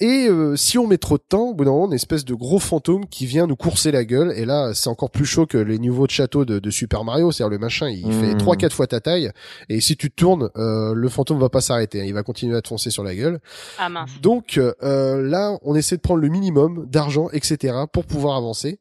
Et 0.06 0.28
euh, 0.28 0.58
si 0.58 0.78
on 0.78 0.86
met 0.86 0.97
trop 0.97 1.18
de 1.18 1.24
temps, 1.28 1.43
au 1.51 1.54
bout 1.54 1.64
d'un 1.64 1.72
moment, 1.72 1.86
une 1.88 1.93
espèce 1.93 2.26
de 2.26 2.34
gros 2.34 2.60
fantôme 2.60 3.06
qui 3.08 3.26
vient 3.26 3.47
nous 3.47 3.56
courser 3.56 3.89
la 3.89 4.04
gueule. 4.04 4.34
Et 4.36 4.43
là, 4.43 4.72
c'est 4.74 4.89
encore 4.89 5.10
plus 5.12 5.24
chaud 5.26 5.45
que 5.45 5.58
les 5.58 5.80
niveaux 5.80 6.06
de 6.08 6.12
château 6.12 6.43
de, 6.43 6.60
de 6.60 6.70
Super 6.70 7.06
Mario. 7.06 7.32
C'est-à-dire 7.32 7.51
le 7.51 7.58
machin, 7.58 7.88
il 7.89 8.12
fait 8.12 8.34
Mm. 8.34 8.38
trois, 8.38 8.58
quatre 8.58 8.74
fois 8.74 8.86
ta 8.86 8.99
taille. 8.99 9.32
Et 9.70 9.80
si 9.80 9.95
tu 9.95 10.10
te 10.12 10.16
tournes, 10.16 10.49
euh, 10.58 10.93
le 10.93 11.08
fantôme 11.08 11.39
va 11.39 11.47
pas 11.47 11.62
s'arrêter. 11.62 12.01
hein. 12.01 12.06
Il 12.06 12.14
va 12.14 12.22
continuer 12.24 12.58
à 12.58 12.62
te 12.62 12.68
foncer 12.68 12.89
sur 12.89 13.04
la 13.06 13.16
gueule. 13.16 13.39
Ah 13.80 13.88
mince. 13.88 14.12
Donc 14.22 14.58
euh, 14.58 15.22
là, 15.26 15.58
on 15.62 15.74
essaie 15.74 15.95
de 15.95 16.01
prendre 16.01 16.20
le 16.20 16.28
minimum 16.28 16.86
d'argent, 16.91 17.30
etc., 17.32 17.74
pour 17.93 18.04
pouvoir 18.04 18.36
avancer. 18.36 18.80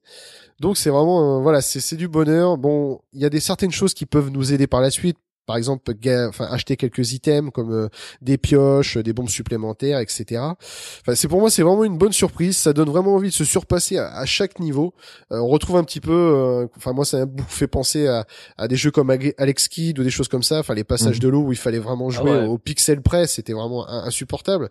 Donc 0.58 0.76
c'est 0.76 0.90
vraiment, 0.90 1.38
euh, 1.38 1.40
voilà, 1.40 1.60
c'est 1.60 1.78
c'est 1.80 1.96
du 1.96 2.08
bonheur. 2.08 2.56
Bon, 2.58 3.00
il 3.12 3.20
y 3.20 3.24
a 3.24 3.30
des 3.30 3.38
certaines 3.40 3.70
choses 3.70 3.94
qui 3.94 4.06
peuvent 4.06 4.30
nous 4.30 4.52
aider 4.52 4.66
par 4.66 4.80
la 4.80 4.90
suite. 4.90 5.18
Par 5.46 5.56
exemple, 5.56 5.92
enfin, 6.28 6.46
acheter 6.50 6.76
quelques 6.76 7.12
items 7.12 7.50
comme 7.52 7.72
euh, 7.72 7.88
des 8.20 8.38
pioches, 8.38 8.96
des 8.98 9.12
bombes 9.12 9.28
supplémentaires, 9.28 9.98
etc. 9.98 10.40
Enfin, 10.40 11.14
c'est 11.14 11.28
pour 11.28 11.40
moi, 11.40 11.50
c'est 11.50 11.62
vraiment 11.62 11.84
une 11.84 11.98
bonne 11.98 12.12
surprise. 12.12 12.56
Ça 12.56 12.72
donne 12.72 12.88
vraiment 12.88 13.14
envie 13.14 13.28
de 13.30 13.34
se 13.34 13.44
surpasser 13.44 13.98
à, 13.98 14.12
à 14.14 14.24
chaque 14.24 14.60
niveau. 14.60 14.94
Euh, 15.32 15.38
on 15.40 15.48
retrouve 15.48 15.76
un 15.76 15.84
petit 15.84 16.00
peu, 16.00 16.12
euh, 16.12 16.66
enfin 16.76 16.92
moi, 16.92 17.04
ça 17.04 17.18
m'a 17.18 17.26
beaucoup 17.26 17.50
fait 17.50 17.66
penser 17.66 18.06
à, 18.06 18.24
à 18.56 18.68
des 18.68 18.76
jeux 18.76 18.90
comme 18.92 19.10
Alex 19.10 19.68
Kidd 19.68 19.98
ou 19.98 20.04
des 20.04 20.10
choses 20.10 20.28
comme 20.28 20.42
ça. 20.44 20.60
Enfin, 20.60 20.74
les 20.74 20.84
passages 20.84 21.16
Mhm. 21.16 21.22
de 21.22 21.28
l'eau 21.28 21.42
où 21.42 21.52
il 21.52 21.58
fallait 21.58 21.78
vraiment 21.80 22.08
jouer 22.10 22.30
ouais. 22.30 22.46
au 22.46 22.58
pixel 22.58 23.02
près, 23.02 23.26
c'était 23.26 23.52
vraiment 23.52 23.88
in- 23.88 24.04
insupportable 24.04 24.68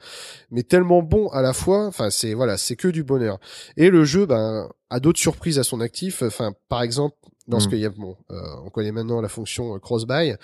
mais 0.51 0.63
tellement 0.63 1.01
bon 1.01 1.27
à 1.29 1.41
la 1.41 1.53
fois. 1.53 1.85
Enfin, 1.87 2.09
c'est 2.09 2.33
voilà, 2.33 2.57
c'est 2.57 2.75
que 2.75 2.87
du 2.87 3.03
bonheur. 3.03 3.39
Et 3.77 3.89
le 3.89 4.05
jeu, 4.05 4.25
ben, 4.25 4.69
a 4.89 4.99
d'autres 4.99 5.19
surprises 5.19 5.59
à 5.59 5.63
son 5.63 5.79
actif. 5.81 6.21
Enfin, 6.23 6.53
par 6.69 6.81
exemple, 6.81 7.15
y 7.59 7.85
a 7.85 7.89
bon, 7.89 8.15
euh, 8.31 8.41
on 8.65 8.69
connaît 8.69 8.91
maintenant 8.91 9.21
la 9.21 9.27
fonction 9.27 9.75
euh, 9.75 9.79
cross-buy. 9.79 10.35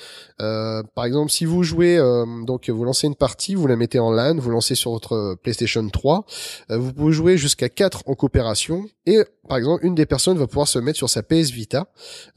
Euh, 0.41 0.83
par 0.95 1.05
exemple, 1.05 1.31
si 1.31 1.45
vous 1.45 1.63
jouez, 1.63 1.97
euh, 1.97 2.25
donc 2.43 2.69
vous 2.69 2.83
lancez 2.83 3.07
une 3.07 3.15
partie, 3.15 3.55
vous 3.55 3.67
la 3.67 3.75
mettez 3.75 3.99
en 3.99 4.11
LAN, 4.11 4.37
vous 4.37 4.49
lancez 4.49 4.75
sur 4.75 4.91
votre 4.91 5.35
PlayStation 5.43 5.87
3, 5.87 6.25
euh, 6.71 6.77
vous 6.77 6.93
pouvez 6.93 7.13
jouer 7.13 7.37
jusqu'à 7.37 7.69
4 7.69 8.03
en 8.07 8.15
coopération. 8.15 8.85
Et 9.05 9.23
par 9.47 9.57
exemple, 9.57 9.85
une 9.85 9.95
des 9.95 10.05
personnes 10.05 10.37
va 10.37 10.47
pouvoir 10.47 10.67
se 10.67 10.79
mettre 10.79 10.97
sur 10.97 11.09
sa 11.09 11.23
PS 11.23 11.51
Vita 11.51 11.87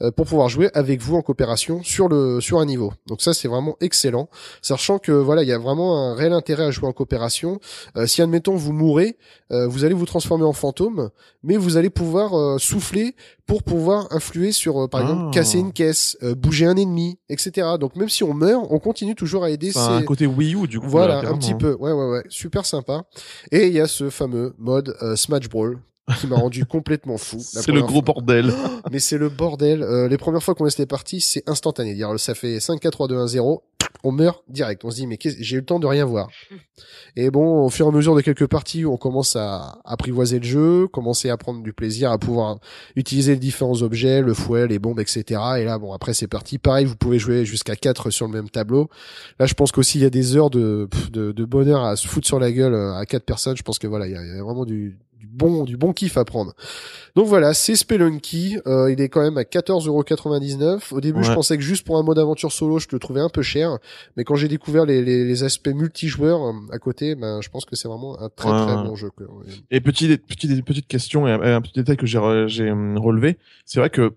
euh, 0.01 0.11
pour 0.11 0.25
pouvoir 0.25 0.47
jouer 0.47 0.69
avec 0.73 1.01
vous 1.01 1.15
en 1.15 1.21
coopération 1.21 1.83
sur 1.83 2.07
le 2.07 2.39
sur 2.39 2.59
un 2.59 2.65
niveau. 2.65 2.93
Donc 3.07 3.21
ça, 3.21 3.33
c'est 3.33 3.47
vraiment 3.47 3.75
excellent, 3.81 4.29
sachant 4.61 4.97
que 4.97 5.11
voilà, 5.11 5.43
il 5.43 5.49
y 5.49 5.51
a 5.51 5.57
vraiment 5.57 5.97
un 5.97 6.15
réel 6.15 6.33
intérêt 6.33 6.63
à 6.63 6.71
jouer 6.71 6.87
en 6.87 6.93
coopération. 6.93 7.59
Euh, 7.97 8.07
si 8.07 8.21
admettons 8.21 8.55
vous 8.55 8.71
mourrez, 8.71 9.17
euh, 9.51 9.67
vous 9.67 9.83
allez 9.83 9.93
vous 9.93 10.05
transformer 10.05 10.45
en 10.45 10.53
fantôme, 10.53 11.09
mais 11.43 11.57
vous 11.57 11.75
allez 11.75 11.89
pouvoir 11.89 12.37
euh, 12.37 12.57
souffler 12.57 13.15
pour 13.51 13.63
pouvoir 13.63 14.07
influer 14.11 14.53
sur, 14.53 14.81
euh, 14.81 14.87
par 14.87 15.01
Ah. 15.01 15.03
exemple, 15.03 15.33
casser 15.33 15.59
une 15.59 15.73
caisse, 15.73 16.15
euh, 16.23 16.35
bouger 16.35 16.65
un 16.67 16.77
ennemi, 16.77 17.19
etc. 17.27 17.67
Donc 17.77 17.97
même 17.97 18.07
si 18.07 18.23
on 18.23 18.33
meurt, 18.33 18.65
on 18.69 18.79
continue 18.79 19.13
toujours 19.13 19.43
à 19.43 19.49
aider. 19.49 19.73
C'est 19.73 19.79
un 19.79 19.99
ces- 19.99 20.05
côté 20.05 20.25
Wii 20.25 20.55
U 20.55 20.67
du 20.69 20.79
coup. 20.79 20.87
Voilà, 20.87 21.21
là, 21.21 21.29
un 21.31 21.37
petit 21.37 21.53
peu. 21.53 21.73
Ouais, 21.77 21.91
ouais, 21.91 22.09
ouais. 22.11 22.23
Super 22.29 22.65
sympa. 22.65 23.03
Et 23.51 23.67
il 23.67 23.73
y 23.73 23.81
a 23.81 23.87
ce 23.87 24.09
fameux 24.09 24.53
mode 24.57 24.95
euh, 25.01 25.17
Smash 25.17 25.49
Brawl 25.49 25.79
qui 26.19 26.27
m'a 26.27 26.35
rendu 26.35 26.65
complètement 26.65 27.17
fou. 27.17 27.37
C'est 27.39 27.71
le 27.71 27.81
gros 27.81 27.95
fois. 27.95 28.13
bordel. 28.13 28.53
Mais 28.91 28.99
c'est 28.99 29.17
le 29.17 29.29
bordel. 29.29 29.83
Euh, 29.83 30.07
les 30.07 30.17
premières 30.17 30.43
fois 30.43 30.55
qu'on 30.55 30.65
laisse 30.65 30.77
les 30.77 30.85
parties, 30.85 31.21
c'est 31.21 31.47
instantané. 31.47 31.93
Dire, 31.93 32.19
ça 32.19 32.35
fait 32.35 32.59
5, 32.59 32.79
4, 32.79 32.91
3, 32.91 33.07
2, 33.07 33.17
1, 33.17 33.27
0. 33.27 33.63
On 34.03 34.11
meurt 34.11 34.43
direct. 34.47 34.83
On 34.83 34.89
se 34.89 34.95
dit, 34.95 35.05
mais 35.05 35.19
j'ai 35.21 35.57
eu 35.57 35.59
le 35.59 35.65
temps 35.65 35.79
de 35.79 35.85
rien 35.85 36.05
voir. 36.05 36.29
Et 37.15 37.29
bon, 37.29 37.65
au 37.65 37.69
fur 37.69 37.85
et 37.85 37.89
à 37.89 37.91
mesure 37.91 38.15
de 38.15 38.21
quelques 38.21 38.47
parties, 38.47 38.83
on 38.83 38.97
commence 38.97 39.35
à 39.35 39.79
apprivoiser 39.85 40.39
le 40.39 40.45
jeu, 40.45 40.87
commencer 40.87 41.29
à 41.29 41.37
prendre 41.37 41.61
du 41.61 41.71
plaisir, 41.71 42.11
à 42.11 42.17
pouvoir 42.17 42.57
utiliser 42.95 43.33
les 43.33 43.39
différents 43.39 43.83
objets, 43.83 44.21
le 44.21 44.33
fouet, 44.33 44.67
les 44.67 44.79
bombes, 44.79 44.99
etc. 44.99 45.41
Et 45.59 45.65
là, 45.65 45.77
bon, 45.77 45.93
après, 45.93 46.15
c'est 46.15 46.27
parti. 46.27 46.57
Pareil, 46.57 46.85
vous 46.85 46.95
pouvez 46.95 47.19
jouer 47.19 47.45
jusqu'à 47.45 47.75
4 47.75 48.09
sur 48.09 48.25
le 48.25 48.33
même 48.33 48.49
tableau. 48.49 48.89
Là, 49.39 49.45
je 49.45 49.53
pense 49.53 49.71
qu'aussi, 49.71 49.99
il 49.99 50.01
y 50.01 50.05
a 50.05 50.09
des 50.09 50.35
heures 50.35 50.49
de, 50.49 50.89
de, 51.11 51.31
de 51.31 51.45
bonheur 51.45 51.83
à 51.83 51.95
se 51.95 52.07
foutre 52.07 52.25
sur 52.25 52.39
la 52.39 52.51
gueule 52.51 52.73
euh, 52.73 52.95
à 52.95 53.05
quatre 53.05 53.25
personnes. 53.25 53.57
Je 53.57 53.63
pense 53.63 53.77
que 53.77 53.87
voilà, 53.87 54.07
il 54.07 54.13
y 54.13 54.15
a, 54.15 54.23
il 54.23 54.35
y 54.35 54.39
a 54.39 54.43
vraiment 54.43 54.65
du, 54.65 54.97
du 55.21 55.27
bon, 55.27 55.65
du 55.65 55.77
bon 55.77 55.93
kiff 55.93 56.17
à 56.17 56.25
prendre. 56.25 56.53
Donc 57.15 57.27
voilà, 57.27 57.53
c'est 57.53 57.75
Spelunky. 57.75 58.57
Euh, 58.65 58.91
il 58.91 58.99
est 58.99 59.07
quand 59.07 59.21
même 59.21 59.37
à 59.37 59.43
14,99€. 59.43 60.93
Au 60.93 60.99
début, 60.99 61.23
je 61.23 61.31
pensais 61.31 61.57
que 61.57 61.63
juste 61.63 61.85
pour 61.85 61.97
un 61.97 62.03
mode 62.03 62.17
aventure 62.17 62.51
solo, 62.51 62.79
je 62.79 62.87
le 62.91 62.97
trouvais 62.97 63.21
un 63.21 63.29
peu 63.29 63.43
cher. 63.43 63.77
Mais 64.17 64.23
quand 64.23 64.33
j'ai 64.33 64.47
découvert 64.47 64.85
les, 64.85 65.03
les, 65.03 65.23
les 65.23 65.43
aspects 65.43 65.67
multijoueurs 65.67 66.43
euh, 66.43 66.53
à 66.71 66.79
côté, 66.79 67.13
ben, 67.13 67.39
je 67.39 67.49
pense 67.49 67.65
que 67.65 67.75
c'est 67.75 67.87
vraiment 67.87 68.19
un 68.19 68.29
très 68.29 68.49
Ouais, 68.49 68.65
très 68.65 68.75
bon 68.75 68.95
jeu. 68.95 69.11
Et 69.69 69.79
petit, 69.79 70.17
petit, 70.17 70.61
petite 70.63 70.87
question 70.87 71.27
et 71.27 71.31
un, 71.31 71.61
petit 71.61 71.73
détail 71.75 71.97
que 71.97 72.07
j'ai 72.07 72.17
hum, 72.71 72.97
relevé, 72.97 73.37
c'est 73.65 73.79
vrai 73.79 73.91
que 73.91 74.15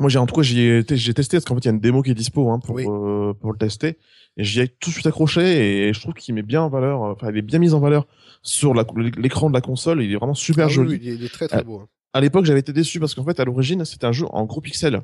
moi 0.00 0.08
j'ai 0.10 0.18
en 0.18 0.26
tout 0.26 0.34
cas 0.34 0.42
j'ai 0.42 0.84
testé 0.84 1.36
parce 1.36 1.44
qu'en 1.44 1.54
fait 1.54 1.60
il 1.60 1.66
y 1.66 1.68
a 1.68 1.72
une 1.72 1.80
démo 1.80 2.02
qui 2.02 2.10
est 2.10 2.14
dispo 2.14 2.50
hein, 2.50 2.58
pour 2.58 2.74
Oui. 2.74 2.84
euh, 2.88 3.32
pour 3.34 3.52
le 3.52 3.58
tester 3.58 3.98
et 4.36 4.44
j'y 4.44 4.60
ai 4.60 4.68
tout 4.68 4.90
de 4.90 4.94
suite 4.94 5.06
accroché 5.06 5.88
et 5.88 5.92
je 5.92 6.00
trouve 6.00 6.14
qu'il 6.14 6.34
met 6.34 6.42
bien 6.42 6.62
en 6.62 6.68
valeur, 6.70 7.04
euh, 7.04 7.12
enfin 7.12 7.30
il 7.30 7.36
est 7.38 7.42
bien 7.42 7.58
mis 7.58 7.72
en 7.74 7.80
valeur 7.80 8.06
sur 8.42 8.72
l'écran 8.74 9.50
de 9.50 9.54
la 9.54 9.60
console, 9.60 10.02
il 10.02 10.10
est 10.12 10.16
vraiment 10.16 10.34
super 10.34 10.66
Ah 10.66 10.68
joli. 10.68 10.92
oui, 10.94 11.00
il 11.02 11.24
est- 11.24 11.28
très 11.28 11.46
très 11.48 11.58
Ah, 11.58 11.62
beau. 11.62 11.80
hein. 11.80 11.88
À 12.12 12.20
l'époque 12.20 12.44
j'avais 12.44 12.60
été 12.60 12.72
déçu 12.72 12.98
parce 12.98 13.14
qu'en 13.14 13.24
fait 13.24 13.38
à 13.38 13.44
l'origine 13.44 13.84
c'était 13.84 14.06
un 14.06 14.12
jeu 14.12 14.26
en 14.30 14.44
gros 14.44 14.60
pixels 14.60 15.00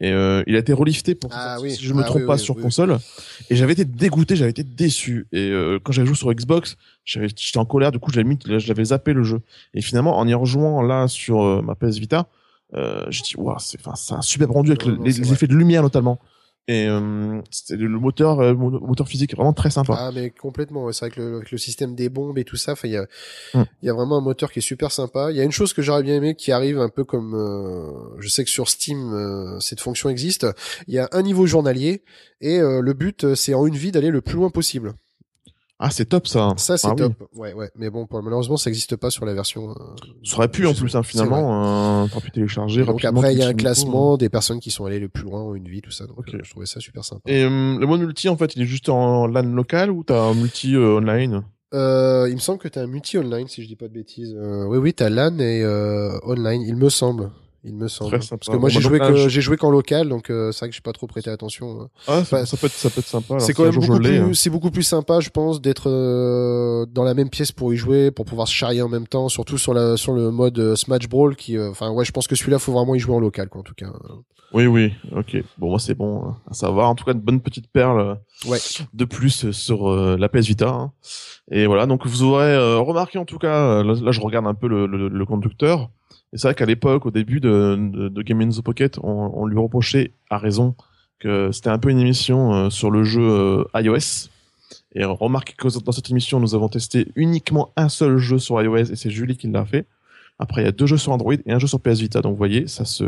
et 0.00 0.10
euh, 0.10 0.42
il 0.46 0.56
a 0.56 0.58
été 0.58 0.72
relifté 0.72 1.14
pour 1.14 1.30
Ah 1.34 1.58
oui. 1.60 1.70
si 1.72 1.84
je 1.84 1.92
me 1.92 2.00
Ah 2.00 2.04
trompe 2.04 2.24
pas 2.26 2.38
sur 2.38 2.54
console 2.56 2.96
et 3.50 3.56
j'avais 3.56 3.72
été 3.74 3.84
dégoûté 3.84 4.34
j'avais 4.36 4.50
été 4.52 4.64
déçu 4.64 5.26
et 5.32 5.50
euh, 5.50 5.78
quand 5.82 5.92
j'avais 5.92 6.06
joué 6.06 6.16
sur 6.16 6.32
Xbox 6.32 6.76
j'étais 7.04 7.58
en 7.58 7.66
colère 7.66 7.92
du 7.92 7.98
coup 7.98 8.10
j'avais 8.10 8.24
mis 8.28 8.38
j'avais 8.46 8.84
zappé 8.86 9.12
le 9.12 9.22
jeu 9.22 9.40
et 9.74 9.82
finalement 9.82 10.18
en 10.18 10.26
y 10.26 10.32
rejoignant 10.34 10.80
là 10.82 11.08
sur 11.08 11.42
euh, 11.42 11.62
ma 11.62 11.74
PS 11.74 11.98
Vita 11.98 12.26
euh, 12.74 13.04
j'ai 13.10 13.22
dit 13.22 13.34
waouh 13.36 13.56
c'est 13.58 13.78
un 14.12 14.22
super 14.22 14.48
rendu 14.48 14.70
avec 14.72 14.84
le- 14.86 14.98
les, 15.02 15.32
effets 15.32 15.46
de 15.46 15.54
lumière 15.54 15.82
notamment 15.82 16.18
et 16.68 16.88
euh, 16.88 17.40
c'était 17.52 17.76
le 17.76 17.88
moteur 18.00 18.40
euh, 18.40 18.52
mo- 18.52 18.80
moteur 18.80 19.06
physique 19.06 19.32
est 19.32 19.36
vraiment 19.36 19.52
très 19.52 19.70
sympa 19.70 19.94
Ah 19.96 20.10
mais 20.12 20.30
complètement, 20.30 20.82
ouais. 20.84 20.92
c'est 20.92 21.06
vrai 21.06 21.14
que 21.14 21.20
le, 21.20 21.36
avec 21.36 21.52
le 21.52 21.58
système 21.58 21.94
des 21.94 22.08
bombes 22.08 22.38
et 22.38 22.44
tout 22.44 22.56
ça, 22.56 22.72
enfin 22.72 22.88
il 22.88 22.94
y 22.94 22.96
a, 22.96 23.06
Mm. 23.54 23.62
y 23.84 23.88
a 23.88 23.92
vraiment 23.94 24.18
un 24.18 24.20
moteur 24.20 24.50
qui 24.50 24.58
est 24.58 24.62
super 24.62 24.90
sympa. 24.90 25.30
Il 25.30 25.36
y 25.36 25.40
a 25.40 25.44
une 25.44 25.52
chose 25.52 25.72
que 25.72 25.80
j'aurais 25.80 26.02
bien 26.02 26.16
aimé 26.16 26.34
qui 26.34 26.50
arrive 26.50 26.80
un 26.80 26.88
peu 26.88 27.04
comme, 27.04 27.34
euh, 27.36 27.92
je 28.18 28.28
sais 28.28 28.42
que 28.42 28.50
sur 28.50 28.68
Steam 28.68 29.12
euh, 29.14 29.60
cette 29.60 29.80
fonction 29.80 30.08
existe. 30.08 30.44
Il 30.88 30.94
y 30.94 30.98
a 30.98 31.08
un 31.12 31.22
niveau 31.22 31.46
journalier 31.46 32.02
et 32.40 32.58
euh, 32.58 32.80
le 32.80 32.92
but 32.94 33.22
euh, 33.22 33.34
c'est 33.36 33.54
en 33.54 33.64
une 33.68 33.76
vie 33.76 33.92
d'aller 33.92 34.10
le 34.10 34.20
plus 34.20 34.34
loin 34.34 34.50
possible. 34.50 34.94
Ah, 35.78 35.90
c'est 35.90 36.06
top 36.06 36.26
ça. 36.26 36.54
Ça, 36.56 36.78
c'est 36.78 36.86
Ah 36.88 36.92
oui. 36.92 36.96
top. 37.02 37.28
Ouais, 37.34 37.52
ouais. 37.52 37.70
Mais 37.76 37.90
bon, 37.90 38.06
pour- 38.06 38.22
malheureusement, 38.22 38.56
ça 38.56 38.70
n'existe 38.70 38.96
pas 38.96 39.10
sur 39.10 39.26
la 39.26 39.34
version. 39.34 39.70
euh, 39.70 39.74
Ça 40.24 40.36
aurait 40.36 40.48
pu 40.48 40.66
en 40.66 40.72
plus, 40.72 40.96
hein, 40.96 41.02
finalement. 41.02 42.04
Euh, 42.04 42.06
pu 42.20 42.30
télécharger 42.30 42.84
Donc 42.84 43.04
après, 43.04 43.34
il 43.34 43.38
y 43.38 43.42
a 43.42 43.48
un 43.48 43.52
classement 43.54 44.16
des 44.16 44.30
personnes 44.30 44.58
qui 44.60 44.70
sont 44.70 44.86
allées 44.86 44.98
le 45.00 45.08
plus 45.08 45.24
loin 45.24 45.42
en 45.42 45.54
une 45.54 45.68
vie, 45.68 45.82
tout 45.82 45.90
ça. 45.90 46.06
Donc, 46.06 46.20
euh, 46.32 46.38
je 46.42 46.50
trouvais 46.50 46.64
ça 46.66 46.80
super 46.80 47.04
sympa. 47.04 47.30
Et 47.30 47.44
euh, 47.44 47.78
le 47.78 47.86
mode 47.86 48.00
multi, 48.00 48.28
en 48.30 48.36
fait, 48.38 48.56
il 48.56 48.62
est 48.62 48.66
juste 48.66 48.88
en 48.88 49.26
LAN 49.26 49.42
local 49.54 49.90
ou 49.90 50.02
t'as 50.02 50.20
un 50.22 50.34
multi 50.34 50.74
euh, 50.74 50.96
online? 50.96 51.42
Euh, 51.74 52.26
il 52.30 52.34
me 52.36 52.40
semble 52.40 52.58
que 52.58 52.68
t'as 52.68 52.82
un 52.82 52.86
multi 52.86 53.18
online, 53.18 53.48
si 53.48 53.62
je 53.62 53.66
dis 53.68 53.76
pas 53.76 53.88
de 53.88 53.92
bêtises. 53.92 54.34
Euh, 54.34 54.64
oui, 54.66 54.78
oui, 54.78 54.94
t'as 54.94 55.10
LAN 55.10 55.38
et 55.40 55.62
euh, 55.62 56.16
online. 56.22 56.62
Il 56.62 56.76
me 56.76 56.88
semble. 56.88 57.30
Il 57.68 57.74
me 57.74 57.88
semble. 57.88 58.12
Très 58.12 58.20
sympa. 58.20 58.36
Parce 58.46 58.56
que 58.56 58.60
moi, 58.60 58.68
j'ai 58.68 58.80
joué 58.80 59.00
que 59.00 59.16
je- 59.16 59.28
j'ai 59.28 59.40
joué 59.40 59.56
qu'en 59.56 59.70
local, 59.70 60.08
donc 60.08 60.30
euh, 60.30 60.52
c'est 60.52 60.60
vrai 60.60 60.68
que 60.68 60.74
j'ai 60.76 60.80
pas 60.80 60.92
trop 60.92 61.06
prêté 61.08 61.30
attention. 61.30 61.82
euh. 61.82 61.86
Ah, 62.06 62.24
ça, 62.24 62.46
ça 62.46 62.56
peut 62.56 62.66
être, 62.68 62.72
ça 62.74 62.90
peut 62.90 63.00
être 63.00 63.08
sympa. 63.08 63.40
C'est 63.40 63.54
quand 63.54 63.64
même 63.64 63.72
je 63.72 63.80
beaucoup 63.80 63.98
plus, 63.98 64.16
hein. 64.18 64.30
c'est 64.34 64.50
beaucoup 64.50 64.70
plus 64.70 64.84
sympa, 64.84 65.18
je 65.20 65.30
pense, 65.30 65.60
d'être 65.60 65.90
euh, 65.90 66.86
dans 66.86 67.02
la 67.02 67.14
même 67.14 67.28
pièce 67.28 67.50
pour 67.50 67.74
y 67.74 67.76
jouer, 67.76 68.10
pour 68.12 68.24
pouvoir 68.24 68.46
se 68.46 68.54
charrier 68.54 68.82
en 68.82 68.88
même 68.88 69.08
temps, 69.08 69.28
surtout 69.28 69.58
sur 69.58 69.74
la 69.74 69.96
sur 69.96 70.12
le 70.12 70.30
mode 70.30 70.58
euh, 70.58 70.76
Smash 70.76 71.08
Brawl 71.08 71.34
qui, 71.34 71.58
enfin 71.58 71.90
ouais, 71.90 72.04
je 72.04 72.12
pense 72.12 72.26
que 72.28 72.36
celui-là 72.36 72.58
faut 72.60 72.72
vraiment 72.72 72.94
y 72.94 72.98
jouer 73.00 73.14
en 73.16 73.20
local, 73.20 73.48
quoi, 73.48 73.62
en 73.62 73.64
tout 73.64 73.74
cas. 73.74 73.90
Oui, 74.52 74.66
oui, 74.66 74.92
ok. 75.14 75.36
Bon, 75.58 75.70
moi, 75.70 75.80
c'est 75.80 75.94
bon 75.96 76.34
à 76.48 76.54
savoir. 76.54 76.88
En 76.88 76.94
tout 76.94 77.04
cas, 77.04 77.12
une 77.12 77.20
bonne 77.20 77.40
petite 77.40 77.66
perle 77.70 78.18
Ouais. 78.46 78.58
de 78.94 79.04
plus 79.04 79.50
sur 79.50 79.90
la 79.90 80.28
PS 80.28 80.46
Vita. 80.46 80.68
hein. 80.68 80.92
Et 81.50 81.66
voilà, 81.66 81.86
donc 81.86 82.06
vous 82.06 82.22
aurez 82.22 82.56
remarqué 82.78 83.18
en 83.18 83.24
tout 83.24 83.38
cas, 83.38 83.82
là, 83.82 83.94
là, 84.00 84.12
je 84.12 84.20
regarde 84.20 84.46
un 84.46 84.54
peu 84.54 84.68
le, 84.68 84.86
le, 84.86 85.08
le 85.08 85.26
conducteur. 85.26 85.90
Et 86.36 86.38
c'est 86.38 86.48
vrai 86.48 86.54
qu'à 86.54 86.66
l'époque, 86.66 87.06
au 87.06 87.10
début 87.10 87.40
de, 87.40 87.78
de, 87.92 88.08
de 88.10 88.22
Game 88.22 88.42
in 88.42 88.50
the 88.50 88.60
Pocket, 88.60 88.98
on, 89.02 89.30
on 89.34 89.46
lui 89.46 89.58
reprochait, 89.58 90.12
à 90.28 90.36
raison, 90.36 90.74
que 91.18 91.50
c'était 91.50 91.70
un 91.70 91.78
peu 91.78 91.88
une 91.88 91.98
émission 91.98 92.52
euh, 92.52 92.68
sur 92.68 92.90
le 92.90 93.04
jeu 93.04 93.22
euh, 93.26 93.64
iOS. 93.74 94.28
Et 94.94 95.02
remarquez 95.04 95.54
que 95.56 95.66
dans 95.82 95.92
cette 95.92 96.10
émission, 96.10 96.38
nous 96.38 96.54
avons 96.54 96.68
testé 96.68 97.08
uniquement 97.16 97.72
un 97.76 97.88
seul 97.88 98.18
jeu 98.18 98.38
sur 98.38 98.60
iOS 98.60 98.76
et 98.92 98.96
c'est 98.96 99.08
Julie 99.08 99.38
qui 99.38 99.48
l'a 99.48 99.64
fait. 99.64 99.86
Après, 100.38 100.60
il 100.60 100.64
y 100.66 100.68
a 100.68 100.72
deux 100.72 100.84
jeux 100.84 100.98
sur 100.98 101.12
Android 101.12 101.32
et 101.32 101.52
un 101.52 101.58
jeu 101.58 101.66
sur 101.68 101.80
PS 101.80 102.00
Vita. 102.00 102.20
Donc, 102.20 102.32
vous 102.32 102.36
voyez, 102.36 102.66
ça 102.66 102.84
se, 102.84 103.04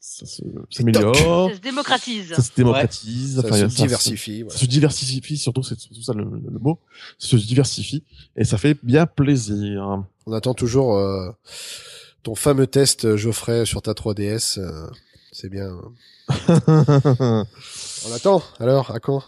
ça 0.00 0.26
se, 0.26 0.42
s'améliore, 0.68 1.48
Ça 1.50 1.56
se 1.56 1.60
démocratise. 1.62 2.34
ça 2.34 2.42
se 2.42 2.50
démocratise, 2.54 3.36
Ça 3.40 3.46
enfin, 3.46 3.54
se 3.56 3.68
ça- 3.70 3.82
diversifie. 3.82 4.44
ça 4.50 4.58
se 4.58 4.66
diversifie, 4.66 5.38
surtout, 5.38 5.62
c'est 5.62 5.80
surtout 5.80 6.02
ça 6.02 6.12
le, 6.12 6.24
le- 6.24 6.42
le 6.52 6.58
mot. 6.58 6.78
Ça 7.18 7.28
se 7.28 7.36
diversifie 7.36 8.04
et 8.36 8.44
ça 8.44 8.58
fait 8.58 8.76
bien 8.82 9.06
plaisir. 9.06 10.02
On 10.26 10.32
attend 10.32 10.52
toujours 10.52 10.96
euh, 10.98 11.30
ton 12.24 12.34
fameux 12.34 12.66
test 12.66 13.04
euh, 13.04 13.16
Geoffrey 13.16 13.64
sur 13.66 13.82
ta 13.82 13.92
3DS. 13.92 14.58
euh, 14.58 14.88
c'est 15.30 15.48
bien. 15.48 15.70
On 16.48 18.12
attend. 18.14 18.42
Alors, 18.58 18.90
à 18.90 18.98
quand? 18.98 19.22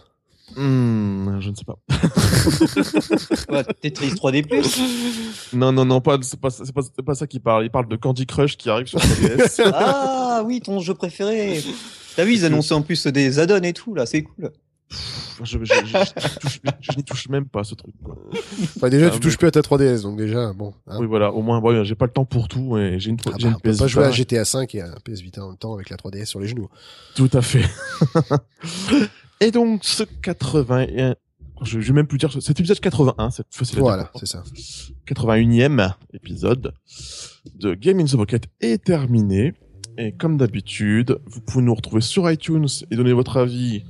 Hmm, 0.55 1.39
je 1.41 1.49
ne 1.49 1.55
sais 1.55 1.65
pas. 1.65 1.77
Quoi, 3.47 3.63
Tetris 3.65 4.11
3D+. 4.11 4.45
Non, 5.53 5.71
non, 5.71 5.85
non, 5.85 6.01
pas, 6.01 6.17
c'est 6.21 6.39
pas, 6.39 6.49
c'est 6.49 6.73
pas, 6.73 6.81
c'est 6.81 7.05
pas 7.05 7.15
ça 7.15 7.27
qu'il 7.27 7.41
parle. 7.41 7.65
Il 7.65 7.69
parle 7.69 7.87
de 7.87 7.95
Candy 7.97 8.25
Crush 8.25 8.57
qui 8.57 8.69
arrive 8.69 8.87
sur 8.87 8.99
3DS. 8.99 9.71
Ah 9.73 10.43
oui, 10.45 10.61
ton 10.61 10.79
jeu 10.79 10.93
préféré. 10.93 11.61
T'as 12.15 12.23
vu, 12.23 12.33
ils 12.33 12.45
annonçaient 12.45 12.73
en 12.75 12.81
plus 12.81 13.07
des 13.07 13.39
add-ons 13.39 13.63
et 13.63 13.73
tout, 13.73 13.93
là, 13.93 14.05
c'est 14.05 14.23
cool. 14.23 14.51
Je, 15.43 15.57
je, 15.59 15.65
je, 15.65 15.65
je, 15.65 16.39
touche- 16.39 16.59
je 16.79 16.97
n'y 16.97 17.03
touche 17.03 17.29
même 17.29 17.45
pas 17.45 17.63
ce 17.63 17.75
truc. 17.75 17.93
Quoi. 18.03 18.17
Enfin, 18.77 18.89
déjà, 18.89 19.07
Ah, 19.07 19.09
tu 19.09 19.15
mais- 19.15 19.19
touches 19.21 19.37
plus 19.37 19.47
à 19.47 19.51
ta 19.51 19.61
3DS, 19.61 20.01
donc 20.03 20.17
déjà, 20.17 20.53
bon. 20.53 20.73
hein. 20.87 20.97
Oui, 20.99 21.07
voilà, 21.07 21.31
au 21.33 21.41
moins, 21.41 21.59
ouais, 21.59 21.83
j'ai 21.85 21.95
pas 21.95 22.05
le 22.05 22.11
temps 22.11 22.25
pour 22.25 22.47
tout 22.47 22.77
et 22.77 22.99
j'ai 22.99 23.09
une, 23.11 23.17
Ah 23.25 23.31
j'ai 23.37 23.43
bah, 23.43 23.49
une 23.49 23.55
on 23.55 23.59
peut 23.59 23.71
PS 23.71 23.77
pas 23.79 23.87
jouer 23.87 24.03
à 24.05 24.09
Vita. 24.09 24.17
GTA 24.17 24.45
5 24.45 24.75
et 24.75 24.81
à 24.81 24.95
PS 25.03 25.21
Vita 25.21 25.43
en 25.43 25.49
même 25.49 25.57
temps 25.57 25.73
avec 25.73 25.89
la 25.89 25.97
3DS 25.97 26.25
sur 26.25 26.39
les 26.39 26.47
genoux. 26.47 26.69
Tout 27.15 27.29
à 27.33 27.41
fait. 27.41 27.65
et 29.41 29.51
donc, 29.51 29.83
ce 29.83 30.03
81, 30.03 31.15
je, 31.63 31.79
vais 31.79 31.93
même 31.93 32.07
plus 32.07 32.17
dire, 32.17 32.31
cet 32.31 32.59
épisode 32.59 32.79
81, 32.79 33.29
cette 33.31 33.47
c'est 33.51 33.73
la 33.73 33.79
Voilà, 33.81 34.11
c'est 34.15 34.27
ça. 34.27 34.43
81e 35.07 35.93
épisode 36.13 36.73
de 37.55 37.73
Game 37.75 37.99
in 37.99 38.05
the 38.05 38.15
Pocket 38.15 38.45
est 38.61 38.83
terminé. 38.83 39.53
Et 39.99 40.11
comme 40.11 40.37
d'habitude, 40.37 41.17
vous 41.25 41.41
pouvez 41.41 41.63
nous 41.63 41.73
retrouver 41.73 42.01
sur 42.01 42.29
iTunes 42.29 42.67
et 42.91 42.95
donner 42.95 43.13
votre 43.13 43.37
avis 43.37 43.83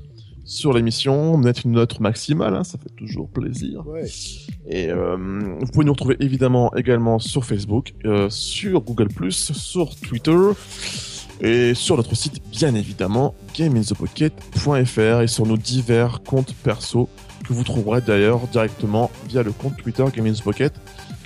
sur 0.47 0.71
l'émission, 0.71 1.37
mettre 1.37 1.65
une 1.65 1.73
note 1.73 1.99
maximale, 1.99 2.55
hein, 2.55 2.63
ça 2.63 2.77
fait 2.77 2.95
toujours 2.95 3.29
plaisir. 3.29 3.85
Ouais. 3.85 4.05
Et 4.65 4.89
euh, 4.89 5.17
vous 5.59 5.67
pouvez 5.67 5.85
nous 5.85 5.91
retrouver 5.91 6.15
évidemment 6.21 6.73
également 6.73 7.19
sur 7.19 7.43
Facebook, 7.43 7.93
euh, 8.05 8.29
sur 8.29 8.81
Google+, 8.81 9.09
sur 9.29 9.93
Twitter 9.97 10.39
et 11.41 11.73
sur 11.75 11.97
notre 11.97 12.15
site 12.15 12.41
bien 12.49 12.73
évidemment 12.73 13.35
gameinthepocket.fr 13.55 15.21
et 15.21 15.27
sur 15.27 15.45
nos 15.45 15.57
divers 15.57 16.21
comptes 16.23 16.55
perso 16.63 17.09
que 17.47 17.53
vous 17.53 17.63
trouverez 17.63 18.01
d'ailleurs 18.01 18.47
directement 18.47 19.11
via 19.29 19.43
le 19.43 19.51
compte 19.51 19.77
Twitter 19.77 20.05
Game 20.15 20.25
in 20.27 20.33
the 20.33 20.41
Pocket, 20.41 20.73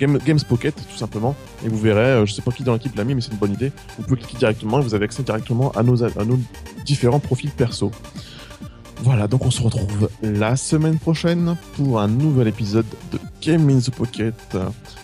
Game, 0.00 0.18
Games 0.26 0.40
Pocket 0.48 0.74
tout 0.74 0.98
simplement. 0.98 1.36
Et 1.64 1.68
vous 1.68 1.78
verrez, 1.78 2.00
euh, 2.00 2.26
je 2.26 2.32
sais 2.32 2.42
pas 2.42 2.50
qui 2.50 2.64
dans 2.64 2.72
l'équipe 2.72 2.94
l'a 2.96 3.04
mis, 3.04 3.14
mais 3.14 3.20
c'est 3.20 3.30
une 3.30 3.38
bonne 3.38 3.52
idée. 3.52 3.70
Vous 3.98 4.02
pouvez 4.02 4.20
cliquer 4.20 4.38
directement 4.38 4.80
et 4.80 4.82
vous 4.82 4.94
avez 4.94 5.04
accès 5.04 5.22
directement 5.22 5.70
à 5.72 5.84
nos, 5.84 6.02
à 6.02 6.24
nos 6.24 6.38
différents 6.84 7.20
profils 7.20 7.50
perso. 7.50 7.92
Voilà, 9.02 9.26
donc 9.26 9.44
on 9.44 9.50
se 9.50 9.60
retrouve 9.62 10.08
la 10.22 10.54
semaine 10.56 10.98
prochaine 10.98 11.56
pour 11.76 12.00
un 12.00 12.06
nouvel 12.08 12.46
épisode 12.48 12.86
de 13.10 13.18
Game 13.40 13.68
in 13.68 13.80
the 13.80 13.90
Pocket. 13.90 14.34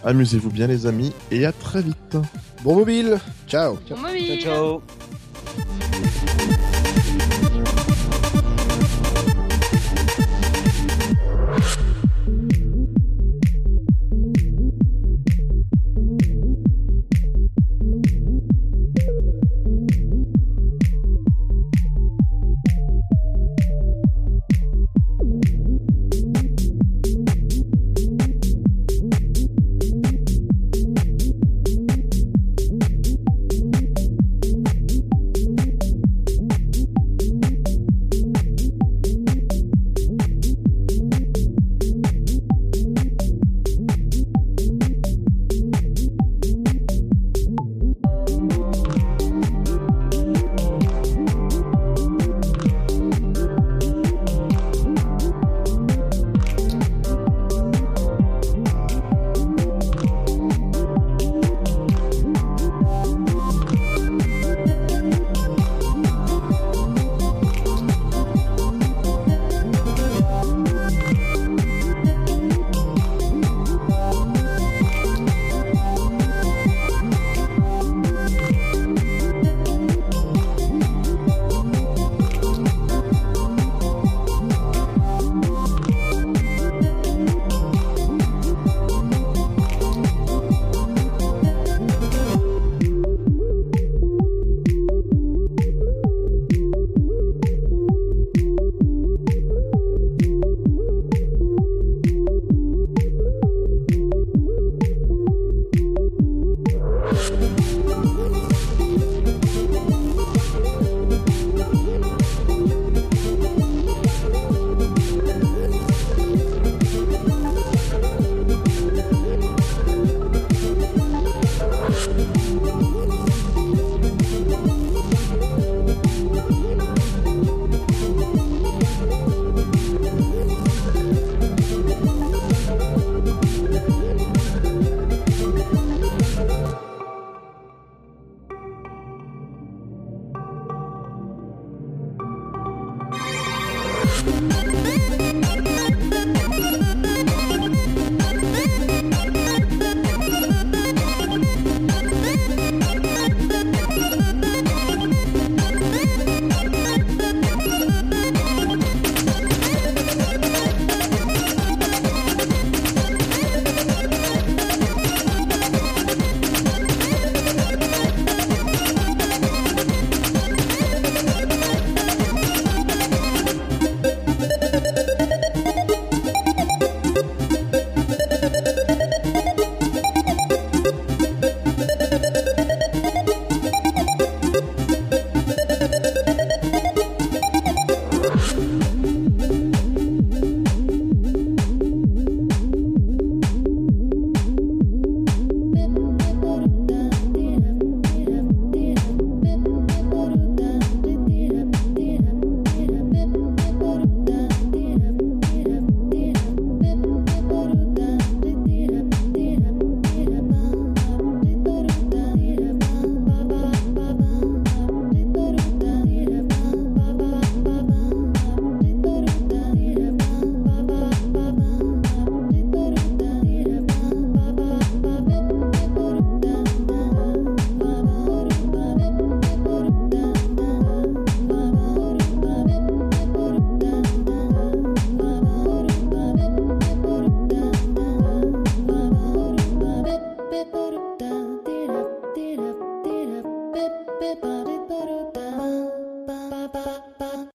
Amusez-vous 0.04 0.50
bien 0.50 0.68
les 0.68 0.86
amis 0.86 1.12
et 1.32 1.44
à 1.44 1.52
très 1.52 1.82
vite. 1.82 2.16
Bon 2.62 2.76
mobile. 2.76 3.18
Ciao. 3.48 3.74
Bon 3.74 3.80
Ciao, 3.88 3.98
mobile. 3.98 4.40
ciao. 4.40 4.82